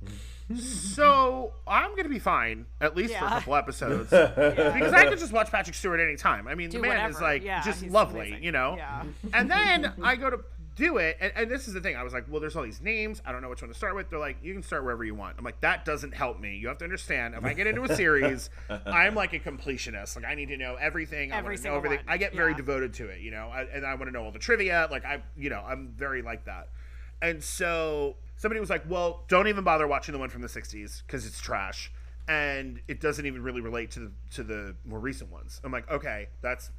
so 0.56 1.54
I'm 1.66 1.94
gonna 1.96 2.08
be 2.08 2.18
fine 2.18 2.66
at 2.80 2.96
least 2.96 3.14
for 3.14 3.24
a 3.24 3.28
couple 3.28 3.54
episodes 3.54 4.10
because 4.10 4.92
I 4.92 5.06
could 5.08 5.18
just 5.18 5.32
watch 5.32 5.50
Patrick 5.50 5.74
Stewart 5.74 6.00
anytime. 6.00 6.46
I 6.48 6.54
mean, 6.54 6.70
Do 6.70 6.80
the 6.80 6.88
man 6.88 7.10
is 7.10 7.20
like 7.20 7.42
Yeah, 7.42 7.62
just 7.62 7.84
lovely, 7.86 8.28
amazing. 8.28 8.44
you 8.44 8.52
know. 8.52 8.74
Yeah. 8.76 9.04
And 9.32 9.50
then 9.50 9.92
I 10.02 10.16
go 10.16 10.30
to 10.30 10.40
do 10.74 10.96
it, 10.98 11.18
and, 11.20 11.32
and 11.36 11.50
this 11.50 11.68
is 11.68 11.74
the 11.74 11.80
thing. 11.80 11.96
I 11.96 12.02
was 12.02 12.12
like, 12.12 12.24
well, 12.28 12.40
there's 12.40 12.56
all 12.56 12.62
these 12.62 12.80
names. 12.80 13.20
I 13.26 13.32
don't 13.32 13.42
know 13.42 13.48
which 13.50 13.60
one 13.62 13.68
to 13.70 13.74
start 13.76 13.94
with. 13.94 14.08
They're 14.10 14.18
like, 14.18 14.38
you 14.42 14.52
can 14.54 14.62
start 14.62 14.84
wherever 14.84 15.04
you 15.04 15.14
want. 15.14 15.36
I'm 15.38 15.44
like, 15.44 15.60
that 15.60 15.84
doesn't 15.84 16.14
help 16.14 16.40
me. 16.40 16.56
You 16.56 16.68
have 16.68 16.78
to 16.78 16.84
understand. 16.84 17.34
If 17.34 17.44
I 17.44 17.52
get 17.52 17.66
into 17.66 17.82
a 17.84 17.94
series, 17.94 18.48
I'm 18.86 19.14
like 19.14 19.32
a 19.34 19.38
completionist. 19.38 20.16
Like 20.16 20.24
I 20.24 20.34
need 20.34 20.48
to 20.48 20.56
know 20.56 20.76
everything. 20.80 21.32
I 21.32 21.36
Every 21.38 21.50
want 21.50 21.56
to 21.58 21.62
know 21.62 21.62
single 21.74 21.76
everything. 21.78 22.06
one. 22.06 22.14
I 22.14 22.16
get 22.16 22.34
very 22.34 22.52
Yeah. 22.52 22.56
devoted 22.56 22.94
to 22.94 23.08
it, 23.08 23.20
you 23.20 23.30
know, 23.30 23.48
I, 23.48 23.62
and 23.64 23.84
I 23.86 23.94
want 23.94 24.06
to 24.06 24.10
know 24.12 24.24
all 24.24 24.32
the 24.32 24.38
trivia. 24.38 24.88
Like 24.90 25.04
I, 25.04 25.22
you 25.36 25.50
know, 25.50 25.62
I'm 25.66 25.88
very 25.96 26.22
like 26.22 26.44
that. 26.46 26.68
And 27.20 27.42
so 27.42 28.16
somebody 28.36 28.58
was 28.58 28.70
like, 28.70 28.82
well, 28.88 29.24
don't 29.28 29.48
even 29.48 29.64
bother 29.64 29.86
watching 29.86 30.12
the 30.12 30.18
one 30.18 30.28
from 30.30 30.42
the 30.42 30.48
'60s 30.48 31.02
because 31.06 31.24
it's 31.26 31.40
trash. 31.40 31.92
And 32.28 32.80
it 32.86 33.00
doesn't 33.00 33.26
even 33.26 33.42
really 33.42 33.60
relate 33.60 33.90
to 33.92 34.00
the 34.00 34.12
to 34.34 34.42
the 34.44 34.76
more 34.84 35.00
recent 35.00 35.30
ones. 35.30 35.60
I'm 35.64 35.72
like, 35.72 35.90
okay, 35.90 36.28
that's 36.40 36.70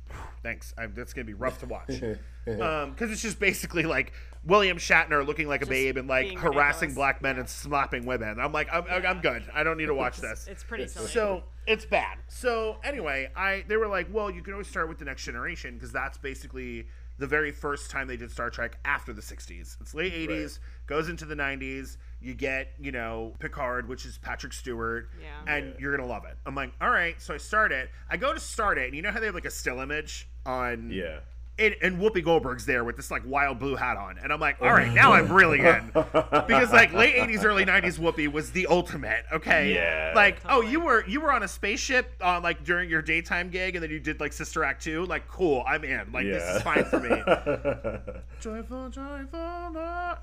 thanks. 0.41 0.73
I'm, 0.77 0.93
that's 0.95 1.13
gonna 1.13 1.25
be 1.25 1.33
rough 1.33 1.59
to 1.59 1.65
watch, 1.65 1.87
because 2.45 2.85
um, 2.85 2.95
it's 2.99 3.21
just 3.21 3.39
basically 3.39 3.83
like 3.83 4.13
William 4.45 4.77
Shatner 4.77 5.25
looking 5.25 5.47
like 5.47 5.61
a 5.61 5.65
babe 5.65 5.97
and 5.97 6.07
like 6.07 6.23
being 6.23 6.37
ridiculous. 6.37 6.55
harassing 6.55 6.93
black 6.93 7.21
men 7.21 7.37
and 7.37 7.49
slapping 7.49 8.05
women. 8.05 8.39
I'm 8.39 8.53
like, 8.53 8.69
I'm, 8.71 8.85
I'm 8.89 9.19
good. 9.19 9.43
I 9.53 9.63
don't 9.63 9.77
need 9.77 9.87
to 9.87 9.93
watch 9.93 10.17
this. 10.17 10.47
It's 10.49 10.63
pretty 10.63 10.87
silly. 10.87 11.07
So 11.07 11.43
it's 11.67 11.85
bad. 11.85 12.19
So 12.29 12.77
anyway, 12.83 13.29
I 13.35 13.63
they 13.67 13.75
were 13.75 13.87
like, 13.87 14.07
well, 14.11 14.31
you 14.31 14.41
can 14.41 14.53
always 14.53 14.67
start 14.67 14.87
with 14.87 14.97
the 14.97 15.05
next 15.05 15.23
generation 15.23 15.75
because 15.75 15.91
that's 15.91 16.17
basically 16.17 16.87
the 17.19 17.27
very 17.27 17.51
first 17.51 17.91
time 17.91 18.07
they 18.07 18.17
did 18.17 18.31
Star 18.31 18.49
Trek 18.49 18.77
after 18.85 19.13
the 19.13 19.21
60s. 19.21 19.77
It's 19.79 19.93
late 19.93 20.13
80s, 20.13 20.59
goes 20.87 21.09
into 21.09 21.25
the 21.25 21.35
90s. 21.35 21.97
You 22.23 22.33
get, 22.33 22.69
you 22.79 22.91
know, 22.93 23.33
Picard, 23.39 23.87
which 23.89 24.05
is 24.05 24.17
Patrick 24.17 24.53
Stewart, 24.53 25.09
Yeah. 25.21 25.27
and 25.55 25.75
you're 25.77 25.95
gonna 25.95 26.07
love 26.09 26.23
it. 26.25 26.37
I'm 26.45 26.55
like, 26.55 26.71
all 26.79 26.89
right. 26.89 27.21
So 27.21 27.33
I 27.33 27.37
start 27.37 27.71
it. 27.73 27.89
I 28.09 28.15
go 28.17 28.33
to 28.33 28.39
start 28.39 28.77
it, 28.77 28.85
and 28.87 28.95
you 28.95 29.01
know 29.01 29.11
how 29.11 29.19
they 29.19 29.25
have 29.25 29.35
like 29.35 29.45
a 29.45 29.51
still 29.51 29.79
image 29.81 30.27
on 30.45 30.89
Yeah. 30.89 31.19
It, 31.57 31.77
and 31.83 31.99
Whoopi 31.99 32.23
Goldberg's 32.23 32.65
there 32.65 32.83
with 32.83 32.95
this 32.95 33.11
like 33.11 33.21
wild 33.25 33.59
blue 33.59 33.75
hat 33.75 33.95
on, 33.95 34.17
and 34.17 34.33
I'm 34.33 34.39
like, 34.39 34.59
all 34.61 34.71
right, 34.71 34.91
now 34.91 35.13
I'm 35.13 35.31
really 35.31 35.59
in 35.59 35.87
because 35.93 36.71
like 36.73 36.93
late 36.93 37.15
'80s, 37.15 37.45
early 37.45 37.63
'90s 37.63 37.99
Whoopi 37.99 38.31
was 38.31 38.51
the 38.51 38.65
ultimate. 38.67 39.23
Okay, 39.31 39.75
Yeah. 39.75 40.13
like 40.15 40.39
oh, 40.49 40.61
you 40.61 40.79
were 40.79 41.05
you 41.07 41.21
were 41.21 41.31
on 41.31 41.43
a 41.43 41.47
spaceship 41.47 42.11
on 42.21 42.41
like 42.41 42.63
during 42.63 42.89
your 42.89 43.01
daytime 43.03 43.49
gig, 43.49 43.75
and 43.75 43.83
then 43.83 43.91
you 43.91 43.99
did 43.99 44.19
like 44.19 44.33
Sister 44.33 44.63
Act 44.63 44.83
two. 44.83 45.05
Like 45.05 45.27
cool, 45.27 45.63
I'm 45.67 45.83
in. 45.83 46.11
Like 46.11 46.25
this 46.25 46.43
is 46.55 46.61
fine 46.63 46.85
for 46.85 46.99
me. 46.99 47.09
joyful, 48.41 48.89
joyful. 48.89 49.39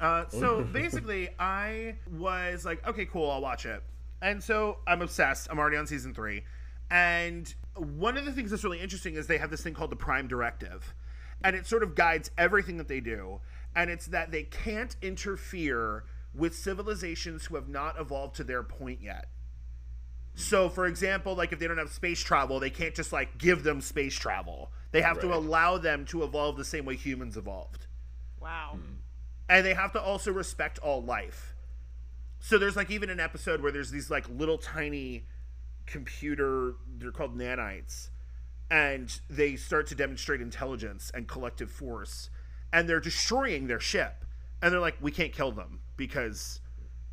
Uh, 0.00 0.24
so 0.28 0.62
basically, 0.72 1.28
I 1.38 1.94
was 2.18 2.64
like, 2.64 2.86
okay, 2.88 3.04
cool, 3.06 3.30
I'll 3.30 3.40
watch 3.40 3.66
it. 3.66 3.82
And 4.22 4.42
so 4.42 4.78
I'm 4.86 5.00
obsessed. 5.00 5.48
I'm 5.50 5.58
already 5.58 5.76
on 5.76 5.86
season 5.86 6.12
three. 6.12 6.42
And 6.90 7.54
one 7.76 8.16
of 8.16 8.24
the 8.24 8.32
things 8.32 8.50
that's 8.50 8.64
really 8.64 8.80
interesting 8.80 9.14
is 9.14 9.26
they 9.28 9.38
have 9.38 9.50
this 9.50 9.62
thing 9.62 9.74
called 9.74 9.90
the 9.90 9.96
Prime 9.96 10.26
Directive. 10.26 10.92
And 11.42 11.56
it 11.56 11.66
sort 11.66 11.82
of 11.82 11.94
guides 11.94 12.30
everything 12.36 12.76
that 12.78 12.88
they 12.88 13.00
do. 13.00 13.40
And 13.74 13.90
it's 13.90 14.06
that 14.06 14.30
they 14.30 14.42
can't 14.42 14.94
interfere 15.00 16.04
with 16.34 16.54
civilizations 16.54 17.46
who 17.46 17.54
have 17.56 17.68
not 17.68 17.98
evolved 17.98 18.36
to 18.36 18.44
their 18.44 18.62
point 18.62 19.00
yet. 19.02 19.28
So, 20.34 20.68
for 20.68 20.86
example, 20.86 21.34
like 21.34 21.52
if 21.52 21.58
they 21.58 21.66
don't 21.66 21.78
have 21.78 21.90
space 21.90 22.20
travel, 22.20 22.60
they 22.60 22.70
can't 22.70 22.94
just 22.94 23.12
like 23.12 23.38
give 23.38 23.62
them 23.62 23.80
space 23.80 24.14
travel. 24.14 24.70
They 24.92 25.02
have 25.02 25.20
to 25.20 25.34
allow 25.34 25.78
them 25.78 26.04
to 26.06 26.24
evolve 26.24 26.56
the 26.56 26.64
same 26.64 26.84
way 26.84 26.96
humans 26.96 27.36
evolved 27.36 27.86
wow. 28.40 28.72
Hmm. 28.74 28.94
and 29.48 29.64
they 29.64 29.74
have 29.74 29.92
to 29.92 30.00
also 30.00 30.32
respect 30.32 30.78
all 30.78 31.02
life. 31.02 31.54
So 32.40 32.58
there's 32.58 32.76
like 32.76 32.90
even 32.90 33.10
an 33.10 33.20
episode 33.20 33.62
where 33.62 33.70
there's 33.70 33.90
these 33.90 34.10
like 34.10 34.28
little 34.28 34.58
tiny 34.58 35.26
computer 35.86 36.74
they're 36.98 37.10
called 37.10 37.36
nanites 37.36 38.10
and 38.70 39.20
they 39.28 39.56
start 39.56 39.86
to 39.88 39.94
demonstrate 39.94 40.40
intelligence 40.40 41.10
and 41.14 41.26
collective 41.26 41.70
force 41.70 42.30
and 42.72 42.88
they're 42.88 43.00
destroying 43.00 43.66
their 43.66 43.80
ship 43.80 44.24
and 44.62 44.72
they're 44.72 44.80
like 44.80 44.96
we 45.00 45.10
can't 45.10 45.32
kill 45.32 45.52
them 45.52 45.80
because 45.96 46.60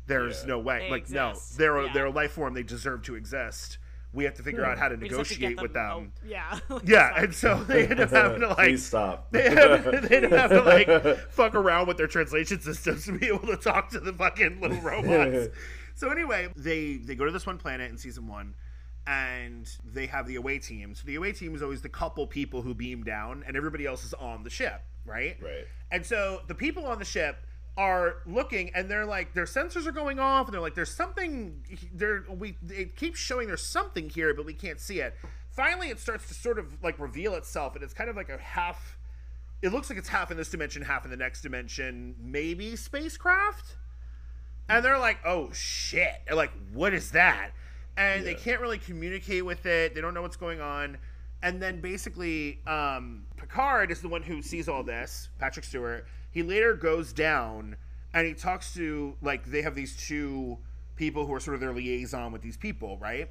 there's 0.06 0.42
Yeah. 0.42 0.48
no 0.48 0.58
way 0.60 0.78
They 0.80 0.90
like 0.90 1.10
no 1.10 1.34
they're 1.56 1.76
a, 1.76 1.86
Yeah. 1.86 1.92
they're 1.92 2.06
a 2.06 2.10
life 2.10 2.32
form 2.32 2.54
they 2.54 2.62
deserve 2.62 3.02
to 3.04 3.14
exist 3.16 3.78
we 4.12 4.24
have 4.24 4.34
to 4.34 4.42
figure 4.42 4.64
out 4.64 4.76
hmm. 4.76 4.82
how 4.82 4.88
to 4.88 4.94
We 4.96 5.08
to 5.08 5.14
negotiate 5.16 5.56
get 5.56 5.62
with 5.62 5.74
them 5.74 6.12
oh, 6.22 6.26
yeah. 6.26 6.58
yeah 6.84 7.12
and 7.16 7.34
so 7.34 7.62
they 7.64 7.86
end 7.88 8.00
up 8.00 8.10
having 8.10 8.40
to 8.40 8.48
like 8.48 8.56
Please 8.56 8.86
stop. 8.86 9.30
they 9.32 9.42
have, 9.50 10.08
they 10.08 10.20
don't 10.20 10.32
have 10.32 10.50
to 10.50 10.62
like 10.62 11.18
fuck 11.30 11.54
around 11.54 11.88
with 11.88 11.96
their 11.98 12.06
translation 12.06 12.60
systems 12.60 13.04
to 13.06 13.18
be 13.18 13.26
able 13.26 13.46
to 13.46 13.56
talk 13.56 13.90
to 13.90 14.00
the 14.00 14.12
fucking 14.12 14.60
little 14.60 14.80
robots. 14.80 15.48
so 15.94 16.08
anyway, 16.10 16.48
they 16.56 16.96
they 16.96 17.14
go 17.14 17.24
to 17.26 17.30
this 17.32 17.46
one 17.46 17.58
planet 17.58 17.90
in 17.90 17.98
season 17.98 18.26
one, 18.26 18.54
and 19.08 19.66
they 19.82 20.06
have 20.06 20.26
the 20.26 20.36
away 20.36 20.58
team. 20.58 20.94
So 20.94 21.06
the 21.06 21.14
away 21.14 21.32
team 21.32 21.54
is 21.54 21.62
always 21.62 21.80
the 21.80 21.88
couple 21.88 22.26
people 22.26 22.60
who 22.60 22.74
beam 22.74 23.04
down, 23.04 23.42
and 23.46 23.56
everybody 23.56 23.86
else 23.86 24.04
is 24.04 24.12
on 24.12 24.44
the 24.44 24.50
ship, 24.50 24.82
right? 25.06 25.38
Right. 25.42 25.66
And 25.90 26.04
so 26.04 26.42
the 26.46 26.54
people 26.54 26.84
on 26.84 26.98
the 26.98 27.06
ship 27.06 27.38
are 27.78 28.16
looking 28.26 28.72
and 28.74 28.90
they're 28.90 29.06
like 29.06 29.32
their 29.34 29.44
sensors 29.44 29.86
are 29.86 29.92
going 29.92 30.18
off 30.18 30.48
and 30.48 30.52
they're 30.52 30.60
like 30.60 30.74
there's 30.74 30.92
something 30.92 31.62
there 31.94 32.24
we 32.28 32.56
it 32.68 32.96
keeps 32.96 33.20
showing 33.20 33.46
there's 33.46 33.64
something 33.64 34.10
here 34.10 34.34
but 34.34 34.44
we 34.44 34.52
can't 34.52 34.80
see 34.80 34.98
it 34.98 35.14
finally 35.48 35.88
it 35.88 36.00
starts 36.00 36.26
to 36.26 36.34
sort 36.34 36.58
of 36.58 36.66
like 36.82 36.98
reveal 36.98 37.34
itself 37.34 37.76
and 37.76 37.84
it's 37.84 37.94
kind 37.94 38.10
of 38.10 38.16
like 38.16 38.30
a 38.30 38.38
half 38.38 38.98
it 39.62 39.72
looks 39.72 39.88
like 39.88 39.96
it's 39.96 40.08
half 40.08 40.32
in 40.32 40.36
this 40.36 40.48
dimension 40.48 40.82
half 40.82 41.04
in 41.04 41.10
the 41.12 41.16
next 41.16 41.42
dimension 41.42 42.16
maybe 42.20 42.74
spacecraft 42.74 43.76
and 44.68 44.84
they're 44.84 44.98
like 44.98 45.18
oh 45.24 45.48
shit 45.52 46.20
they're 46.26 46.34
like 46.34 46.50
what 46.72 46.92
is 46.92 47.12
that 47.12 47.52
and 47.98 48.24
they 48.24 48.34
can't 48.34 48.60
really 48.60 48.78
communicate 48.78 49.44
with 49.44 49.66
it. 49.66 49.94
They 49.94 50.00
don't 50.00 50.14
know 50.14 50.22
what's 50.22 50.36
going 50.36 50.60
on. 50.60 50.96
And 51.42 51.60
then 51.60 51.80
basically 51.80 52.60
um, 52.66 53.24
picard 53.36 53.90
is 53.90 54.00
the 54.00 54.08
one 54.08 54.22
who 54.22 54.40
sees 54.40 54.68
all 54.68 54.84
this 54.84 55.28
patrick 55.38 55.64
stewart. 55.64 56.06
He 56.30 56.42
later 56.42 56.74
goes 56.74 57.12
down 57.12 57.76
and 58.14 58.26
he 58.26 58.34
talks 58.34 58.72
to 58.74 59.16
like 59.20 59.44
they 59.46 59.62
have 59.62 59.74
these 59.74 59.96
two 59.96 60.58
people 60.96 61.26
who 61.26 61.34
are 61.34 61.40
sort 61.40 61.54
of 61.54 61.60
their 61.60 61.72
liaison 61.72 62.32
with 62.32 62.40
these 62.40 62.56
people 62.56 62.98
right? 62.98 63.28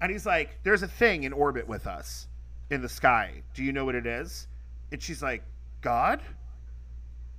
And 0.00 0.10
he's 0.10 0.26
like 0.26 0.58
there's 0.62 0.82
a 0.82 0.88
thing 0.88 1.24
in 1.24 1.32
orbit 1.32 1.66
with 1.66 1.86
us 1.86 2.28
in 2.70 2.82
the 2.82 2.88
sky. 2.88 3.42
Do 3.52 3.64
you 3.64 3.72
know 3.72 3.84
what 3.84 3.94
it 3.94 4.06
is? 4.06 4.46
And 4.92 5.02
she's 5.02 5.22
like 5.22 5.42
god? 5.80 6.20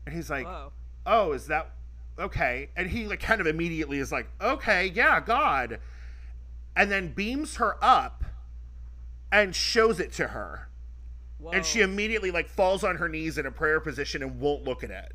And 0.06 0.16
he's 0.16 0.30
like 0.30 0.46
Whoa. 0.46 0.72
oh 1.06 1.32
is 1.32 1.48
that 1.48 1.72
okay. 2.20 2.70
And 2.76 2.90
he 2.90 3.08
like 3.08 3.22
kind 3.22 3.40
of 3.40 3.48
immediately 3.48 4.00
is 4.00 4.12
like 4.12 4.28
okay 4.42 4.92
yeah 4.94 5.20
god 5.20 5.80
and 6.76 6.92
then 6.92 7.14
beams 7.14 7.58
her 7.58 7.78
up 7.82 8.24
and 9.32 9.56
shows 9.56 10.00
it 10.00 10.12
to 10.14 10.28
her. 10.28 10.70
Whoa. 11.38 11.52
and 11.52 11.66
she 11.66 11.82
immediately 11.82 12.32
like 12.32 12.48
falls 12.48 12.84
on 12.84 12.96
her 12.96 13.10
knees 13.10 13.38
in 13.38 13.46
a 13.46 13.52
prayer 13.52 13.80
position 13.80 14.24
and 14.24 14.40
won't 14.40 14.64
look 14.64 14.84
at 14.84 14.90
it. 14.90 15.14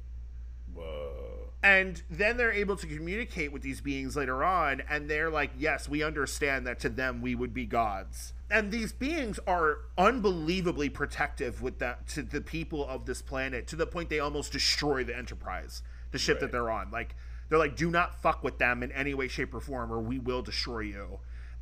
Whoa. 0.74 1.48
and 1.62 2.02
then 2.08 2.36
they're 2.36 2.52
able 2.52 2.76
to 2.76 2.86
communicate 2.86 3.52
with 3.52 3.62
these 3.62 3.80
beings 3.80 4.16
later 4.16 4.44
on 4.44 4.82
and 4.88 5.10
they're 5.10 5.30
like 5.30 5.50
yes 5.58 5.88
we 5.88 6.02
understand 6.02 6.66
that 6.66 6.78
to 6.80 6.88
them 6.88 7.20
we 7.20 7.34
would 7.34 7.52
be 7.52 7.64
gods. 7.64 8.32
And 8.48 8.70
these 8.70 8.92
beings 8.92 9.40
are 9.46 9.78
unbelievably 9.96 10.90
protective 10.90 11.62
with 11.62 11.78
that 11.78 12.06
to 12.08 12.22
the 12.22 12.40
people 12.40 12.86
of 12.86 13.06
this 13.06 13.22
planet 13.22 13.66
to 13.68 13.76
the 13.76 13.86
point 13.86 14.10
they 14.10 14.20
almost 14.20 14.52
destroy 14.52 15.02
the 15.02 15.16
enterprise 15.16 15.82
the 16.12 16.18
ship 16.18 16.38
that 16.40 16.52
they're 16.52 16.70
on. 16.70 16.90
Like 16.90 17.16
they're 17.48 17.58
like 17.58 17.76
do 17.76 17.90
not 17.90 18.20
fuck 18.20 18.44
with 18.44 18.58
them 18.58 18.82
in 18.82 18.92
any 18.92 19.14
way 19.14 19.26
shape 19.26 19.54
or 19.54 19.60
form 19.60 19.90
or 19.90 20.00
we 20.00 20.18
will 20.18 20.42
destroy 20.42 20.80
you 20.80 21.18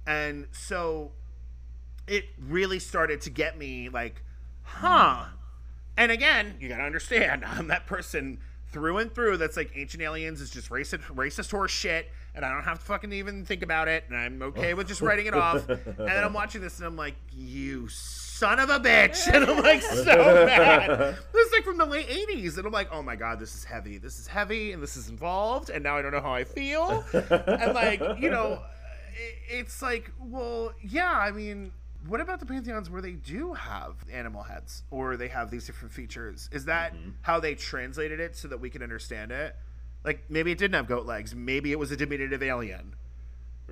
and 0.09 0.47
so 0.51 1.13
it 2.09 2.25
really 2.41 2.79
started 2.79 3.21
to 3.21 3.31
get 3.31 3.57
me 3.59 3.89
like 3.89 4.25
huh 4.63 5.27
and 5.99 6.13
again, 6.13 6.55
you 6.61 6.69
gotta 6.69 6.85
understand, 6.85 7.45
I'm 7.47 7.69
that 7.69 7.87
person 7.87 8.39
through 8.71 8.99
and 8.99 9.13
through 9.13 9.37
that's 9.39 9.57
like 9.57 9.73
ancient 9.75 10.03
aliens 10.03 10.41
is 10.41 10.51
just 10.51 10.71
racist, 10.71 11.01
racist 11.15 11.51
horse 11.51 11.73
shit, 11.73 12.09
and 12.35 12.45
I 12.45 12.53
don't 12.53 12.63
have 12.63 12.79
to 12.79 12.85
fucking 12.85 13.13
even 13.13 13.45
think 13.45 13.63
about 13.63 13.89
it, 13.89 14.05
and 14.09 14.17
I'm 14.17 14.41
okay 14.43 14.75
with 14.75 14.87
just 14.87 15.01
writing 15.01 15.27
it 15.27 15.35
off. 15.35 15.69
And 15.69 15.81
then 15.97 16.25
I'm 16.25 16.33
watching 16.33 16.61
this, 16.61 16.79
and 16.79 16.87
I'm 16.87 16.97
like, 16.97 17.17
you 17.33 17.89
son 17.89 18.61
of 18.61 18.71
a 18.71 18.79
bitch, 18.79 19.27
and 19.33 19.45
I'm 19.45 19.63
like 19.63 19.83
so 19.83 20.05
mad. 20.05 21.17
This 21.33 21.47
is 21.47 21.53
like 21.53 21.65
from 21.65 21.79
the 21.79 21.87
late 21.87 22.09
'80s, 22.09 22.59
and 22.59 22.67
I'm 22.67 22.73
like, 22.73 22.91
oh 22.93 23.03
my 23.03 23.17
god, 23.17 23.41
this 23.41 23.57
is 23.57 23.65
heavy. 23.65 23.99
This 23.99 24.21
is 24.21 24.29
heavy, 24.29 24.71
and 24.73 24.81
this 24.81 24.97
is 24.97 25.09
involved, 25.09 25.71
and 25.71 25.83
now 25.83 25.97
I 25.97 26.03
don't 26.03 26.13
know 26.13 26.21
how 26.21 26.35
I 26.35 26.45
feel. 26.45 27.05
and 27.13 27.75
like, 27.75 28.01
you 28.21 28.31
know, 28.31 28.63
it's 29.49 29.83
like, 29.83 30.13
well, 30.21 30.73
yeah, 30.83 31.13
I 31.13 31.31
mean, 31.31 31.73
what 32.07 32.21
about 32.21 32.41
the 32.41 32.47
pantheons 32.47 32.89
where 32.89 33.03
they 33.03 33.13
do 33.13 33.55
have 33.55 33.97
animal 34.13 34.43
heads 34.43 34.83
or 34.91 35.17
they 35.17 35.29
have 35.29 35.51
these 35.51 35.67
different 35.67 35.93
features? 35.93 36.49
Is 36.53 36.67
that 36.67 36.95
mm-hmm. 36.95 37.11
how 37.23 37.41
they 37.41 37.55
translated 37.55 38.21
it 38.21 38.37
so 38.37 38.49
that 38.49 38.61
we 38.61 38.71
can 38.71 38.83
understand 38.83 39.33
it? 39.33 39.57
Like 40.05 40.25
maybe 40.29 40.53
it 40.53 40.59
didn't 40.59 40.75
have 40.75 40.87
goat 40.87 41.07
legs, 41.07 41.35
maybe 41.35 41.73
it 41.73 41.79
was 41.79 41.91
a 41.91 41.97
diminutive 41.97 42.43
alien. 42.43 42.95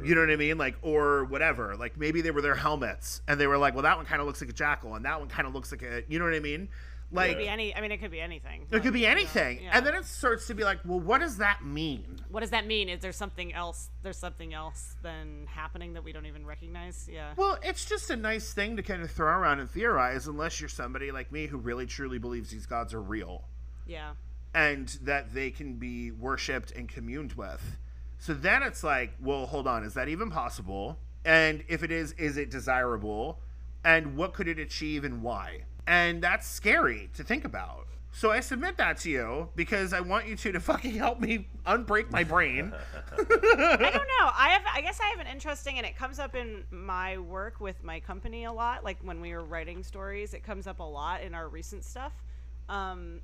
You 0.02 0.14
know 0.14 0.20
what 0.20 0.30
I 0.30 0.36
mean? 0.36 0.58
Like, 0.58 0.76
or 0.82 1.24
whatever. 1.24 1.74
Like, 1.74 1.96
maybe 1.96 2.20
they 2.20 2.30
were 2.30 2.42
their 2.42 2.54
helmets, 2.54 3.22
and 3.26 3.40
they 3.40 3.46
were 3.46 3.56
like, 3.56 3.72
"Well, 3.72 3.84
that 3.84 3.96
one 3.96 4.04
kind 4.04 4.20
of 4.20 4.26
looks 4.26 4.42
like 4.42 4.50
a 4.50 4.52
jackal, 4.52 4.94
and 4.94 5.06
that 5.06 5.18
one 5.18 5.28
kind 5.30 5.48
of 5.48 5.54
looks 5.54 5.72
like 5.72 5.82
a," 5.82 6.02
you 6.06 6.18
know 6.18 6.26
what 6.26 6.34
I 6.34 6.40
mean? 6.40 6.68
Like 7.12 7.30
It 7.30 7.34
could 7.34 7.38
be 7.42 7.48
any. 7.48 7.74
I 7.74 7.80
mean, 7.80 7.92
it 7.92 7.98
could 7.98 8.10
be 8.10 8.20
anything. 8.20 8.66
it 8.70 8.82
could 8.82 8.92
be 8.92 9.06
anything, 9.06 9.62
Yeah. 9.62 9.76
and 9.76 9.86
then 9.86 9.94
it 9.94 10.04
starts 10.06 10.48
to 10.48 10.54
be 10.54 10.64
like, 10.64 10.80
well, 10.84 10.98
what 10.98 11.20
does 11.20 11.36
that 11.38 11.64
mean? 11.64 12.18
What 12.30 12.40
does 12.40 12.50
that 12.50 12.66
mean? 12.66 12.88
Is 12.88 13.00
there 13.00 13.12
something 13.12 13.52
else? 13.54 13.90
There's 14.02 14.18
something 14.18 14.52
else 14.52 14.96
than 15.02 15.46
happening 15.48 15.92
that 15.92 16.02
we 16.02 16.12
don't 16.12 16.26
even 16.26 16.44
recognize? 16.44 17.08
Yeah. 17.10 17.32
Well, 17.36 17.58
it's 17.62 17.84
just 17.84 18.10
a 18.10 18.16
nice 18.16 18.52
thing 18.52 18.76
to 18.76 18.82
kind 18.82 19.02
of 19.02 19.10
throw 19.12 19.28
around 19.38 19.60
and 19.60 19.70
theorize, 19.70 20.26
unless 20.26 20.60
you're 20.60 20.68
somebody 20.68 21.12
like 21.12 21.30
me 21.30 21.46
who 21.46 21.58
really 21.58 21.86
truly 21.86 22.18
believes 22.18 22.50
these 22.50 22.66
gods 22.66 22.92
are 22.92 23.00
real 23.02 23.44
Yeah. 23.86 24.14
and 24.52 24.88
that 25.02 25.32
they 25.32 25.52
can 25.52 25.74
be 25.74 26.10
worshipped 26.10 26.72
and 26.72 26.88
communed 26.88 27.34
with. 27.34 27.78
So 28.18 28.34
then 28.34 28.64
it's 28.64 28.82
like, 28.82 29.12
well, 29.20 29.46
hold 29.46 29.68
on, 29.68 29.84
is 29.84 29.94
that 29.94 30.08
even 30.08 30.30
possible? 30.30 30.98
And 31.24 31.62
if 31.68 31.84
it 31.84 31.92
is, 31.92 32.12
is 32.12 32.36
it 32.36 32.50
desirable? 32.50 33.38
And 33.84 34.16
what 34.16 34.32
could 34.34 34.48
it 34.48 34.58
achieve 34.58 35.04
and 35.04 35.22
why? 35.22 35.62
And 35.86 36.22
that's 36.22 36.46
scary 36.46 37.10
to 37.14 37.22
think 37.22 37.44
about. 37.44 37.86
So 38.16 38.30
I 38.30 38.40
submit 38.40 38.78
that 38.78 38.96
to 39.00 39.10
you 39.10 39.50
because 39.56 39.92
I 39.92 40.00
want 40.00 40.26
you 40.26 40.36
two 40.36 40.50
to 40.52 40.60
fucking 40.72 40.92
help 40.92 41.20
me 41.20 41.48
unbreak 41.66 42.10
my 42.10 42.24
brain. 42.24 42.72
I 43.12 43.16
don't 43.16 43.92
know. 43.92 44.30
I 44.34 44.48
have. 44.52 44.62
I 44.74 44.80
guess 44.80 44.98
I 45.00 45.08
have 45.08 45.20
an 45.20 45.26
interesting, 45.30 45.76
and 45.76 45.86
it 45.86 45.96
comes 45.98 46.18
up 46.18 46.34
in 46.34 46.64
my 46.70 47.18
work 47.18 47.60
with 47.60 47.84
my 47.84 48.00
company 48.00 48.44
a 48.44 48.52
lot. 48.52 48.84
Like 48.84 48.96
when 49.02 49.20
we 49.20 49.34
were 49.34 49.44
writing 49.44 49.82
stories, 49.82 50.32
it 50.32 50.42
comes 50.42 50.66
up 50.66 50.80
a 50.80 50.82
lot 50.82 51.22
in 51.22 51.34
our 51.34 51.48
recent 51.48 51.84
stuff. 51.84 52.12
Um, 52.70 53.20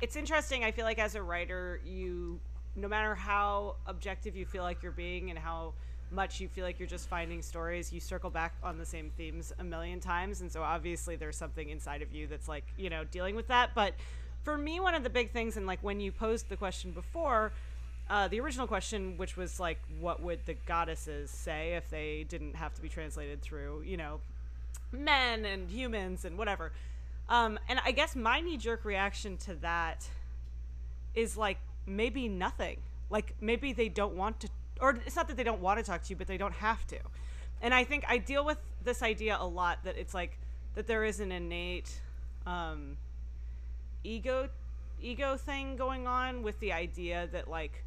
it's 0.00 0.16
interesting. 0.16 0.64
I 0.64 0.72
feel 0.72 0.84
like 0.84 0.98
as 0.98 1.14
a 1.14 1.22
writer, 1.22 1.80
you, 1.84 2.40
no 2.74 2.88
matter 2.88 3.14
how 3.14 3.76
objective 3.86 4.34
you 4.34 4.46
feel 4.46 4.64
like 4.64 4.82
you're 4.82 4.90
being, 4.90 5.30
and 5.30 5.38
how 5.38 5.74
much 6.10 6.40
you 6.40 6.48
feel 6.48 6.64
like 6.64 6.78
you're 6.78 6.88
just 6.88 7.08
finding 7.08 7.42
stories, 7.42 7.92
you 7.92 8.00
circle 8.00 8.30
back 8.30 8.54
on 8.62 8.78
the 8.78 8.86
same 8.86 9.10
themes 9.16 9.52
a 9.58 9.64
million 9.64 10.00
times. 10.00 10.40
And 10.40 10.50
so 10.50 10.62
obviously 10.62 11.16
there's 11.16 11.36
something 11.36 11.68
inside 11.68 12.02
of 12.02 12.12
you 12.12 12.26
that's 12.26 12.48
like, 12.48 12.64
you 12.76 12.90
know, 12.90 13.04
dealing 13.04 13.34
with 13.34 13.48
that. 13.48 13.70
But 13.74 13.94
for 14.44 14.56
me, 14.56 14.78
one 14.80 14.94
of 14.94 15.02
the 15.02 15.10
big 15.10 15.32
things, 15.32 15.56
and 15.56 15.66
like 15.66 15.80
when 15.82 16.00
you 16.00 16.12
posed 16.12 16.48
the 16.48 16.56
question 16.56 16.92
before, 16.92 17.52
uh, 18.08 18.28
the 18.28 18.38
original 18.38 18.66
question, 18.66 19.18
which 19.18 19.36
was 19.36 19.58
like, 19.58 19.78
what 20.00 20.22
would 20.22 20.38
the 20.46 20.54
goddesses 20.54 21.30
say 21.30 21.74
if 21.74 21.90
they 21.90 22.24
didn't 22.28 22.54
have 22.54 22.72
to 22.74 22.80
be 22.80 22.88
translated 22.88 23.42
through, 23.42 23.82
you 23.84 23.96
know, 23.96 24.20
men 24.92 25.44
and 25.44 25.70
humans 25.70 26.24
and 26.24 26.38
whatever. 26.38 26.72
Um, 27.28 27.58
and 27.68 27.80
I 27.84 27.90
guess 27.90 28.14
my 28.14 28.40
knee 28.40 28.56
jerk 28.56 28.84
reaction 28.84 29.36
to 29.38 29.54
that 29.56 30.08
is 31.14 31.36
like 31.36 31.58
maybe 31.86 32.28
nothing. 32.28 32.78
Like 33.10 33.34
maybe 33.40 33.72
they 33.72 33.88
don't 33.88 34.14
want 34.14 34.40
to, 34.40 34.48
or 34.80 34.98
it's 35.06 35.16
not 35.16 35.28
that 35.28 35.36
they 35.36 35.44
don't 35.44 35.60
want 35.60 35.78
to 35.78 35.84
talk 35.84 36.02
to 36.04 36.10
you, 36.10 36.16
but 36.16 36.26
they 36.26 36.36
don't 36.36 36.54
have 36.54 36.86
to. 36.88 36.98
And 37.62 37.72
I 37.72 37.84
think 37.84 38.04
I 38.08 38.18
deal 38.18 38.44
with 38.44 38.58
this 38.84 39.02
idea 39.02 39.36
a 39.40 39.46
lot 39.46 39.84
that 39.84 39.96
it's 39.96 40.14
like 40.14 40.38
that 40.74 40.86
there 40.86 41.04
is 41.04 41.20
an 41.20 41.32
innate 41.32 42.00
um, 42.46 42.96
ego 44.04 44.48
ego 45.00 45.36
thing 45.36 45.76
going 45.76 46.06
on 46.06 46.42
with 46.42 46.58
the 46.60 46.72
idea 46.72 47.28
that 47.32 47.48
like 47.48 47.84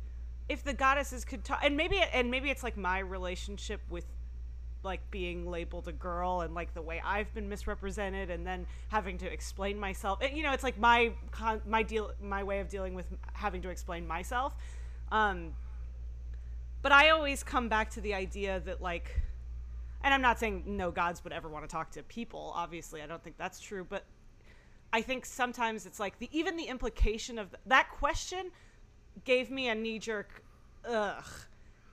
if 0.48 0.64
the 0.64 0.74
goddesses 0.74 1.26
could 1.26 1.44
talk 1.44 1.60
and 1.64 1.76
maybe 1.76 2.00
and 2.14 2.30
maybe 2.30 2.50
it's 2.50 2.64
like 2.64 2.78
my 2.78 3.00
relationship 3.00 3.82
with 3.90 4.06
like 4.84 5.02
being 5.12 5.50
labeled 5.50 5.88
a 5.88 5.92
girl 5.92 6.42
and 6.42 6.54
like 6.54 6.74
the 6.74 6.82
way 6.82 7.02
I've 7.04 7.34
been 7.34 7.50
misrepresented 7.50 8.30
and 8.30 8.46
then 8.48 8.66
having 8.88 9.18
to 9.18 9.32
explain 9.32 9.78
myself. 9.80 10.20
You 10.34 10.44
know, 10.44 10.54
it's 10.54 10.64
like 10.64 10.78
my 10.78 11.12
my 11.66 11.84
deal 11.84 12.12
my 12.22 12.44
way 12.44 12.60
of 12.60 12.70
dealing 12.70 12.94
with 12.94 13.06
having 13.34 13.62
to 13.64 13.70
explain 13.70 14.08
myself. 14.08 14.54
Um 15.12 15.54
but 16.82 16.92
I 16.92 17.10
always 17.10 17.44
come 17.44 17.70
back 17.70 17.90
to 17.92 18.02
the 18.02 18.14
idea 18.14 18.62
that 18.62 18.82
like 18.82 19.22
and 20.02 20.14
I'm 20.14 20.22
not 20.22 20.40
saying 20.40 20.64
no 20.66 20.92
gods 20.92 21.24
would 21.24 21.34
ever 21.34 21.50
want 21.50 21.66
to 21.66 21.68
talk 21.68 21.92
to 21.92 22.04
people. 22.04 22.54
Obviously, 22.56 23.02
I 23.02 23.06
don't 23.08 23.22
think 23.22 23.38
that's 23.38 23.60
true, 23.60 23.86
but 23.88 24.06
I 24.94 25.02
think 25.02 25.26
sometimes 25.26 25.86
it's 25.86 26.00
like 26.00 26.18
the 26.20 26.30
even 26.32 26.56
the 26.56 26.66
implication 26.66 27.38
of 27.38 27.52
th- 27.52 27.62
that 27.66 27.90
question 27.92 28.52
gave 29.26 29.52
me 29.52 29.68
a 29.68 29.76
knee 29.76 30.00
jerk 30.00 30.44
ugh. 30.88 31.26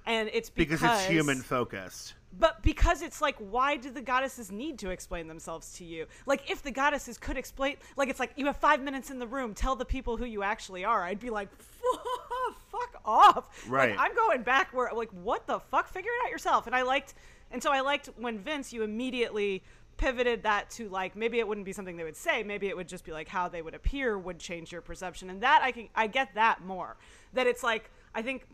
And 0.07 0.31
it's 0.33 0.51
because, 0.51 0.81
because 0.81 1.01
it's 1.01 1.11
human 1.11 1.43
focused. 1.43 2.15
But 2.39 2.63
because 2.63 3.03
it's 3.03 3.21
like, 3.21 3.37
why 3.37 3.77
do 3.77 3.91
the 3.91 4.01
goddesses 4.01 4.51
need 4.51 4.79
to 4.81 4.91
explain 4.91 5.29
themselves 5.29 5.73
to 5.75 5.85
you? 5.85 6.07
Like, 6.27 6.51
if 6.51 6.63
the 6.63 6.71
goddesses 6.71 7.19
could 7.19 7.37
explain, 7.37 7.77
like, 7.97 8.09
it's 8.09 8.21
like 8.21 8.33
you 8.37 8.47
have 8.47 8.57
five 8.57 8.83
minutes 8.83 9.11
in 9.11 9.19
the 9.19 9.27
room, 9.27 9.55
tell 9.55 9.77
the 9.77 9.85
people 9.85 10.17
who 10.17 10.25
you 10.25 10.43
actually 10.43 10.85
are. 10.85 11.03
I'd 11.03 11.21
be 11.21 11.31
like, 11.31 11.49
fuck 12.71 13.01
off. 13.05 13.67
Right. 13.69 13.91
Like, 13.91 13.99
I'm 13.99 14.15
going 14.15 14.43
back 14.43 14.75
where, 14.75 14.91
like, 14.93 15.11
what 15.11 15.47
the 15.47 15.61
fuck? 15.61 15.89
Figure 15.89 16.11
it 16.11 16.27
out 16.27 16.31
yourself. 16.31 16.67
And 16.67 16.77
I 16.77 16.83
liked, 16.83 17.15
and 17.51 17.63
so 17.63 17.73
I 17.73 17.81
liked 17.81 18.11
when 18.17 18.39
Vince, 18.39 18.73
you 18.73 18.83
immediately 18.83 19.63
pivoted 19.97 20.43
that 20.43 20.69
to 20.69 20.89
like 20.91 21.17
maybe 21.17 21.39
it 21.39 21.49
wouldn't 21.49 21.65
be 21.65 21.73
something 21.73 21.97
they 21.97 22.05
would 22.05 22.17
say 22.17 22.43
maybe 22.43 22.67
it 22.69 22.77
would 22.77 22.87
just 22.87 23.03
be 23.03 23.13
like 23.13 23.29
how 23.29 23.49
they 23.49 23.63
would 23.63 23.75
appear 23.75 24.19
would 24.19 24.39
change 24.39 24.71
your 24.71 24.83
perception 24.83 25.31
and 25.31 25.43
that 25.43 25.61
i 25.63 25.73
can 25.73 25.89
i 25.95 26.07
get 26.07 26.35
that 26.35 26.63
more 26.63 26.99
that 27.33 27.47
it's 27.47 27.63
like 27.63 27.91
i 28.15 28.21
think 28.21 28.47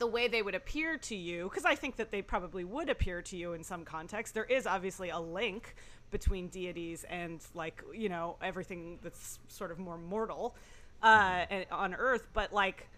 the 0.00 0.06
way 0.06 0.26
they 0.26 0.42
would 0.42 0.54
appear 0.54 0.96
to 0.96 1.14
you 1.14 1.44
because 1.44 1.66
i 1.66 1.74
think 1.74 1.96
that 1.96 2.10
they 2.10 2.22
probably 2.22 2.64
would 2.64 2.88
appear 2.88 3.22
to 3.22 3.36
you 3.36 3.52
in 3.52 3.62
some 3.62 3.84
context. 3.84 4.34
There 4.34 4.44
is 4.44 4.66
obviously 4.66 5.10
a 5.10 5.20
link 5.20 5.76
between 6.10 6.48
deities 6.48 7.04
and 7.04 7.40
like 7.54 7.84
you 7.94 8.08
know 8.08 8.36
everything 8.42 8.98
that's 9.02 9.38
sort 9.48 9.70
of 9.70 9.78
more 9.78 9.98
mortal 9.98 10.56
uh, 11.02 11.44
on 11.70 11.94
earth 11.94 12.26
but 12.32 12.52
like 12.52 12.88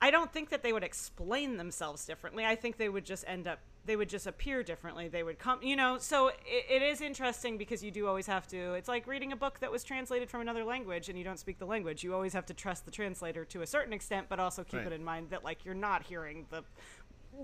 i 0.00 0.10
don't 0.10 0.32
think 0.32 0.50
that 0.50 0.62
they 0.62 0.72
would 0.72 0.84
explain 0.84 1.56
themselves 1.58 2.06
differently. 2.06 2.44
I 2.44 2.56
think 2.56 2.76
they 2.78 2.88
would 2.88 3.04
just 3.04 3.24
end 3.26 3.46
up 3.46 3.58
they 3.86 3.96
would 3.96 4.08
just 4.08 4.26
appear 4.26 4.62
differently 4.62 5.08
they 5.08 5.22
would 5.22 5.38
come 5.38 5.62
you 5.62 5.76
know 5.76 5.98
so 5.98 6.28
it, 6.28 6.36
it 6.70 6.82
is 6.82 7.00
interesting 7.00 7.56
because 7.58 7.82
you 7.84 7.90
do 7.90 8.06
always 8.06 8.26
have 8.26 8.46
to 8.46 8.74
it's 8.74 8.88
like 8.88 9.06
reading 9.06 9.32
a 9.32 9.36
book 9.36 9.58
that 9.60 9.70
was 9.70 9.84
translated 9.84 10.30
from 10.30 10.40
another 10.40 10.64
language 10.64 11.08
and 11.08 11.18
you 11.18 11.24
don't 11.24 11.38
speak 11.38 11.58
the 11.58 11.66
language 11.66 12.02
you 12.02 12.14
always 12.14 12.32
have 12.32 12.46
to 12.46 12.54
trust 12.54 12.84
the 12.84 12.90
translator 12.90 13.44
to 13.44 13.62
a 13.62 13.66
certain 13.66 13.92
extent 13.92 14.26
but 14.28 14.40
also 14.40 14.62
keep 14.64 14.74
Right. 14.80 14.86
it 14.88 14.92
in 14.92 15.04
mind 15.04 15.30
that 15.30 15.44
like 15.44 15.64
you're 15.64 15.74
not 15.74 16.02
hearing 16.04 16.46
the 16.50 16.62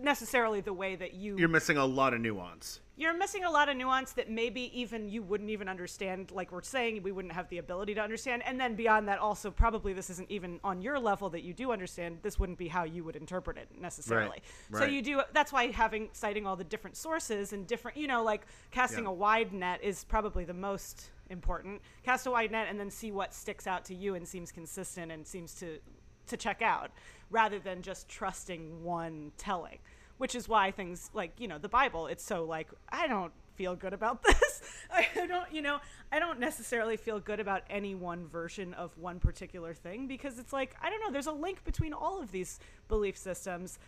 necessarily 0.02 0.60
the 0.60 0.72
way 0.72 0.96
that 0.96 1.14
you 1.14 1.36
You're 1.36 1.48
missing 1.48 1.76
a 1.76 1.84
lot 1.84 2.14
of 2.14 2.20
nuance. 2.20 2.80
you're 2.96 3.16
missing 3.16 3.44
a 3.44 3.50
lot 3.50 3.68
of 3.68 3.76
nuance 3.76 4.12
that 4.12 4.30
maybe 4.30 4.70
even 4.78 5.08
you 5.08 5.22
wouldn't 5.22 5.50
even 5.50 5.68
understand 5.68 6.30
like 6.30 6.52
we're 6.52 6.62
saying 6.62 7.02
we 7.02 7.12
wouldn't 7.12 7.32
have 7.34 7.48
the 7.48 7.58
ability 7.58 7.94
to 7.94 8.00
understand 8.00 8.42
and 8.46 8.60
then 8.60 8.74
beyond 8.74 9.08
that 9.08 9.18
also 9.18 9.50
probably 9.50 9.92
this 9.92 10.10
isn't 10.10 10.30
even 10.30 10.60
on 10.62 10.80
your 10.82 10.98
level 10.98 11.30
that 11.30 11.42
you 11.42 11.52
do 11.52 11.72
understand 11.72 12.18
this 12.22 12.38
wouldn't 12.38 12.58
be 12.58 12.68
how 12.68 12.84
you 12.84 13.02
would 13.04 13.16
interpret 13.16 13.56
it 13.56 13.68
necessarily 13.80 14.40
so 14.72 14.80
right. 14.80 14.92
you 14.92 15.02
do 15.02 15.22
that's 15.32 15.52
why 15.52 15.68
having 15.70 16.08
citing 16.12 16.46
all 16.46 16.56
the 16.56 16.64
different 16.64 16.96
sources 16.96 17.52
and 17.52 17.66
different 17.66 17.96
you 17.96 18.06
know 18.06 18.22
like 18.22 18.42
casting 18.70 19.04
Yeah. 19.04 19.10
a 19.10 19.14
wide 19.14 19.52
net 19.52 19.82
is 19.82 20.04
probably 20.04 20.44
the 20.44 20.54
most 20.54 21.10
important 21.30 21.80
cast 22.04 22.26
a 22.26 22.30
wide 22.30 22.50
net 22.50 22.66
and 22.68 22.78
then 22.78 22.90
see 22.90 23.12
what 23.12 23.32
sticks 23.34 23.66
out 23.66 23.84
to 23.86 23.94
you 23.94 24.14
and 24.14 24.26
seems 24.26 24.52
consistent 24.52 25.10
and 25.12 25.26
seems 25.26 25.54
to 25.54 25.78
to 26.26 26.36
check 26.36 26.62
out 26.62 26.90
rather 27.30 27.58
than 27.58 27.82
just 27.82 28.08
trusting 28.08 28.82
one 28.82 29.32
telling 29.38 29.78
which 30.18 30.34
is 30.34 30.48
why 30.48 30.70
things 30.70 31.10
like 31.14 31.32
you 31.38 31.48
know 31.48 31.58
the 31.58 31.68
bible 31.68 32.06
it's 32.06 32.24
so 32.24 32.44
like 32.44 32.68
i 32.90 33.06
don't 33.06 33.32
feel 33.60 33.76
good 33.76 33.92
about 33.92 34.22
this. 34.24 34.62
I 34.90 35.26
don't 35.26 35.52
you 35.52 35.60
know 35.60 35.80
i 36.10 36.18
don't 36.18 36.40
necessarily 36.40 36.96
feel 36.96 37.20
good 37.20 37.40
about 37.40 37.62
any 37.68 37.94
one 37.94 38.26
version 38.26 38.72
of 38.72 38.96
one 38.96 39.20
particular 39.20 39.74
thing 39.74 40.06
because 40.06 40.38
it's 40.38 40.52
like 40.52 40.74
i 40.82 40.88
don't 40.88 41.00
know 41.00 41.10
there's 41.10 41.26
a 41.26 41.32
link 41.32 41.62
between 41.64 41.92
all 41.92 42.22
of 42.22 42.32
these 42.32 42.58
belief 42.88 43.16
systems. 43.16 43.78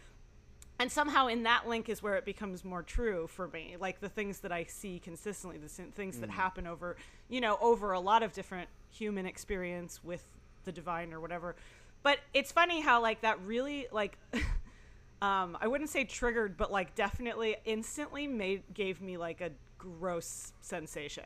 And 0.78 0.90
somehow 0.90 1.28
in 1.28 1.44
that 1.44 1.69
link 1.69 1.89
is 1.89 2.02
where 2.02 2.16
it 2.16 2.24
becomes 2.24 2.64
more 2.64 2.82
true 2.82 3.28
for 3.28 3.47
me. 3.47 3.77
Like 3.78 4.01
the 4.01 4.09
things 4.09 4.40
that 4.40 4.52
i 4.52 4.64
see 4.64 4.98
consistently 4.98 5.59
the 5.59 5.69
things 5.69 6.19
that 6.19 6.28
mm. 6.28 6.35
happen 6.35 6.66
over 6.66 6.97
you 7.28 7.40
know 7.40 7.56
over 7.60 7.93
a 7.93 8.01
lot 8.01 8.23
of 8.23 8.32
different 8.32 8.69
human 8.90 9.24
experience 9.24 10.01
with 10.05 10.23
the 10.64 10.73
divine 10.73 11.12
or 11.12 11.20
whatever 11.20 11.56
but 12.02 12.18
it's 12.34 12.52
funny 12.52 12.80
how 12.80 13.00
like 13.00 13.20
that 13.22 13.40
really 13.42 13.86
like 13.92 14.18
um 15.22 15.56
i 15.60 15.66
wouldn't 15.66 15.90
say 15.90 16.04
triggered 16.04 16.56
but 16.56 16.70
like 16.70 16.94
definitely 16.94 17.56
instantly 17.64 18.26
made 18.26 18.62
gave 18.74 19.00
me 19.00 19.16
like 19.16 19.40
a 19.40 19.50
gross 19.78 20.52
sensation 20.60 21.24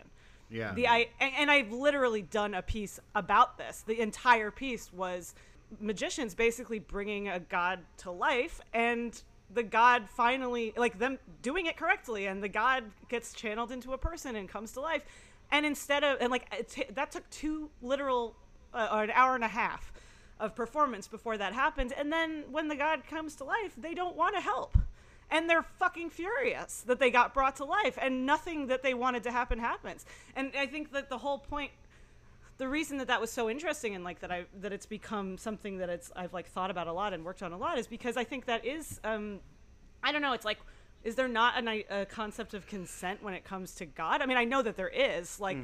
Yeah. 0.49 0.73
the 0.75 0.87
I 0.89 1.09
and, 1.21 1.33
and 1.39 1.51
I've 1.51 1.73
literally 1.73 2.23
done 2.23 2.55
a 2.55 2.63
piece 2.63 3.01
about 3.15 3.59
this. 3.59 3.83
The 3.87 4.01
entire 4.01 4.51
piece 4.51 4.93
was 4.93 5.35
magicians 5.81 6.35
basically 6.35 6.79
bringing 6.79 7.29
a 7.29 7.41
god 7.41 7.81
to 7.99 8.11
life 8.11 8.61
and 8.73 9.21
the 9.53 9.63
god 9.63 10.09
finally 10.09 10.73
like 10.77 10.99
them 10.99 11.19
doing 11.43 11.67
it 11.67 11.77
correctly 11.77 12.27
and 12.27 12.43
the 12.43 12.49
god 12.49 12.85
gets 13.09 13.33
channeled 13.33 13.73
into 13.73 13.93
a 13.93 13.99
person 13.99 14.37
and 14.37 14.49
comes 14.49 14.73
to 14.73 14.81
life 14.81 15.03
and 15.51 15.67
instead 15.67 16.03
of 16.05 16.17
and 16.21 16.31
like 16.31 16.47
it 16.57 16.69
ta- 16.69 16.93
that 16.95 17.11
took 17.11 17.29
two 17.31 17.69
literal 17.83 18.35
uh, 18.73 18.89
or 18.93 19.03
an 19.03 19.11
hour 19.11 19.35
and 19.35 19.45
a 19.45 19.49
half 19.49 19.93
of 20.39 20.55
performance 20.55 21.09
before 21.09 21.37
that 21.39 21.53
happened 21.53 21.93
and 21.97 22.13
then 22.13 22.45
when 22.51 22.69
the 22.69 22.77
god 22.77 23.03
comes 23.09 23.35
to 23.37 23.45
life 23.45 23.73
they 23.77 23.95
don't 23.95 24.17
want 24.17 24.35
to 24.35 24.41
help. 24.41 24.77
And 25.29 25.51
they're 25.51 25.63
fucking 25.65 26.11
furious 26.11 26.83
that 26.87 27.01
they 27.01 27.11
got 27.11 27.35
brought 27.35 27.57
to 27.57 27.65
life 27.65 27.99
and 28.01 28.25
nothing 28.27 28.69
that 28.69 28.85
they 28.85 28.95
wanted 28.95 29.25
to 29.25 29.33
happen 29.33 29.59
happens. 29.59 30.07
And 30.37 30.53
i 30.57 30.67
think 30.67 30.93
that 30.93 31.09
the 31.09 31.19
whole 31.19 31.39
point 31.39 31.71
the 32.59 32.69
reason 32.69 32.97
that 32.99 33.09
that 33.09 33.21
was 33.21 33.31
so 33.31 33.51
interesting 33.51 33.95
and 33.95 34.05
like 34.05 34.21
that 34.21 34.31
i 34.31 34.45
that 34.61 34.73
it's 34.73 34.87
become 34.87 35.37
something 35.37 35.79
that 35.79 35.89
it's 35.91 36.11
i've 36.17 36.33
like 36.33 36.47
thought 36.47 36.71
about 36.71 36.87
a 36.87 36.93
lot 36.93 37.13
and 37.13 37.25
worked 37.25 37.43
on 37.43 37.53
a 37.53 37.57
lot 37.59 37.79
is 37.79 37.87
because 37.87 38.17
i 38.17 38.25
think 38.25 38.47
that 38.47 38.65
is 38.65 39.01
um 39.05 39.41
i 40.03 40.13
don't 40.13 40.23
know 40.23 40.33
it's 40.33 40.45
like 40.45 40.59
is 41.05 41.15
there 41.17 41.29
not 41.29 41.57
an, 41.59 41.69
i- 41.69 41.85
a 41.91 42.07
concept 42.07 42.55
of 42.55 42.67
consent 42.67 43.23
when 43.23 43.33
it 43.35 43.45
comes 43.45 43.75
to 43.77 43.85
god? 43.87 44.23
I 44.23 44.27
mean 44.27 44.37
i 44.39 44.45
know 44.45 44.63
that 44.63 44.77
there 44.77 44.89
is 44.89 45.39
like 45.41 45.59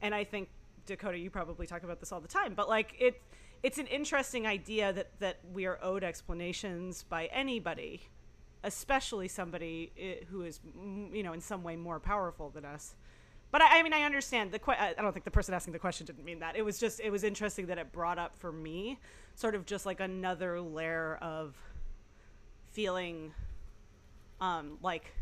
and 0.00 0.14
i 0.14 0.24
think 0.24 0.48
Dakota, 0.86 1.16
you 1.18 1.30
probably 1.30 1.66
talk 1.66 1.84
about 1.84 2.00
this 2.00 2.10
all 2.10 2.20
the 2.20 2.26
time, 2.26 2.54
but 2.54 2.68
like 2.68 2.94
it, 2.98 3.20
it's 3.62 3.78
an 3.78 3.86
interesting 3.86 4.46
idea 4.46 4.92
that 4.92 5.18
that 5.20 5.38
we 5.52 5.66
are 5.66 5.78
owed 5.82 6.04
explanations 6.04 7.04
by 7.04 7.26
anybody, 7.26 8.02
especially 8.64 9.28
somebody 9.28 10.24
who 10.30 10.42
is, 10.42 10.60
mm, 10.78 11.14
you 11.14 11.22
know, 11.22 11.32
in 11.32 11.40
some 11.40 11.62
way 11.62 11.76
more 11.76 12.00
powerful 12.00 12.50
than 12.50 12.64
us. 12.64 12.94
But 13.50 13.62
I, 13.62 13.80
I 13.80 13.82
mean, 13.82 13.92
I 13.92 14.02
understand 14.02 14.50
the. 14.50 14.58
Que- 14.58 14.74
I 14.78 14.94
I 14.98 15.02
don't 15.02 15.12
think 15.12 15.24
the 15.24 15.30
person 15.30 15.54
asking 15.54 15.74
the 15.74 15.78
question 15.78 16.06
didn't 16.06 16.24
mean 16.24 16.40
that. 16.40 16.56
It 16.56 16.64
was 16.64 16.78
just, 16.78 17.00
it 17.00 17.10
was 17.10 17.22
interesting 17.22 17.66
that 17.66 17.78
it 17.78 17.92
brought 17.92 18.18
up 18.18 18.36
for 18.36 18.50
me, 18.50 18.98
sort 19.34 19.54
of 19.54 19.66
just 19.66 19.86
like 19.86 20.00
another 20.00 20.60
layer 20.60 21.18
of 21.20 21.54
feeling 22.72 23.32
um, 24.40 24.78
like 24.82 25.14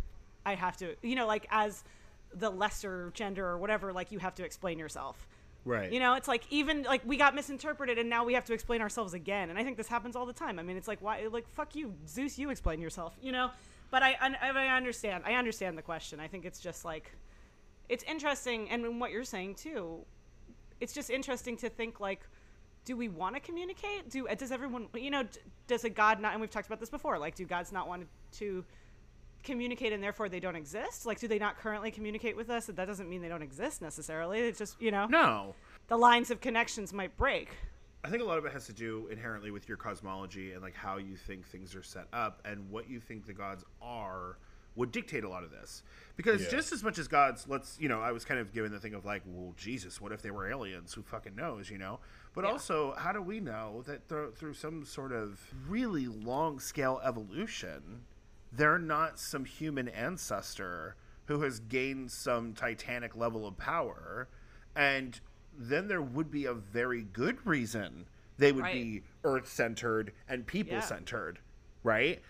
I 0.47 0.55
have 0.55 0.77
to, 0.79 0.95
you 1.03 1.15
know, 1.15 1.27
like 1.27 1.47
as 1.51 1.85
the 2.33 2.49
lesser 2.49 3.11
gender 3.15 3.47
or 3.47 3.59
whatever, 3.59 3.93
like 3.93 4.13
you 4.13 4.19
have 4.21 4.35
to 4.37 4.45
explain 4.45 4.79
yourself. 4.79 5.27
Right. 5.65 5.93
You 5.93 6.01
know, 6.01 6.15
it's 6.15 6.29
like 6.29 6.45
even 6.51 6.85
like 6.85 7.03
we 7.05 7.17
got 7.17 7.35
misinterpreted 7.35 7.99
and 7.99 8.09
now 8.09 8.25
we 8.25 8.35
have 8.35 8.45
to 8.47 8.53
explain 8.53 8.81
ourselves 8.81 9.15
again. 9.15 9.51
And 9.51 9.59
I 9.59 9.65
think 9.65 9.77
this 9.77 9.89
happens 9.89 10.17
all 10.17 10.27
the 10.27 10.33
time. 10.33 10.59
I 10.59 10.63
mean, 10.63 10.77
it's 10.77 10.89
like 10.89 11.03
why, 11.03 11.27
like 11.31 11.49
fuck 11.49 11.75
you, 11.75 11.95
Zeus, 12.09 12.39
you 12.39 12.51
explain 12.51 12.81
yourself. 12.81 13.15
You 13.21 13.33
know, 13.33 13.51
but 13.91 14.03
I 14.03 14.17
I, 14.21 14.51
I 14.51 14.77
understand. 14.77 15.25
I 15.27 15.35
understand 15.35 15.77
the 15.77 15.83
question. 15.83 16.19
I 16.21 16.29
think 16.29 16.45
it's 16.45 16.61
just 16.61 16.85
like 16.85 17.13
it's 17.89 18.05
interesting, 18.05 18.71
and 18.71 19.01
what 19.01 19.11
you're 19.11 19.25
saying 19.25 19.57
too, 19.57 19.99
it's 20.81 20.93
just 20.93 21.11
interesting 21.11 21.57
to 21.59 21.69
think 21.69 22.01
like 22.01 22.21
do 22.85 22.97
we 22.97 23.09
want 23.09 23.35
to 23.35 23.41
communicate 23.41 24.09
do 24.09 24.27
does 24.39 24.51
everyone 24.51 24.89
you 24.95 25.11
know 25.11 25.23
does 25.67 25.85
a 25.85 25.91
god 25.91 26.19
not 26.19 26.33
and 26.33 26.41
we've 26.41 26.51
talked 26.51 26.67
about 26.67 26.81
this 26.81 26.89
before 26.89 27.19
like 27.19 27.35
do 27.35 27.45
gods 27.45 27.73
not 27.73 27.87
want 27.87 28.07
to 28.33 28.65
communicate 29.43 29.93
and 29.93 30.03
therefore 30.03 30.29
they 30.29 30.41
don't 30.41 30.57
exist 30.57 31.07
like 31.07 31.19
do 31.19 31.27
they 31.29 31.39
not 31.39 31.59
currently 31.59 31.91
communicate 31.91 32.37
with 32.37 32.51
us 32.51 32.67
that 32.67 32.87
doesn't 32.87 33.09
mean 33.09 33.23
they 33.23 33.29
don't 33.29 33.43
exist 33.43 33.81
necessarily 33.83 34.41
it's 34.41 34.59
just 34.59 34.81
you 34.81 34.91
know 34.91 35.07
No. 35.07 35.55
the 35.89 35.97
lines 35.97 36.31
of 36.31 36.41
connections 36.41 36.93
might 36.93 37.17
break 37.17 37.49
I 38.03 38.09
think 38.09 38.23
a 38.23 38.27
lot 38.27 38.39
of 38.39 38.47
it 38.47 38.53
has 38.53 38.65
to 38.67 38.73
do 38.73 39.09
inherently 39.11 39.51
with 39.51 39.69
your 39.69 39.77
cosmology 39.77 40.53
and 40.53 40.63
like 40.63 40.75
how 40.75 40.97
you 40.97 41.17
think 41.17 41.47
things 41.47 41.75
are 41.75 41.83
set 41.83 42.07
up 42.15 42.41
and 42.47 42.71
what 42.71 42.89
you 42.89 42.99
think 42.99 43.27
the 43.27 43.35
gods 43.35 43.63
are 43.83 44.39
would 44.77 44.91
dictate 44.93 45.23
a 45.25 45.29
lot 45.29 45.43
of 45.45 45.51
this. 45.51 45.83
Because 46.17 46.45
Yeah. 46.45 46.49
just 46.51 46.73
as 46.73 46.83
much 46.83 46.97
as 46.97 47.09
gods, 47.09 47.47
let's 47.47 47.77
you 47.79 47.89
know, 47.91 48.01
I 48.01 48.13
was 48.13 48.25
kind 48.25 48.41
of 48.41 48.53
given 48.55 48.73
the 48.73 48.79
thing 48.81 48.95
of 48.95 49.05
like, 49.05 49.21
well, 49.27 49.53
Jesus, 49.59 50.01
what 50.01 50.13
if 50.13 50.23
they 50.23 50.31
were 50.31 50.49
aliens? 50.49 50.95
Who 50.95 51.03
fucking 51.03 51.35
knows, 51.35 51.69
you 51.69 51.77
know? 51.77 51.99
But 52.35 52.45
Yeah. 52.45 52.53
also, 52.53 52.93
how 52.93 53.13
do 53.13 53.21
we 53.21 53.39
know 53.41 53.83
that 53.87 54.09
thro- 54.09 54.31
through 54.31 54.55
some 54.55 54.85
sort 54.87 55.13
of 55.13 55.39
really 55.69 56.07
long 56.07 56.59
scale 56.59 57.03
evolution, 57.05 58.05
they're 58.53 58.79
not 58.79 59.19
some 59.19 59.45
human 59.45 59.89
ancestor 59.89 60.97
who 61.27 61.43
has 61.43 61.61
gained 61.61 62.11
some 62.11 62.53
titanic 62.53 63.15
level 63.17 63.47
of 63.47 63.57
power 63.57 64.29
and 64.75 65.21
then 65.57 65.89
there 65.89 66.03
would 66.03 66.31
be 66.31 66.45
a 66.47 66.55
very 66.55 67.03
good 67.03 67.45
reason 67.47 68.07
they 68.39 68.53
would 68.53 68.63
Right. 68.65 68.73
be 68.75 69.03
earth 69.25 69.47
centered 69.49 70.13
and 70.29 70.47
people 70.47 70.75
Yeah. 70.75 70.81
centered 70.81 71.39
right 71.85 72.23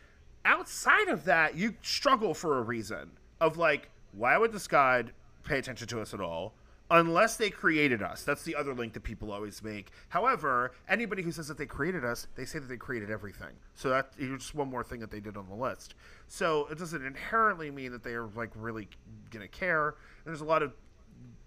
outside 0.44 1.08
of 1.08 1.24
that 1.24 1.54
you 1.56 1.74
struggle 1.82 2.34
for 2.34 2.58
a 2.58 2.62
reason 2.62 3.12
of 3.40 3.56
like 3.56 3.90
why 4.12 4.36
would 4.36 4.52
this 4.52 4.66
god 4.68 5.12
pay 5.44 5.58
attention 5.58 5.86
to 5.88 6.00
us 6.00 6.12
at 6.14 6.20
all 6.20 6.54
unless 6.90 7.36
they 7.36 7.50
created 7.50 8.02
us. 8.02 8.24
That's 8.24 8.42
the 8.42 8.56
other 8.56 8.74
link 8.74 8.94
that 8.94 9.04
people 9.04 9.32
always 9.32 9.62
make. 9.62 9.90
However 10.08 10.72
anybody 10.88 11.22
who 11.22 11.32
says 11.32 11.48
that 11.48 11.58
they 11.58 11.66
created 11.66 12.04
us 12.04 12.26
they 12.34 12.44
say 12.44 12.58
that 12.58 12.68
they 12.68 12.76
created 12.76 13.10
everything. 13.10 13.52
So 13.74 13.90
that's 13.90 14.16
just 14.16 14.54
one 14.54 14.68
more 14.68 14.82
thing 14.82 15.00
that 15.00 15.10
they 15.10 15.20
did 15.20 15.36
on 15.36 15.48
the 15.48 15.54
list. 15.54 15.94
So 16.26 16.66
it 16.70 16.78
doesn't 16.78 17.04
inherently 17.04 17.70
mean 17.70 17.92
that 17.92 18.02
they 18.02 18.12
are 18.12 18.26
like 18.26 18.50
really 18.54 18.88
gonna 19.30 19.48
care. 19.48 19.94
There's 20.24 20.40
a 20.40 20.44
lot 20.44 20.62
of 20.62 20.72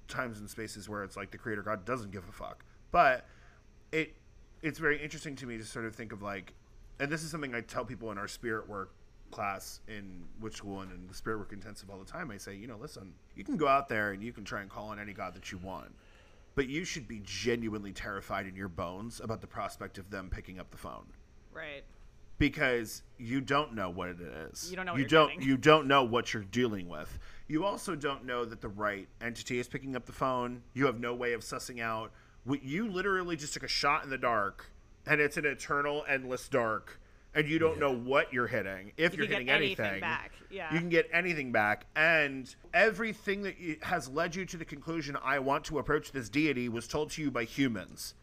times 0.07 0.39
and 0.39 0.49
spaces 0.49 0.87
where 0.87 1.03
it's 1.03 1.17
like 1.17 1.31
the 1.31 1.37
creator 1.37 1.61
god 1.61 1.85
doesn't 1.85 2.11
give 2.11 2.27
a 2.27 2.31
fuck. 2.31 2.63
But 2.91 3.25
it 3.91 4.15
it's 4.61 4.79
very 4.79 5.01
interesting 5.01 5.35
to 5.35 5.45
me 5.45 5.57
to 5.57 5.65
sort 5.65 5.85
of 5.85 5.95
think 5.95 6.13
of 6.13 6.21
like 6.21 6.53
and 6.99 7.11
this 7.11 7.21
is 7.23 7.29
something 7.29 7.53
i 7.53 7.59
tell 7.59 7.83
people 7.83 8.11
in 8.11 8.17
our 8.17 8.27
spirit 8.27 8.67
work 8.67 8.93
class 9.33 9.79
in 9.87 10.23
witch 10.39 10.55
school 10.57 10.81
and 10.81 10.91
in 10.91 11.07
the 11.07 11.13
spirit 11.13 11.39
work 11.39 11.51
intensive 11.53 11.89
all 11.89 11.97
the 11.97 12.05
time 12.05 12.29
i 12.31 12.37
say 12.37 12.55
you 12.55 12.67
know 12.67 12.77
listen 12.79 13.11
you 13.35 13.43
can 13.43 13.57
go 13.57 13.67
out 13.67 13.89
there 13.89 14.11
and 14.11 14.23
you 14.23 14.31
can 14.31 14.43
try 14.43 14.61
and 14.61 14.69
call 14.69 14.87
on 14.89 14.99
any 14.99 15.11
god 15.13 15.33
that 15.33 15.51
you 15.51 15.57
want 15.57 15.91
but 16.55 16.69
you 16.69 16.85
should 16.85 17.07
be 17.07 17.19
genuinely 17.23 17.91
terrified 17.91 18.45
in 18.45 18.55
your 18.55 18.67
bones 18.67 19.19
about 19.19 19.41
the 19.41 19.47
prospect 19.47 19.97
of 19.97 20.09
them 20.11 20.29
picking 20.29 20.59
up 20.59 20.69
the 20.71 20.77
phone 20.77 21.05
right 21.51 21.83
because 22.39 23.03
you 23.17 23.39
don't 23.41 23.73
know 23.73 23.89
what 23.91 24.09
it 24.09 24.19
is. 24.19 24.67
You 24.69 24.75
don't 24.75 24.85
know 24.87 24.93
what 24.93 24.97
you 24.97 25.01
you're 25.03 25.07
don't 25.09 25.29
getting. 25.29 25.47
you 25.47 25.55
don't 25.55 25.87
know 25.87 26.03
what 26.03 26.33
you're 26.33 26.43
dealing 26.43 26.89
with. 26.89 27.19
You 27.47 27.63
also 27.63 27.95
don't 27.95 28.25
know 28.25 28.43
that 28.43 28.59
the 28.59 28.67
right 28.69 29.07
entity 29.21 29.59
is 29.59 29.67
picking 29.67 29.95
up 29.95 30.05
the 30.07 30.11
phone. 30.13 30.63
You 30.73 30.87
have 30.87 30.99
no 30.99 31.13
way 31.13 31.33
of 31.33 31.41
sussing 31.41 31.79
out. 31.79 32.11
what- 32.43 32.63
You 32.63 32.89
literally 32.89 33.35
just 33.37 33.53
took 33.53 33.63
a 33.63 33.67
shot 33.67 34.03
in 34.03 34.09
the 34.09 34.17
dark, 34.17 34.71
and 35.05 35.21
it's 35.21 35.37
an 35.37 35.45
eternal, 35.45 36.03
endless 36.07 36.49
dark, 36.49 36.99
and 37.35 37.47
you 37.47 37.59
don't 37.59 37.79
know 37.79 37.93
what 37.93 38.31
you're 38.31 38.47
hitting. 38.47 38.91
If 38.97 39.15
You 39.17 39.23
are 39.23 39.27
hitting 39.27 39.47
get 39.47 39.55
anything 39.55 39.85
anything, 39.85 40.01
back, 40.01 40.31
yeah. 40.49 40.73
you 40.73 40.79
can 40.79 40.89
get 40.89 41.09
anything 41.11 41.51
back, 41.51 41.85
and 41.95 42.53
everything 42.73 43.41
that 43.43 43.55
has 43.81 44.09
led 44.09 44.35
you 44.35 44.45
to 44.45 44.57
the 44.57 44.65
conclusion 44.65 45.17
I 45.23 45.39
want 45.39 45.63
to 45.65 45.79
approach 45.79 46.11
this 46.11 46.29
deity 46.29 46.69
was 46.69 46.87
told 46.87 47.11
to 47.11 47.21
you 47.21 47.31
by 47.31 47.43
humans, 47.43 48.13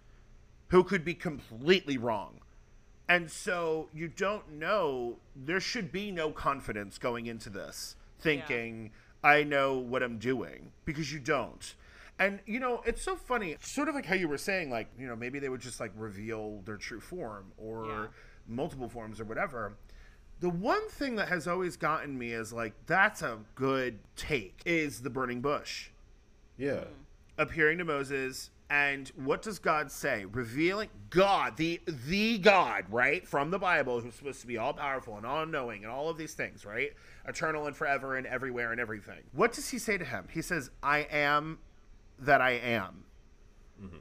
who 0.68 0.84
could 0.84 1.04
be 1.04 1.14
completely 1.14 1.98
wrong. 1.98 2.40
And 3.08 3.28
so 3.28 3.88
you 3.92 4.06
don't 4.06 4.52
know, 4.52 5.16
there 5.34 5.60
should 5.60 5.90
be 5.90 6.12
no 6.12 6.30
confidence 6.30 6.96
going 6.98 7.26
into 7.26 7.50
this, 7.50 7.96
thinking, 8.20 8.92
I 9.24 9.42
know 9.42 9.78
what 9.78 10.02
I'm 10.02 10.18
doing, 10.18 10.70
because 10.84 11.12
you 11.12 11.18
don't. 11.18 11.74
And, 12.20 12.38
you 12.46 12.60
know, 12.60 12.82
it's 12.86 13.02
so 13.02 13.16
funny, 13.16 13.56
sort 13.62 13.88
of 13.88 13.94
like 13.94 14.04
how 14.04 14.14
you 14.14 14.28
were 14.28 14.38
saying, 14.38 14.70
like, 14.70 14.88
you 14.98 15.06
know, 15.06 15.16
maybe 15.16 15.38
they 15.38 15.48
would 15.48 15.62
just 15.62 15.80
like 15.80 15.90
reveal 15.96 16.60
their 16.66 16.76
true 16.76 17.00
form 17.00 17.46
or 17.56 17.86
Yeah. 17.86 18.06
Multiple 18.50 18.88
forms 18.88 19.20
or 19.20 19.24
whatever. 19.24 19.76
The 20.40 20.50
one 20.50 20.88
thing 20.88 21.16
that 21.16 21.28
has 21.28 21.46
always 21.46 21.76
gotten 21.76 22.18
me 22.18 22.32
is 22.32 22.52
like, 22.52 22.72
that's 22.86 23.22
a 23.22 23.38
good 23.54 23.98
take, 24.16 24.60
is 24.64 25.02
the 25.02 25.10
burning 25.10 25.40
bush 25.40 25.90
Yeah. 26.56 26.70
Mm-hmm. 26.70 26.92
appearing 27.38 27.78
to 27.78 27.84
Moses 27.84 28.50
and 28.70 29.10
what 29.16 29.42
does 29.42 29.58
God 29.58 29.90
say? 29.90 30.24
Revealing 30.26 30.90
God, 31.10 31.56
the 31.56 31.80
the 31.86 32.38
God, 32.38 32.84
right? 32.88 33.26
From 33.26 33.50
the 33.50 33.58
Bible 33.58 34.00
who's 34.00 34.14
supposed 34.14 34.40
to 34.42 34.46
be 34.46 34.58
all 34.58 34.72
powerful 34.72 35.16
and 35.16 35.26
all 35.26 35.44
knowing 35.44 35.82
and 35.82 35.92
all 35.92 36.08
of 36.08 36.16
these 36.16 36.34
things, 36.34 36.64
right? 36.64 36.92
Eternal 37.26 37.66
and 37.66 37.74
forever 37.74 38.16
and 38.16 38.28
everywhere 38.28 38.70
and 38.70 38.80
everything. 38.80 39.18
What 39.32 39.52
does 39.52 39.68
he 39.68 39.78
say 39.78 39.98
to 39.98 40.04
him? 40.04 40.28
He 40.30 40.40
says, 40.40 40.70
"I 40.84 41.00
am 41.10 41.58
that 42.20 42.40
I 42.40 42.52
am." 42.52 43.02
Mm-hmm. 43.82 43.96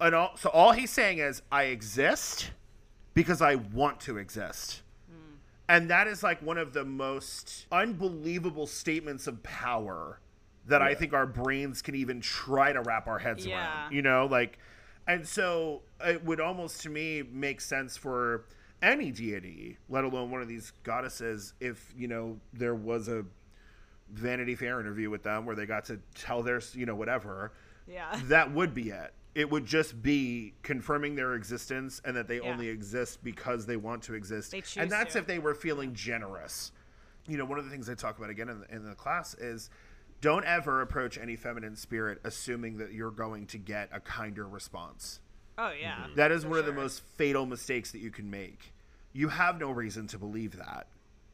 And 0.00 0.14
all, 0.14 0.36
so 0.36 0.50
all 0.50 0.70
he's 0.70 0.90
saying 0.90 1.18
is, 1.18 1.42
"I 1.50 1.64
exist 1.64 2.52
because 3.14 3.42
I 3.42 3.56
want 3.56 4.00
to 4.00 4.18
exist." 4.18 4.82
And 5.68 5.88
that 5.88 6.08
is 6.08 6.24
like 6.24 6.42
one 6.42 6.58
of 6.58 6.72
the 6.72 6.84
most 6.84 7.66
unbelievable 7.70 8.66
statements 8.66 9.28
of 9.28 9.40
power 9.44 10.18
that 10.66 10.82
I 10.82 10.94
think 10.96 11.12
our 11.12 11.26
brains 11.26 11.80
can 11.80 11.94
even 11.94 12.20
try 12.20 12.72
to 12.72 12.80
wrap 12.80 13.06
our 13.06 13.20
heads 13.20 13.46
Yeah. 13.46 13.56
around. 13.56 13.92
You 13.92 14.02
know, 14.02 14.26
like, 14.26 14.58
and 15.06 15.26
so 15.26 15.82
it 16.04 16.24
would 16.24 16.40
almost 16.40 16.82
to 16.82 16.90
me 16.90 17.22
make 17.22 17.60
sense 17.60 17.96
for 17.96 18.46
any 18.82 19.12
deity, 19.12 19.78
let 19.88 20.02
alone 20.02 20.30
one 20.32 20.42
of 20.42 20.48
these 20.48 20.72
goddesses, 20.82 21.54
if, 21.60 21.94
you 21.96 22.08
know, 22.08 22.40
there 22.52 22.74
was 22.74 23.06
a 23.08 23.24
Vanity 24.08 24.56
Fair 24.56 24.80
interview 24.80 25.08
with 25.08 25.22
them 25.22 25.46
where 25.46 25.54
they 25.54 25.66
got 25.66 25.84
to 25.84 26.00
tell 26.16 26.42
their, 26.42 26.60
you 26.74 26.84
know, 26.84 26.96
whatever, 26.96 27.52
yeah 27.86 28.20
that 28.24 28.50
would 28.52 28.74
be 28.74 28.90
it. 28.90 29.12
It 29.34 29.48
would 29.50 29.64
just 29.64 30.02
be 30.02 30.54
confirming 30.62 31.14
their 31.14 31.34
existence 31.34 32.00
and 32.04 32.16
that 32.16 32.26
they 32.26 32.36
Yeah. 32.36 32.50
only 32.50 32.68
exist 32.68 33.22
because 33.22 33.66
they 33.66 33.76
want 33.76 34.02
to 34.04 34.14
exist. 34.14 34.50
They 34.50 34.60
choose 34.60 34.76
and 34.82 34.90
that's 34.90 35.12
to. 35.12 35.20
if 35.20 35.26
they 35.26 35.38
were 35.38 35.54
feeling 35.54 35.94
generous. 35.94 36.72
You 37.28 37.36
know, 37.36 37.44
one 37.44 37.58
of 37.58 37.64
the 37.64 37.70
things 37.70 37.88
I 37.88 37.94
talk 37.94 38.18
about 38.18 38.30
again 38.30 38.48
in 38.48 38.60
the, 38.60 38.74
in 38.74 38.84
the 38.84 38.94
class 38.94 39.34
is 39.34 39.70
don't 40.20 40.44
ever 40.44 40.80
approach 40.82 41.16
any 41.16 41.36
feminine 41.36 41.76
spirit 41.76 42.20
assuming 42.24 42.78
that 42.78 42.92
you're 42.92 43.10
going 43.12 43.46
to 43.48 43.58
get 43.58 43.88
a 43.92 44.00
kinder 44.00 44.46
response. 44.48 45.20
oh 45.58 45.70
yeah 45.80 45.96
mm-hmm. 46.04 46.14
That 46.16 46.32
is 46.32 46.42
for 46.42 46.50
one 46.50 46.58
of 46.58 46.66
the 46.66 46.72
most 46.72 47.02
fatal 47.16 47.46
mistakes 47.46 47.92
that 47.92 47.98
you 48.00 48.10
can 48.10 48.30
make. 48.30 48.72
You 49.12 49.28
have 49.28 49.58
no 49.58 49.70
reason 49.70 50.06
to 50.08 50.18
believe 50.18 50.56
that. 50.56 50.88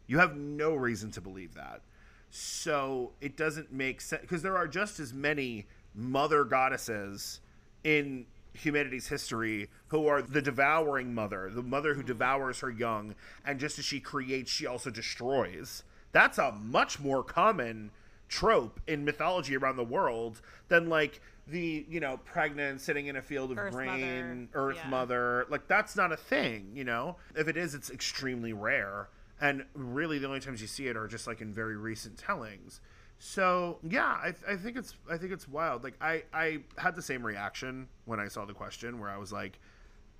You 0.07 0.19
have 0.19 0.37
no 0.37 0.75
reason 0.75 1.11
to 1.13 1.21
believe 1.21 1.55
that. 1.55 1.83
So 2.31 3.13
it 3.21 3.37
doesn't 3.37 3.73
make 3.73 4.01
sense 4.01 4.21
because 4.23 4.43
there 4.43 4.57
are 4.57 4.69
just 4.69 5.01
as 5.01 5.13
many 5.15 5.67
mother 5.95 6.45
goddesses 6.45 7.41
in 7.87 8.27
humanity's 8.53 9.07
history 9.07 9.69
who 9.89 10.09
are 10.09 10.21
the 10.21 10.43
devouring 10.43 11.15
mother, 11.15 11.49
the 11.55 11.63
mother 11.63 11.95
who 11.95 12.03
devours 12.03 12.59
her 12.59 12.71
young, 12.71 13.15
and 13.45 13.61
just 13.61 13.79
as 13.79 13.85
she 13.85 14.01
creates, 14.01 14.51
she 14.51 14.67
also 14.67 14.91
destroys. 14.91 15.85
That's 16.11 16.37
a 16.37 16.51
much 16.51 16.99
more 16.99 17.23
common 17.23 17.93
trope 18.29 18.81
in 18.89 19.05
mythology 19.05 19.57
around 19.57 19.77
the 19.77 19.85
world 19.85 20.41
than 20.67 20.89
like 20.89 21.21
the 21.47 21.87
you 21.89 22.01
know 22.01 22.17
pregnant 22.25 22.81
sitting 22.81 23.07
in 23.07 23.15
a 23.15 23.23
field 23.23 23.53
of 23.53 23.59
Earth 23.59 23.73
grain 23.73 23.87
mother, 23.91 24.49
earth 24.55 24.79
yeah. 24.83 24.91
mother. 24.91 25.47
Like 25.49 25.69
that's 25.69 25.95
not 25.95 26.11
a 26.11 26.17
thing 26.17 26.73
you 26.75 26.83
know? 26.83 27.17
If 27.37 27.47
it 27.47 27.57
is 27.57 27.73
it's 27.73 27.91
extremely 27.91 28.53
rare. 28.53 29.09
And 29.41 29.65
really 29.75 30.19
the 30.19 30.27
only 30.27 30.41
times 30.41 30.61
you 30.61 30.67
see 30.67 30.89
it 30.89 30.97
are 30.97 31.07
just 31.07 31.29
like 31.29 31.41
in 31.41 31.53
very 31.53 31.77
recent 31.77 32.19
tellings 32.19 32.81
So 33.19 33.79
yeah, 33.83 34.05
I, 34.07 34.35
I 34.49 34.57
think 34.57 34.77
it's 34.77 34.95
I 35.11 35.17
think 35.17 35.33
it's 35.33 35.49
wild. 35.49 35.83
Like 35.85 35.95
I 36.01 36.25
I 36.33 36.59
had 36.77 36.95
the 36.97 37.03
same 37.03 37.25
reaction 37.25 37.89
when 38.05 38.21
I 38.21 38.29
saw 38.29 38.45
the 38.45 38.53
question, 38.55 38.99
where 39.01 39.09
I 39.11 39.17
was 39.17 39.33
like, 39.33 39.59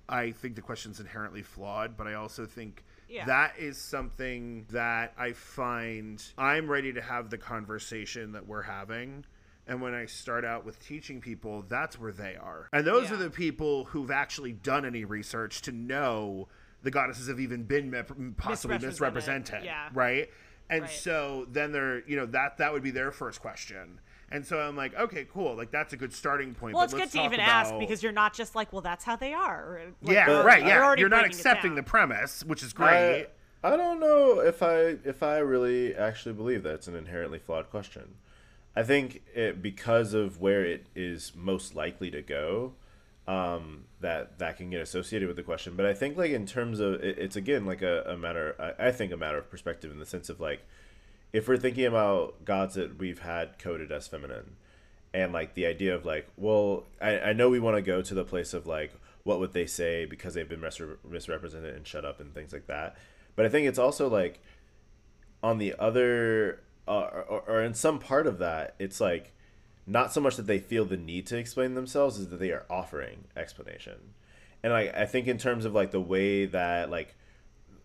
I 0.09 0.31
think 0.31 0.55
the 0.55 0.61
question's 0.61 0.99
inherently 0.99 1.43
flawed, 1.43 1.95
but 1.97 2.07
I 2.07 2.15
also 2.15 2.45
think 2.45 2.83
Yeah. 3.07 3.25
that 3.25 3.53
is 3.59 3.77
something 3.77 4.65
that 4.71 5.13
I 5.17 5.33
find 5.33 6.23
I'm 6.37 6.69
ready 6.69 6.91
to 6.93 7.01
have 7.01 7.29
the 7.29 7.37
conversation 7.37 8.31
that 8.31 8.47
we're 8.47 8.63
having. 8.63 9.25
And 9.69 9.81
when 9.81 9.93
I 9.93 10.05
start 10.05 10.45
out 10.45 10.65
with 10.65 10.79
teaching 10.79 11.19
people, 11.19 11.63
that's 11.67 11.99
where 11.99 12.13
they 12.13 12.35
are. 12.37 12.69
And 12.71 12.87
those 12.87 13.09
Yeah. 13.09 13.15
are 13.15 13.17
the 13.17 13.29
people 13.29 13.83
who've 13.85 14.11
actually 14.11 14.53
done 14.53 14.85
any 14.85 15.03
research 15.03 15.61
to 15.63 15.71
know 15.73 16.47
the 16.83 16.91
goddesses 16.91 17.27
have 17.27 17.39
even 17.39 17.63
been 17.63 17.89
mep- 17.91 18.07
possibly 18.37 18.75
Misrepresented, 18.77 18.85
misrepresented. 18.85 19.63
yeah. 19.65 19.89
Right? 19.93 20.29
And 20.69 20.81
Right. 20.83 20.89
so 20.91 21.47
then 21.51 21.71
they're, 21.71 22.07
you 22.07 22.15
know, 22.17 22.25
that 22.27 22.57
that 22.57 22.73
would 22.73 22.83
be 22.83 22.91
their 22.91 23.11
first 23.11 23.41
question. 23.41 23.99
And 24.29 24.45
so 24.45 24.59
I'm 24.59 24.75
like, 24.75 24.93
okay, 24.95 25.25
cool. 25.31 25.55
Like 25.55 25.71
that's 25.71 25.93
a 25.93 25.97
good 25.97 26.11
starting 26.13 26.53
point. 26.53 26.75
Well, 26.75 26.81
but 26.81 26.85
it's 26.85 26.93
good 26.93 26.99
let's 26.99 27.11
to 27.13 27.17
talk 27.19 27.25
even 27.27 27.39
ask 27.39 27.73
because 27.79 28.03
you're 28.03 28.11
not 28.11 28.33
just 28.33 28.55
like, 28.55 28.73
well, 28.73 28.81
that's 28.81 29.05
how 29.05 29.15
they 29.15 29.33
are. 29.33 29.79
like, 30.01 30.13
yeah, 30.13 30.27
you're- 30.29 30.43
right. 30.43 30.59
you're 30.59 30.67
Yeah, 30.69 30.95
you're 30.97 31.09
not 31.09 31.25
accepting 31.25 31.75
the 31.75 31.83
premise, 31.83 32.43
which 32.43 32.61
is 32.63 32.73
great. 32.73 33.27
I, 33.63 33.73
I 33.73 33.77
don't 33.77 33.99
know 34.01 34.39
if 34.41 34.61
I 34.61 34.97
if 35.05 35.23
I 35.23 35.37
really 35.37 35.95
actually 35.95 36.33
believe 36.33 36.63
that 36.63 36.73
it's 36.75 36.87
an 36.87 36.95
inherently 36.95 37.39
flawed 37.39 37.69
question. 37.69 38.15
I 38.75 38.83
think 38.83 39.23
it 39.33 39.61
because 39.61 40.13
of 40.13 40.39
where 40.41 40.63
it 40.65 40.85
is 40.95 41.31
most 41.33 41.73
likely 41.73 42.11
to 42.11 42.21
go, 42.21 42.73
um, 43.27 43.85
that 43.99 44.39
that 44.39 44.57
can 44.57 44.69
get 44.69 44.81
associated 44.81 45.27
with 45.27 45.37
the 45.37 45.43
question. 45.43 45.75
But 45.75 45.85
I 45.85 45.93
think 45.93 46.17
like 46.17 46.31
in 46.31 46.45
terms 46.45 46.79
of 46.79 46.95
it, 46.95 47.17
it's 47.19 47.35
again 47.35 47.65
like 47.65 47.81
a, 47.81 48.03
a 48.03 48.17
matter. 48.17 48.55
I, 48.59 48.87
I 48.87 48.91
think 48.91 49.11
a 49.11 49.17
matter 49.17 49.37
of 49.37 49.49
perspective 49.49 49.91
in 49.91 49.99
the 49.99 50.05
sense 50.05 50.29
of 50.29 50.39
like 50.39 50.61
if 51.33 51.47
we're 51.47 51.57
thinking 51.57 51.85
about 51.85 52.45
gods 52.45 52.75
that 52.75 52.97
we've 52.97 53.19
had 53.19 53.59
coded 53.59 53.91
as 53.91 54.07
feminine 54.07 54.55
and 55.13 55.33
like 55.33 55.53
the 55.53 55.65
idea 55.65 55.95
of 55.95 56.05
like 56.05 56.27
well 56.37 56.83
i, 57.01 57.19
I 57.19 57.33
know 57.33 57.49
we 57.49 57.59
want 57.59 57.77
to 57.77 57.81
go 57.81 58.01
to 58.01 58.13
the 58.13 58.23
place 58.23 58.53
of 58.53 58.67
like 58.67 58.93
what 59.23 59.39
would 59.39 59.53
they 59.53 59.65
say 59.65 60.05
because 60.05 60.33
they've 60.33 60.47
been 60.47 60.61
misre- 60.61 60.97
misrepresented 61.07 61.75
and 61.75 61.85
shut 61.85 62.05
up 62.05 62.19
and 62.19 62.33
things 62.33 62.53
like 62.53 62.67
that 62.67 62.97
but 63.35 63.45
i 63.45 63.49
think 63.49 63.67
it's 63.67 63.79
also 63.79 64.07
like 64.07 64.39
on 65.43 65.57
the 65.57 65.75
other 65.79 66.61
uh, 66.87 67.23
or, 67.27 67.43
or 67.47 67.61
in 67.61 67.73
some 67.73 67.99
part 67.99 68.27
of 68.27 68.39
that 68.39 68.75
it's 68.79 69.01
like 69.01 69.33
not 69.87 70.13
so 70.13 70.21
much 70.21 70.35
that 70.35 70.45
they 70.47 70.59
feel 70.59 70.85
the 70.85 70.97
need 70.97 71.25
to 71.25 71.37
explain 71.37 71.73
themselves 71.73 72.19
is 72.19 72.27
that 72.27 72.39
they 72.39 72.51
are 72.51 72.65
offering 72.69 73.23
explanation 73.35 74.13
and 74.61 74.73
like 74.73 74.93
i 74.95 75.05
think 75.05 75.27
in 75.27 75.37
terms 75.37 75.65
of 75.65 75.73
like 75.73 75.91
the 75.91 76.01
way 76.01 76.45
that 76.45 76.91
like 76.91 77.15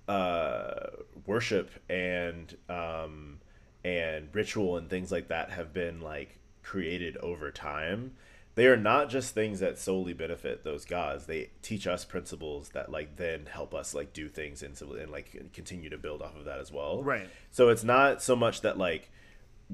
uh, 0.08 0.88
worship 1.26 1.70
and 1.88 2.56
um, 2.68 3.38
and 3.84 4.28
ritual 4.32 4.76
and 4.76 4.88
things 4.88 5.12
like 5.12 5.28
that 5.28 5.50
have 5.50 5.72
been 5.72 6.00
like 6.00 6.38
created 6.62 7.16
over 7.18 7.50
time. 7.50 8.12
They 8.54 8.66
are 8.66 8.76
not 8.76 9.08
just 9.08 9.32
things 9.32 9.60
that 9.60 9.78
solely 9.78 10.12
benefit 10.12 10.62
those 10.62 10.84
gods. 10.84 11.24
They 11.24 11.50
teach 11.62 11.86
us 11.86 12.04
principles 12.04 12.70
that 12.70 12.90
like 12.90 13.16
then 13.16 13.46
help 13.46 13.74
us 13.74 13.94
like 13.94 14.12
do 14.12 14.28
things 14.28 14.62
and, 14.62 14.78
and 14.80 15.10
like 15.10 15.52
continue 15.54 15.88
to 15.88 15.96
build 15.96 16.20
off 16.20 16.36
of 16.36 16.44
that 16.44 16.58
as 16.58 16.70
well. 16.70 17.02
Right. 17.02 17.28
So 17.50 17.70
it's 17.70 17.84
not 17.84 18.22
so 18.22 18.36
much 18.36 18.60
that 18.60 18.76
like 18.76 19.10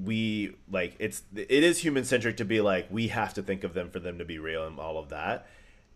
we 0.03 0.55
like 0.71 0.95
it's 0.99 1.23
it 1.35 1.63
is 1.63 1.79
human 1.79 2.03
centric 2.05 2.37
to 2.37 2.45
be 2.45 2.61
like 2.61 2.87
we 2.89 3.07
have 3.09 3.33
to 3.33 3.41
think 3.41 3.63
of 3.63 3.73
them 3.73 3.89
for 3.89 3.99
them 3.99 4.17
to 4.17 4.25
be 4.25 4.39
real 4.39 4.65
and 4.65 4.79
all 4.79 4.97
of 4.97 5.09
that. 5.09 5.47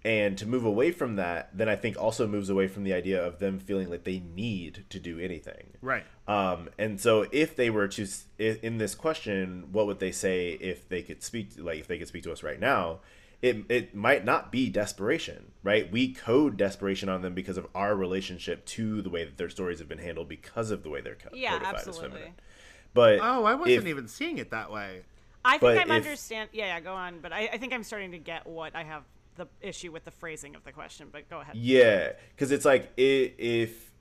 And 0.06 0.38
to 0.40 0.46
move 0.46 0.66
away 0.66 0.92
from 0.92 1.16
that 1.16 1.58
then 1.58 1.70
i 1.70 1.78
think 1.78 1.96
also 1.98 2.28
moves 2.28 2.50
away 2.50 2.68
from 2.68 2.84
the 2.84 2.94
idea 2.94 3.24
of 3.26 3.40
them 3.40 3.58
feeling 3.58 3.90
like 3.90 4.04
they 4.04 4.20
need 4.20 4.84
to 4.90 5.00
do 5.00 5.18
anything. 5.20 5.78
Right. 5.82 6.04
um, 6.28 6.70
and 6.78 7.00
so 7.00 7.26
if 7.32 7.56
they 7.56 7.70
were 7.70 7.88
to 7.88 8.08
in 8.38 8.80
this 8.80 8.96
question 8.96 9.70
what 9.72 9.86
would 9.86 10.00
they 10.00 10.12
say 10.12 10.50
if 10.54 10.90
they 10.90 11.04
could 11.04 11.24
speak 11.24 11.52
like 11.58 11.80
if 11.80 11.88
they 11.88 11.98
could 11.98 12.10
speak 12.10 12.24
to 12.24 12.32
us 12.34 12.44
right 12.44 12.60
now? 12.60 13.00
It, 13.42 13.66
it 13.68 13.94
might 13.94 14.24
not 14.24 14.52
be 14.54 14.70
desperation 14.70 15.52
right? 15.64 15.90
We 15.92 16.14
code 16.14 16.58
desperation 16.58 17.08
on 17.10 17.22
them 17.22 17.34
because 17.34 17.58
of 17.58 17.68
our 17.74 17.96
relationship 17.96 18.66
to 18.68 19.02
the 19.02 19.10
way 19.10 19.24
that 19.24 19.38
their 19.38 19.50
stories 19.50 19.80
have 19.80 19.88
been 19.88 19.98
handled 20.00 20.28
because 20.28 20.72
of 20.72 20.84
the 20.84 20.90
way 20.90 21.00
they're 21.02 21.16
co- 21.16 21.30
Yeah, 21.34 21.52
codified 21.60 21.76
as 21.76 21.88
absolutely. 21.88 22.10
feminine 22.10 22.34
but 22.94 23.20
Oh, 23.22 23.44
I 23.46 23.56
wasn't 23.56 23.78
if- 23.80 23.88
even 23.88 24.08
seeing 24.08 24.38
it 24.38 24.52
that 24.52 24.72
way. 24.72 25.02
I 25.46 25.58
think 25.58 25.82
I'm 25.82 25.92
if- 25.92 26.06
understand. 26.06 26.50
Yeah, 26.54 26.68
yeah, 26.68 26.80
go 26.80 26.94
on. 26.94 27.20
But 27.20 27.34
I, 27.34 27.50
I 27.52 27.58
think 27.58 27.74
I'm 27.74 27.84
starting 27.84 28.12
to 28.12 28.18
get 28.18 28.48
what 28.48 28.76
I 28.76 28.84
have 28.84 29.04
the 29.36 29.48
issue 29.62 29.92
with 29.92 30.06
the 30.06 30.12
phrasing 30.12 30.56
of 30.56 30.64
the 30.64 30.72
question. 30.72 31.08
But 31.12 31.30
go 31.30 31.42
ahead. 31.42 31.56
Yeah, 31.56 32.14
because 32.32 32.52
it's 32.52 32.66
like 32.66 32.94
i 32.98 33.34
if 33.38 33.92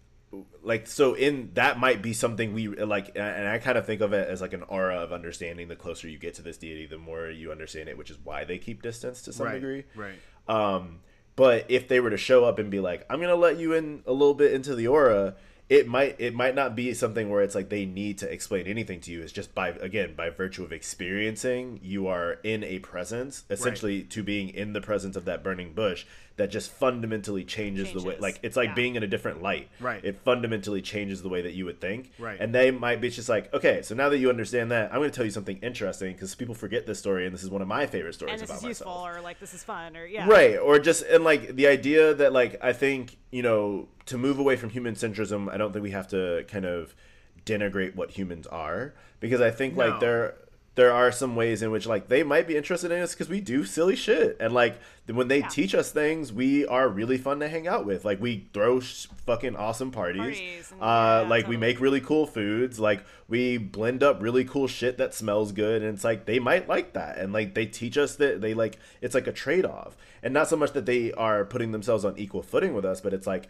like 0.63 0.87
so 0.87 1.15
in 1.15 1.51
that 1.55 1.79
might 1.79 2.01
be 2.01 2.13
something 2.13 2.53
we 2.55 2.69
like, 2.69 3.13
and 3.17 3.49
I 3.49 3.59
kind 3.59 3.77
of 3.77 3.87
think 3.87 4.01
of 4.01 4.13
it 4.13 4.29
as 4.29 4.41
like 4.41 4.53
an 4.53 4.63
aura 4.63 4.97
of 4.97 5.13
understanding. 5.13 5.69
The 5.69 5.77
closer 5.77 6.09
you 6.09 6.19
get 6.19 6.35
to 6.35 6.43
this 6.43 6.59
deity, 6.59 6.87
the 6.87 6.99
more 6.99 7.29
you 7.29 7.51
understand 7.51 7.89
it, 7.89 7.99
which 7.99 8.11
is 8.11 8.19
why 8.23 8.45
they 8.45 8.59
keep 8.59 8.83
distance 8.83 9.23
to 9.23 9.33
some 9.33 9.47
right. 9.47 9.55
degree. 9.55 9.85
Right. 9.95 10.15
Um, 10.49 11.01
but 11.37 11.67
if 11.69 11.89
they 11.89 12.01
were 12.01 12.11
to 12.11 12.17
show 12.17 12.45
up 12.45 12.59
and 12.59 12.71
be 12.71 12.81
like, 12.81 13.05
"I'm 13.11 13.21
gonna 13.21 13.35
let 13.35 13.59
you 13.59 13.75
in 13.75 14.03
a 14.07 14.13
little 14.13 14.35
bit 14.35 14.53
into 14.53 14.75
the 14.75 14.89
aura," 14.89 15.35
it 15.73 15.89
might 15.89 16.17
it 16.19 16.35
might 16.35 16.55
not 16.55 16.77
be 16.77 16.93
something 16.93 17.31
where 17.31 17.41
it's 17.41 17.55
like 17.55 17.71
they 17.71 17.87
need 17.87 18.19
to 18.19 18.31
explain 18.31 18.67
anything 18.67 19.01
to 19.01 19.11
you. 19.11 19.23
It's 19.23 19.33
just 19.33 19.55
by 19.55 19.71
again 19.71 20.15
by 20.15 20.29
virtue 20.29 20.63
of 20.63 20.71
experiencing, 20.71 21.81
you 21.83 22.09
are 22.09 22.33
in 22.45 22.63
a 22.63 22.79
presence, 22.81 23.45
essentially 23.49 24.03
to 24.03 24.23
being 24.23 24.51
in 24.51 24.75
the 24.75 24.83
presence 24.83 25.17
of 25.17 25.25
that 25.25 25.43
burning 25.43 25.73
bush 25.73 26.05
that 26.37 26.51
just 26.51 26.71
fundamentally 26.71 27.45
changes, 27.45 27.93
the 27.93 28.01
way. 28.03 28.17
Like 28.19 28.39
it's 28.43 28.57
like 28.57 28.71
yeah. 28.71 28.75
being 28.75 28.97
in 28.97 29.03
a 29.03 29.07
different 29.07 29.43
light. 29.43 29.69
Right. 29.81 30.05
It 30.05 30.21
fundamentally 30.25 30.83
changes 30.83 31.23
the 31.23 31.29
way 31.29 31.43
that 31.43 31.53
you 31.53 31.65
would 31.65 31.81
think. 31.81 32.13
Right. 32.19 32.39
And 32.41 32.55
they 32.55 32.71
might 32.71 33.01
be 33.01 33.11
just 33.11 33.29
like, 33.29 33.53
okay, 33.53 33.83
so 33.83 33.95
now 33.95 34.09
that 34.09 34.19
you 34.19 34.31
understand 34.31 34.71
that, 34.71 34.93
I'm 34.93 34.99
going 34.99 35.11
to 35.11 35.15
tell 35.17 35.25
you 35.25 35.31
something 35.31 35.59
interesting 35.59 36.13
because 36.13 36.35
people 36.35 36.55
forget 36.55 36.87
this 36.87 36.99
story, 36.99 37.27
and 37.27 37.35
this 37.35 37.43
is 37.43 37.51
one 37.51 37.63
of 37.63 37.69
my 37.69 37.87
favorite 37.87 38.15
stories 38.15 38.33
And 38.33 38.41
this 38.41 38.51
about 38.51 38.59
is 38.59 38.65
useful, 38.65 38.93
myself 38.93 39.17
or 39.17 39.21
like 39.21 39.41
this 39.41 39.55
is 39.55 39.63
fun, 39.65 39.97
or 39.97 40.07
yeah. 40.07 40.27
right 40.29 40.59
or 40.59 40.79
just 40.79 41.03
and 41.05 41.25
like 41.25 41.57
the 41.57 41.67
idea 41.67 42.15
that 42.15 42.33
like 42.33 42.59
i 42.63 42.73
think 42.73 43.17
you 43.31 43.43
know 43.43 43.89
to 44.07 44.19
move 44.19 44.39
away 44.39 44.57
from 44.57 44.71
human 44.71 44.95
centrism 44.95 45.53
i 45.53 45.57
don't 45.57 45.73
think 45.73 45.83
we 45.83 45.91
have 45.91 46.09
to 46.09 46.45
kind 46.49 46.65
of 46.65 46.95
denigrate 47.45 47.95
what 47.95 48.11
humans 48.11 48.47
are 48.47 48.95
because 49.21 49.41
i 49.41 49.51
think 49.51 49.77
No. 49.77 49.87
like 49.87 50.01
there 50.01 50.35
there 50.75 50.91
are 50.93 51.13
some 51.13 51.37
ways 51.37 51.61
in 51.61 51.71
which 51.71 51.87
like 51.87 52.09
they 52.09 52.23
might 52.23 52.47
be 52.47 52.57
interested 52.57 52.91
in 52.91 53.03
us 53.03 53.13
because 53.13 53.29
we 53.29 53.41
do 53.43 53.63
silly 53.65 53.95
shit. 53.95 54.37
And 54.41 54.55
like 54.55 54.81
when 55.07 55.29
they 55.29 55.41
Yeah. 55.41 55.49
teach 55.49 55.75
us 55.75 55.93
things 55.93 56.33
we 56.33 56.67
are 56.67 56.89
really 56.89 57.19
fun 57.19 57.41
to 57.41 57.49
hang 57.49 57.69
out 57.69 57.85
with. 57.85 58.07
Like 58.07 58.23
we 58.23 58.47
throw 58.55 58.81
sh- 58.81 59.07
fucking 59.27 59.55
awesome 59.55 59.91
parties, 59.91 60.21
Parties 60.23 60.73
and- 60.73 60.81
uh 60.81 61.21
yeah, 61.25 61.29
like 61.29 61.47
we 61.47 61.59
make 61.59 61.79
really 61.79 62.01
cool 62.01 62.27
foods. 62.27 62.81
Like 62.81 63.05
we 63.29 63.59
blend 63.59 64.03
up 64.03 64.23
really 64.23 64.45
cool 64.45 64.67
shit 64.67 64.97
that 64.97 65.13
smells 65.13 65.53
good. 65.53 65.83
And 65.83 65.95
it's 65.95 66.05
like 66.05 66.25
they 66.25 66.39
might 66.39 66.69
like 66.69 66.95
that. 66.95 67.19
And 67.19 67.35
like 67.35 67.53
they 67.53 67.67
teach 67.67 67.99
us 67.99 68.17
that 68.17 68.41
they 68.41 68.55
like 68.55 68.79
it's 69.03 69.15
like 69.15 69.27
a 69.27 69.33
trade-off. 69.33 69.95
And 70.23 70.33
not 70.33 70.49
so 70.49 70.57
much 70.57 70.73
that 70.73 70.87
they 70.87 71.13
are 71.13 71.45
putting 71.45 71.73
themselves 71.73 72.03
on 72.05 72.17
equal 72.17 72.43
footing 72.43 72.73
with 72.75 72.87
us 72.87 73.01
but 73.03 73.13
it's 73.13 73.27
like 73.27 73.47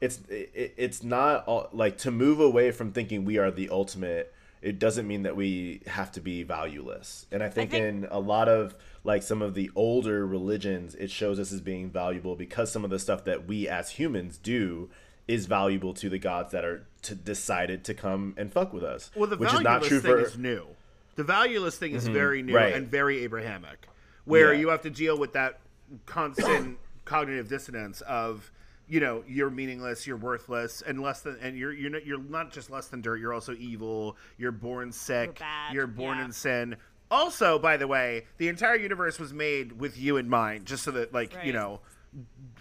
it's 0.00 0.20
it, 0.30 0.72
it's 0.78 1.02
not 1.02 1.44
all, 1.46 1.68
like 1.72 1.98
to 1.98 2.10
move 2.10 2.40
away 2.40 2.70
from 2.70 2.92
thinking 2.92 3.26
we 3.26 3.36
are 3.36 3.50
the 3.50 3.68
ultimate 3.68 4.32
it 4.62 4.78
doesn't 4.78 5.06
mean 5.06 5.24
that 5.24 5.36
we 5.36 5.82
have 5.86 6.10
to 6.12 6.20
be 6.20 6.42
valueless 6.42 7.26
and 7.32 7.42
i 7.42 7.48
think, 7.48 7.72
think- 7.72 7.84
in 7.84 8.08
a 8.10 8.20
lot 8.20 8.48
of 8.48 8.74
like 9.04 9.22
some 9.22 9.42
of 9.42 9.54
the 9.54 9.70
older 9.74 10.26
religions 10.26 10.94
it 10.94 11.10
shows 11.10 11.38
us 11.38 11.52
as 11.52 11.60
being 11.60 11.90
valuable 11.90 12.36
because 12.36 12.70
some 12.70 12.84
of 12.84 12.90
the 12.90 12.98
stuff 12.98 13.24
that 13.24 13.46
we 13.46 13.68
as 13.68 13.90
humans 13.90 14.38
do 14.38 14.88
is 15.28 15.46
valuable 15.46 15.94
to 15.94 16.08
the 16.08 16.18
gods 16.18 16.52
that 16.52 16.64
are 16.64 16.86
to 17.00 17.14
decided 17.14 17.84
to 17.84 17.94
come 17.94 18.34
and 18.36 18.52
fuck 18.52 18.72
with 18.72 18.82
us 18.82 19.10
Well, 19.14 19.28
the 19.28 19.36
which 19.36 19.50
valueless 19.50 19.60
is 19.60 19.82
not 19.82 19.88
true 19.88 20.00
thing 20.00 20.10
for 20.10 20.20
is 20.20 20.38
new. 20.38 20.66
The 21.14 21.24
valueless 21.24 21.76
thing 21.78 21.94
is 21.94 22.04
mm-hmm. 22.04 22.12
very 22.12 22.42
new 22.42 22.54
Right. 22.56 22.74
and 22.74 22.88
very 22.88 23.22
Abrahamic, 23.22 23.86
where 24.24 24.52
Yeah. 24.52 24.60
you 24.60 24.68
have 24.70 24.82
to 24.82 24.90
deal 24.90 25.16
with 25.18 25.32
that 25.34 25.60
constant 26.06 26.78
cognitive 27.04 27.48
dissonance 27.48 28.00
of, 28.02 28.50
you 28.92 29.00
know, 29.00 29.24
you're 29.26 29.48
meaningless, 29.48 30.06
you're 30.06 30.18
worthless, 30.18 30.82
and 30.86 31.00
less 31.00 31.22
than, 31.22 31.38
and 31.40 31.56
you're 31.56 31.72
you're 31.72 31.88
not, 31.88 32.04
you're 32.04 32.20
not 32.20 32.52
just 32.52 32.68
less 32.68 32.88
than 32.88 33.00
dirt. 33.00 33.20
You're 33.20 33.32
also 33.32 33.54
evil. 33.54 34.18
You're 34.36 34.52
born 34.52 34.92
sick. 34.92 35.40
You're 35.72 35.86
born 35.86 36.18
yeah. 36.18 36.26
in 36.26 36.32
sin. 36.32 36.76
Also, 37.10 37.58
by 37.58 37.78
the 37.78 37.86
way, 37.86 38.26
the 38.36 38.48
entire 38.48 38.76
universe 38.76 39.18
was 39.18 39.32
made 39.32 39.80
with 39.80 39.96
you 39.96 40.18
in 40.18 40.28
mind, 40.28 40.66
just 40.66 40.82
so 40.82 40.90
that, 40.90 41.10
like, 41.14 41.34
you 41.42 41.54
know, 41.54 41.80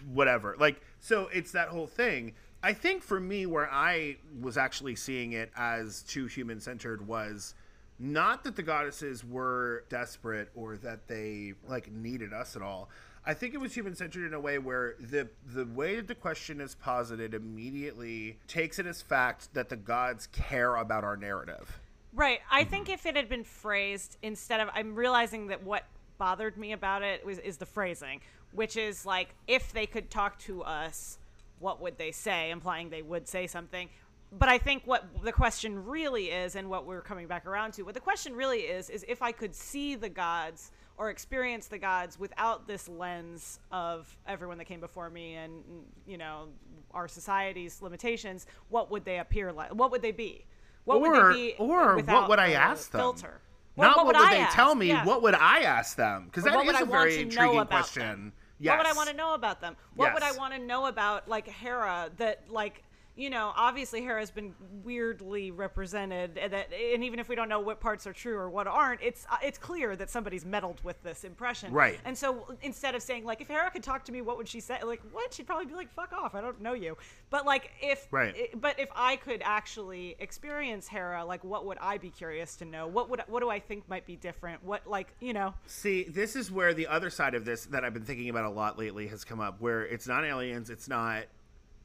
whatever. 0.08 0.56
Like, 0.58 0.80
so 1.02 1.28
it's 1.34 1.52
that 1.52 1.68
whole 1.68 1.86
thing. 1.86 2.32
I 2.64 2.72
think 2.72 3.04
for 3.04 3.20
me, 3.20 3.46
where 3.46 3.70
I 3.70 4.16
was 4.40 4.58
actually 4.58 4.96
seeing 4.96 5.34
it 5.34 5.52
as 5.58 6.02
too 6.02 6.28
human 6.28 6.62
centered 6.62 7.06
was 7.06 7.56
not 8.00 8.46
that 8.46 8.56
the 8.56 8.64
goddesses 8.64 9.26
were 9.26 9.84
desperate 9.90 10.50
or 10.56 10.78
that 10.78 11.10
they 11.10 11.56
like 11.68 11.92
needed 11.92 12.32
us 12.32 12.56
at 12.56 12.62
all. 12.62 12.90
I 13.26 13.36
think 13.36 13.54
it 13.54 13.60
was 13.60 13.74
human 13.74 13.96
centered 13.96 14.26
in 14.26 14.34
a 14.34 14.40
way 14.40 14.58
where 14.58 14.96
the 15.00 15.30
the 15.54 15.66
way 15.66 15.96
that 15.98 16.08
the 16.08 16.16
question 16.16 16.60
is 16.60 16.74
posited 16.76 17.34
immediately 17.34 18.40
takes 18.48 18.80
it 18.80 18.88
as 18.88 19.02
fact 19.02 19.54
that 19.54 19.70
the 19.70 19.76
gods 19.76 20.28
care 20.32 20.76
about 20.76 21.04
our 21.04 21.16
narrative. 21.16 21.80
Right. 22.14 22.40
I 22.50 22.62
mm-hmm. 22.62 22.70
think 22.72 22.90
if 22.90 23.06
it 23.06 23.16
had 23.16 23.30
been 23.30 23.44
phrased 23.44 24.18
instead 24.22 24.60
of, 24.60 24.70
I'm 24.74 24.96
realizing 24.96 25.48
that 25.48 25.64
what 25.64 25.86
bothered 26.18 26.58
me 26.58 26.72
about 26.74 27.04
it 27.04 27.26
was 27.26 27.38
is 27.40 27.58
the 27.58 27.66
phrasing, 27.66 28.22
which 28.54 28.76
is 28.76 29.06
like 29.06 29.30
if 29.48 29.72
they 29.72 29.86
could 29.86 30.10
talk 30.10 30.40
to 30.40 30.64
us, 30.64 31.20
what 31.60 31.80
would 31.80 31.98
they 31.98 32.12
say? 32.12 32.50
Implying 32.50 32.90
they 32.90 33.02
would 33.02 33.28
say 33.28 33.48
something. 33.48 33.88
but 34.32 34.48
I 34.48 34.58
think 34.58 34.84
what 34.86 35.06
the 35.24 35.32
question 35.32 35.86
really 35.86 36.28
is, 36.28 36.56
and 36.56 36.70
what 36.70 36.86
we're 36.86 37.02
coming 37.02 37.28
back 37.28 37.46
around 37.46 37.74
to, 37.74 37.84
what 37.84 37.94
the 37.94 38.00
question 38.00 38.34
really 38.34 38.62
is, 38.62 38.90
is 38.90 39.06
if 39.08 39.22
I 39.22 39.32
could 39.32 39.54
see 39.54 39.96
the 39.96 40.10
gods 40.10 40.72
or 41.02 41.10
experience 41.10 41.66
the 41.66 41.80
gods 41.80 42.20
without 42.20 42.68
this 42.68 42.88
lens 42.88 43.60
of 43.72 44.16
everyone 44.28 44.60
that 44.60 44.66
came 44.66 44.80
before 44.80 45.10
me 45.10 45.34
and 45.34 45.64
you 46.06 46.16
know 46.16 46.48
our 46.92 47.08
society's 47.08 47.82
limitations, 47.82 48.46
what 48.70 48.92
would 48.92 49.04
they 49.04 49.18
appear 49.18 49.52
like? 49.52 49.74
What 49.74 49.90
would 49.90 50.04
they 50.04 50.12
be? 50.12 50.46
What 50.86 50.98
or, 50.98 51.00
would 51.02 51.34
they 51.34 51.38
be? 51.38 51.56
or 51.58 51.88
what 51.88 51.96
without 51.96 52.30
would 52.30 52.38
I 52.38 52.52
ask 52.52 52.92
them? 52.92 53.02
Filter. 53.02 53.42
Not 53.76 53.98
what, 53.98 54.06
would, 54.06 54.16
I 54.16 54.30
they 54.30 54.42
ask? 54.42 54.56
tell 54.56 54.76
me. 54.76 54.90
Yeah. 54.90 55.04
What 55.04 55.24
would 55.24 55.34
I 55.34 55.62
ask 55.62 55.98
them? 55.98 56.26
Because 56.26 56.44
that 56.44 56.54
what 56.54 56.66
is 56.66 56.68
would 56.68 56.76
I 56.76 56.82
a 56.82 56.86
want 56.86 57.02
very 57.02 57.16
to 57.16 57.22
intriguing 57.22 57.66
question. 57.66 58.32
Yes. 58.60 58.72
What 58.74 58.78
would 58.86 58.88
I 58.88 58.94
want 58.94 59.10
to 59.10 59.16
know 59.16 59.34
about 59.34 59.60
them? 59.60 59.76
What 59.96 60.14
would 60.14 60.22
I 60.22 60.34
want 60.34 60.54
to 60.54 60.60
know 60.60 60.86
about 60.86 61.28
like 61.28 61.48
Hera 61.48 62.12
that 62.18 62.44
like 62.48 62.84
you 63.16 63.30
know 63.30 63.52
obviously 63.56 64.02
Hera's 64.02 64.32
been 64.32 64.54
weirdly 64.84 65.52
represented 65.52 66.38
and 66.38 66.54
that 66.54 66.70
and 66.74 67.04
even 67.04 67.20
if 67.20 67.30
we 67.30 67.36
don't 67.36 67.50
know 67.50 67.60
what 67.60 67.80
parts 67.80 68.08
are 68.08 68.14
true 68.14 68.36
or 68.38 68.50
what 68.50 68.68
aren't 68.68 69.02
it's 69.02 69.26
uh, 69.32 69.38
it's 69.44 69.58
clear 69.58 69.96
that 69.96 70.10
somebody's 70.10 70.46
meddled 70.46 70.84
with 70.84 71.02
this 71.04 71.24
impression. 71.24 71.72
Right. 71.74 72.00
And 72.06 72.18
so 72.18 72.56
instead 72.62 72.96
of 72.96 73.02
saying 73.02 73.26
like 73.26 73.42
if 73.42 73.48
Hera 73.48 73.70
could 73.72 73.84
talk 73.84 74.06
to 74.06 74.12
me 74.12 74.22
what 74.22 74.38
would 74.38 74.48
she 74.48 74.60
say 74.60 74.80
like 74.84 75.02
what 75.12 75.34
she'd 75.34 75.48
probably 75.48 75.66
be 75.66 75.74
like 75.74 75.92
fuck 75.94 76.14
off 76.14 76.36
I 76.36 76.42
don't 76.42 76.62
know 76.62 76.74
you. 76.74 76.98
But 77.30 77.46
like 77.46 77.72
if 77.82 78.08
Right. 78.12 78.50
but 78.60 78.80
if 78.80 78.90
I 78.96 79.16
could 79.18 79.42
actually 79.44 80.16
experience 80.20 80.88
Hera 80.88 81.26
like 81.26 81.44
what 81.44 81.66
would 81.66 81.78
I 81.82 81.98
be 81.98 82.10
curious 82.10 82.56
to 82.58 82.66
know? 82.66 82.88
What 82.88 83.10
would 83.10 83.22
what 83.28 83.42
do 83.42 83.50
I 83.50 83.60
think 83.60 83.88
might 83.90 84.06
be 84.06 84.16
different? 84.16 84.64
What 84.64 84.88
like, 84.88 85.14
you 85.20 85.34
know, 85.34 85.54
See, 85.66 86.04
this 86.04 86.36
is 86.36 86.52
where 86.52 86.74
the 86.74 86.88
other 86.88 87.10
side 87.10 87.36
of 87.36 87.46
this 87.46 87.66
that 87.68 87.84
I've 87.84 87.94
been 87.94 88.06
thinking 88.06 88.30
about 88.30 88.46
a 88.46 88.50
lot 88.50 88.78
lately 88.78 89.08
has 89.08 89.24
come 89.24 89.40
up, 89.40 89.60
where 89.60 89.86
it's 89.86 90.08
not 90.08 90.24
aliens, 90.26 90.70
it's 90.70 90.88
not, 90.88 91.24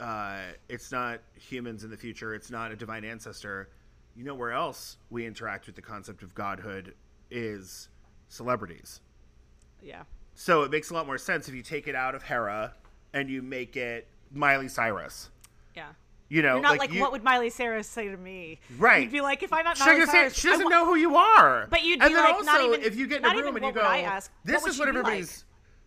uh, 0.00 0.38
it's 0.68 0.92
not 0.92 1.20
humans 1.34 1.84
in 1.84 1.90
the 1.90 1.96
future, 1.96 2.34
it's 2.34 2.50
not 2.50 2.70
a 2.72 2.76
divine 2.76 3.04
ancestor. 3.04 3.68
You 4.14 4.24
know 4.24 4.34
where 4.34 4.52
else 4.52 4.96
we 5.10 5.26
interact 5.26 5.66
with 5.66 5.76
the 5.76 5.82
concept 5.82 6.22
of 6.22 6.34
godhood 6.34 6.94
is 7.30 7.88
celebrities. 8.28 9.00
yeah. 9.82 10.02
So 10.38 10.64
it 10.64 10.70
makes 10.70 10.90
a 10.90 10.94
lot 10.94 11.06
more 11.06 11.16
sense 11.16 11.48
if 11.48 11.54
you 11.54 11.62
take 11.62 11.88
it 11.88 11.94
out 11.94 12.14
of 12.14 12.22
Hera 12.22 12.74
and 13.14 13.30
you 13.30 13.40
make 13.40 13.74
it 13.74 14.06
Miley 14.30 14.68
Cyrus. 14.68 15.30
Yeah. 15.74 15.86
You 16.28 16.42
know, 16.42 16.54
You're 16.56 16.62
not 16.62 16.78
like, 16.78 16.92
you- 16.92 17.00
what 17.00 17.10
would 17.12 17.24
Miley 17.24 17.48
Cyrus 17.48 17.88
say 17.88 18.08
to 18.08 18.16
me? 18.18 18.58
Right. 18.76 19.04
You'd 19.04 19.12
be 19.12 19.22
like, 19.22 19.42
if 19.42 19.50
I'm 19.50 19.64
not 19.64 19.78
Miley 19.78 20.04
say- 20.04 20.12
Cyrus, 20.12 20.34
she 20.34 20.48
doesn't 20.48 20.68
know 20.68 20.84
who 20.84 20.96
you 20.96 21.16
are. 21.16 21.66
But 21.70 21.84
you'd 21.84 22.02
and 22.02 22.10
be 22.10 22.14
then 22.14 22.22
like, 22.24 22.34
also, 22.34 22.44
not 22.44 22.60
even- 22.60 22.82
if 22.82 22.96
you 22.96 23.06
get 23.06 23.20
in 23.20 23.24
a 23.24 23.34
room 23.34 23.56
and 23.56 23.64
you 23.64 23.72
go, 23.72 23.80
I 23.80 24.00
ask, 24.00 24.30
"This 24.44 24.60
would 24.62 24.72
is 24.72 24.78
what 24.78 24.88
everybody's," 24.88 25.45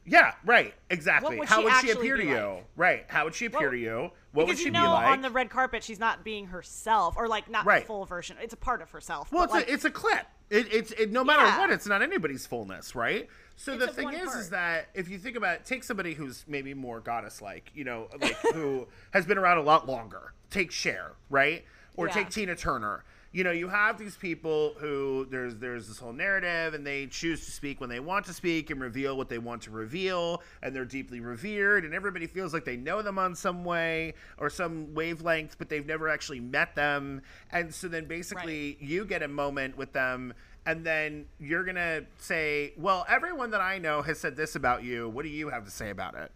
yeah, 0.10 0.34
right, 0.46 0.74
exactly. 0.90 1.38
would 1.40 1.48
How 1.48 1.60
she 1.60 1.64
would 1.66 1.74
she 1.82 1.92
appear 1.92 2.18
to 2.18 2.24
be 2.24 2.30
you? 2.30 2.58
Right. 2.76 3.06
How 3.08 3.26
would 3.26 3.36
she 3.36 3.46
appear 3.46 3.62
Well, 3.62 3.72
to 3.72 3.78
you? 3.78 4.12
What 4.32 4.48
would 4.48 4.58
she 4.58 4.66
you 4.66 4.72
be 4.72 4.78
know 4.80 4.92
like? 4.92 5.08
on 5.08 5.22
the 5.22 5.30
red 5.30 5.50
carpet 5.50 5.84
she's 5.84 6.00
not 6.00 6.24
being 6.24 6.48
herself, 6.48 7.16
or 7.18 7.28
like 7.28 7.50
not 7.50 7.66
Right. 7.66 7.82
the 7.82 7.88
full 7.88 8.06
version. 8.06 8.38
It's 8.42 8.54
a 8.54 8.58
part 8.58 8.82
of 8.82 8.90
herself. 8.92 9.32
well, 9.32 9.44
it's, 9.44 9.54
like, 9.54 9.68
a, 9.68 9.74
it's 9.74 9.86
a 9.86 9.92
clip. 9.92 10.26
It, 10.50 10.74
it's 10.74 10.92
it, 10.94 11.12
no 11.12 11.24
matter 11.24 11.44
Yeah. 11.44 11.60
what, 11.60 11.70
it's 11.70 11.86
not 11.88 12.02
anybody's 12.02 12.46
fullness, 12.48 12.96
right? 12.96 13.28
So 13.56 13.74
It's 13.74 13.86
the 13.86 13.92
thing 13.92 14.10
is, 14.14 14.34
is 14.36 14.50
that 14.52 14.88
if 14.94 15.10
you 15.10 15.20
think 15.20 15.36
about 15.36 15.56
it, 15.58 15.66
take 15.66 15.84
somebody 15.84 16.14
who's 16.14 16.44
maybe 16.48 16.74
more 16.74 17.00
goddess-like, 17.02 17.72
you 17.76 17.84
know, 17.84 18.08
like 18.20 18.36
who 18.54 18.88
has 19.12 19.26
been 19.26 19.38
around 19.38 19.58
a 19.58 19.64
lot 19.64 19.88
longer. 19.88 20.34
Take 20.50 20.72
Cher, 20.72 21.12
right? 21.30 21.66
Or 21.96 22.08
Yeah. 22.08 22.14
take 22.14 22.30
Tina 22.30 22.56
Turner. 22.56 23.04
You 23.32 23.44
know, 23.44 23.52
you 23.52 23.68
have 23.68 24.00
these 24.00 24.18
people 24.18 24.74
who 24.80 25.28
there's 25.30 25.56
there's 25.56 25.88
this 25.88 26.00
whole 26.00 26.14
narrative, 26.14 26.74
and 26.74 26.86
they 26.86 27.06
choose 27.06 27.46
to 27.46 27.52
speak 27.52 27.80
when 27.80 27.90
they 27.90 28.00
want 28.00 28.26
to 28.26 28.34
speak 28.34 28.72
and 28.72 28.82
reveal 28.82 29.16
what 29.18 29.30
they 29.30 29.38
want 29.38 29.62
to 29.64 29.72
reveal, 29.72 30.42
and 30.64 30.76
they're 30.76 30.84
deeply 30.84 31.20
revered, 31.20 31.86
and 31.86 31.94
everybody 31.94 32.26
feels 32.26 32.54
like 32.54 32.66
they 32.66 32.78
know 32.78 33.04
them 33.04 33.20
on 33.20 33.36
some 33.36 33.64
way 33.64 34.16
or 34.40 34.50
some 34.50 34.96
wavelength, 34.96 35.58
but 35.60 35.70
they've 35.70 35.86
never 35.86 36.10
actually 36.10 36.40
met 36.40 36.74
them, 36.76 37.22
and 37.52 37.74
so 37.74 37.88
then 37.88 38.06
basically 38.06 38.78
you 38.80 39.06
get 39.06 39.22
a 39.22 39.28
moment 39.28 39.78
with 39.78 39.94
them 39.94 40.34
and 40.66 40.86
then 40.86 41.26
you're 41.40 41.64
gonna 41.64 42.04
say, 42.18 42.74
"Well, 42.78 43.06
everyone 43.08 43.52
that 43.52 43.62
I 43.62 43.78
know 43.78 44.02
has 44.02 44.20
said 44.20 44.36
this 44.36 44.56
about 44.56 44.84
you. 44.84 45.10
What 45.10 45.24
do 45.24 45.30
you 45.30 45.50
have 45.50 45.66
to 45.66 45.72
say 45.72 45.90
about 45.90 46.16
it?" 46.16 46.32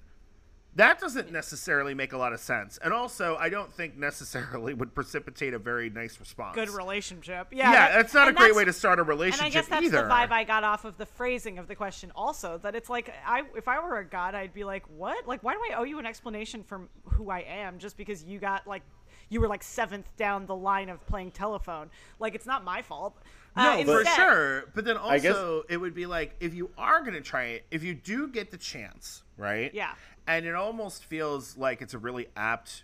That 0.76 1.00
doesn't 1.00 1.32
necessarily 1.32 1.94
make 1.94 2.14
a 2.14 2.18
lot 2.18 2.34
of 2.34 2.40
sense, 2.40 2.80
and 2.84 2.92
also 2.92 3.36
I 3.36 3.50
don't 3.50 3.72
think 3.72 3.96
necessarily 3.96 4.74
would 4.74 4.96
precipitate 4.96 5.54
a 5.54 5.60
very 5.60 5.90
nice 5.92 6.20
response. 6.20 6.56
good 6.56 6.70
relationship. 6.72 7.50
Yeah, 7.52 7.72
Yeah, 7.72 7.88
that- 7.90 7.96
that's 7.96 8.14
not 8.16 8.26
a 8.26 8.30
and 8.30 8.38
great 8.38 8.56
way 8.56 8.66
to 8.66 8.74
start 8.74 8.98
a 9.00 9.04
relationship. 9.04 9.46
And 9.46 9.54
I 9.54 9.54
guess 9.54 9.68
that's 9.68 9.86
either. 9.86 10.04
the 10.04 10.10
vibe 10.10 10.32
I 10.32 10.44
got 10.44 10.64
off 10.64 10.84
of 10.84 10.98
the 10.98 11.06
phrasing 11.06 11.60
of 11.60 11.68
the 11.68 11.76
question. 11.76 12.12
Also, 12.16 12.58
that 12.64 12.76
it's 12.76 12.90
like 12.90 13.14
I, 13.26 13.44
if 13.56 13.68
I 13.68 13.80
were 13.84 14.00
a 14.00 14.06
god, 14.06 14.34
I'd 14.34 14.54
be 14.54 14.64
like, 14.64 14.84
what? 14.98 15.28
Like, 15.28 15.44
why 15.44 15.54
do 15.54 15.60
I 15.72 15.76
owe 15.76 15.84
you 15.84 16.00
an 16.00 16.06
explanation 16.08 16.64
for 16.64 16.88
who 17.06 17.30
I 17.30 17.40
am 17.42 17.78
just 17.78 17.96
because 17.96 18.24
you 18.24 18.40
got 18.40 18.66
like, 18.66 18.82
you 19.30 19.42
were 19.42 19.48
like 19.48 19.62
seventh 19.64 20.16
down 20.18 20.48
the 20.48 20.56
line 20.56 20.90
of 20.90 21.06
playing 21.06 21.32
telephone? 21.32 21.92
Like, 22.20 22.34
it's 22.34 22.48
not 22.48 22.64
my 22.64 22.82
fault. 22.82 23.16
Uh, 23.56 23.84
no, 23.84 23.84
for 23.86 24.06
sure. 24.06 24.64
But 24.74 24.84
then 24.86 24.98
I 24.98 25.20
guess- 25.20 25.36
also, 25.36 25.64
it 25.70 25.78
would 25.78 25.94
be 25.94 26.08
like 26.08 26.36
if 26.40 26.56
you 26.56 26.72
are 26.80 27.02
going 27.02 27.14
to 27.14 27.22
try 27.22 27.44
it, 27.46 27.66
if 27.70 27.84
you 27.84 27.94
do 27.94 28.28
get 28.28 28.50
the 28.50 28.58
chance, 28.58 29.22
right? 29.38 29.72
Yeah. 29.76 29.94
And 30.28 30.46
it 30.46 30.56
almost 30.56 31.04
feels 31.06 31.58
like 31.58 31.82
it's 31.82 31.94
a 31.94 31.98
really 32.00 32.28
apt 32.36 32.84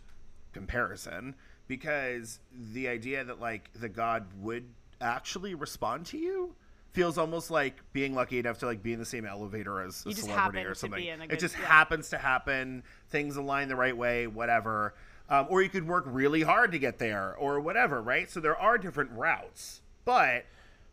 comparison 0.52 1.36
because 1.68 2.40
the 2.74 2.88
idea 2.88 3.24
that 3.24 3.40
like 3.40 3.70
the 3.74 3.88
god 3.88 4.26
would 4.40 4.66
actually 5.00 5.54
respond 5.54 6.06
to 6.08 6.18
you 6.18 6.56
feels 6.92 7.18
almost 7.18 7.52
like 7.52 7.76
being 7.94 8.16
lucky 8.16 8.40
enough 8.40 8.58
to 8.60 8.66
like 8.66 8.82
be 8.82 8.94
in 8.94 9.00
the 9.00 9.06
same 9.06 9.26
elevator 9.26 9.82
as 9.82 10.06
a 10.06 10.14
celebrity 10.14 10.68
or 10.68 10.74
something. 10.74 11.08
a 11.08 11.24
it 11.26 11.40
just 11.40 11.58
yeah. 11.58 11.66
happens 11.66 12.10
to 12.10 12.18
happen. 12.18 12.84
Things 13.10 13.38
align 13.38 13.68
the 13.68 13.76
right 13.76 13.96
way, 13.96 14.28
whatever. 14.28 14.96
Um, 15.30 15.46
or 15.50 15.62
you 15.62 15.70
could 15.70 15.88
work 15.88 16.06
really 16.08 16.42
hard 16.42 16.72
to 16.72 16.80
get 16.80 16.98
there, 16.98 17.36
or 17.36 17.60
whatever, 17.60 18.02
right? 18.02 18.30
So 18.30 18.40
there 18.40 18.58
are 18.58 18.80
different 18.80 19.12
routes. 19.12 19.82
But 20.04 20.46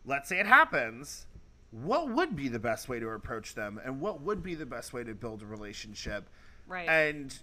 let's 0.04 0.28
say 0.28 0.38
it 0.38 0.46
happens. 0.46 1.26
What 1.70 2.10
would 2.10 2.36
be 2.36 2.48
the 2.48 2.58
best 2.58 2.88
way 2.88 3.00
to 3.00 3.08
approach 3.08 3.54
them, 3.54 3.80
and 3.84 4.00
what 4.00 4.20
would 4.22 4.42
be 4.42 4.54
the 4.54 4.66
best 4.66 4.92
way 4.92 5.04
to 5.04 5.14
build 5.14 5.42
a 5.42 5.46
relationship? 5.46 6.28
Right. 6.66 6.88
And 6.88 7.36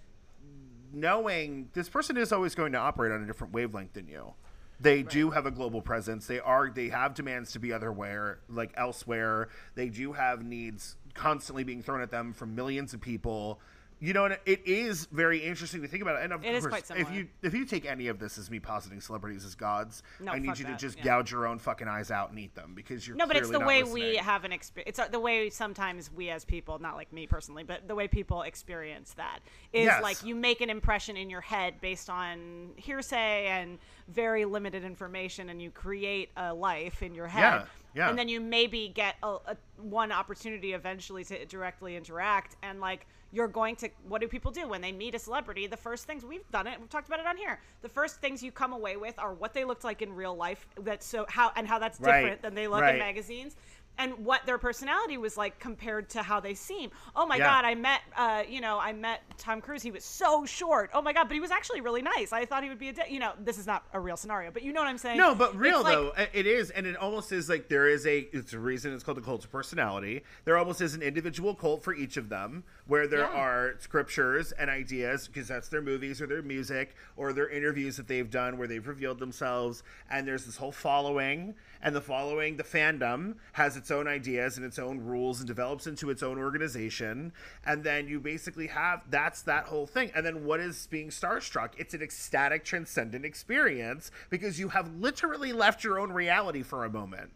knowing 0.92 1.68
this 1.72 1.88
person 1.88 2.16
is 2.16 2.32
always 2.32 2.54
going 2.54 2.72
to 2.72 2.78
operate 2.78 3.12
on 3.12 3.22
a 3.22 3.26
different 3.26 3.52
wavelength 3.52 3.92
than 3.92 4.08
you. 4.08 4.34
They 4.80 5.02
do 5.02 5.30
have 5.30 5.46
a 5.46 5.50
global 5.50 5.80
presence. 5.80 6.26
They 6.26 6.40
are 6.40 6.68
they 6.68 6.88
have 6.88 7.14
demands 7.14 7.52
to 7.52 7.58
be 7.58 7.72
otherwhere, 7.72 8.40
like 8.48 8.72
elsewhere. 8.76 9.48
They 9.76 9.88
do 9.88 10.12
have 10.12 10.44
needs 10.44 10.96
constantly 11.14 11.62
being 11.64 11.80
thrown 11.82 12.02
at 12.02 12.10
them 12.10 12.32
from 12.32 12.54
millions 12.54 12.92
of 12.92 13.00
people. 13.00 13.60
You 14.04 14.12
know, 14.12 14.26
and 14.26 14.38
it 14.44 14.66
is 14.66 15.06
very 15.06 15.38
interesting 15.38 15.80
to 15.80 15.88
think 15.88 16.02
about 16.02 16.16
it. 16.16 16.24
And 16.24 16.32
of 16.34 16.44
It 16.44 16.62
course, 16.62 16.90
if 16.94 17.10
you 17.10 17.26
if 17.42 17.54
you 17.54 17.64
take 17.64 17.86
any 17.86 18.08
of 18.08 18.18
this 18.18 18.36
as 18.36 18.50
me 18.50 18.60
positing 18.60 19.00
celebrities 19.00 19.46
as 19.46 19.54
gods, 19.54 20.02
No, 20.20 20.32
I 20.32 20.38
need 20.38 20.58
you 20.58 20.66
that, 20.66 20.78
to 20.78 20.86
just 20.86 20.98
yeah. 20.98 21.04
gouge 21.04 21.32
your 21.32 21.46
own 21.46 21.58
fucking 21.58 21.88
eyes 21.88 22.10
out 22.10 22.28
and 22.28 22.38
eat 22.38 22.54
them 22.54 22.74
because 22.74 23.08
you're 23.08 23.16
No, 23.16 23.26
but 23.26 23.36
it's 23.36 23.48
the 23.48 23.60
way 23.60 23.80
not 23.80 23.92
we 23.92 24.16
have 24.16 24.44
an 24.44 24.52
experience. 24.52 24.98
It's 24.98 25.08
the 25.08 25.18
way 25.18 25.48
sometimes 25.48 26.12
we 26.12 26.28
as 26.28 26.44
people, 26.44 26.78
not 26.78 26.96
like 26.96 27.14
me 27.14 27.26
personally, 27.26 27.62
but 27.62 27.88
the 27.88 27.94
way 27.94 28.06
people 28.06 28.42
experience 28.42 29.14
that 29.14 29.38
is 29.72 29.86
Yes. 29.86 30.02
like 30.02 30.22
you 30.22 30.34
make 30.34 30.60
an 30.60 30.68
impression 30.68 31.16
in 31.16 31.30
your 31.30 31.40
head 31.40 31.80
based 31.80 32.10
on 32.10 32.72
hearsay 32.76 33.46
and 33.46 33.78
very 34.08 34.44
limited 34.44 34.84
information, 34.84 35.48
and 35.48 35.62
you 35.62 35.70
create 35.70 36.28
a 36.36 36.52
life 36.52 37.02
in 37.02 37.14
your 37.14 37.28
head. 37.28 37.40
Yeah, 37.40 37.64
yeah. 37.94 38.10
And 38.10 38.18
then 38.18 38.28
you 38.28 38.38
maybe 38.38 38.88
get 38.94 39.16
a, 39.22 39.36
a 39.46 39.56
one 39.78 40.12
opportunity 40.12 40.74
eventually 40.74 41.24
to 41.24 41.46
directly 41.46 41.96
interact, 41.96 42.56
and 42.62 42.80
like 42.80 43.06
you're 43.34 43.48
going 43.48 43.74
to. 43.76 43.90
What 44.08 44.20
do 44.20 44.28
people 44.28 44.52
do 44.52 44.68
when 44.68 44.80
they 44.80 44.92
meet 44.92 45.14
a 45.14 45.18
celebrity? 45.18 45.66
The 45.66 45.76
first 45.76 46.06
things 46.06 46.24
we've 46.24 46.48
done 46.52 46.66
it. 46.68 46.78
We've 46.78 46.88
talked 46.88 47.08
about 47.08 47.18
it 47.18 47.26
on 47.26 47.36
here. 47.36 47.60
The 47.82 47.88
first 47.88 48.20
things 48.20 48.42
you 48.42 48.52
come 48.52 48.72
away 48.72 48.96
with 48.96 49.18
are 49.18 49.34
what 49.34 49.52
they 49.52 49.64
looked 49.64 49.82
like 49.82 50.02
in 50.02 50.12
real 50.12 50.36
life. 50.36 50.66
That's 50.80 51.04
so 51.04 51.26
how 51.28 51.50
and 51.56 51.66
how 51.66 51.78
that's 51.80 52.00
Right, 52.00 52.20
different 52.20 52.42
than 52.42 52.54
they 52.54 52.68
look 52.68 52.82
right. 52.82 52.94
in 52.94 53.00
magazines 53.00 53.56
and 53.98 54.12
what 54.24 54.44
their 54.46 54.58
personality 54.58 55.16
was 55.18 55.36
like 55.36 55.58
compared 55.60 56.08
to 56.10 56.22
how 56.22 56.40
they 56.40 56.54
seem. 56.54 56.90
Oh 57.14 57.26
my 57.26 57.36
Yeah. 57.36 57.44
god, 57.44 57.64
I 57.64 57.74
met 57.74 58.00
uh, 58.16 58.42
you 58.48 58.60
know, 58.60 58.78
I 58.78 58.92
met 58.92 59.22
Tom 59.38 59.60
Cruise. 59.60 59.82
He 59.82 59.90
was 59.90 60.04
so 60.04 60.44
short. 60.44 60.90
Oh 60.94 61.00
my 61.02 61.12
god, 61.12 61.24
but 61.28 61.34
he 61.34 61.40
was 61.40 61.50
actually 61.50 61.80
really 61.80 62.02
nice. 62.02 62.32
I 62.32 62.44
thought 62.44 62.62
he 62.62 62.68
would 62.68 62.78
be 62.78 62.88
a 62.88 62.94
you 63.08 63.18
know, 63.20 63.32
this 63.38 63.58
is 63.58 63.66
not 63.66 63.84
a 63.92 64.00
real 64.00 64.16
scenario, 64.16 64.50
but 64.50 64.62
you 64.62 64.72
know 64.72 64.80
what 64.80 64.88
I'm 64.88 64.98
saying? 64.98 65.16
No, 65.18 65.34
but 65.34 65.56
real 65.56 65.82
like- 65.82 65.94
though, 65.94 66.12
it 66.32 66.46
is, 66.46 66.70
and 66.70 66.86
it 66.86 66.96
almost 66.96 67.30
is 67.32 67.48
like 67.48 67.68
there 67.68 67.88
is 67.88 68.06
a. 68.06 68.28
It's 68.32 68.52
a 68.52 68.58
reason 68.58 68.92
it's 68.92 69.04
called 69.04 69.16
the 69.18 69.22
cult 69.22 69.44
of 69.44 69.52
personality. 69.52 70.22
There 70.44 70.56
almost 70.58 70.80
is 70.80 70.94
an 70.94 71.02
individual 71.02 71.54
cult 71.54 71.82
for 71.84 71.94
each 71.94 72.16
of 72.16 72.28
them, 72.28 72.64
where 72.86 73.06
there 73.06 73.20
Yeah. 73.20 73.26
are 73.40 73.74
scriptures 73.78 74.52
and 74.52 74.68
ideas 74.70 75.28
because 75.28 75.48
that's 75.48 75.68
their 75.68 75.82
movies 75.82 76.20
or 76.20 76.26
their 76.26 76.42
music 76.42 76.96
or 77.16 77.32
their 77.32 77.48
interviews 77.48 77.96
that 77.96 78.08
they've 78.08 78.28
done 78.30 78.58
where 78.58 78.66
they've 78.66 78.86
revealed 78.86 79.18
themselves, 79.20 79.82
and 80.10 80.26
there's 80.26 80.44
this 80.46 80.56
whole 80.56 80.72
following, 80.72 81.54
and 81.84 81.94
the 81.94 82.00
following, 82.00 82.56
the 82.56 82.64
fandom 82.64 83.34
has 83.52 83.76
its 83.76 83.90
own 83.90 84.08
ideas 84.08 84.56
and 84.56 84.64
its 84.64 84.78
own 84.78 84.98
rules 85.00 85.38
and 85.38 85.46
develops 85.46 85.86
into 85.86 86.08
its 86.08 86.22
own 86.22 86.38
organization, 86.38 87.32
and 87.66 87.84
then 87.84 88.08
you 88.08 88.18
basically 88.18 88.68
have 88.68 89.02
that's 89.10 89.42
that 89.42 89.66
whole 89.66 89.86
thing, 89.86 90.10
and 90.14 90.24
then 90.24 90.44
what 90.44 90.60
is 90.60 90.86
being 90.86 91.10
starstruck? 91.10 91.72
It's 91.76 91.92
an 91.92 92.02
ecstatic, 92.02 92.64
transcendent 92.64 93.26
experience 93.26 94.10
because 94.30 94.58
you 94.58 94.70
have 94.70 94.96
literally 94.96 95.52
left 95.52 95.84
your 95.84 96.00
own 96.00 96.10
reality 96.10 96.62
for 96.62 96.86
a 96.86 96.90
moment. 96.90 97.30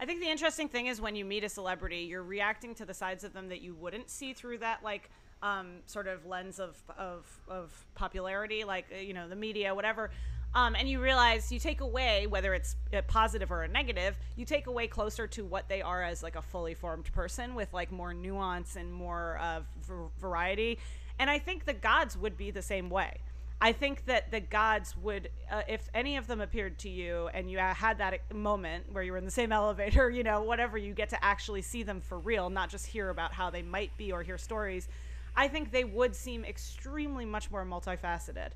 I 0.00 0.04
think 0.04 0.20
the 0.20 0.30
interesting 0.30 0.68
thing 0.68 0.86
is 0.86 1.00
when 1.00 1.14
you 1.14 1.24
meet 1.24 1.44
a 1.44 1.48
celebrity, 1.48 1.98
you're 1.98 2.22
reacting 2.22 2.74
to 2.76 2.84
the 2.84 2.94
sides 2.94 3.22
of 3.22 3.32
them 3.32 3.48
that 3.48 3.60
you 3.60 3.74
wouldn't 3.74 4.10
see 4.10 4.32
through 4.32 4.58
that 4.58 4.82
like 4.82 5.10
um, 5.42 5.76
sort 5.86 6.08
of 6.08 6.26
lens 6.26 6.58
of, 6.58 6.76
of 6.98 7.24
of 7.46 7.86
popularity, 7.94 8.64
like 8.64 8.86
you 9.00 9.14
know 9.14 9.28
the 9.28 9.36
media, 9.36 9.72
whatever. 9.74 10.10
Um, 10.54 10.74
and 10.74 10.88
you 10.88 11.00
realize 11.00 11.52
you 11.52 11.58
take 11.58 11.80
away 11.82 12.26
whether 12.26 12.54
it's 12.54 12.76
a 12.92 13.02
positive 13.02 13.52
or 13.52 13.62
a 13.64 13.68
negative 13.68 14.16
you 14.34 14.46
take 14.46 14.66
away 14.66 14.86
closer 14.86 15.26
to 15.26 15.44
what 15.44 15.68
they 15.68 15.82
are 15.82 16.02
as 16.02 16.22
like 16.22 16.36
a 16.36 16.42
fully 16.42 16.74
formed 16.74 17.12
person 17.12 17.54
with 17.54 17.72
like 17.74 17.92
more 17.92 18.14
nuance 18.14 18.76
and 18.76 18.92
more 18.92 19.38
uh, 19.40 19.60
v- 19.82 20.08
variety. 20.18 20.78
And 21.18 21.28
i 21.28 21.38
think 21.38 21.64
the 21.64 21.74
gods 21.74 22.16
would 22.16 22.36
be 22.36 22.50
the 22.50 22.62
same 22.62 22.90
way. 22.90 23.18
I 23.60 23.72
think 23.72 24.06
that 24.06 24.30
the 24.30 24.38
gods 24.40 24.96
would 24.96 25.30
uh, 25.50 25.62
if 25.68 25.88
any 25.92 26.16
of 26.16 26.28
them 26.28 26.40
appeared 26.40 26.78
to 26.80 26.88
you 26.88 27.28
and 27.34 27.50
you 27.50 27.58
had 27.58 27.98
that 27.98 28.32
moment 28.32 28.92
where 28.92 29.02
you 29.02 29.12
were 29.12 29.18
in 29.18 29.24
the 29.24 29.30
same 29.30 29.52
elevator 29.60 30.08
you 30.10 30.22
know 30.22 30.42
whatever 30.42 30.78
you 30.78 30.94
get 30.94 31.08
to 31.10 31.24
actually 31.24 31.62
see 31.62 31.82
them 31.82 32.00
for 32.00 32.18
real 32.18 32.50
not 32.50 32.70
just 32.70 32.86
hear 32.86 33.10
about 33.10 33.32
how 33.32 33.50
they 33.50 33.62
might 33.62 33.96
be 33.96 34.12
or 34.12 34.22
hear 34.22 34.38
stories 34.38 34.88
i 35.36 35.48
think 35.48 35.72
they 35.72 35.84
would 35.84 36.14
seem 36.14 36.44
extremely 36.44 37.24
much 37.24 37.50
more 37.50 37.64
multifaceted 37.64 38.50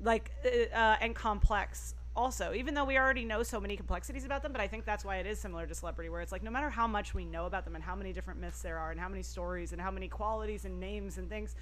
like 0.00 0.30
uh, 0.44 0.74
uh, 0.76 0.96
and 1.00 1.14
complex 1.14 1.94
also 2.14 2.52
even 2.54 2.74
though 2.74 2.84
we 2.84 2.98
already 2.98 3.24
know 3.24 3.42
so 3.42 3.58
many 3.58 3.74
complexities 3.76 4.24
about 4.24 4.42
them 4.42 4.52
but 4.52 4.60
i 4.60 4.66
think 4.66 4.84
that's 4.84 5.04
why 5.04 5.16
it 5.16 5.26
is 5.26 5.38
similar 5.38 5.66
to 5.66 5.74
celebrity 5.74 6.10
where 6.10 6.20
it's 6.20 6.32
like 6.32 6.42
no 6.42 6.50
matter 6.50 6.68
how 6.68 6.86
much 6.86 7.14
we 7.14 7.24
know 7.24 7.46
about 7.46 7.64
them 7.64 7.74
and 7.74 7.82
how 7.82 7.94
many 7.94 8.12
different 8.12 8.38
myths 8.38 8.60
there 8.60 8.78
are 8.78 8.90
and 8.90 9.00
how 9.00 9.08
many 9.08 9.22
stories 9.22 9.72
and 9.72 9.80
how 9.80 9.90
many 9.90 10.08
qualities 10.08 10.64
and 10.66 10.78
names 10.78 11.16
and 11.16 11.30
things 11.30 11.54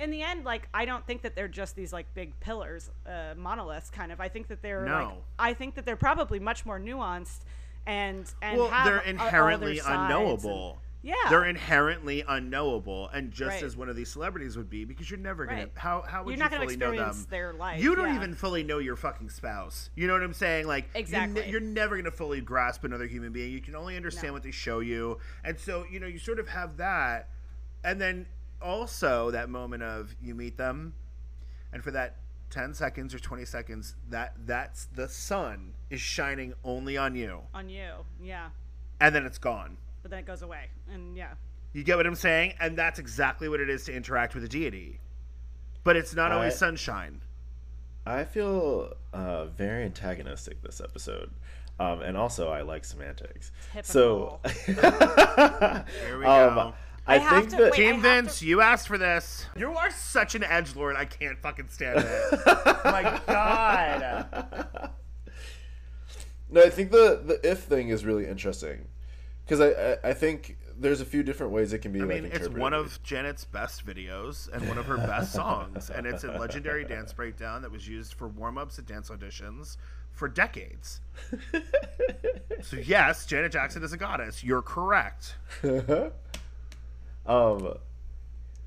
in 0.00 0.10
the 0.10 0.20
end 0.20 0.44
like 0.44 0.68
i 0.74 0.84
don't 0.84 1.06
think 1.06 1.22
that 1.22 1.36
they're 1.36 1.46
just 1.46 1.76
these 1.76 1.92
like 1.92 2.12
big 2.14 2.38
pillars 2.40 2.90
uh, 3.06 3.34
monoliths 3.36 3.88
kind 3.90 4.10
of 4.10 4.20
i 4.20 4.28
think 4.28 4.48
that 4.48 4.60
they're 4.62 4.80
like 4.86 5.08
No. 5.08 5.18
i 5.38 5.54
think 5.54 5.76
that 5.76 5.86
they're 5.86 5.94
probably 5.94 6.40
much 6.40 6.66
more 6.66 6.80
nuanced 6.80 7.42
and 7.86 8.24
and 8.42 8.58
well, 8.58 8.70
have 8.70 8.86
they're 8.86 8.94
a- 8.94 8.98
all 8.98 9.02
their 9.04 9.10
inherently 9.14 9.76
sides 9.76 9.86
and- 9.88 10.02
unknowable. 10.12 10.78
Yeah 11.04 11.14
They're 11.30 11.44
inherently 11.44 12.24
unknowable, 12.26 13.08
and 13.10 13.30
just 13.30 13.56
Right. 13.56 13.62
as 13.62 13.76
one 13.76 13.88
of 13.88 13.94
these 13.96 14.10
celebrities 14.10 14.56
would 14.56 14.70
be, 14.70 14.84
because 14.84 15.10
you're 15.10 15.20
never 15.20 15.44
gonna. 15.46 15.58
Right. 15.64 15.72
How 15.76 16.02
how 16.02 16.22
would 16.24 16.30
You're 16.30 16.36
you 16.38 16.42
not 16.42 16.50
gonna 16.50 16.62
fully 16.64 16.76
know 16.76 16.90
them? 16.90 17.08
experience 17.10 17.26
their 17.26 17.52
life, 17.52 17.80
You 17.82 17.94
don't 17.94 18.08
yeah. 18.08 18.16
even 18.16 18.34
fully 18.34 18.62
know 18.64 18.78
your 18.78 18.96
fucking 18.96 19.28
spouse. 19.30 19.90
You 19.94 20.06
know 20.06 20.14
what 20.14 20.22
I'm 20.22 20.32
saying? 20.34 20.66
Like 20.66 20.84
you're 20.86 20.94
ne- 20.94 21.00
Exactly. 21.00 21.50
You're, 21.50 21.60
never 21.60 21.96
gonna 21.96 22.10
fully 22.10 22.40
grasp 22.40 22.82
another 22.84 23.06
human 23.06 23.32
being. 23.32 23.52
You 23.52 23.60
can 23.60 23.76
only 23.76 23.96
understand 23.96 24.28
No. 24.28 24.32
what 24.32 24.42
they 24.42 24.50
show 24.50 24.80
you, 24.80 25.18
and 25.44 25.58
so 25.60 25.84
you 25.90 26.00
know 26.00 26.06
you 26.06 26.18
sort 26.18 26.38
of 26.38 26.48
have 26.48 26.78
that, 26.78 27.28
and 27.84 28.00
then 28.00 28.26
also 28.62 29.30
that 29.30 29.48
moment 29.50 29.82
of 29.82 30.14
you 30.22 30.34
meet 30.34 30.56
them, 30.56 30.94
and 31.72 31.84
for 31.84 31.90
that 31.90 32.16
10 32.50 32.72
seconds 32.72 33.12
or 33.14 33.18
20 33.18 33.44
seconds 33.44 33.96
that 34.08 34.32
that's 34.46 34.84
the 34.86 35.08
sun 35.08 35.74
is 35.90 36.00
shining 36.00 36.54
only 36.62 36.96
on 36.96 37.16
you 37.16 37.40
on 37.52 37.68
you 37.68 37.90
yeah 38.22 38.50
and 39.00 39.12
then 39.12 39.26
it's 39.26 39.38
gone 39.38 39.76
but 40.04 40.10
then 40.10 40.20
it 40.20 40.26
goes 40.26 40.42
away 40.42 40.68
and 40.92 41.16
yeah 41.16 41.32
you 41.72 41.82
get 41.82 41.96
what 41.96 42.06
i'm 42.06 42.14
saying 42.14 42.52
and 42.60 42.76
that's 42.76 42.98
exactly 43.00 43.48
what 43.48 43.58
it 43.58 43.70
is 43.70 43.84
to 43.84 43.92
interact 43.92 44.34
with 44.34 44.44
a 44.44 44.48
deity 44.48 45.00
but 45.82 45.96
it's 45.96 46.14
not 46.14 46.30
always 46.30 46.52
I- 46.52 46.56
sunshine 46.56 47.20
I 48.06 48.24
feel 48.24 48.92
uh, 49.14 49.46
very 49.46 49.84
antagonistic 49.84 50.60
this 50.62 50.80
episode. 50.80 51.30
Um, 51.80 52.02
and 52.02 52.16
also, 52.16 52.50
I 52.50 52.60
like 52.60 52.84
semantics. 52.84 53.50
So, 53.82 54.40
Here 54.66 54.76
we 56.18 56.24
um, 56.26 56.54
go. 56.54 56.74
I, 57.06 57.16
I 57.16 57.18
think 57.18 57.50
to- 57.50 57.56
that 57.56 57.72
wait, 57.72 57.74
Team 57.74 57.94
have 57.94 58.02
Vince, 58.02 58.42
you 58.42 58.60
asked 58.60 58.88
for 58.88 58.98
this. 58.98 59.46
You 59.56 59.74
are 59.74 59.90
such 59.90 60.34
an 60.34 60.44
edge 60.44 60.76
lord. 60.76 60.96
I 60.96 61.06
can't 61.06 61.38
fucking 61.38 61.68
stand 61.70 62.04
it. 62.06 62.40
My 62.84 63.20
God. 63.26 64.90
No, 66.50 66.62
I 66.62 66.68
think 66.70 66.90
the 66.90 67.22
the 67.24 67.40
if 67.42 67.60
thing 67.60 67.88
is 67.88 68.04
really 68.04 68.26
interesting 68.26 68.84
because 69.44 69.60
I, 69.60 69.96
I 70.02 70.14
think 70.14 70.56
there's 70.78 71.00
a 71.00 71.04
few 71.04 71.22
different 71.22 71.52
ways 71.52 71.72
it 71.72 71.78
can 71.78 71.92
be. 71.92 72.00
I 72.00 72.04
like, 72.04 72.22
mean, 72.22 72.32
it's 72.32 72.48
one 72.48 72.72
of 72.72 73.02
Janet's 73.02 73.44
best 73.44 73.86
videos 73.86 74.52
and 74.52 74.66
one 74.68 74.78
of 74.78 74.86
her 74.86 74.96
best 74.96 75.32
songs, 75.32 75.90
and 75.90 76.06
it's 76.06 76.24
a 76.24 76.32
legendary 76.32 76.84
dance 76.84 77.12
breakdown 77.12 77.62
that 77.62 77.70
was 77.70 77.86
used 77.86 78.14
for 78.14 78.28
warm 78.28 78.58
ups 78.58 78.78
at 78.78 78.86
dance 78.86 79.10
auditions 79.10 79.76
for 80.12 80.28
decades. 80.28 81.00
so 82.62 82.76
yes, 82.76 83.26
Janet 83.26 83.52
Jackson 83.52 83.82
is 83.82 83.92
a 83.92 83.96
goddess. 83.96 84.42
You're 84.42 84.62
correct. 84.62 85.36
um, 87.26 87.74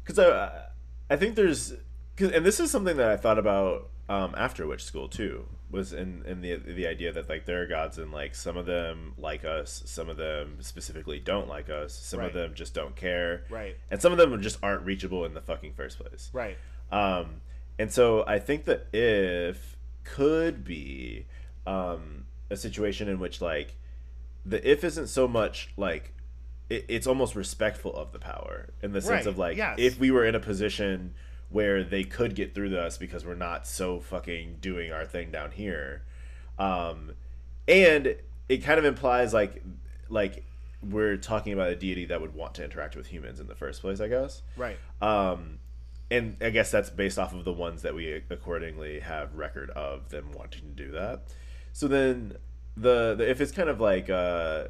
because 0.04 0.20
I 0.20 0.68
I 1.10 1.16
think 1.16 1.36
there's 1.36 1.74
cause, 2.16 2.32
and 2.32 2.46
this 2.46 2.60
is 2.60 2.72
something 2.72 2.98
that 2.98 3.10
I 3.10 3.18
thought 3.18 3.40
about 3.40 3.90
um 4.10 4.34
after 4.38 4.66
Witch 4.66 4.84
School 4.84 5.08
too 5.10 5.46
was 5.70 5.92
in 5.94 6.24
in 6.26 6.42
the 6.42 6.56
the 6.56 6.88
idea 6.88 7.12
that 7.12 7.28
like 7.30 7.46
there 7.46 7.62
are 7.62 7.68
gods 7.68 7.98
and 7.98 8.12
like 8.12 8.34
some 8.36 8.56
of 8.58 8.66
them 8.66 9.14
like 9.18 9.44
us, 9.44 9.84
some 9.86 10.08
of 10.10 10.16
them 10.18 10.58
specifically 10.62 11.20
don't 11.20 11.48
like 11.50 11.70
us, 11.70 11.94
some 11.94 12.20
Right. 12.22 12.28
of 12.28 12.34
them 12.34 12.54
just 12.54 12.74
don't 12.74 12.96
care, 12.96 13.44
Right. 13.50 13.76
and 13.92 14.02
some 14.02 14.12
of 14.14 14.18
them 14.18 14.42
just 14.42 14.60
aren't 14.64 14.84
reachable 14.86 15.26
in 15.26 15.34
the 15.34 15.42
fucking 15.42 15.74
first 15.74 16.00
place. 16.00 16.30
Right. 16.34 16.58
Um, 16.92 17.42
and 17.78 17.92
so 17.92 18.24
I 18.26 18.40
think 18.40 18.64
that 18.66 18.88
if 18.94 19.76
could 20.06 20.64
be 20.64 21.26
um, 21.66 22.28
a 22.50 22.56
situation 22.56 23.10
in 23.10 23.20
which 23.20 23.42
like 23.42 23.76
the 24.46 24.66
if 24.70 24.86
isn't 24.86 25.08
so 25.08 25.28
much 25.28 25.70
like 25.76 26.14
it, 26.70 26.86
it's 26.88 27.08
almost 27.08 27.36
respectful 27.36 27.94
of 27.94 28.14
the 28.14 28.20
power 28.20 28.70
in 28.82 28.94
the 28.94 29.02
sense 29.02 29.26
Right, 29.26 29.28
of 29.28 29.38
like 29.38 29.58
yes. 29.58 29.76
if 29.80 30.00
we 30.00 30.12
were 30.12 30.26
in 30.26 30.34
a 30.34 30.40
position 30.40 31.14
where 31.50 31.84
they 31.84 32.04
could 32.04 32.36
get 32.36 32.54
through 32.54 32.70
to 32.70 32.82
us 32.82 32.98
because 32.98 33.26
we're 33.26 33.36
not 33.36 33.66
so 33.68 34.00
fucking 34.00 34.58
doing 34.62 34.92
our 34.92 35.06
thing 35.06 35.32
down 35.32 35.52
here 35.52 36.04
um 36.60 37.12
and 37.68 38.16
it 38.50 38.58
kind 38.64 38.80
of 38.80 38.86
implies 38.86 39.34
like 39.34 39.64
like 40.10 40.44
we're 40.82 41.18
talking 41.18 41.54
about 41.54 41.70
a 41.70 41.76
deity 41.76 42.06
that 42.06 42.22
would 42.22 42.34
want 42.36 42.54
to 42.56 42.64
interact 42.64 42.96
with 42.96 43.08
humans 43.08 43.40
in 43.40 43.48
the 43.48 43.56
first 43.56 43.82
place 43.82 44.00
i 44.00 44.08
guess 44.08 44.42
Right. 44.56 44.78
um, 45.02 45.60
and 46.10 46.38
I 46.40 46.52
guess 46.52 46.72
that's 46.72 46.90
based 46.90 47.20
off 47.20 47.34
of 47.34 47.44
the 47.44 47.52
ones 47.52 47.82
that 47.82 47.94
we 47.94 48.24
accordingly 48.30 49.02
have 49.02 49.36
record 49.36 49.70
of 49.72 50.08
them 50.08 50.32
wanting 50.32 50.62
to 50.62 50.86
do 50.86 50.92
that. 50.92 51.24
So 51.74 51.90
then 51.90 52.38
the, 52.78 53.14
the 53.16 53.30
if 53.30 53.42
it's 53.42 53.52
kind 53.52 53.68
of 53.68 53.82
like 53.82 54.10
uh, 54.10 54.70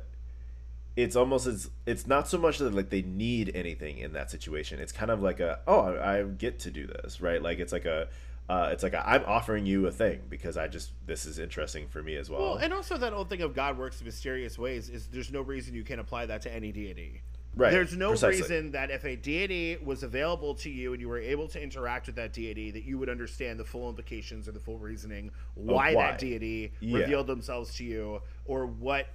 it's 0.98 1.16
almost 1.16 1.46
as 1.46 1.70
it's 1.86 2.08
not 2.08 2.28
so 2.28 2.38
much 2.40 2.58
that 2.58 2.74
like 2.74 2.90
they 2.90 3.04
need 3.04 3.52
anything 3.56 4.00
in 4.00 4.12
that 4.14 4.30
situation. 4.32 4.80
It's 4.80 4.92
kind 4.92 5.12
of 5.12 5.22
like 5.22 5.40
a 5.40 5.60
oh 5.68 5.80
I, 5.82 6.20
I 6.20 6.24
get 6.24 6.60
to 6.62 6.72
do 6.72 6.88
this 6.88 7.22
right. 7.22 7.42
Like 7.42 7.60
it's 7.60 7.72
like 7.72 7.86
a 7.86 8.10
uh, 8.50 8.70
it's 8.72 8.82
like 8.82 8.94
a, 8.94 9.08
I'm 9.08 9.26
offering 9.26 9.66
you 9.66 9.88
a 9.88 9.92
thing 9.92 10.22
because 10.30 10.56
I 10.58 10.68
just 10.68 10.92
this 11.06 11.26
is 11.26 11.38
interesting 11.38 11.88
for 11.90 12.02
me 12.02 12.16
as 12.16 12.30
well. 12.30 12.42
Well, 12.42 12.56
and 12.56 12.74
also 12.74 12.98
that 12.98 13.14
old 13.14 13.30
thing 13.30 13.42
of 13.42 13.54
God 13.54 13.78
works 13.78 14.00
in 14.00 14.06
mysterious 14.06 14.58
ways 14.58 14.90
is 14.90 15.08
there's 15.08 15.32
no 15.32 15.42
reason 15.42 15.76
you 15.76 15.84
can't 15.84 16.00
apply 16.00 16.26
that 16.28 16.42
to 16.44 16.54
any 16.54 16.72
deity. 16.72 17.22
Right, 17.56 17.72
There's 17.72 17.98
no 17.98 18.10
precisely. 18.10 18.42
reason 18.42 18.72
that 18.72 18.92
if 18.92 19.04
a 19.04 19.16
deity 19.16 19.80
was 19.84 20.04
available 20.04 20.54
to 20.56 20.70
you 20.70 20.94
and 20.94 21.02
you 21.02 21.10
were 21.10 21.18
able 21.18 21.48
to 21.48 21.62
interact 21.62 22.06
with 22.06 22.16
that 22.18 22.32
deity, 22.32 22.70
that 22.70 22.84
you 22.84 23.00
would 23.00 23.10
understand 23.10 23.60
the 23.60 23.66
full 23.66 23.90
implications 23.90 24.48
or 24.48 24.52
the 24.52 24.60
full 24.60 24.78
reasoning 24.78 25.32
why, 25.56 25.96
why. 25.96 26.04
that 26.12 26.20
deity 26.20 26.72
Yeah. 26.80 27.00
revealed 27.00 27.26
themselves 27.26 27.74
to 27.78 27.84
you 27.84 28.22
or 28.46 28.68
what 28.68 29.08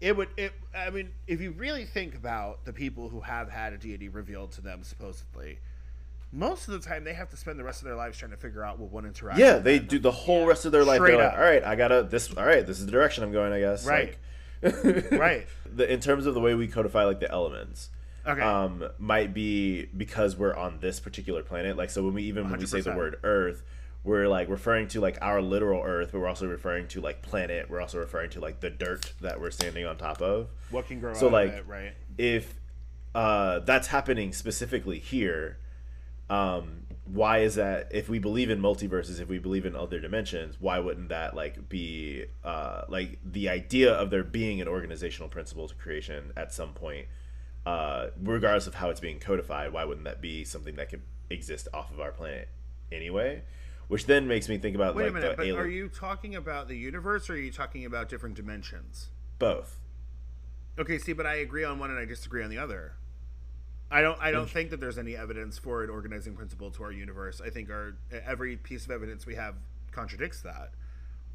it 0.00 0.16
would. 0.16 0.28
It, 0.36 0.52
I 0.74 0.90
mean, 0.90 1.10
if 1.26 1.40
you 1.40 1.52
really 1.52 1.84
think 1.84 2.14
about 2.14 2.64
the 2.64 2.72
people 2.72 3.08
who 3.08 3.20
have 3.20 3.48
had 3.48 3.72
a 3.72 3.78
deity 3.78 4.08
revealed 4.08 4.52
to 4.52 4.60
them, 4.60 4.82
supposedly, 4.82 5.58
most 6.32 6.68
of 6.68 6.74
the 6.74 6.86
time 6.86 7.04
they 7.04 7.14
have 7.14 7.30
to 7.30 7.36
spend 7.36 7.58
the 7.58 7.64
rest 7.64 7.80
of 7.80 7.86
their 7.86 7.96
lives 7.96 8.18
trying 8.18 8.32
to 8.32 8.36
figure 8.36 8.64
out 8.64 8.78
what 8.78 8.90
one 8.90 9.06
interaction. 9.06 9.44
yeah, 9.44 9.58
they 9.58 9.78
do 9.78 9.98
the 9.98 10.10
whole 10.10 10.46
rest 10.46 10.64
of 10.64 10.72
their 10.72 10.84
life. 10.84 10.98
Straight 10.98 11.16
like, 11.16 11.32
up. 11.32 11.34
all 11.34 11.44
right, 11.44 11.64
I 11.64 11.76
gotta 11.76 12.02
this. 12.02 12.32
All 12.36 12.44
right, 12.44 12.66
this 12.66 12.78
is 12.78 12.86
the 12.86 12.92
direction 12.92 13.24
I'm 13.24 13.32
going. 13.32 13.52
I 13.52 13.60
guess. 13.60 13.86
Right. 13.86 14.08
Like- 14.08 14.18
Right. 15.12 15.46
The, 15.70 15.90
in 15.92 16.00
terms 16.00 16.26
of 16.26 16.34
the 16.34 16.40
way 16.40 16.54
we 16.54 16.66
codify 16.66 17.04
like 17.04 17.20
the 17.20 17.30
elements, 17.30 17.90
Okay. 18.26 18.40
um, 18.40 18.88
might 18.98 19.32
be 19.34 19.86
because 19.96 20.36
we're 20.36 20.54
on 20.54 20.78
this 20.80 20.98
particular 20.98 21.42
planet. 21.42 21.76
Like, 21.76 21.90
so 21.90 22.02
when 22.02 22.14
we 22.14 22.24
even 22.24 22.50
when 22.50 22.58
we 22.58 22.66
say 22.66 22.80
the 22.80 22.92
word 22.92 23.18
Earth, 23.22 23.62
we're 24.06 24.28
like 24.28 24.48
referring 24.48 24.86
to 24.86 25.00
like 25.00 25.18
our 25.20 25.42
literal 25.42 25.82
Earth, 25.82 26.10
but 26.12 26.20
we're 26.20 26.28
also 26.28 26.46
referring 26.46 26.86
to 26.88 27.00
like 27.00 27.22
planet. 27.22 27.68
We're 27.68 27.80
also 27.80 27.98
referring 27.98 28.30
to 28.30 28.40
like 28.40 28.60
the 28.60 28.70
dirt 28.70 29.12
that 29.20 29.40
we're 29.40 29.50
standing 29.50 29.84
on 29.84 29.98
top 29.98 30.22
of. 30.22 30.48
what 30.70 30.86
can 30.86 31.00
grow 31.00 31.12
So 31.12 31.26
like, 31.26 31.50
it, 31.50 31.66
right? 31.66 31.92
if 32.16 32.54
uh, 33.16 33.58
that's 33.60 33.88
happening 33.88 34.32
specifically 34.32 35.00
here, 35.00 35.58
um, 36.30 36.82
why 37.04 37.38
is 37.38 37.56
that? 37.56 37.88
If 37.90 38.08
we 38.08 38.20
believe 38.20 38.48
in 38.48 38.60
multiverses, 38.60 39.20
if 39.20 39.28
we 39.28 39.40
believe 39.40 39.66
in 39.66 39.74
other 39.74 39.98
dimensions, 39.98 40.56
why 40.60 40.78
wouldn't 40.78 41.08
that 41.08 41.34
like 41.34 41.68
be 41.68 42.26
uh, 42.44 42.82
like 42.88 43.18
the 43.24 43.48
idea 43.48 43.92
of 43.92 44.10
there 44.10 44.22
being 44.22 44.60
an 44.60 44.68
organizational 44.68 45.28
principle 45.28 45.66
to 45.66 45.74
creation 45.74 46.32
at 46.36 46.54
some 46.54 46.74
point, 46.74 47.08
uh, 47.66 48.08
regardless 48.22 48.68
of 48.68 48.76
how 48.76 48.88
it's 48.90 49.00
being 49.00 49.18
codified? 49.18 49.72
Why 49.72 49.84
wouldn't 49.84 50.04
that 50.04 50.20
be 50.20 50.44
something 50.44 50.76
that 50.76 50.90
could 50.90 51.02
exist 51.28 51.66
off 51.74 51.90
of 51.90 51.98
our 51.98 52.12
planet 52.12 52.48
anyway? 52.92 53.42
Which 53.88 54.06
then 54.06 54.26
makes 54.26 54.48
me 54.48 54.58
think 54.58 54.74
about 54.74 54.94
Wait 54.96 55.04
like 55.04 55.10
a 55.10 55.14
minute, 55.14 55.30
the 55.30 55.36
but 55.36 55.46
alien 55.46 55.58
are 55.64 55.68
you 55.68 55.88
talking 55.88 56.34
about 56.34 56.66
the 56.68 56.76
universe 56.76 57.30
or 57.30 57.34
are 57.34 57.36
you 57.36 57.52
talking 57.52 57.84
about 57.84 58.08
different 58.08 58.34
dimensions? 58.34 59.10
both. 59.38 59.78
Okay, 60.78 60.98
see, 60.98 61.12
but 61.14 61.24
I 61.26 61.36
agree 61.36 61.64
on 61.64 61.78
one 61.78 61.90
and 61.90 61.98
I 61.98 62.04
disagree 62.04 62.42
on 62.44 62.50
the 62.50 62.58
other. 62.58 62.92
I 63.90 64.00
don't 64.02 64.20
I 64.20 64.30
don't 64.30 64.50
think 64.50 64.70
that 64.70 64.80
there's 64.80 64.98
any 64.98 65.16
evidence 65.16 65.58
for 65.58 65.82
an 65.84 65.90
organizing 65.90 66.34
principle 66.34 66.70
to 66.72 66.82
our 66.82 66.92
universe. 66.92 67.40
I 67.44 67.50
think 67.50 67.70
our 67.70 67.96
every 68.26 68.56
piece 68.56 68.84
of 68.84 68.90
evidence 68.90 69.24
we 69.26 69.36
have 69.36 69.54
contradicts 69.92 70.40
that. 70.42 70.72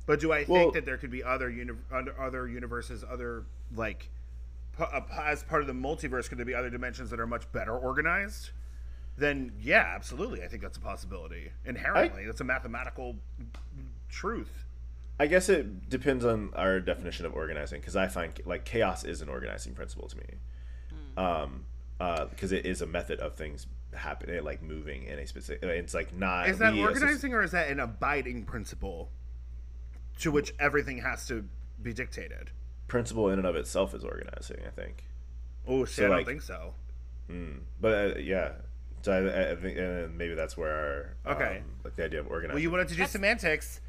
But 0.06 0.20
do 0.20 0.32
I 0.32 0.40
think 0.44 0.50
Well- 0.50 0.72
that 0.72 0.86
there 0.86 0.98
could 0.98 1.12
be 1.12 1.24
other 1.24 1.50
uni- 1.50 1.74
other 1.92 2.20
other 2.20 2.48
universes, 2.48 3.04
other 3.10 3.46
like 3.76 4.10
uh, 4.78 5.02
as 5.22 5.44
part 5.44 5.62
of 5.62 5.68
the 5.68 5.74
multiverse 5.74 6.28
could 6.28 6.38
there 6.38 6.46
be 6.46 6.56
other 6.56 6.70
dimensions 6.70 7.10
that 7.12 7.20
are 7.20 7.28
much 7.28 7.50
better 7.52 7.76
organized? 7.78 8.52
Then 9.18 9.52
yeah, 9.60 9.92
absolutely. 9.96 10.44
I 10.44 10.48
think 10.48 10.62
that's 10.62 10.78
a 10.78 10.82
possibility. 10.82 11.52
Inherently, 11.66 12.26
that's 12.26 12.42
a 12.42 12.46
mathematical 12.46 13.16
truth. 14.10 14.66
I 15.20 15.28
guess 15.28 15.50
it 15.50 15.90
depends 15.90 16.26
on 16.26 16.52
our 16.56 16.80
definition 16.80 17.26
of 17.26 17.34
organizing 17.34 17.80
because 17.82 17.96
I 17.96 18.08
find 18.08 18.34
like 18.46 18.66
chaos 18.66 19.04
is 19.04 19.22
an 19.22 19.30
organizing 19.30 19.74
principle 19.76 20.08
to 20.08 20.18
me, 20.18 20.24
um, 21.18 21.66
because 22.30 22.52
it 22.52 22.66
is 22.66 22.82
a 22.82 22.88
method 22.88 23.20
of 23.20 23.36
things 23.36 23.68
happening, 23.94 24.44
like 24.44 24.64
moving 24.64 25.04
in 25.04 25.20
a 25.20 25.28
specific. 25.28 25.62
It's 25.64 25.94
like 25.94 26.16
not. 26.16 26.50
Is 26.50 26.58
that 26.60 26.74
we 26.74 26.80
as 26.80 26.86
a- 26.86 26.90
organizing 26.90 27.34
or 27.34 27.44
is 27.44 27.52
that 27.52 27.70
an 27.70 27.80
abiding 27.80 28.46
principle 28.46 29.12
to 30.20 30.32
which 30.32 30.54
everything 30.60 30.98
has 31.00 31.26
to 31.28 31.46
be 31.82 31.94
dictated? 31.94 32.52
principle 32.88 33.30
in 33.30 33.40
and 33.40 33.48
of 33.48 33.56
itself 33.56 33.94
is 33.96 34.04
organizing. 34.04 34.58
I 34.68 34.70
think, 34.70 35.06
Oh, 35.66 35.86
see, 35.86 36.02
So, 36.02 36.12
I 36.12 36.16
don't 36.18 36.26
think 36.26 36.42
so. 36.42 36.74
but 37.80 38.18
uh, 38.18 38.20
yeah. 38.20 38.52
So 39.04 39.12
I, 39.12 39.52
I 39.52 39.56
think 39.56 39.78
and 39.78 40.18
maybe 40.18 40.34
that's 40.36 40.56
where 40.58 41.16
our 41.26 41.34
Okay. 41.36 41.58
um, 41.58 41.64
like 41.84 41.96
the 41.96 42.06
idea 42.06 42.20
of 42.20 42.28
organizing. 42.28 42.56
Well, 42.56 42.62
you 42.62 42.72
wanted 42.72 42.88
to 42.90 42.96
do 42.96 43.06
semantics. 43.06 43.82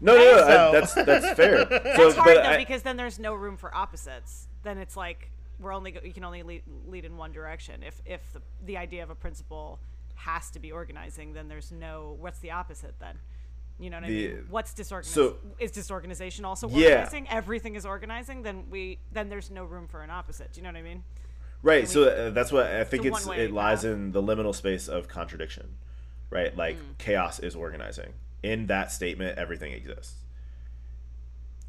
no, 0.00 0.14
no, 0.14 0.20
no, 0.46 0.68
I- 0.68 0.72
that's 0.72 0.94
that's 0.94 1.30
fair. 1.36 1.66
So, 1.96 2.12
hard 2.12 2.16
but 2.16 2.24
though 2.34 2.40
I- 2.50 2.56
because 2.56 2.82
then 2.82 2.96
there's 2.96 3.18
no 3.18 3.34
room 3.34 3.56
for 3.56 3.74
opposites. 3.74 4.48
Then 4.62 4.78
it's 4.78 4.96
like 4.96 5.30
we're 5.60 5.72
only 5.74 5.92
go- 5.92 6.00
you 6.02 6.12
can 6.12 6.24
only 6.24 6.42
lead, 6.42 6.62
lead 6.88 7.04
in 7.04 7.16
one 7.16 7.32
direction. 7.32 7.82
If 7.82 8.00
if 8.06 8.20
the 8.32 8.40
the 8.64 8.76
idea 8.78 9.02
of 9.02 9.10
a 9.10 9.14
principle 9.14 9.78
has 10.16 10.50
to 10.52 10.58
be 10.60 10.72
organizing, 10.72 11.32
then 11.34 11.48
there's 11.48 11.70
no 11.70 12.16
what's 12.20 12.38
the 12.38 12.50
opposite 12.52 12.94
then? 13.00 13.16
You 13.78 13.90
know 13.90 13.98
what 13.98 14.06
The- 14.06 14.28
I 14.30 14.34
mean? 14.34 14.46
What's 14.50 14.72
disorganized? 14.72 15.14
so- 15.14 15.36
is 15.58 15.70
disorganization 15.72 16.44
also 16.44 16.68
Yeah. 16.70 16.88
organizing? 16.90 17.28
Everything 17.28 17.74
is 17.74 17.84
organizing. 17.84 18.42
Then 18.42 18.64
we 18.70 18.98
then 19.12 19.28
there's 19.28 19.50
no 19.50 19.64
room 19.64 19.86
for 19.88 20.02
an 20.02 20.10
opposite. 20.10 20.52
Do 20.52 20.60
you 20.60 20.64
know 20.64 20.70
what 20.70 20.78
I 20.78 20.82
mean? 20.82 21.02
Right. 21.64 21.88
So 21.88 22.04
uh, 22.04 22.30
that's 22.30 22.52
what 22.52 22.66
I 22.66 22.84
think 22.84 23.06
it's 23.06 23.26
it 23.26 23.50
lies 23.50 23.78
path. 23.82 23.90
in 23.92 24.12
the 24.12 24.22
liminal 24.22 24.54
space 24.54 24.86
of 24.86 25.08
contradiction, 25.08 25.76
right? 26.30 26.54
Like 26.56 26.76
Mm. 26.76 26.98
chaos 26.98 27.40
is 27.40 27.56
organizing. 27.56 28.12
In 28.42 28.66
that 28.66 28.92
statement, 28.92 29.38
everything 29.38 29.72
exists. 29.72 30.16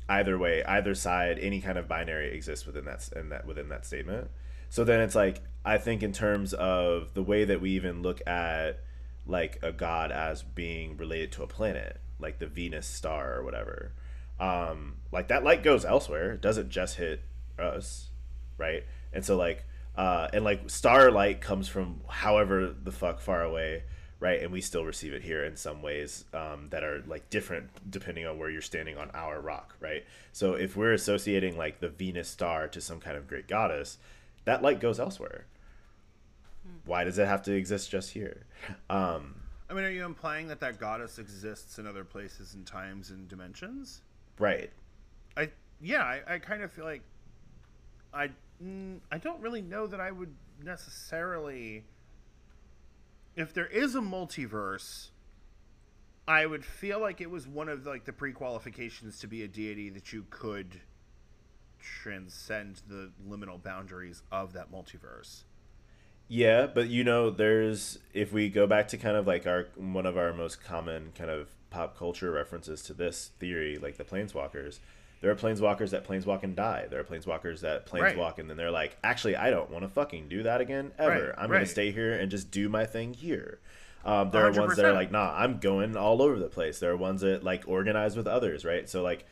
Either 0.10 0.38
way, 0.38 0.64
either 0.66 0.94
side, 0.94 1.40
any 1.40 1.62
kind 1.62 1.78
of 1.78 1.88
binary 1.88 2.32
exists 2.36 2.66
within 2.66 2.86
that 2.86 3.10
in 3.16 3.30
that 3.30 3.48
within 3.48 3.70
that 3.70 3.86
statement. 3.86 4.30
So 4.70 4.84
then 4.84 5.00
it's 5.00 5.16
like 5.16 5.42
I 5.64 5.78
think 5.78 6.04
in 6.04 6.12
terms 6.12 6.54
of 6.54 7.14
the 7.14 7.24
way 7.24 7.46
that 7.46 7.62
we 7.62 7.72
even 7.72 8.02
look 8.02 8.22
at 8.28 8.82
like 9.26 9.58
a 9.64 9.72
god 9.72 10.12
as 10.12 10.44
being 10.44 10.98
related 10.98 11.32
to 11.32 11.44
a 11.44 11.48
planet, 11.48 12.02
like 12.20 12.38
the 12.40 12.48
Venus 12.48 12.86
star 12.86 13.34
or 13.34 13.44
whatever. 13.44 13.94
Um, 14.42 14.98
like 15.14 15.30
that 15.30 15.44
light 15.46 15.64
goes 15.64 15.86
elsewhere. 15.86 16.34
It 16.34 16.42
doesn't 16.42 16.70
just 16.70 16.98
hit 16.98 17.22
us, 17.58 18.10
right? 18.58 18.84
And 19.14 19.24
so 19.26 19.38
like 19.38 19.64
uh 19.98 20.28
and 20.34 20.44
like 20.44 20.70
starlight 20.70 21.42
comes 21.42 21.68
from 21.68 22.02
however 22.10 22.74
the 22.84 22.92
fuck 22.92 23.20
far 23.20 23.44
away 23.44 23.84
right? 24.20 24.42
And 24.42 24.52
we 24.52 24.62
still 24.62 24.86
receive 24.86 25.14
it 25.14 25.22
here 25.22 25.44
in 25.44 25.58
some 25.58 25.82
ways 25.82 26.24
um, 26.34 26.68
that 26.70 26.84
are 26.84 27.04
like 27.06 27.30
different 27.30 27.70
depending 27.92 28.26
on 28.26 28.40
where 28.40 28.50
you're 28.50 28.62
standing 28.62 28.98
on 28.98 29.12
our 29.14 29.42
rock 29.42 29.76
right? 29.80 30.06
So 30.32 30.54
if 30.54 30.76
we're 30.76 30.94
associating 30.94 31.58
like 31.58 31.80
the 31.80 31.90
venus 31.90 32.30
star 32.30 32.68
to 32.70 32.82
some 32.82 33.00
kind 33.00 33.18
of 33.18 33.28
great 33.28 33.48
goddess 33.48 33.98
that 34.46 34.62
light 34.62 34.80
goes 34.80 35.00
elsewhere. 35.00 35.46
Why 36.86 37.04
does 37.04 37.20
it 37.20 37.28
have 37.28 37.44
to 37.44 37.54
exist 37.54 37.92
just 37.92 38.12
here? 38.12 38.46
Um 38.90 39.36
I 39.70 39.74
mean, 39.74 39.84
are 39.84 39.90
you 39.90 40.06
implying 40.06 40.48
that 40.50 40.60
that 40.60 40.80
goddess 40.80 41.18
exists 41.18 41.80
in 41.80 41.88
other 41.88 42.04
places 42.04 42.54
and 42.54 42.66
times 42.66 43.10
and 43.10 43.28
dimensions? 43.28 44.02
right. 44.40 44.72
I 45.38 45.50
yeah, 45.82 46.04
I, 46.04 46.36
I 46.36 46.40
kind 46.40 46.64
of 46.64 46.72
feel 46.72 46.86
like 46.86 47.02
I 48.14 48.30
mm, 48.64 49.00
I 49.12 49.18
don't 49.18 49.42
really 49.42 49.62
know 49.62 49.88
that 49.88 50.00
I 50.00 50.12
would 50.12 50.34
necessarily 50.64 51.84
if 53.36 53.54
there 53.54 53.68
is 53.68 53.96
a 53.96 54.00
multiverse 54.00 55.10
I 56.28 56.46
would 56.46 56.66
feel 56.66 57.00
like 57.00 57.22
it 57.22 57.30
was 57.30 57.48
one 57.48 57.70
of 57.70 57.86
like 57.86 58.06
the 58.06 58.14
pre-qualifications 58.14 59.20
to 59.20 59.28
be 59.28 59.44
a 59.44 59.48
deity 59.48 59.90
that 59.90 60.12
you 60.12 60.26
could 60.30 60.82
transcend 61.80 62.82
the 62.88 63.12
liminal 63.28 63.62
boundaries 63.62 64.24
of 64.32 64.54
that 64.54 64.72
multiverse. 64.72 65.44
Yeah, 66.28 66.66
but 66.66 66.88
you 66.88 67.04
know, 67.04 67.30
there's 67.30 68.00
if 68.14 68.34
we 68.34 68.50
go 68.50 68.66
back 68.66 68.88
to 68.90 68.98
kind 68.98 69.16
of 69.16 69.28
like 69.28 69.46
our 69.46 69.68
one 69.76 70.08
of 70.08 70.18
our 70.18 70.34
most 70.34 70.64
common 70.64 71.12
kind 71.16 71.30
of 71.30 71.50
pop 71.70 71.96
culture 71.96 72.32
references 72.32 72.82
to 72.84 72.94
this 72.94 73.30
theory, 73.40 73.78
like 73.78 73.98
the 73.98 74.04
planeswalkers. 74.04 74.80
There 75.26 75.32
are 75.32 75.36
planeswalkers 75.36 75.90
that 75.90 76.08
planeswalk 76.08 76.44
and 76.44 76.56
die. 76.56 76.86
There 76.88 77.00
are 77.00 77.04
planeswalkers 77.04 77.62
that 77.62 77.92
Right. 77.92 78.16
planeswalk 78.16 78.38
and 78.38 78.48
then 78.48 78.58
they're 78.58 78.70
like, 78.70 78.96
actually, 79.04 79.36
I 79.36 79.50
don't 79.50 79.72
want 79.72 79.82
to 79.82 79.90
fucking 79.90 80.28
do 80.28 80.44
that 80.44 80.62
again 80.62 80.92
ever. 81.00 81.30
Right, 81.30 81.34
I'm 81.36 81.50
gonna 81.50 81.66
stay 81.66 81.90
here 81.90 82.14
and 82.14 82.30
just 82.30 82.52
do 82.52 82.70
my 82.70 82.86
thing 82.86 83.16
here. 83.16 83.58
Um, 84.06 84.30
there 84.30 84.46
are 84.46 84.52
ones 84.52 84.76
that 84.76 84.86
are 84.86 84.94
like, 84.94 85.10
nah, 85.10 85.34
I'm 85.36 85.58
going 85.58 85.98
all 85.98 86.22
over 86.22 86.38
the 86.38 86.48
place. 86.48 86.78
There 86.78 86.92
are 86.92 86.96
ones 86.96 87.22
that 87.22 87.44
like 87.44 87.64
organize 87.68 88.16
with 88.16 88.28
others, 88.28 88.64
right? 88.66 88.88
So 88.88 89.02
like, 89.02 89.26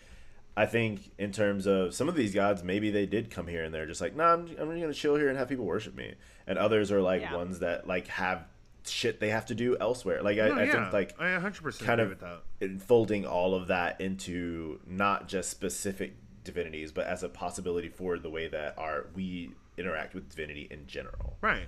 I 0.58 0.66
think 0.66 1.12
in 1.20 1.32
terms 1.32 1.68
of 1.68 1.94
some 1.94 2.10
of 2.10 2.16
these 2.16 2.34
gods, 2.34 2.64
maybe 2.64 2.90
they 2.90 3.06
did 3.06 3.30
come 3.30 3.46
here 3.46 3.64
and 3.64 3.72
they're 3.72 3.86
just 3.86 4.02
like, 4.02 4.16
nah, 4.16 4.34
I'm, 4.34 4.48
I'm 4.60 4.70
gonna 4.82 4.94
chill 4.96 5.16
here 5.16 5.30
and 5.30 5.38
have 5.38 5.48
people 5.48 5.66
worship 5.66 5.94
me. 5.96 6.16
And 6.48 6.58
others 6.58 6.92
are 6.92 7.02
like 7.02 7.22
Yeah. 7.22 7.36
ones 7.36 7.60
that 7.60 7.86
like 7.88 8.08
have 8.08 8.48
shit 8.86 9.20
they 9.20 9.30
have 9.30 9.46
to 9.48 9.56
do 9.56 9.78
elsewhere. 9.80 10.22
Like 10.22 10.40
I, 10.40 10.50
No, 10.50 10.56
I 10.56 10.64
yeah, 10.66 10.72
think 10.72 10.94
like 10.94 11.20
I 11.20 11.26
100% 11.40 11.80
kind 11.80 12.02
agree 12.02 12.04
of 12.04 12.10
with 12.10 12.20
that. 12.22 12.42
enfolding 12.62 13.26
all 13.26 13.56
of 13.56 13.68
that 13.68 14.02
into 14.02 14.80
not 14.88 15.28
just 15.28 15.50
specific 15.50 16.16
divinities, 16.44 16.92
but 16.92 17.06
as 17.08 17.24
a 17.24 17.30
possibility 17.30 17.90
for 17.90 18.18
the 18.20 18.30
way 18.30 18.48
that 18.48 18.78
our 18.78 19.08
we 19.16 19.52
interact 19.78 20.14
with 20.14 20.30
divinity 20.30 20.68
in 20.70 20.86
general. 20.88 21.38
Right. 21.42 21.68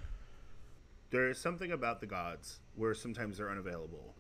There 1.12 1.30
is 1.30 1.38
something 1.38 1.72
about 1.72 2.02
the 2.02 2.08
gods 2.08 2.60
where 2.76 2.94
sometimes 2.94 3.38
they're 3.38 3.50
unavailable. 3.52 4.14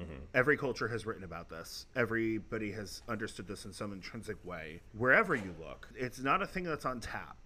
Mm-hmm. 0.00 0.24
Every 0.34 0.56
culture 0.56 0.88
has 0.88 1.06
written 1.06 1.22
about 1.24 1.48
this. 1.48 1.86
Everybody 1.94 2.72
has 2.72 3.02
understood 3.08 3.46
this 3.46 3.64
in 3.64 3.72
some 3.72 3.92
intrinsic 3.92 4.36
way. 4.44 4.80
Wherever 4.96 5.34
you 5.36 5.54
look, 5.58 5.88
it's 5.94 6.18
not 6.18 6.42
a 6.42 6.46
thing 6.46 6.64
that's 6.64 6.84
on 6.84 7.00
tap. 7.00 7.36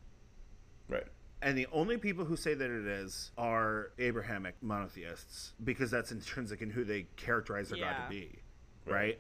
Right. 0.89 1.07
And 1.41 1.57
the 1.57 1.69
only 1.73 1.97
people 1.99 2.25
who 2.25 2.37
say 2.37 2.55
that 2.55 2.71
it 2.71 2.87
is 2.87 3.31
are 3.39 3.93
Abrahamic 3.99 4.57
monotheists 4.61 5.53
because 5.63 5.91
that's 5.91 6.11
intrinsic 6.11 6.63
in 6.63 6.71
who 6.71 6.83
they 6.85 7.07
characterize 7.17 7.69
their 7.69 7.79
God 7.79 7.95
to 8.05 8.11
be. 8.11 8.39
Right? 8.87 9.19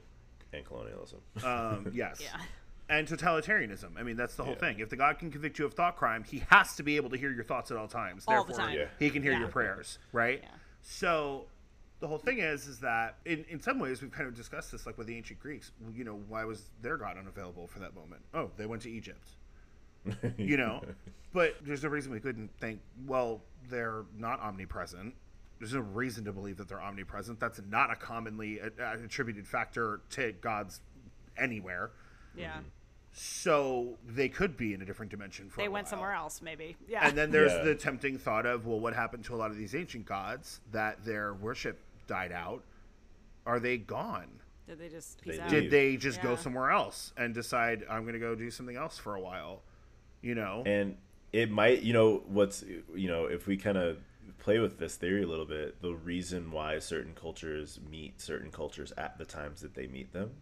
And 0.53 0.65
colonialism. 0.65 1.21
Um, 1.45 1.91
yes. 1.95 2.21
Yeah. 2.21 2.41
And 2.89 3.07
totalitarianism. 3.07 3.99
I 3.99 4.03
mean, 4.03 4.17
that's 4.17 4.35
the 4.35 4.43
whole 4.45 4.55
Yeah. 4.55 4.61
thing. 4.61 4.81
If 4.81 4.89
the 4.89 4.97
God 4.97 5.19
can 5.19 5.31
convict 5.31 5.59
you 5.59 5.67
of 5.67 5.75
thought 5.75 5.97
crime, 5.97 6.25
he 6.25 6.43
has 6.49 6.75
to 6.77 6.83
be 6.83 6.97
able 6.97 7.11
to 7.11 7.17
hear 7.19 7.31
your 7.31 7.45
thoughts 7.45 7.71
at 7.71 7.77
all 7.77 7.87
times. 7.87 8.25
All 8.27 8.43
the 8.45 8.53
Therefore, 8.53 8.67
time. 8.67 8.77
Yeah. 8.79 8.87
he 8.99 9.11
can 9.11 9.23
hear 9.23 9.33
Yeah. 9.33 9.41
your 9.41 9.49
prayers, 9.49 9.99
right? 10.13 10.41
Yeah. 10.43 10.49
So 10.83 11.47
the 12.01 12.09
whole 12.09 12.19
thing 12.19 12.39
is, 12.39 12.67
is 12.67 12.81
that 12.81 13.19
in, 13.27 13.45
in 13.51 13.61
some 13.61 13.79
ways 13.79 14.01
we've 14.01 14.11
kind 14.11 14.27
of 14.27 14.35
discussed 14.35 14.73
this, 14.73 14.87
like 14.87 14.97
with 14.97 15.07
the 15.07 15.17
ancient 15.17 15.39
Greeks. 15.39 15.71
You 15.95 16.05
know, 16.05 16.15
why 16.29 16.45
was 16.45 16.71
their 16.81 16.97
God 16.97 17.19
unavailable 17.19 17.67
for 17.67 17.79
that 17.81 17.95
moment? 17.95 18.23
Oh, 18.33 18.51
they 18.57 18.67
went 18.67 18.83
to 18.83 18.91
Egypt. 18.91 19.29
You 20.37 20.57
know, 20.57 20.83
but 21.33 21.57
there's 21.63 21.83
no 21.83 21.89
reason 21.89 22.13
we 22.13 22.21
couldn't 22.21 22.51
think. 22.61 22.81
Well, 23.07 23.41
they're 23.69 24.05
not 24.17 24.41
omnipresent. 24.41 25.15
There's 25.59 25.75
no 25.75 25.81
reason 25.81 26.25
to 26.25 26.33
believe 26.33 26.57
that 26.59 26.69
they're 26.69 26.81
omnipresent. 26.81 27.41
That's 27.41 27.61
not 27.69 27.91
a 27.91 27.97
commonly 27.97 28.61
uh, 28.61 28.69
attributed 29.05 29.47
factor 29.47 30.01
to 30.11 30.33
gods 30.33 30.81
anywhere. 31.37 31.91
Yeah. 32.37 32.59
So 33.13 33.99
they 34.07 34.29
could 34.29 34.57
be 34.57 34.75
in 34.75 34.83
a 34.83 34.85
different 34.85 35.11
dimension 35.11 35.51
for 35.51 35.57
They 35.57 35.67
a 35.67 35.71
went 35.71 35.87
while. 35.87 35.91
somewhere 35.91 36.13
else, 36.13 36.41
maybe. 36.41 36.77
Yeah. 36.87 37.07
And 37.07 37.19
then 37.19 37.33
there's 37.33 37.53
Yeah. 37.53 37.65
the 37.65 37.75
tempting 37.75 38.19
thought 38.19 38.47
of, 38.47 38.67
well, 38.67 38.79
what 38.79 38.95
happened 38.95 39.25
to 39.25 39.35
a 39.35 39.37
lot 39.37 39.51
of 39.51 39.57
these 39.57 39.75
ancient 39.75 40.07
gods 40.07 40.61
that 40.71 41.05
their 41.05 41.35
worship 41.35 41.81
died 42.07 42.31
out? 42.31 42.63
Are 43.45 43.59
they 43.59 43.79
gone? 43.79 44.29
Did 44.69 44.79
they 44.79 44.89
just 44.89 45.25
They 45.25 45.41
out? 45.41 45.49
did. 45.49 45.63
Did 45.63 45.71
they 45.73 45.97
just 45.97 46.23
go 46.23 46.37
somewhere 46.37 46.71
else 46.71 47.13
and 47.17 47.35
decide 47.35 47.85
I'm 47.91 48.03
going 48.03 48.13
to 48.13 48.21
go 48.21 48.35
do 48.37 48.51
something 48.51 48.77
else 48.77 48.99
for 48.99 49.17
a 49.17 49.21
while? 49.21 49.63
You 50.29 50.35
know, 50.35 50.63
and 50.67 50.99
it 51.33 51.51
might 51.51 51.81
you 51.81 51.95
know 51.95 52.23
what's 52.27 52.63
you 52.95 53.09
know 53.09 53.25
if 53.25 53.47
we 53.47 53.57
kind 53.57 53.79
of 53.79 53.97
play 54.39 54.59
with 54.59 54.79
this 54.79 54.95
theory 54.97 55.23
a 55.23 55.27
little 55.27 55.47
bit 55.47 55.81
the 55.81 55.95
reason 55.95 56.53
why 56.53 56.79
certain 56.81 57.15
cultures 57.15 57.81
meet 57.91 58.21
certain 58.21 58.51
cultures 58.51 58.93
at 58.99 59.17
the 59.17 59.25
times 59.25 59.63
that 59.63 59.75
they 59.75 59.87
meet 59.87 60.13
them 60.13 60.33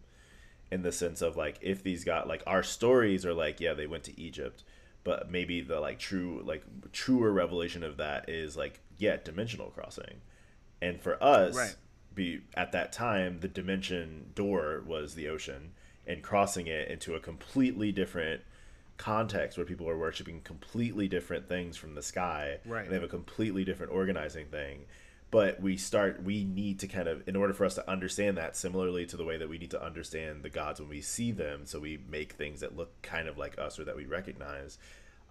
in 0.73 0.83
the 0.83 0.91
sense 0.91 1.23
of 1.23 1.37
like 1.37 1.57
if 1.61 1.85
these 1.85 2.03
got 2.03 2.27
like 2.27 2.43
our 2.49 2.65
stories 2.65 3.25
are 3.25 3.33
like 3.33 3.61
yeah 3.61 3.75
they 3.75 3.87
went 3.87 4.03
to 4.03 4.21
egypt 4.21 4.65
but 5.05 5.31
maybe 5.31 5.61
the 5.61 5.79
like 5.79 6.01
true 6.01 6.43
like 6.45 6.65
truer 6.91 7.31
revelation 7.31 7.85
of 7.85 7.97
that 7.97 8.29
is 8.29 8.57
like 8.57 8.81
yeah 8.99 9.17
dimensional 9.23 9.69
crossing 9.71 10.21
and 10.83 11.01
for 11.01 11.23
us 11.23 11.55
Right. 11.57 11.77
be 12.13 12.41
at 12.55 12.73
that 12.73 12.93
time 12.93 13.39
the 13.39 13.49
dimension 13.49 14.33
door 14.35 14.83
was 14.85 15.15
the 15.15 15.29
ocean 15.29 15.75
and 16.09 16.25
crossing 16.25 16.67
it 16.67 16.89
into 16.89 17.15
a 17.15 17.21
completely 17.21 17.93
different 17.93 18.43
context 18.97 19.57
where 19.59 19.67
people 19.67 19.89
are 19.89 19.99
worshiping 19.99 20.41
completely 20.43 21.09
different 21.09 21.49
things 21.49 21.77
from 21.77 21.95
the 21.95 22.03
sky 22.03 22.59
Right. 22.65 22.83
and 22.83 22.91
they 22.91 22.95
have 22.97 23.05
a 23.05 23.09
completely 23.09 23.65
different 23.65 23.93
organizing 23.93 24.47
thing 24.47 24.87
but 25.31 25.61
we 25.61 25.77
start 25.77 26.23
we 26.23 26.45
need 26.45 26.79
to 26.81 26.87
kind 26.87 27.09
of 27.09 27.27
in 27.29 27.37
order 27.37 27.53
for 27.53 27.65
us 27.65 27.75
to 27.75 27.91
understand 27.91 28.39
that 28.39 28.57
similarly 28.57 29.05
to 29.07 29.17
the 29.17 29.25
way 29.25 29.37
that 29.37 29.49
we 29.49 29.59
need 29.59 29.71
to 29.73 29.83
understand 29.85 30.43
the 30.43 30.49
gods 30.49 30.81
when 30.81 30.89
we 30.89 31.01
see 31.01 31.33
them 31.33 31.67
so 31.67 31.79
we 31.81 31.99
make 32.09 32.33
things 32.33 32.61
that 32.61 32.77
look 32.77 32.91
kind 33.03 33.27
of 33.29 33.37
like 33.37 33.59
us 33.59 33.79
or 33.79 33.85
that 33.85 33.97
we 33.97 34.07
recognize 34.07 34.79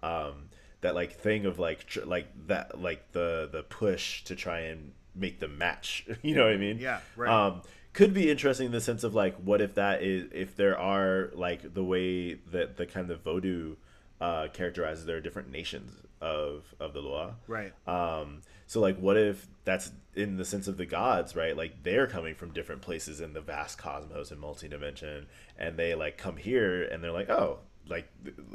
um 0.02 0.48
that 0.82 0.94
like 0.94 1.12
thing 1.12 1.46
of 1.46 1.58
like 1.58 1.86
tr- 1.86 2.04
like 2.04 2.28
that 2.46 2.80
like 2.80 3.10
the 3.12 3.48
the 3.50 3.62
push 3.62 4.22
to 4.24 4.36
try 4.36 4.60
and 4.60 4.92
make 5.14 5.40
them 5.40 5.56
match 5.56 6.06
you 6.22 6.34
know 6.34 6.44
what 6.44 6.52
i 6.52 6.56
mean 6.58 6.78
Yeah, 6.78 7.00
right. 7.16 7.30
um 7.30 7.62
could 7.96 8.12
be 8.12 8.30
interesting 8.30 8.66
in 8.66 8.72
the 8.72 8.80
sense 8.80 9.04
of 9.04 9.14
like, 9.14 9.34
what 9.36 9.62
if 9.62 9.74
that 9.74 10.02
is 10.02 10.26
if 10.32 10.54
there 10.54 10.78
are 10.78 11.30
like 11.34 11.72
the 11.72 11.82
way 11.82 12.34
that 12.34 12.76
the 12.76 12.84
kind 12.84 13.10
of 13.10 13.24
Vodou 13.24 13.76
uh, 14.20 14.48
characterizes 14.52 15.06
there 15.06 15.16
are 15.16 15.20
different 15.20 15.50
nations 15.50 15.92
of 16.20 16.74
of 16.78 16.92
the 16.92 17.00
Loa. 17.00 17.36
Right. 17.48 17.72
Um, 17.88 18.42
so 18.66 18.80
like, 18.80 18.98
what 18.98 19.16
if 19.16 19.46
that's 19.64 19.92
in 20.14 20.36
the 20.36 20.44
sense 20.44 20.68
of 20.68 20.76
the 20.76 20.84
gods, 20.84 21.34
right? 21.34 21.56
Like 21.56 21.82
they're 21.82 22.06
coming 22.06 22.34
from 22.34 22.52
different 22.52 22.82
places 22.82 23.20
in 23.20 23.32
the 23.32 23.40
vast 23.40 23.78
cosmos 23.78 24.30
and 24.30 24.40
multi-dimension, 24.40 25.26
and 25.58 25.78
they 25.78 25.94
like 25.94 26.18
come 26.18 26.36
here 26.36 26.82
and 26.82 27.02
they're 27.02 27.12
like, 27.12 27.30
oh, 27.30 27.60
like 27.88 28.08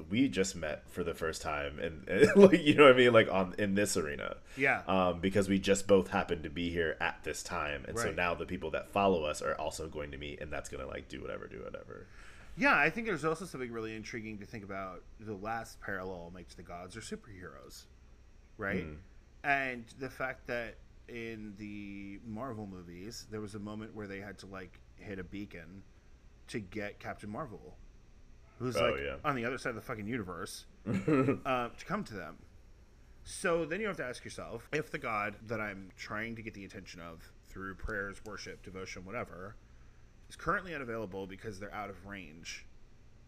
we 0.10 0.28
just 0.28 0.56
met 0.56 0.84
for 0.90 1.04
the 1.04 1.14
first 1.14 1.42
time, 1.42 1.80
and, 1.80 2.08
and 2.10 2.36
like 2.36 2.62
you 2.62 2.76
know 2.76 2.84
what 2.84 2.94
I 2.94 2.98
mean, 2.98 3.14
like 3.14 3.32
on 3.32 3.56
in 3.58 3.76
this 3.76 3.96
arena, 3.98 4.38
Yeah. 4.58 4.82
um, 4.88 5.20
because 5.20 5.48
we 5.50 5.60
just 5.60 5.88
both 5.88 6.10
happened 6.10 6.44
to 6.44 6.50
be 6.50 6.70
here 6.70 6.98
at 7.00 7.24
this 7.24 7.44
time, 7.44 7.86
and 7.88 7.98
so 7.98 8.12
now 8.12 8.34
the 8.36 8.46
people 8.46 8.72
that 8.72 8.92
follow 8.92 9.24
us 9.24 9.42
are 9.42 9.56
also 9.56 9.88
going 9.88 10.12
to 10.12 10.18
meet, 10.18 10.42
and 10.42 10.52
that's 10.52 10.70
gonna 10.70 10.88
like 10.88 11.08
do 11.10 11.22
whatever, 11.22 11.48
do 11.48 11.62
whatever. 11.64 12.08
Yeah, 12.58 12.76
I 12.76 12.90
think 12.90 13.08
there's 13.08 13.24
also 13.24 13.46
something 13.46 13.72
really 13.72 13.96
intriguing 13.96 14.38
to 14.40 14.46
think 14.46 14.64
about. 14.64 15.04
The 15.20 15.34
last 15.34 15.80
parallel 15.80 16.32
makes 16.36 16.54
the 16.54 16.64
gods 16.64 16.98
are 16.98 17.02
superheroes, 17.02 17.84
right? 18.58 18.84
Hmm. 18.84 18.94
And 19.44 19.86
the 20.00 20.10
fact 20.10 20.48
that 20.48 20.76
in 21.08 21.54
the 21.58 22.20
Marvel 22.28 22.68
movies, 22.68 23.26
there 23.32 23.42
was 23.42 23.56
a 23.56 23.60
moment 23.60 23.96
where 23.96 24.06
they 24.08 24.20
had 24.20 24.38
to 24.40 24.46
like 24.48 24.80
hit 24.98 25.18
a 25.18 25.24
beacon 25.24 25.84
to 26.50 26.60
get 26.60 27.00
Captain 27.00 27.30
Marvel, 27.30 27.76
who's 28.62 28.78
Oh, 28.78 28.92
like 28.92 29.02
yeah. 29.04 29.16
on 29.26 29.36
the 29.36 29.44
other 29.46 29.58
side 29.58 29.72
of 29.72 29.76
the 29.76 29.82
fucking 29.82 30.08
universe, 30.08 30.66
uh, 30.88 31.70
to 31.70 31.86
come 31.86 32.04
to 32.06 32.14
them. 32.14 32.38
So 33.24 33.66
then 33.66 33.82
you 33.82 33.88
have 33.88 33.98
to 33.98 34.06
ask 34.06 34.24
yourself 34.24 34.68
if 34.72 34.92
the 34.92 34.98
god 34.98 35.36
that 35.48 35.60
I'm 35.60 35.90
trying 35.98 36.36
to 36.36 36.42
get 36.42 36.54
the 36.54 36.66
attention 36.66 37.02
of 37.02 37.32
through 37.50 37.76
prayers, 37.76 38.22
worship, 38.26 38.64
devotion, 38.64 39.04
whatever, 39.06 39.56
is 40.30 40.36
currently 40.36 40.74
unavailable 40.74 41.28
because 41.28 41.60
they're 41.60 41.74
out 41.74 41.90
of 41.90 42.06
range, 42.06 42.66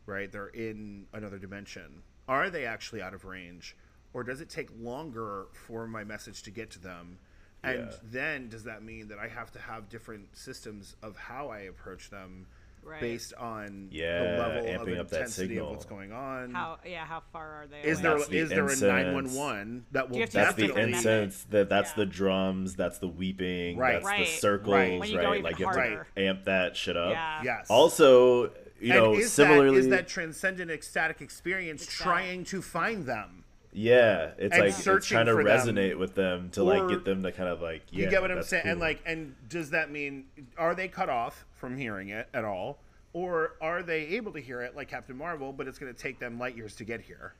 right? 0.05 0.31
They're 0.31 0.47
in 0.47 1.07
another 1.13 1.37
dimension. 1.37 2.03
Are 2.27 2.49
they 2.49 2.65
actually 2.65 3.01
out 3.01 3.13
of 3.13 3.25
range? 3.25 3.75
Or 4.13 4.23
does 4.23 4.41
it 4.41 4.49
take 4.49 4.69
longer 4.79 5.47
for 5.53 5.87
my 5.87 6.03
message 6.03 6.43
to 6.43 6.51
get 6.51 6.69
to 6.71 6.79
them? 6.79 7.17
And 7.63 7.89
Yeah. 7.91 7.97
then 8.03 8.49
does 8.49 8.63
that 8.65 8.83
mean 8.83 9.07
that 9.09 9.19
I 9.19 9.27
have 9.27 9.51
to 9.53 9.59
have 9.59 9.89
different 9.89 10.35
systems 10.37 10.95
of 11.01 11.17
how 11.17 11.49
I 11.49 11.59
approach 11.61 12.09
them 12.09 12.47
Right. 12.85 12.99
based 13.01 13.33
on 13.35 13.87
Yeah, 13.91 14.19
the 14.19 14.37
level 14.39 14.57
of 14.59 14.65
amping 14.87 14.99
up 14.99 15.09
that 15.09 15.17
intensity 15.21 15.45
of 15.45 15.49
signal. 15.51 15.71
what's 15.71 15.85
going 15.85 16.11
on? 16.11 16.53
How 16.53 16.77
yeah, 16.85 17.05
how 17.05 17.21
far 17.31 17.63
are 17.63 17.67
they? 17.67 17.81
is 17.81 17.99
away? 17.99 18.09
there 18.09 18.17
the 18.27 18.37
is 18.37 18.49
there 18.49 18.67
a 18.67 18.75
nine 19.03 19.13
one 19.13 19.33
one 19.33 19.85
that 19.91 20.09
will 20.09 20.19
have 20.19 20.29
to 20.31 20.35
That's 20.37 20.55
the 20.55 20.75
incense. 20.75 21.43
That 21.49 21.69
that's 21.69 21.91
Yeah. 21.91 21.95
the 21.97 22.05
drums. 22.05 22.75
That's 22.75 22.97
the 22.99 23.07
weeping. 23.07 23.77
Right. 23.77 24.03
That's 24.03 24.17
the 24.31 24.37
circles. 24.37 24.73
Right. 24.73 24.91
Right. 24.91 24.99
When 24.99 25.09
you 25.09 25.17
go 25.17 25.31
even 25.33 25.43
like 25.43 25.59
you 25.59 25.65
have 25.67 25.75
to 25.75 26.05
amp 26.17 26.45
that 26.45 26.75
shit 26.75 26.97
up. 26.97 27.11
Yeah. 27.11 27.41
yes 27.43 27.67
Also, 27.69 28.51
you 28.79 28.89
know, 28.93 29.13
and 29.13 29.21
is 29.21 29.31
similarly, 29.31 29.75
that, 29.75 29.79
is 29.79 29.87
that 29.89 30.07
transcendent 30.07 30.69
ecstatic 30.69 31.21
experience 31.21 31.83
Exactly. 31.85 32.03
trying 32.03 32.43
to 32.45 32.61
find 32.61 33.05
them? 33.05 33.42
Yeah, 33.73 34.31
it's 34.37 34.53
and 34.55 34.63
like 34.65 34.69
it's 34.69 35.07
trying 35.07 35.25
to 35.25 35.33
for 35.33 35.43
them. 35.43 35.45
resonate 35.45 35.97
with 35.97 36.15
them 36.15 36.49
to 36.51 36.61
Or- 36.61 36.63
like 36.65 36.89
get 36.89 37.05
them 37.05 37.23
to 37.23 37.31
kind 37.31 37.49
of 37.49 37.61
like. 37.61 37.81
You 37.91 38.09
get 38.09 38.21
what 38.21 38.31
I'm 38.31 38.43
saying? 38.43 38.63
And 38.65 38.79
like, 38.79 39.01
and 39.05 39.35
does 39.49 39.71
that 39.71 39.91
mean 39.91 40.25
are 40.57 40.75
they 40.75 40.87
cut 40.87 41.09
off 41.09 41.45
from 41.55 41.77
hearing 41.77 42.09
it 42.09 42.27
at 42.33 42.45
all, 42.45 42.79
or 43.13 43.53
are 43.61 43.83
they 43.83 44.01
able 44.09 44.31
to 44.33 44.39
hear 44.39 44.61
it 44.61 44.75
like 44.75 44.89
Captain 44.89 45.17
Marvel, 45.17 45.51
but 45.53 45.67
it's 45.67 45.79
going 45.79 45.93
to 45.93 45.99
take 45.99 46.19
them 46.19 46.37
light 46.39 46.55
years 46.55 46.75
to 46.75 46.83
get 46.83 47.01
here? 47.01 47.33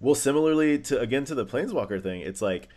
Well, 0.00 0.14
similarly 0.14 0.78
to 0.80 1.00
again 1.00 1.24
to 1.26 1.34
the 1.34 1.46
planeswalker 1.46 2.02
thing, 2.02 2.20
it's 2.20 2.42
like 2.42 2.68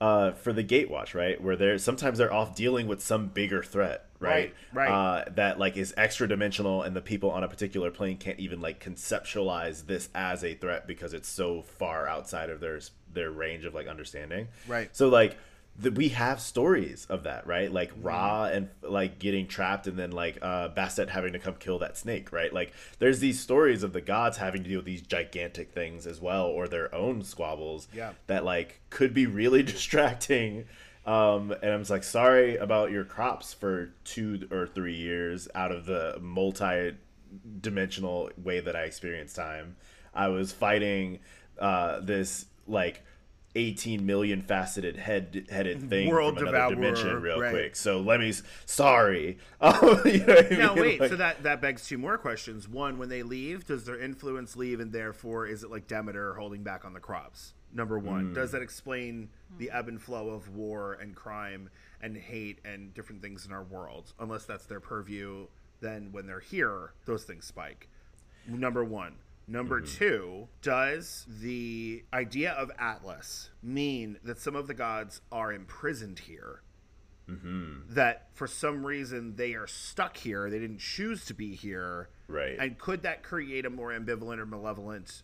uh, 0.00 0.32
for 0.32 0.52
the 0.52 0.64
Gatewatch, 0.64 1.14
right? 1.14 1.40
Where 1.40 1.56
they're 1.56 1.78
sometimes 1.78 2.18
they're 2.18 2.32
off 2.32 2.54
dealing 2.54 2.86
with 2.86 3.02
some 3.02 3.28
bigger 3.28 3.62
threat, 3.62 4.06
right? 4.18 4.54
Right, 4.72 4.88
right. 4.88 4.90
Uh, 4.90 5.24
that 5.36 5.58
like 5.58 5.76
is 5.76 5.94
extra 5.96 6.28
dimensional, 6.28 6.82
and 6.82 6.94
the 6.94 7.00
people 7.00 7.30
on 7.30 7.44
a 7.44 7.48
particular 7.48 7.90
plane 7.90 8.16
can't 8.16 8.38
even 8.38 8.60
like 8.60 8.82
conceptualize 8.84 9.86
this 9.86 10.08
as 10.14 10.44
a 10.44 10.54
threat 10.54 10.86
because 10.86 11.14
it's 11.14 11.28
so 11.28 11.62
far 11.62 12.06
outside 12.06 12.50
of 12.50 12.60
their 12.60 12.80
their 13.12 13.30
range 13.30 13.64
of 13.64 13.74
like 13.74 13.86
understanding. 13.86 14.48
Right. 14.66 14.94
So 14.94 15.08
like. 15.08 15.36
The, 15.78 15.90
we 15.90 16.08
have 16.08 16.40
stories 16.40 17.06
of 17.10 17.24
that, 17.24 17.46
right? 17.46 17.70
Like 17.70 17.90
Mm-hmm. 17.92 18.06
Ra 18.06 18.44
and 18.46 18.68
like 18.82 19.18
getting 19.18 19.46
trapped, 19.46 19.86
and 19.86 19.98
then 19.98 20.10
like 20.12 20.38
uh, 20.40 20.70
Bastet 20.70 21.10
having 21.10 21.34
to 21.34 21.38
come 21.38 21.54
kill 21.58 21.78
that 21.80 21.98
snake, 21.98 22.32
right? 22.32 22.50
Like 22.52 22.72
there's 22.98 23.20
these 23.20 23.38
stories 23.40 23.82
of 23.82 23.92
the 23.92 24.00
gods 24.00 24.38
having 24.38 24.62
to 24.62 24.68
deal 24.68 24.78
with 24.78 24.86
these 24.86 25.02
gigantic 25.02 25.72
things 25.72 26.06
as 26.06 26.18
well, 26.20 26.46
or 26.46 26.66
their 26.66 26.92
own 26.94 27.22
squabbles 27.22 27.88
Yeah. 27.94 28.12
that 28.26 28.44
like 28.44 28.80
could 28.90 29.12
be 29.12 29.26
really 29.26 29.62
distracting. 29.62 30.64
Um, 31.04 31.52
and 31.62 31.72
I'm 31.72 31.80
just 31.82 31.90
like, 31.90 32.04
sorry 32.04 32.56
about 32.56 32.90
your 32.90 33.04
crops 33.04 33.52
for 33.54 33.92
two 34.04 34.48
or 34.50 34.66
three 34.66 34.96
years 34.96 35.46
out 35.54 35.70
of 35.72 35.84
the 35.86 36.18
multi-dimensional 36.20 38.30
way 38.42 38.60
that 38.60 38.76
I 38.76 38.82
experienced 38.82 39.36
time. 39.36 39.76
I 40.14 40.28
was 40.28 40.52
fighting 40.52 41.20
uh, 41.58 42.00
this 42.00 42.46
like 42.66 43.02
18 43.56 44.04
million 44.04 44.42
faceted 44.42 44.96
head 44.96 45.46
headed 45.50 45.88
thing 45.88 46.08
World 46.10 46.38
from 46.38 46.48
another 46.48 46.74
devourer, 46.74 46.94
dimension 46.94 47.22
real 47.22 47.40
right. 47.40 47.50
quick. 47.50 47.76
So 47.76 48.00
let 48.00 48.20
me, 48.20 48.32
sorry. 48.66 49.38
Um, 49.60 49.74
you 50.04 50.18
know 50.18 50.34
what 50.34 50.52
I 50.52 50.56
Now 50.56 50.74
mean? 50.74 50.82
wait, 50.82 51.00
Like- 51.00 51.10
so 51.10 51.16
that 51.16 51.42
that 51.42 51.60
begs 51.60 51.86
two 51.86 51.98
more 51.98 52.18
questions. 52.18 52.68
One, 52.68 52.98
when 52.98 53.08
they 53.08 53.22
leave, 53.22 53.66
does 53.66 53.84
their 53.84 53.98
influence 53.98 54.54
leave, 54.56 54.78
and 54.80 54.92
therefore 54.92 55.46
is 55.46 55.64
it 55.64 55.70
like 55.70 55.86
Demeter 55.88 56.34
holding 56.34 56.62
back 56.62 56.84
on 56.84 56.92
the 56.92 57.00
crops? 57.00 57.54
Number 57.72 57.98
one, 57.98 58.32
does 58.32 58.52
that 58.52 58.62
explain 58.62 59.28
the 59.58 59.70
ebb 59.70 59.88
and 59.88 60.00
flow 60.00 60.30
of 60.30 60.48
war 60.54 60.94
and 60.94 61.14
crime 61.14 61.68
and 62.00 62.16
hate 62.16 62.58
and 62.64 62.94
different 62.94 63.20
things 63.20 63.44
in 63.44 63.52
our 63.52 63.64
world? 63.64 64.12
Unless 64.18 64.44
that's 64.44 64.64
their 64.66 64.80
purview, 64.80 65.46
then 65.80 66.10
when 66.12 66.26
they're 66.26 66.40
here, 66.40 66.92
those 67.04 67.24
things 67.24 67.44
spike. 67.44 67.88
Number 68.48 68.84
one. 68.84 69.16
Number 69.48 69.80
two, 69.80 70.48
does 70.60 71.24
the 71.28 72.04
idea 72.12 72.50
of 72.52 72.70
Atlas 72.78 73.50
mean 73.62 74.18
that 74.24 74.38
some 74.40 74.56
of 74.56 74.66
the 74.66 74.74
gods 74.74 75.20
are 75.30 75.52
imprisoned 75.52 76.20
here? 76.20 76.62
that 77.88 78.28
for 78.34 78.46
some 78.46 78.86
reason 78.86 79.34
they 79.34 79.54
are 79.54 79.66
stuck 79.66 80.16
here. 80.16 80.48
They 80.48 80.60
didn't 80.60 80.78
choose 80.78 81.24
to 81.24 81.34
be 81.34 81.56
here. 81.56 82.08
Right. 82.28 82.56
And 82.56 82.78
could 82.78 83.02
that 83.02 83.24
create 83.24 83.66
a 83.66 83.70
more 83.70 83.90
ambivalent 83.90 84.38
or 84.38 84.46
malevolent 84.46 85.22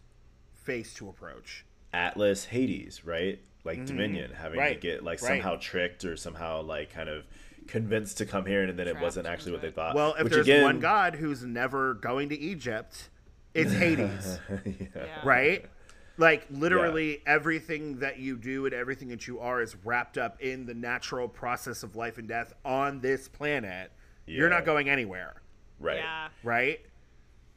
face 0.52 0.92
to 0.94 1.08
approach? 1.08 1.64
Atlas 1.92 2.46
Hades, 2.46 3.04
right? 3.04 3.38
Like 3.64 3.86
Dominion 3.86 4.32
having 4.32 4.58
Mm-hmm. 4.58 4.66
Right, 4.68 4.80
to 4.80 4.88
get 4.88 5.04
like 5.04 5.22
right. 5.22 5.28
somehow 5.28 5.56
tricked 5.60 6.04
or 6.04 6.16
somehow 6.16 6.62
like 6.62 6.92
kind 6.92 7.08
of 7.08 7.24
convinced 7.68 8.18
to 8.18 8.26
come 8.26 8.46
here 8.46 8.64
and 8.64 8.76
then 8.76 8.88
it 8.88 8.98
wasn't 8.98 9.28
actually 9.28 9.52
what 9.52 9.62
they 9.62 9.70
thought. 9.70 9.94
Well, 9.94 10.14
if 10.18 10.24
Which 10.24 10.32
there's 10.32 10.46
again, 10.48 10.64
one 10.64 10.80
god 10.80 11.14
who's 11.14 11.44
never 11.44 11.94
going 11.94 12.28
to 12.30 12.36
Egypt, 12.38 13.10
it's 13.54 13.72
Hades, 13.84 14.38
Yeah. 14.64 15.20
right? 15.24 15.64
Like 16.18 16.46
literally 16.50 17.22
everything 17.26 17.98
that 18.00 18.18
you 18.18 18.36
do 18.36 18.66
and 18.66 18.74
everything 18.74 19.08
that 19.08 19.26
you 19.26 19.40
are 19.40 19.62
is 19.62 19.74
wrapped 19.84 20.18
up 20.18 20.40
in 20.40 20.66
the 20.66 20.74
natural 20.74 21.26
process 21.28 21.82
of 21.82 21.96
life 21.96 22.18
and 22.18 22.28
death 22.28 22.52
on 22.64 23.00
this 23.00 23.28
planet. 23.28 23.90
You're 24.26 24.50
not 24.50 24.64
going 24.64 24.88
anywhere, 24.88 25.34
right. 25.80 25.96
Yeah. 25.96 26.28
right? 26.42 26.80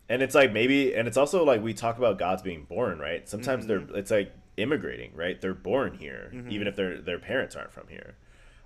And 0.10 0.22
it's 0.22 0.36
like 0.36 0.52
maybe 0.54 0.94
and 0.96 1.08
it's 1.08 1.18
also 1.18 1.44
like 1.44 1.62
we 1.62 1.74
talk 1.74 1.98
about 1.98 2.18
gods 2.18 2.42
being 2.42 2.64
born, 2.64 2.98
right? 3.00 3.28
Sometimes 3.28 3.66
Mm-hmm. 3.66 3.88
they're 3.92 4.00
it's 4.00 4.12
like 4.12 4.34
immigrating, 4.58 5.12
right? 5.16 5.40
They're 5.40 5.54
born 5.54 5.96
here 5.96 6.32
even 6.50 6.68
if 6.68 6.76
their 6.76 7.02
their 7.02 7.20
parents 7.20 7.56
aren't 7.56 7.74
from 7.74 7.88
here. 7.90 8.16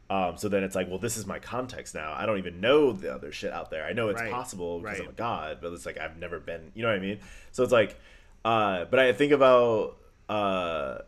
Um, 0.10 0.38
so 0.38 0.50
then 0.50 0.64
it's 0.64 0.76
like, 0.76 0.90
well, 0.90 0.98
this 0.98 1.18
is 1.18 1.28
my 1.28 1.38
context 1.38 1.94
now. 1.94 2.14
I 2.18 2.26
don't 2.26 2.40
even 2.40 2.60
know 2.60 2.92
the 2.92 3.14
other 3.14 3.32
shit 3.32 3.54
out 3.54 3.70
there. 3.70 3.86
I 3.86 3.94
know 3.94 4.10
it's 4.10 4.20
Right, 4.20 4.32
possible 4.32 4.80
because 4.80 4.98
right. 5.00 5.08
I'm 5.08 5.14
a 5.14 5.16
god, 5.16 5.60
but 5.62 5.72
it's 5.72 5.86
like 5.86 6.00
I've 6.00 6.18
never 6.18 6.40
been. 6.40 6.72
You 6.74 6.82
know 6.82 6.90
what 6.90 6.98
I 6.98 7.02
mean? 7.02 7.20
So 7.52 7.62
it's 7.64 7.72
like, 7.72 7.96
uh, 8.44 8.86
but 8.86 9.00
I 9.00 9.14
think 9.14 9.32
about, 9.32 9.98
uh, 10.28 11.00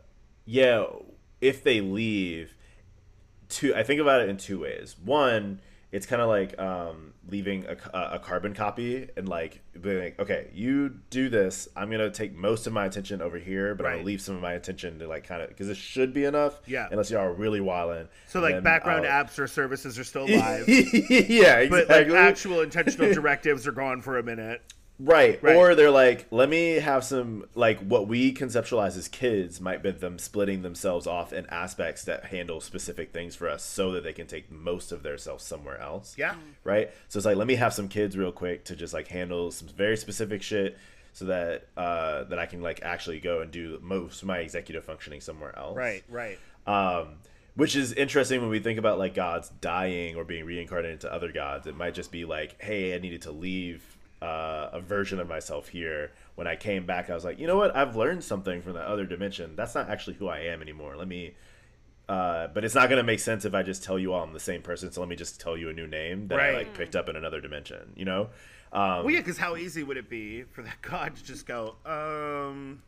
yeah, 0.45 0.85
if 1.39 1.63
they 1.63 1.81
leave, 1.81 2.55
two. 3.49 3.73
I 3.73 3.81
think 3.83 3.99
about 4.01 4.21
it 4.21 4.29
in 4.29 4.37
two 4.37 4.59
ways. 4.59 4.95
One, 5.03 5.61
it's 5.91 6.05
kind 6.05 6.21
of 6.21 6.27
like 6.27 6.57
um, 6.59 7.10
leaving 7.29 7.65
a, 7.65 7.77
a 8.13 8.19
carbon 8.19 8.53
copy 8.53 9.07
and 9.15 9.29
like 9.29 9.61
being 9.79 9.99
like, 9.99 10.19
okay, 10.19 10.49
you 10.53 10.89
do 11.11 11.29
this. 11.29 11.67
I'm 11.75 11.91
gonna 11.91 12.09
take 12.09 12.33
most 12.33 12.65
of 12.67 12.73
my 12.73 12.85
attention 12.85 13.21
over 13.21 13.37
here, 13.37 13.75
but 13.75 13.83
Right. 13.85 13.93
gonna 13.93 14.05
leave 14.05 14.21
some 14.21 14.35
of 14.35 14.41
my 14.41 14.53
attention 14.53 14.97
to 14.99 15.07
like 15.07 15.25
kind 15.27 15.41
of 15.41 15.49
because 15.49 15.69
it 15.69 15.77
should 15.77 16.13
be 16.13 16.25
enough. 16.25 16.59
Yeah. 16.65 16.87
Unless 16.91 17.11
y'all 17.11 17.21
are 17.21 17.33
really 17.33 17.61
wilding. 17.61 18.07
So 18.27 18.39
like 18.41 18.63
background 18.63 19.05
I'll- 19.05 19.25
apps 19.25 19.37
or 19.37 19.47
services 19.47 19.99
are 19.99 20.03
still 20.03 20.27
live. 20.27 20.67
yeah, 20.67 21.67
But 21.69 21.89
like 21.89 22.07
actual 22.09 22.61
intentional 22.61 23.13
directives 23.13 23.67
are 23.67 23.71
gone 23.71 24.01
for 24.01 24.17
a 24.17 24.23
minute. 24.23 24.61
Right. 25.03 25.41
Right. 25.41 25.55
Or 25.55 25.73
they're 25.73 25.89
like, 25.91 26.27
let 26.31 26.47
me 26.47 26.73
have 26.75 27.03
some 27.03 27.45
like 27.55 27.79
what 27.79 28.07
we 28.07 28.33
conceptualize 28.33 28.97
as 28.97 29.07
kids 29.07 29.59
might 29.59 29.81
be 29.81 29.91
them 29.91 30.19
splitting 30.19 30.61
themselves 30.61 31.07
off 31.07 31.33
in 31.33 31.45
aspects 31.47 32.03
that 32.05 32.25
handle 32.25 32.61
specific 32.61 33.11
things 33.11 33.35
for 33.35 33.49
us 33.49 33.63
so 33.63 33.91
that 33.93 34.03
they 34.03 34.13
can 34.13 34.27
take 34.27 34.51
most 34.51 34.91
of 34.91 35.01
their 35.01 35.17
self 35.17 35.41
somewhere 35.41 35.79
else. 35.79 36.15
Yeah. 36.17 36.35
Right? 36.63 36.91
So 37.09 37.17
it's 37.17 37.25
like 37.25 37.37
let 37.37 37.47
me 37.47 37.55
have 37.55 37.73
some 37.73 37.87
kids 37.87 38.15
real 38.17 38.31
quick 38.31 38.65
to 38.65 38.75
just 38.75 38.93
like 38.93 39.07
handle 39.07 39.51
some 39.51 39.67
very 39.69 39.97
specific 39.97 40.43
shit 40.43 40.77
so 41.13 41.25
that 41.25 41.67
uh 41.75 42.23
that 42.25 42.39
I 42.39 42.45
can 42.45 42.61
like 42.61 42.81
actually 42.83 43.19
go 43.19 43.41
and 43.41 43.51
do 43.51 43.79
most 43.81 44.21
of 44.21 44.27
my 44.27 44.37
executive 44.37 44.85
functioning 44.85 45.21
somewhere 45.21 45.57
else. 45.57 45.75
Right, 45.75 46.03
right. 46.09 46.37
Um, 46.67 47.15
Which 47.55 47.75
is 47.75 47.91
interesting 47.93 48.39
when 48.39 48.49
we 48.49 48.59
think 48.59 48.77
about 48.77 48.99
like 48.99 49.13
gods 49.13 49.51
dying 49.61 50.15
or 50.15 50.23
being 50.23 50.45
reincarnated 50.45 50.93
into 50.93 51.11
other 51.11 51.31
gods. 51.31 51.65
It 51.65 51.75
might 51.75 51.95
just 51.95 52.11
be 52.11 52.23
like, 52.23 52.61
hey, 52.61 52.93
I 52.95 52.99
needed 52.99 53.23
to 53.23 53.31
leave 53.31 53.97
uh, 54.21 54.69
a 54.73 54.79
version 54.81 55.19
of 55.19 55.27
myself 55.27 55.69
here. 55.69 56.11
When 56.35 56.47
I 56.47 56.55
came 56.55 56.85
back, 56.85 57.09
I 57.09 57.13
was 57.15 57.23
like, 57.25 57.39
you 57.39 57.47
know 57.47 57.55
what? 57.57 57.75
I've 57.75 57.95
learned 57.95 58.23
something 58.23 58.61
from 58.61 58.73
the 58.73 58.81
other 58.81 59.05
dimension. 59.05 59.55
That's 59.55 59.73
not 59.75 59.89
actually 59.89 60.15
who 60.15 60.27
I 60.27 60.39
am 60.39 60.61
anymore. 60.61 60.95
Let 60.95 61.07
me. 61.07 61.35
Uh, 62.09 62.47
but 62.47 62.65
it's 62.65 62.75
not 62.75 62.89
gonna 62.89 63.03
make 63.03 63.19
sense 63.19 63.45
if 63.45 63.53
I 63.53 63.63
just 63.63 63.83
tell 63.83 63.97
you 63.97 64.11
all 64.13 64.23
I'm 64.23 64.33
the 64.33 64.39
same 64.39 64.61
person. 64.61 64.91
So 64.91 64.99
let 65.01 65.09
me 65.09 65.15
just 65.15 65.39
tell 65.39 65.55
you 65.55 65.69
a 65.69 65.73
new 65.73 65.87
name 65.87 66.27
that 66.27 66.39
I 66.39 66.51
like 66.53 66.73
picked 66.73 66.95
up 66.95 67.07
in 67.09 67.15
another 67.15 67.39
dimension. 67.41 67.93
You 67.95 68.05
know? 68.05 68.21
Um, 68.73 69.03
Well, 69.05 69.11
yeah, 69.11 69.19
because 69.19 69.37
how 69.37 69.55
easy 69.55 69.83
would 69.83 69.97
it 69.97 70.09
be 70.09 70.43
for 70.43 70.61
that 70.61 70.81
god 70.81 71.15
to 71.15 71.23
just 71.23 71.45
go, 71.45 71.75
um, 71.85 72.81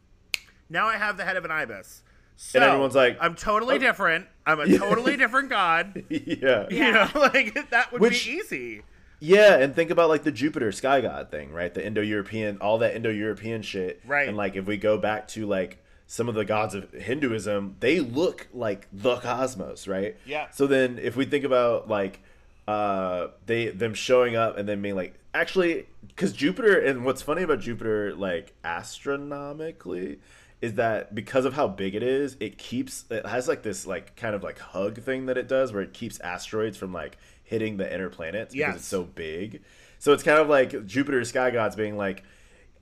now 0.69 0.87
I 0.87 0.97
have 0.97 1.17
the 1.17 1.23
head 1.25 1.37
of 1.37 1.45
an 1.45 1.51
ibis. 1.51 2.03
So, 2.35 2.57
And 2.59 2.65
everyone's 2.67 2.95
like, 2.95 3.17
I'm 3.21 3.35
totally 3.35 3.75
"Oh." 3.75 3.79
different. 3.79 4.25
I'm 4.45 4.59
a 4.59 4.77
totally 4.77 5.15
different 5.15 5.49
god. 5.49 6.03
yeah. 6.09 6.67
You 6.69 6.91
know, 6.91 7.07
like 7.15 7.69
that 7.69 7.91
would 7.91 8.01
Which- 8.01 8.25
be 8.25 8.31
easy. 8.33 8.81
Yeah, 9.23 9.55
and 9.55 9.73
think 9.73 9.89
about 9.89 10.09
like 10.09 10.23
the 10.23 10.33
Jupiter 10.33 10.73
sky 10.73 10.99
god 10.99 11.31
thing, 11.31 11.53
right? 11.53 11.73
The 11.73 11.85
Indo-European, 11.85 12.57
all 12.57 12.79
that 12.79 12.93
Indo-European 12.93 13.61
shit. 13.61 14.01
Right. 14.05 14.27
And 14.27 14.35
like 14.35 14.57
if 14.57 14.65
we 14.65 14.75
go 14.75 14.97
back 14.97 15.29
to 15.29 15.45
like 15.45 15.81
some 16.07 16.27
of 16.27 16.35
the 16.35 16.43
gods 16.43 16.75
of 16.75 16.91
Hinduism, 16.91 17.77
they 17.79 18.01
look 18.01 18.49
like 18.53 18.89
the 18.91 19.15
cosmos, 19.15 19.87
right? 19.87 20.17
Yeah. 20.25 20.49
So 20.51 20.67
then 20.67 20.99
if 21.01 21.15
we 21.15 21.23
think 21.23 21.45
about 21.45 21.87
like 21.87 22.19
uh 22.67 23.27
they 23.45 23.69
them 23.69 23.93
showing 23.93 24.35
up 24.35 24.57
and 24.57 24.67
then 24.67 24.81
being 24.81 24.95
like 24.95 25.17
actually 25.33 25.85
cuz 26.17 26.33
Jupiter 26.33 26.77
and 26.77 27.05
what's 27.05 27.21
funny 27.21 27.43
about 27.43 27.61
Jupiter 27.61 28.13
like 28.15 28.53
astronomically 28.65 30.19
is 30.61 30.75
that 30.75 31.13
because 31.13 31.43
of 31.43 31.53
how 31.53 31.67
big 31.67 31.93
it 31.93 32.03
is, 32.03 32.37
it 32.39 32.57
keeps 32.57 33.05
it 33.09 33.25
has 33.25 33.47
like 33.47 33.63
this 33.63 33.85
like 33.85 34.17
kind 34.17 34.35
of 34.35 34.43
like 34.43 34.59
hug 34.59 35.01
thing 35.01 35.27
that 35.27 35.37
it 35.37 35.47
does 35.47 35.71
where 35.71 35.81
it 35.81 35.93
keeps 35.93 36.19
asteroids 36.19 36.77
from 36.77 36.91
like 36.91 37.17
hitting 37.43 37.77
the 37.77 37.93
inner 37.93 38.09
planets 38.09 38.53
because 38.53 38.67
Yes. 38.73 38.75
it's 38.77 38.85
so 38.87 39.03
big. 39.03 39.61
So 39.99 40.11
it's 40.13 40.23
kind 40.23 40.39
of 40.39 40.49
like 40.49 40.85
Jupiter's 40.85 41.29
sky 41.29 41.51
gods 41.51 41.75
being 41.75 41.97
like, 41.97 42.23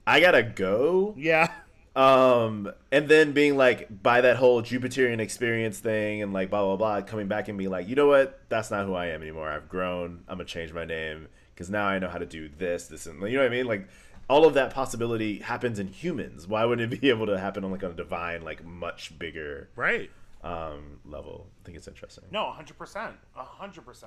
I 0.06 0.20
gotta 0.20 0.42
go. 0.42 1.14
Yeah. 1.16 1.52
Um, 1.94 2.72
and 2.90 3.06
then 3.08 3.32
being 3.32 3.56
like 3.56 4.02
by 4.02 4.22
that 4.22 4.36
whole 4.36 4.62
Jupiterian 4.62 5.18
experience 5.20 5.78
thing 5.78 6.22
and 6.22 6.32
like 6.32 6.48
blah 6.50 6.62
blah 6.64 6.76
blah, 6.76 7.02
coming 7.02 7.28
back 7.28 7.48
and 7.48 7.58
being 7.58 7.70
like, 7.70 7.86
you 7.86 7.94
know 7.94 8.06
what, 8.06 8.40
that's 8.48 8.70
not 8.70 8.86
who 8.86 8.94
I 8.94 9.06
am 9.08 9.20
anymore. 9.22 9.50
I've 9.50 9.68
grown. 9.68 10.24
I'm 10.26 10.38
gonna 10.38 10.44
change 10.46 10.72
my 10.72 10.84
name 10.86 11.28
because 11.54 11.68
now 11.68 11.84
I 11.86 11.98
know 11.98 12.08
how 12.08 12.18
to 12.18 12.24
do 12.26 12.48
this, 12.48 12.86
this, 12.86 13.06
and 13.06 13.20
you 13.22 13.36
know 13.36 13.40
what 13.42 13.46
I 13.52 13.54
mean. 13.54 13.66
Like 13.66 13.88
all 14.30 14.46
of 14.46 14.54
that 14.54 14.72
possibility 14.72 15.40
happens 15.40 15.78
in 15.78 15.86
humans. 15.88 16.46
Why 16.46 16.64
wouldn't 16.64 16.90
it 16.92 16.98
be 17.00 17.08
able 17.10 17.26
to 17.26 17.38
happen 17.38 17.62
on 17.62 17.70
like 17.70 17.84
on 17.84 17.90
a 17.90 17.94
divine, 17.94 18.42
like 18.42 18.64
much 18.64 19.16
bigger 19.18 19.68
Right. 19.76 20.10
um 20.42 20.98
level? 21.04 21.46
I 21.60 21.66
think 21.66 21.76
it's 21.76 21.88
interesting. 21.88 22.24
No, 22.30 22.44
100%. 22.58 23.12
100%. 23.36 24.04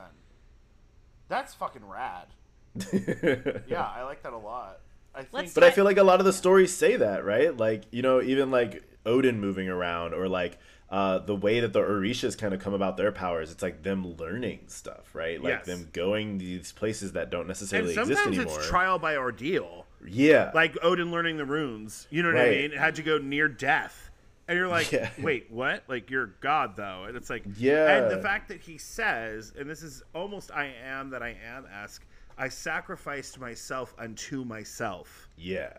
That's 1.27 1.53
fucking 1.53 1.85
rad. 1.88 2.27
Yeah, 3.68 3.84
I 3.84 4.03
like 4.03 4.23
that 4.23 4.34
a 4.34 4.38
lot. 4.38 4.80
I 5.14 5.19
think 5.22 5.34
Let's 5.34 5.53
But 5.53 5.64
I 5.64 5.72
feel 5.72 5.85
like 5.85 5.97
a 5.97 6.03
lot 6.03 6.19
of 6.19 6.26
the 6.26 6.34
stories 6.34 6.73
say 6.76 6.97
that, 6.97 7.23
right? 7.23 7.56
Like, 7.56 7.84
you 7.91 8.02
know, 8.02 8.22
even 8.22 8.52
like 8.52 8.84
Odin 9.06 9.39
moving 9.39 9.69
around 9.69 10.14
or 10.14 10.27
like 10.27 10.57
uh, 10.89 11.19
the 11.19 11.35
way 11.35 11.61
that 11.61 11.73
the 11.73 11.80
Orishas 11.80 12.38
kind 12.38 12.53
of 12.53 12.60
come 12.60 12.73
about 12.73 12.97
their 12.97 13.11
powers, 13.11 13.49
it's 13.52 13.64
like 13.64 13.81
them 13.81 14.15
learning 14.18 14.60
stuff, 14.68 15.15
right? 15.15 15.41
Like 15.41 15.60
Yes. 15.60 15.65
them 15.65 15.89
going 15.93 16.38
these 16.38 16.72
places 16.73 17.14
that 17.14 17.30
don't 17.31 17.41
and 17.41 17.47
necessarily 17.47 17.93
exist 17.93 18.07
sometimes 18.22 18.38
anymore. 18.38 18.60
it's 18.60 18.68
trial 18.68 18.99
by 18.99 19.15
ordeal. 19.15 19.85
yeah. 20.06 20.52
Like 20.53 20.77
Odin 20.84 21.11
learning 21.11 21.38
the 21.38 21.45
runes. 21.45 22.07
You 22.10 22.23
know 22.23 22.34
what 22.34 22.41
I 22.41 22.49
mean? 22.49 22.72
It 22.73 22.77
had 22.77 22.95
to 22.95 23.03
go 23.03 23.18
near 23.18 23.47
death. 23.47 24.05
And 24.47 24.57
you're 24.57 24.67
like, 24.67 24.91
Yeah. 24.91 25.09
wait, 25.19 25.49
what? 25.49 25.84
Like 25.88 26.09
you're 26.09 26.27
God 26.39 26.76
though. 26.76 27.05
And 27.07 27.17
it's 27.17 27.30
like 27.30 27.43
Yeah. 27.57 27.97
And 27.97 28.11
the 28.11 28.22
fact 28.22 28.47
that 28.49 28.61
he 28.61 28.77
says, 28.77 29.53
and 29.57 29.69
this 29.69 29.81
is 29.81 30.03
almost 30.13 30.51
I 30.51 30.72
am 30.85 31.09
that 31.11 31.23
I 31.23 31.35
am 31.45 31.65
esque, 31.81 32.05
I 32.38 32.49
sacrificed 32.49 33.39
myself 33.39 33.95
unto 33.97 34.43
myself. 34.43 35.30
yeah. 35.38 35.73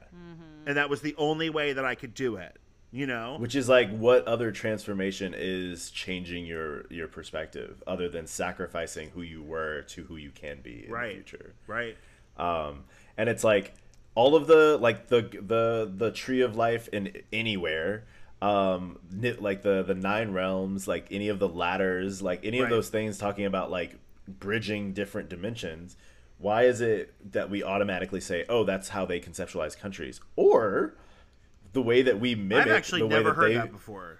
And 0.66 0.76
that 0.76 0.88
was 0.90 1.00
the 1.00 1.14
only 1.16 1.50
way 1.50 1.72
that 1.74 1.84
I 1.84 1.94
could 1.94 2.14
do 2.14 2.36
it. 2.36 2.56
You 2.92 3.06
know? 3.06 3.36
Which 3.38 3.54
is 3.54 3.68
like 3.68 3.90
what 3.96 4.26
other 4.26 4.50
transformation 4.52 5.34
is 5.36 5.90
changing 5.90 6.46
your 6.46 6.86
your 6.90 7.08
perspective 7.08 7.82
other 7.86 8.08
than 8.08 8.26
sacrificing 8.26 9.10
who 9.10 9.22
you 9.22 9.42
were 9.42 9.82
to 9.88 10.04
who 10.04 10.16
you 10.16 10.30
can 10.30 10.60
be 10.62 10.86
in 10.86 10.90
Right. 10.90 11.08
the 11.08 11.14
future. 11.22 11.54
Right. 11.66 11.96
um, 12.38 12.84
and 13.18 13.28
it's 13.28 13.44
like 13.44 13.74
all 14.14 14.34
of 14.34 14.46
the 14.46 14.78
like 14.78 15.08
the 15.08 15.22
the 15.42 15.92
the 15.94 16.10
tree 16.10 16.40
of 16.40 16.56
life 16.56 16.88
in 16.88 17.22
anywhere 17.32 18.04
um 18.42 18.98
like 19.40 19.62
the 19.62 19.82
the 19.82 19.94
nine 19.94 20.30
realms 20.32 20.86
like 20.86 21.06
any 21.10 21.28
of 21.28 21.38
the 21.38 21.48
ladders 21.48 22.20
like 22.20 22.44
any 22.44 22.58
of 22.58 22.68
those 22.68 22.90
things 22.90 23.16
talking 23.16 23.46
about 23.46 23.70
like 23.70 23.98
bridging 24.28 24.92
different 24.92 25.30
dimensions 25.30 25.96
why 26.38 26.64
is 26.64 26.82
it 26.82 27.14
that 27.32 27.48
we 27.48 27.62
automatically 27.62 28.20
say 28.20 28.44
oh 28.48 28.62
that's 28.62 28.90
how 28.90 29.06
they 29.06 29.18
conceptualize 29.18 29.78
countries 29.78 30.20
or 30.36 30.94
the 31.76 31.82
way 31.82 32.00
that 32.00 32.18
we 32.18 32.34
mimic 32.34 32.66
I've 32.66 32.72
actually 32.72 33.00
the 33.00 33.06
way 33.06 33.22
that 33.22 33.32
heard 33.34 33.50
they 33.50 33.54
that 33.54 33.70
before. 33.70 34.18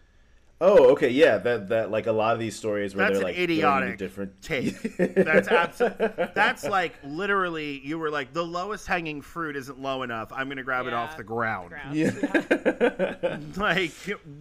Oh 0.61 0.87
okay 0.93 1.11
yeah 1.11 1.37
that 1.39 1.69
that 1.69 1.91
like 1.91 2.07
a 2.07 2.13
lot 2.13 2.33
of 2.33 2.39
these 2.41 2.57
stories 2.57 2.95
where 2.95 3.07
That's 3.07 3.19
they're 3.21 3.29
an 3.29 3.35
like 3.35 3.39
idiotic 3.43 3.99
different 3.99 4.41
take. 4.43 4.97
That's 4.97 5.49
absolutely. 5.49 6.29
That's 6.35 6.65
like 6.65 6.95
literally. 7.05 7.81
You 7.85 7.99
were 7.99 8.11
like 8.11 8.33
the 8.33 8.45
lowest 8.45 8.87
hanging 8.87 9.21
fruit 9.21 9.57
isn't 9.57 9.79
low 9.81 10.03
enough. 10.03 10.33
I'm 10.33 10.49
gonna 10.49 10.63
grab 10.63 10.87
it 10.87 10.93
off 10.95 11.17
the 11.17 11.25
ground. 11.25 11.71
Ground. 11.71 11.95
yeah 11.95 13.39
Like, 13.57 13.93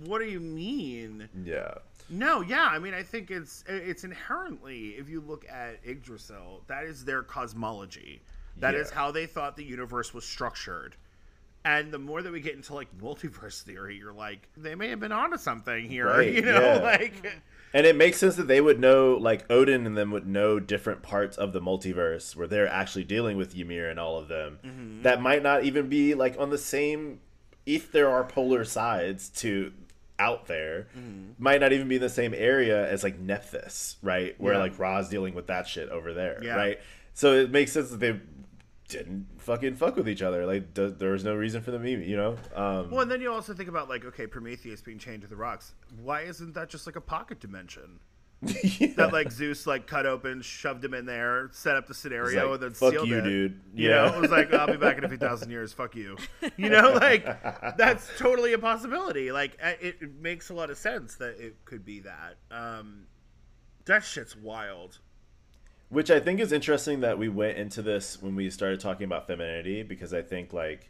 what 0.06 0.20
do 0.20 0.26
you 0.26 0.40
mean? 0.40 1.28
yeah 1.44 1.74
No, 2.10 2.42
yeah. 2.42 2.68
I 2.72 2.80
mean, 2.80 2.94
I 2.94 3.04
think 3.04 3.32
it's 3.32 3.64
it's 3.68 4.04
inherently. 4.04 4.90
If 4.98 5.10
you 5.10 5.22
look 5.22 5.46
at 5.50 5.80
Yggdrasil, 5.86 6.62
that 6.68 6.84
is 6.86 7.04
their 7.04 7.24
cosmology. 7.24 8.22
That 8.58 8.74
is 8.76 8.90
Yeah. 8.90 8.96
how 9.00 9.12
they 9.12 9.26
thought 9.26 9.58
the 9.58 9.66
universe 9.66 10.14
was 10.14 10.24
structured. 10.24 10.96
And 11.66 11.92
the 11.92 11.98
more 12.00 12.22
that 12.22 12.32
we 12.32 12.40
get 12.42 12.54
into 12.56 12.74
like 12.76 12.96
multiverse 13.00 13.62
theory, 13.64 13.98
you're 13.98 14.14
like, 14.14 14.48
they 14.56 14.76
may 14.76 14.90
have 14.90 15.00
been 15.00 15.12
onto 15.12 15.38
something 15.38 15.90
here. 15.90 16.06
Right, 16.08 16.32
you 16.36 16.42
know, 16.44 16.62
yeah. 16.62 16.78
like. 16.82 17.42
And 17.74 17.86
it 17.86 17.96
makes 17.98 18.18
sense 18.20 18.36
that 18.36 18.48
they 18.48 18.62
would 18.62 18.80
know, 18.80 19.16
like 19.16 19.52
Odin 19.52 19.86
and 19.86 19.98
them 19.98 20.12
would 20.12 20.26
know 20.28 20.60
different 20.62 21.02
parts 21.02 21.36
of 21.38 21.52
the 21.52 21.60
multiverse 21.60 22.36
where 22.36 22.48
they're 22.48 22.68
actually 22.70 23.04
dealing 23.04 23.36
with 23.36 23.58
Ymir 23.58 23.90
and 23.90 24.00
all 24.00 24.18
of 24.18 24.28
them. 24.30 24.60
Mm-hmm. 24.64 25.02
That 25.02 25.22
might 25.22 25.44
not 25.44 25.66
even 25.66 25.90
be 25.90 26.14
like 26.14 26.36
on 26.40 26.52
the 26.52 26.58
same. 26.58 27.20
If 27.66 27.92
there 27.92 28.10
are 28.12 28.24
polar 28.24 28.64
sides 28.64 29.28
to 29.42 29.74
out 30.20 30.46
there, 30.46 30.88
Mm-hmm. 30.98 31.32
might 31.44 31.60
not 31.60 31.74
even 31.74 31.88
be 31.90 31.96
in 31.96 32.02
the 32.02 32.10
same 32.10 32.34
area 32.36 32.88
as 32.90 33.04
like 33.04 33.20
Nephthys, 33.20 33.96
right? 34.04 34.40
Where 34.40 34.54
Yeah. 34.54 34.60
like 34.60 34.78
Ra's 34.80 35.10
dealing 35.10 35.34
with 35.34 35.48
that 35.48 35.68
shit 35.68 35.90
over 35.90 36.14
there, 36.14 36.40
Yeah. 36.44 36.56
right? 36.56 36.80
So 37.16 37.34
it 37.34 37.50
makes 37.50 37.72
sense 37.72 37.90
that 37.90 38.00
they 38.00 38.20
didn't 38.98 39.28
fucking 39.38 39.76
fuck 39.76 39.96
with 39.96 40.08
each 40.10 40.22
other. 40.22 40.46
Like 40.46 40.74
th- 40.74 40.96
there 40.98 41.12
was 41.12 41.24
no 41.24 41.36
reason 41.36 41.62
for 41.62 41.72
them, 41.72 41.84
to 41.84 41.90
you 41.90 42.16
know. 42.18 42.38
Um, 42.56 42.90
Well, 42.92 43.02
and 43.02 43.12
then 43.12 43.22
you 43.22 43.32
also 43.32 43.54
think 43.54 43.70
about 43.70 43.90
like, 43.90 44.06
okay, 44.06 44.28
Prometheus 44.28 44.82
being 44.82 44.98
chained 45.00 45.22
to 45.24 45.28
the 45.28 45.36
rocks. 45.36 45.74
Why 46.02 46.22
isn't 46.22 46.54
that 46.54 46.70
just 46.70 46.86
like 46.86 46.96
a 46.96 47.02
pocket 47.02 47.40
dimension? 47.40 48.00
That 48.98 49.10
like 49.12 49.32
Zeus 49.32 49.66
like 49.66 49.88
cut 49.88 50.06
open, 50.06 50.42
shoved 50.42 50.84
him 50.86 50.94
in 50.94 51.06
there, 51.06 51.50
set 51.52 51.76
up 51.76 51.88
the 51.88 51.94
scenario, 51.94 52.46
like, 52.52 52.54
and 52.56 52.64
then 52.64 52.72
"Fuck 52.74 52.92
sealed 52.92 53.08
you, 53.08 53.18
it. 53.20 53.24
dude." 53.24 53.62
You 53.74 53.90
Yeah. 53.90 53.96
know, 54.08 54.18
it 54.18 54.22
was 54.22 54.32
like 54.32 54.54
I'll 54.54 54.68
be 54.68 54.78
back 54.78 54.98
in 54.98 55.04
a 55.04 55.10
few 55.10 55.18
thousand 55.18 55.50
years. 55.52 55.74
Fuck 55.74 55.96
you. 55.96 56.18
You 56.58 56.70
know, 56.70 56.92
like 56.94 57.26
that's 57.78 58.10
totally 58.18 58.54
a 58.54 58.60
possibility. 58.60 59.32
Like 59.32 59.58
it, 59.82 59.98
it 60.02 60.14
makes 60.22 60.50
a 60.50 60.54
lot 60.54 60.70
of 60.70 60.78
sense 60.78 61.16
that 61.16 61.40
it 61.40 61.64
could 61.66 61.84
be 61.86 62.02
that. 62.02 62.36
Um, 62.52 63.08
that 63.86 64.04
shit's 64.04 64.36
wild. 64.36 65.00
Which 65.96 66.12
I 66.12 66.20
think 66.20 66.42
is 66.42 66.52
interesting 66.52 67.00
that 67.00 67.18
we 67.18 67.30
went 67.30 67.58
into 67.58 67.82
this 67.82 68.22
when 68.22 68.36
we 68.36 68.50
started 68.50 68.82
talking 68.82 69.06
about 69.06 69.28
femininity 69.28 69.82
because 69.82 70.14
I 70.14 70.24
think 70.24 70.52
like 70.52 70.90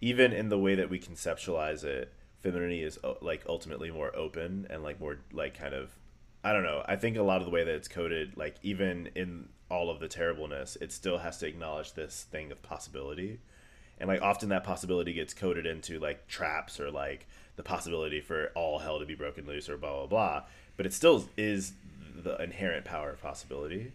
even 0.00 0.32
in 0.32 0.50
the 0.50 0.56
way 0.56 0.76
that 0.76 0.88
we 0.88 1.00
conceptualize 1.00 1.82
it, 1.82 2.12
femininity 2.40 2.84
is 2.84 2.96
uh, 3.02 3.14
like 3.20 3.42
ultimately 3.48 3.90
more 3.90 4.14
open 4.14 4.68
and 4.70 4.84
like 4.84 5.00
more 5.00 5.18
like 5.32 5.58
kind 5.58 5.74
of 5.74 5.98
I 6.44 6.52
don't 6.52 6.62
know. 6.62 6.84
I 6.86 6.94
think 6.94 7.16
a 7.16 7.24
lot 7.24 7.38
of 7.38 7.44
the 7.44 7.50
way 7.50 7.64
that 7.64 7.74
it's 7.74 7.88
coded, 7.88 8.36
like 8.36 8.54
even 8.62 9.10
in 9.16 9.48
all 9.68 9.90
of 9.90 9.98
the 9.98 10.06
terribleness, 10.06 10.78
it 10.80 10.92
still 10.92 11.18
has 11.18 11.38
to 11.38 11.48
acknowledge 11.48 11.94
this 11.94 12.24
thing 12.30 12.52
of 12.52 12.62
possibility. 12.62 13.40
And 13.98 14.06
like 14.06 14.22
often 14.22 14.48
that 14.50 14.62
possibility 14.62 15.12
gets 15.12 15.34
coded 15.34 15.66
into 15.66 15.98
like 15.98 16.28
traps 16.28 16.78
or 16.78 16.92
like 16.92 17.26
the 17.56 17.64
possibility 17.64 18.20
for 18.20 18.52
all 18.54 18.78
hell 18.78 19.00
to 19.00 19.06
be 19.06 19.16
broken 19.16 19.44
loose 19.44 19.68
or 19.68 19.76
blah 19.76 19.90
blah 19.90 20.06
blah. 20.06 20.42
But 20.76 20.86
it 20.86 20.92
still 20.92 21.28
is 21.36 21.72
the 22.14 22.40
inherent 22.40 22.84
power 22.84 23.10
of 23.10 23.20
possibility. 23.20 23.90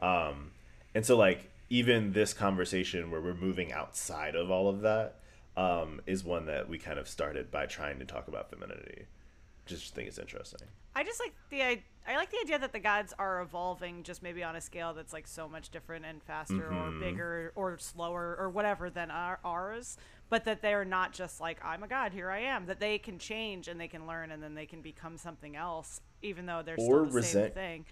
Um, 0.00 0.52
and 0.94 1.04
so 1.04 1.16
like 1.16 1.50
even 1.68 2.12
this 2.12 2.32
conversation 2.32 3.10
where 3.10 3.20
we're 3.20 3.34
moving 3.34 3.72
outside 3.72 4.34
of 4.34 4.50
all 4.50 4.68
of 4.68 4.82
that 4.82 5.16
um, 5.56 6.00
is 6.06 6.22
one 6.24 6.46
that 6.46 6.68
we 6.68 6.78
kind 6.78 6.98
of 6.98 7.08
started 7.08 7.50
by 7.50 7.66
trying 7.66 7.98
to 7.98 8.04
talk 8.04 8.28
about 8.28 8.50
femininity. 8.50 9.06
just 9.64 9.94
think 9.94 10.08
it's 10.08 10.18
interesting. 10.18 10.68
I 10.94 11.02
just 11.02 11.20
like 11.20 11.34
the 11.50 11.62
I, 11.62 11.82
I 12.08 12.16
like 12.16 12.30
the 12.30 12.38
idea 12.42 12.58
that 12.58 12.72
the 12.72 12.78
gods 12.78 13.12
are 13.18 13.42
evolving 13.42 14.02
just 14.02 14.22
maybe 14.22 14.42
on 14.42 14.56
a 14.56 14.60
scale 14.60 14.94
that's 14.94 15.12
like 15.12 15.26
so 15.26 15.48
much 15.48 15.70
different 15.70 16.04
and 16.04 16.22
faster 16.22 16.72
or 16.72 16.90
bigger 16.92 17.52
or 17.54 17.76
slower 17.78 18.36
or 18.38 18.48
whatever 18.48 18.88
than 18.88 19.10
our, 19.10 19.38
ours, 19.44 19.98
but 20.30 20.44
that 20.44 20.62
they're 20.62 20.84
not 20.84 21.12
just 21.12 21.40
like 21.40 21.58
I'm 21.64 21.82
a 21.82 21.88
god, 21.88 22.12
here 22.12 22.30
I 22.30 22.40
am. 22.40 22.66
That 22.66 22.80
they 22.80 22.98
can 22.98 23.18
change 23.18 23.68
and 23.68 23.78
they 23.78 23.88
can 23.88 24.06
learn 24.06 24.30
and 24.30 24.42
then 24.42 24.54
they 24.54 24.66
can 24.66 24.80
become 24.82 25.18
something 25.18 25.56
else, 25.56 26.00
even 26.22 26.46
though 26.46 26.62
they're 26.64 26.76
Or 26.78 27.06
still 27.08 27.20
the 27.20 27.22
same 27.22 27.50
thing. 27.50 27.84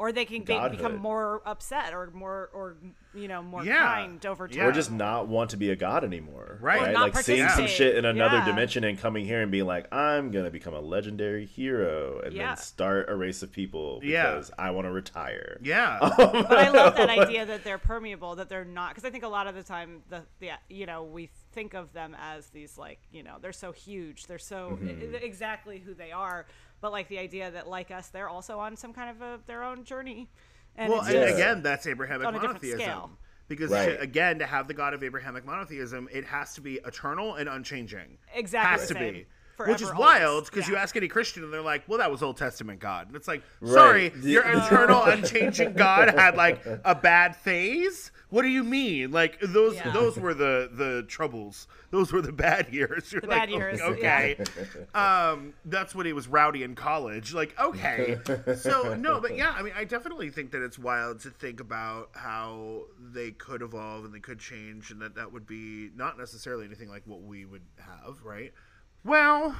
Or 0.00 0.12
they 0.12 0.24
can 0.24 0.44
be, 0.44 0.58
become 0.70 0.96
more 0.96 1.42
upset 1.44 1.92
or 1.92 2.10
more 2.14 2.48
or 2.54 2.78
you 3.14 3.28
know 3.28 3.42
more 3.42 3.62
Yeah. 3.62 3.84
kind 3.96 4.24
over 4.24 4.48
time. 4.48 4.64
Or 4.66 4.72
just 4.72 4.90
not 4.90 5.28
want 5.28 5.50
to 5.50 5.58
be 5.58 5.68
a 5.68 5.76
god 5.76 6.04
anymore. 6.04 6.56
Right. 6.62 6.80
Right. 6.80 6.94
Like 6.94 7.16
seeing 7.18 7.46
some 7.50 7.66
shit 7.66 7.96
in 7.96 8.06
another 8.06 8.38
Yeah. 8.38 8.46
dimension 8.46 8.82
and 8.84 8.98
coming 8.98 9.26
here 9.26 9.42
and 9.42 9.50
being 9.52 9.66
like, 9.66 9.92
I'm 9.92 10.30
gonna 10.30 10.50
become 10.50 10.72
a 10.72 10.80
legendary 10.80 11.44
hero 11.44 12.18
and 12.24 12.32
Yeah. 12.32 12.54
then 12.54 12.56
start 12.56 13.10
a 13.10 13.14
race 13.14 13.42
of 13.42 13.52
people 13.52 14.00
Yeah. 14.02 14.30
because 14.36 14.50
I 14.58 14.70
want 14.70 14.86
to 14.86 14.90
retire. 14.90 15.58
Yeah. 15.62 15.98
but 16.16 16.50
I 16.50 16.70
love 16.70 16.96
that 16.96 17.10
idea 17.10 17.44
that 17.44 17.62
they're 17.62 17.76
permeable, 17.76 18.36
that 18.36 18.48
they're 18.48 18.64
not, 18.64 18.92
because 18.94 19.04
I 19.04 19.10
think 19.10 19.24
a 19.24 19.28
lot 19.28 19.48
of 19.48 19.54
the 19.54 19.62
time 19.62 20.02
the, 20.08 20.22
the 20.38 20.52
you 20.70 20.86
know 20.86 21.04
we 21.04 21.28
think 21.52 21.74
of 21.74 21.92
them 21.92 22.16
as 22.18 22.46
these 22.46 22.78
like 22.78 23.00
you 23.12 23.22
know 23.22 23.36
they're 23.42 23.52
so 23.52 23.70
huge, 23.72 24.28
they're 24.28 24.38
so 24.38 24.78
Mm-hmm. 24.80 25.14
exactly 25.16 25.78
who 25.78 25.92
they 25.92 26.10
are, 26.12 26.46
but 26.80 26.92
like 26.92 27.08
the 27.08 27.18
idea 27.18 27.50
that 27.50 27.68
like 27.68 27.90
us, 27.90 28.08
they're 28.08 28.28
also 28.28 28.58
on 28.58 28.76
some 28.76 28.92
kind 28.92 29.10
of 29.10 29.22
a, 29.22 29.40
their 29.46 29.62
own 29.64 29.84
journey. 29.84 30.28
And 30.76 30.90
well, 30.92 31.02
and 31.02 31.12
just- 31.12 31.34
again, 31.34 31.62
that's 31.62 31.86
Abrahamic 31.86 32.26
on 32.26 32.34
a 32.34 32.38
monotheism. 32.40 32.80
scale. 32.80 33.10
Because 33.48 33.70
Right. 33.72 33.86
to- 33.96 34.00
again, 34.00 34.38
to 34.38 34.46
have 34.46 34.68
the 34.68 34.74
God 34.74 34.94
of 34.94 35.02
Abrahamic 35.02 35.44
monotheism, 35.44 36.08
it 36.12 36.24
has 36.24 36.54
to 36.54 36.60
be 36.60 36.74
eternal 36.86 37.34
and 37.34 37.48
unchanging. 37.48 38.18
Exactly 38.34 38.70
has 38.78 38.88
to 38.88 38.94
same. 38.94 39.12
be. 39.14 39.26
Forever, 39.56 39.72
Which 39.72 39.82
is 39.82 39.88
always. 39.90 40.00
wild 40.00 40.44
because 40.46 40.68
you 40.68 40.76
ask 40.76 40.96
any 40.96 41.08
Christian 41.08 41.44
and 41.44 41.52
they're 41.52 41.60
like, 41.60 41.82
"Well, 41.86 41.98
that 41.98 42.10
was 42.10 42.22
Old 42.22 42.38
Testament 42.38 42.78
God." 42.80 43.08
And 43.08 43.16
it's 43.16 43.28
like, 43.28 43.42
"Sorry, 43.62 44.08
Right. 44.08 44.16
your 44.24 44.42
eternal, 44.46 45.02
unchanging 45.02 45.74
God 45.74 46.14
had 46.14 46.34
like 46.36 46.64
a 46.64 46.94
bad 46.94 47.36
phase." 47.36 48.10
What 48.30 48.42
do 48.42 48.48
you 48.48 48.64
mean? 48.64 49.10
Like 49.10 49.38
those 49.40 49.74
Yeah. 49.76 49.90
those 49.90 50.16
were 50.16 50.34
the 50.34 50.70
the 50.72 51.04
troubles. 51.08 51.66
Those 51.90 52.12
were 52.12 52.22
the 52.22 52.32
bad 52.32 52.68
years. 52.72 53.12
You're 53.12 53.20
The 53.20 53.26
like, 53.26 53.38
bad 53.40 53.50
years, 53.50 53.80
Okay. 53.80 54.36
um, 54.94 55.54
that's 55.64 55.94
when 55.94 56.06
he 56.06 56.12
was 56.12 56.28
rowdy 56.28 56.62
in 56.62 56.74
college. 56.74 57.34
Like, 57.34 57.58
okay. 57.60 58.18
So 58.56 58.94
no, 58.94 59.20
but 59.20 59.36
yeah, 59.36 59.50
I 59.56 59.62
mean, 59.62 59.72
I 59.76 59.84
definitely 59.84 60.30
think 60.30 60.52
that 60.52 60.62
it's 60.62 60.78
wild 60.78 61.20
to 61.20 61.30
think 61.30 61.60
about 61.60 62.10
how 62.14 62.82
they 62.98 63.32
could 63.32 63.62
evolve 63.62 64.04
and 64.04 64.14
they 64.14 64.20
could 64.20 64.38
change, 64.38 64.90
and 64.90 65.02
that 65.02 65.16
that 65.16 65.32
would 65.32 65.46
be 65.46 65.90
not 65.96 66.16
necessarily 66.18 66.64
anything 66.66 66.88
like 66.88 67.02
what 67.06 67.22
we 67.22 67.44
would 67.44 67.62
have, 67.78 68.22
right? 68.22 68.52
Well, 69.04 69.56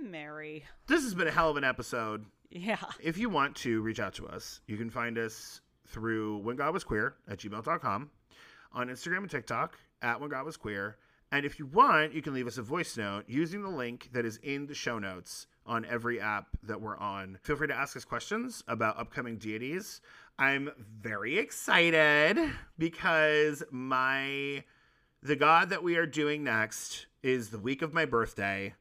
Mary, 0.00 0.64
this 0.86 1.02
has 1.02 1.14
been 1.14 1.26
a 1.28 1.30
hell 1.32 1.50
of 1.50 1.56
an 1.56 1.64
episode. 1.64 2.26
yeah, 2.50 2.76
If 3.00 3.16
you 3.18 3.30
want 3.30 3.56
to 3.56 3.80
reach 3.82 3.98
out 4.00 4.12
to 4.14 4.26
us, 4.28 4.60
you 4.66 4.76
can 4.76 4.90
find 4.90 5.16
us 5.16 5.61
through 5.92 6.38
when 6.38 6.56
God 6.56 6.74
was 6.74 6.84
queer 6.84 7.14
at 7.28 7.38
gmail.com, 7.38 8.10
on 8.72 8.88
Instagram 8.88 9.18
and 9.18 9.30
TikTok 9.30 9.78
at 10.00 10.20
when 10.20 10.30
God 10.30 10.44
was 10.44 10.56
queer. 10.56 10.96
And 11.30 11.46
if 11.46 11.58
you 11.58 11.66
want, 11.66 12.12
you 12.12 12.20
can 12.20 12.34
leave 12.34 12.46
us 12.46 12.58
a 12.58 12.62
voice 12.62 12.96
note 12.96 13.24
using 13.26 13.62
the 13.62 13.70
link 13.70 14.10
that 14.12 14.26
is 14.26 14.38
in 14.42 14.66
the 14.66 14.74
show 14.74 14.98
notes 14.98 15.46
on 15.64 15.84
every 15.86 16.20
app 16.20 16.48
that 16.62 16.80
we're 16.80 16.96
on. 16.96 17.38
Feel 17.42 17.56
free 17.56 17.68
to 17.68 17.74
ask 17.74 17.96
us 17.96 18.04
questions 18.04 18.62
about 18.68 18.98
upcoming 18.98 19.36
deities. 19.38 20.00
I'm 20.38 20.70
very 20.78 21.38
excited 21.38 22.38
because 22.78 23.62
my 23.70 24.64
the 25.22 25.36
god 25.36 25.70
that 25.70 25.84
we 25.84 25.96
are 25.96 26.06
doing 26.06 26.42
next 26.42 27.06
is 27.22 27.50
the 27.50 27.58
week 27.58 27.80
of 27.80 27.94
my 27.94 28.04
birthday 28.04 28.74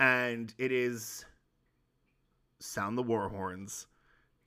and 0.00 0.52
it 0.58 0.72
is 0.72 1.24
sound 2.58 2.98
the 2.98 3.02
war 3.02 3.28
horns. 3.28 3.86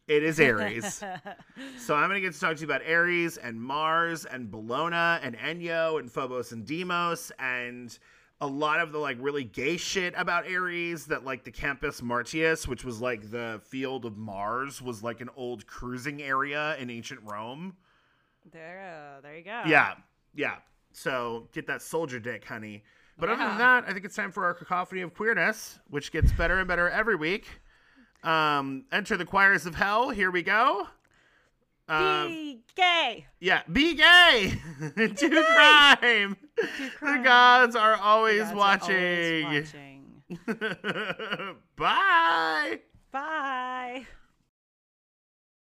It 0.08 0.24
is 0.24 0.40
Ares. 0.40 0.96
so 1.78 1.96
I'm 1.96 2.10
going 2.10 2.22
to 2.22 2.28
get 2.28 2.34
to 2.34 2.40
talk 2.40 2.56
to 2.56 2.62
you 2.62 2.68
about 2.68 2.82
Ares 2.86 3.38
and 3.38 3.62
Mars 3.62 4.26
and 4.26 4.52
Bellona 4.52 5.20
and 5.24 5.38
Enyo 5.38 6.00
and 6.00 6.12
Phobos 6.12 6.52
and 6.52 6.66
Deimos 6.66 7.32
and 7.40 7.98
a 8.42 8.48
lot 8.48 8.82
of 8.82 8.92
the 8.92 8.98
like 8.98 9.18
really 9.22 9.46
gay 9.46 9.78
shit 9.78 10.14
about 10.18 10.46
Ares 10.46 11.06
that 11.06 11.24
like 11.24 11.46
the 11.46 11.52
Campus 11.52 12.02
Martius, 12.02 12.68
which 12.68 12.84
was 12.84 13.00
like 13.00 13.32
the 13.32 13.62
field 13.64 14.04
of 14.04 14.18
Mars, 14.18 14.82
was 14.82 15.02
like 15.02 15.22
an 15.22 15.30
old 15.38 15.66
cruising 15.68 16.22
area 16.22 16.76
in 16.78 16.90
ancient 16.90 17.22
Rome. 17.24 17.78
there, 18.52 19.16
uh, 19.18 19.22
there 19.22 19.38
you 19.38 19.44
go. 19.46 19.62
Yeah, 19.66 19.94
yeah. 20.36 20.56
So 20.92 21.48
get 21.54 21.66
that 21.68 21.82
soldier 21.82 22.20
dick, 22.20 22.44
honey. 22.44 22.84
But 23.18 23.30
other 23.30 23.46
than 23.46 23.58
that, 23.60 23.86
I 23.88 23.94
think 23.94 24.06
it's 24.06 24.16
time 24.16 24.32
for 24.32 24.44
our 24.44 24.54
cacophony 24.54 25.02
of 25.02 25.14
queerness, 25.14 25.80
which 25.90 26.12
gets 26.12 26.32
better 26.34 26.58
and 26.60 26.68
better 26.68 26.90
every 26.90 27.16
week. 27.16 27.46
Um, 28.24 28.86
enter 28.92 29.18
the 29.18 29.26
choirs 29.26 29.66
of 29.66 29.76
hell. 29.76 30.10
Here 30.10 30.32
we 30.32 30.44
go. 30.44 30.88
Um, 31.90 32.28
Be 32.30 32.62
gay. 32.76 33.26
yeah, 33.42 33.64
be 33.72 33.94
gay. 33.96 34.54
Do 34.96 35.12
crime. 35.54 36.38
The 36.56 36.90
crime. 36.98 37.24
gods 37.24 37.76
are 37.76 37.96
always 37.98 38.44
Gods 38.44 38.90
are 38.90 38.96
always 38.96 39.74
watching. 39.74 40.08
Bye. 41.76 42.80
Bye. 43.12 44.08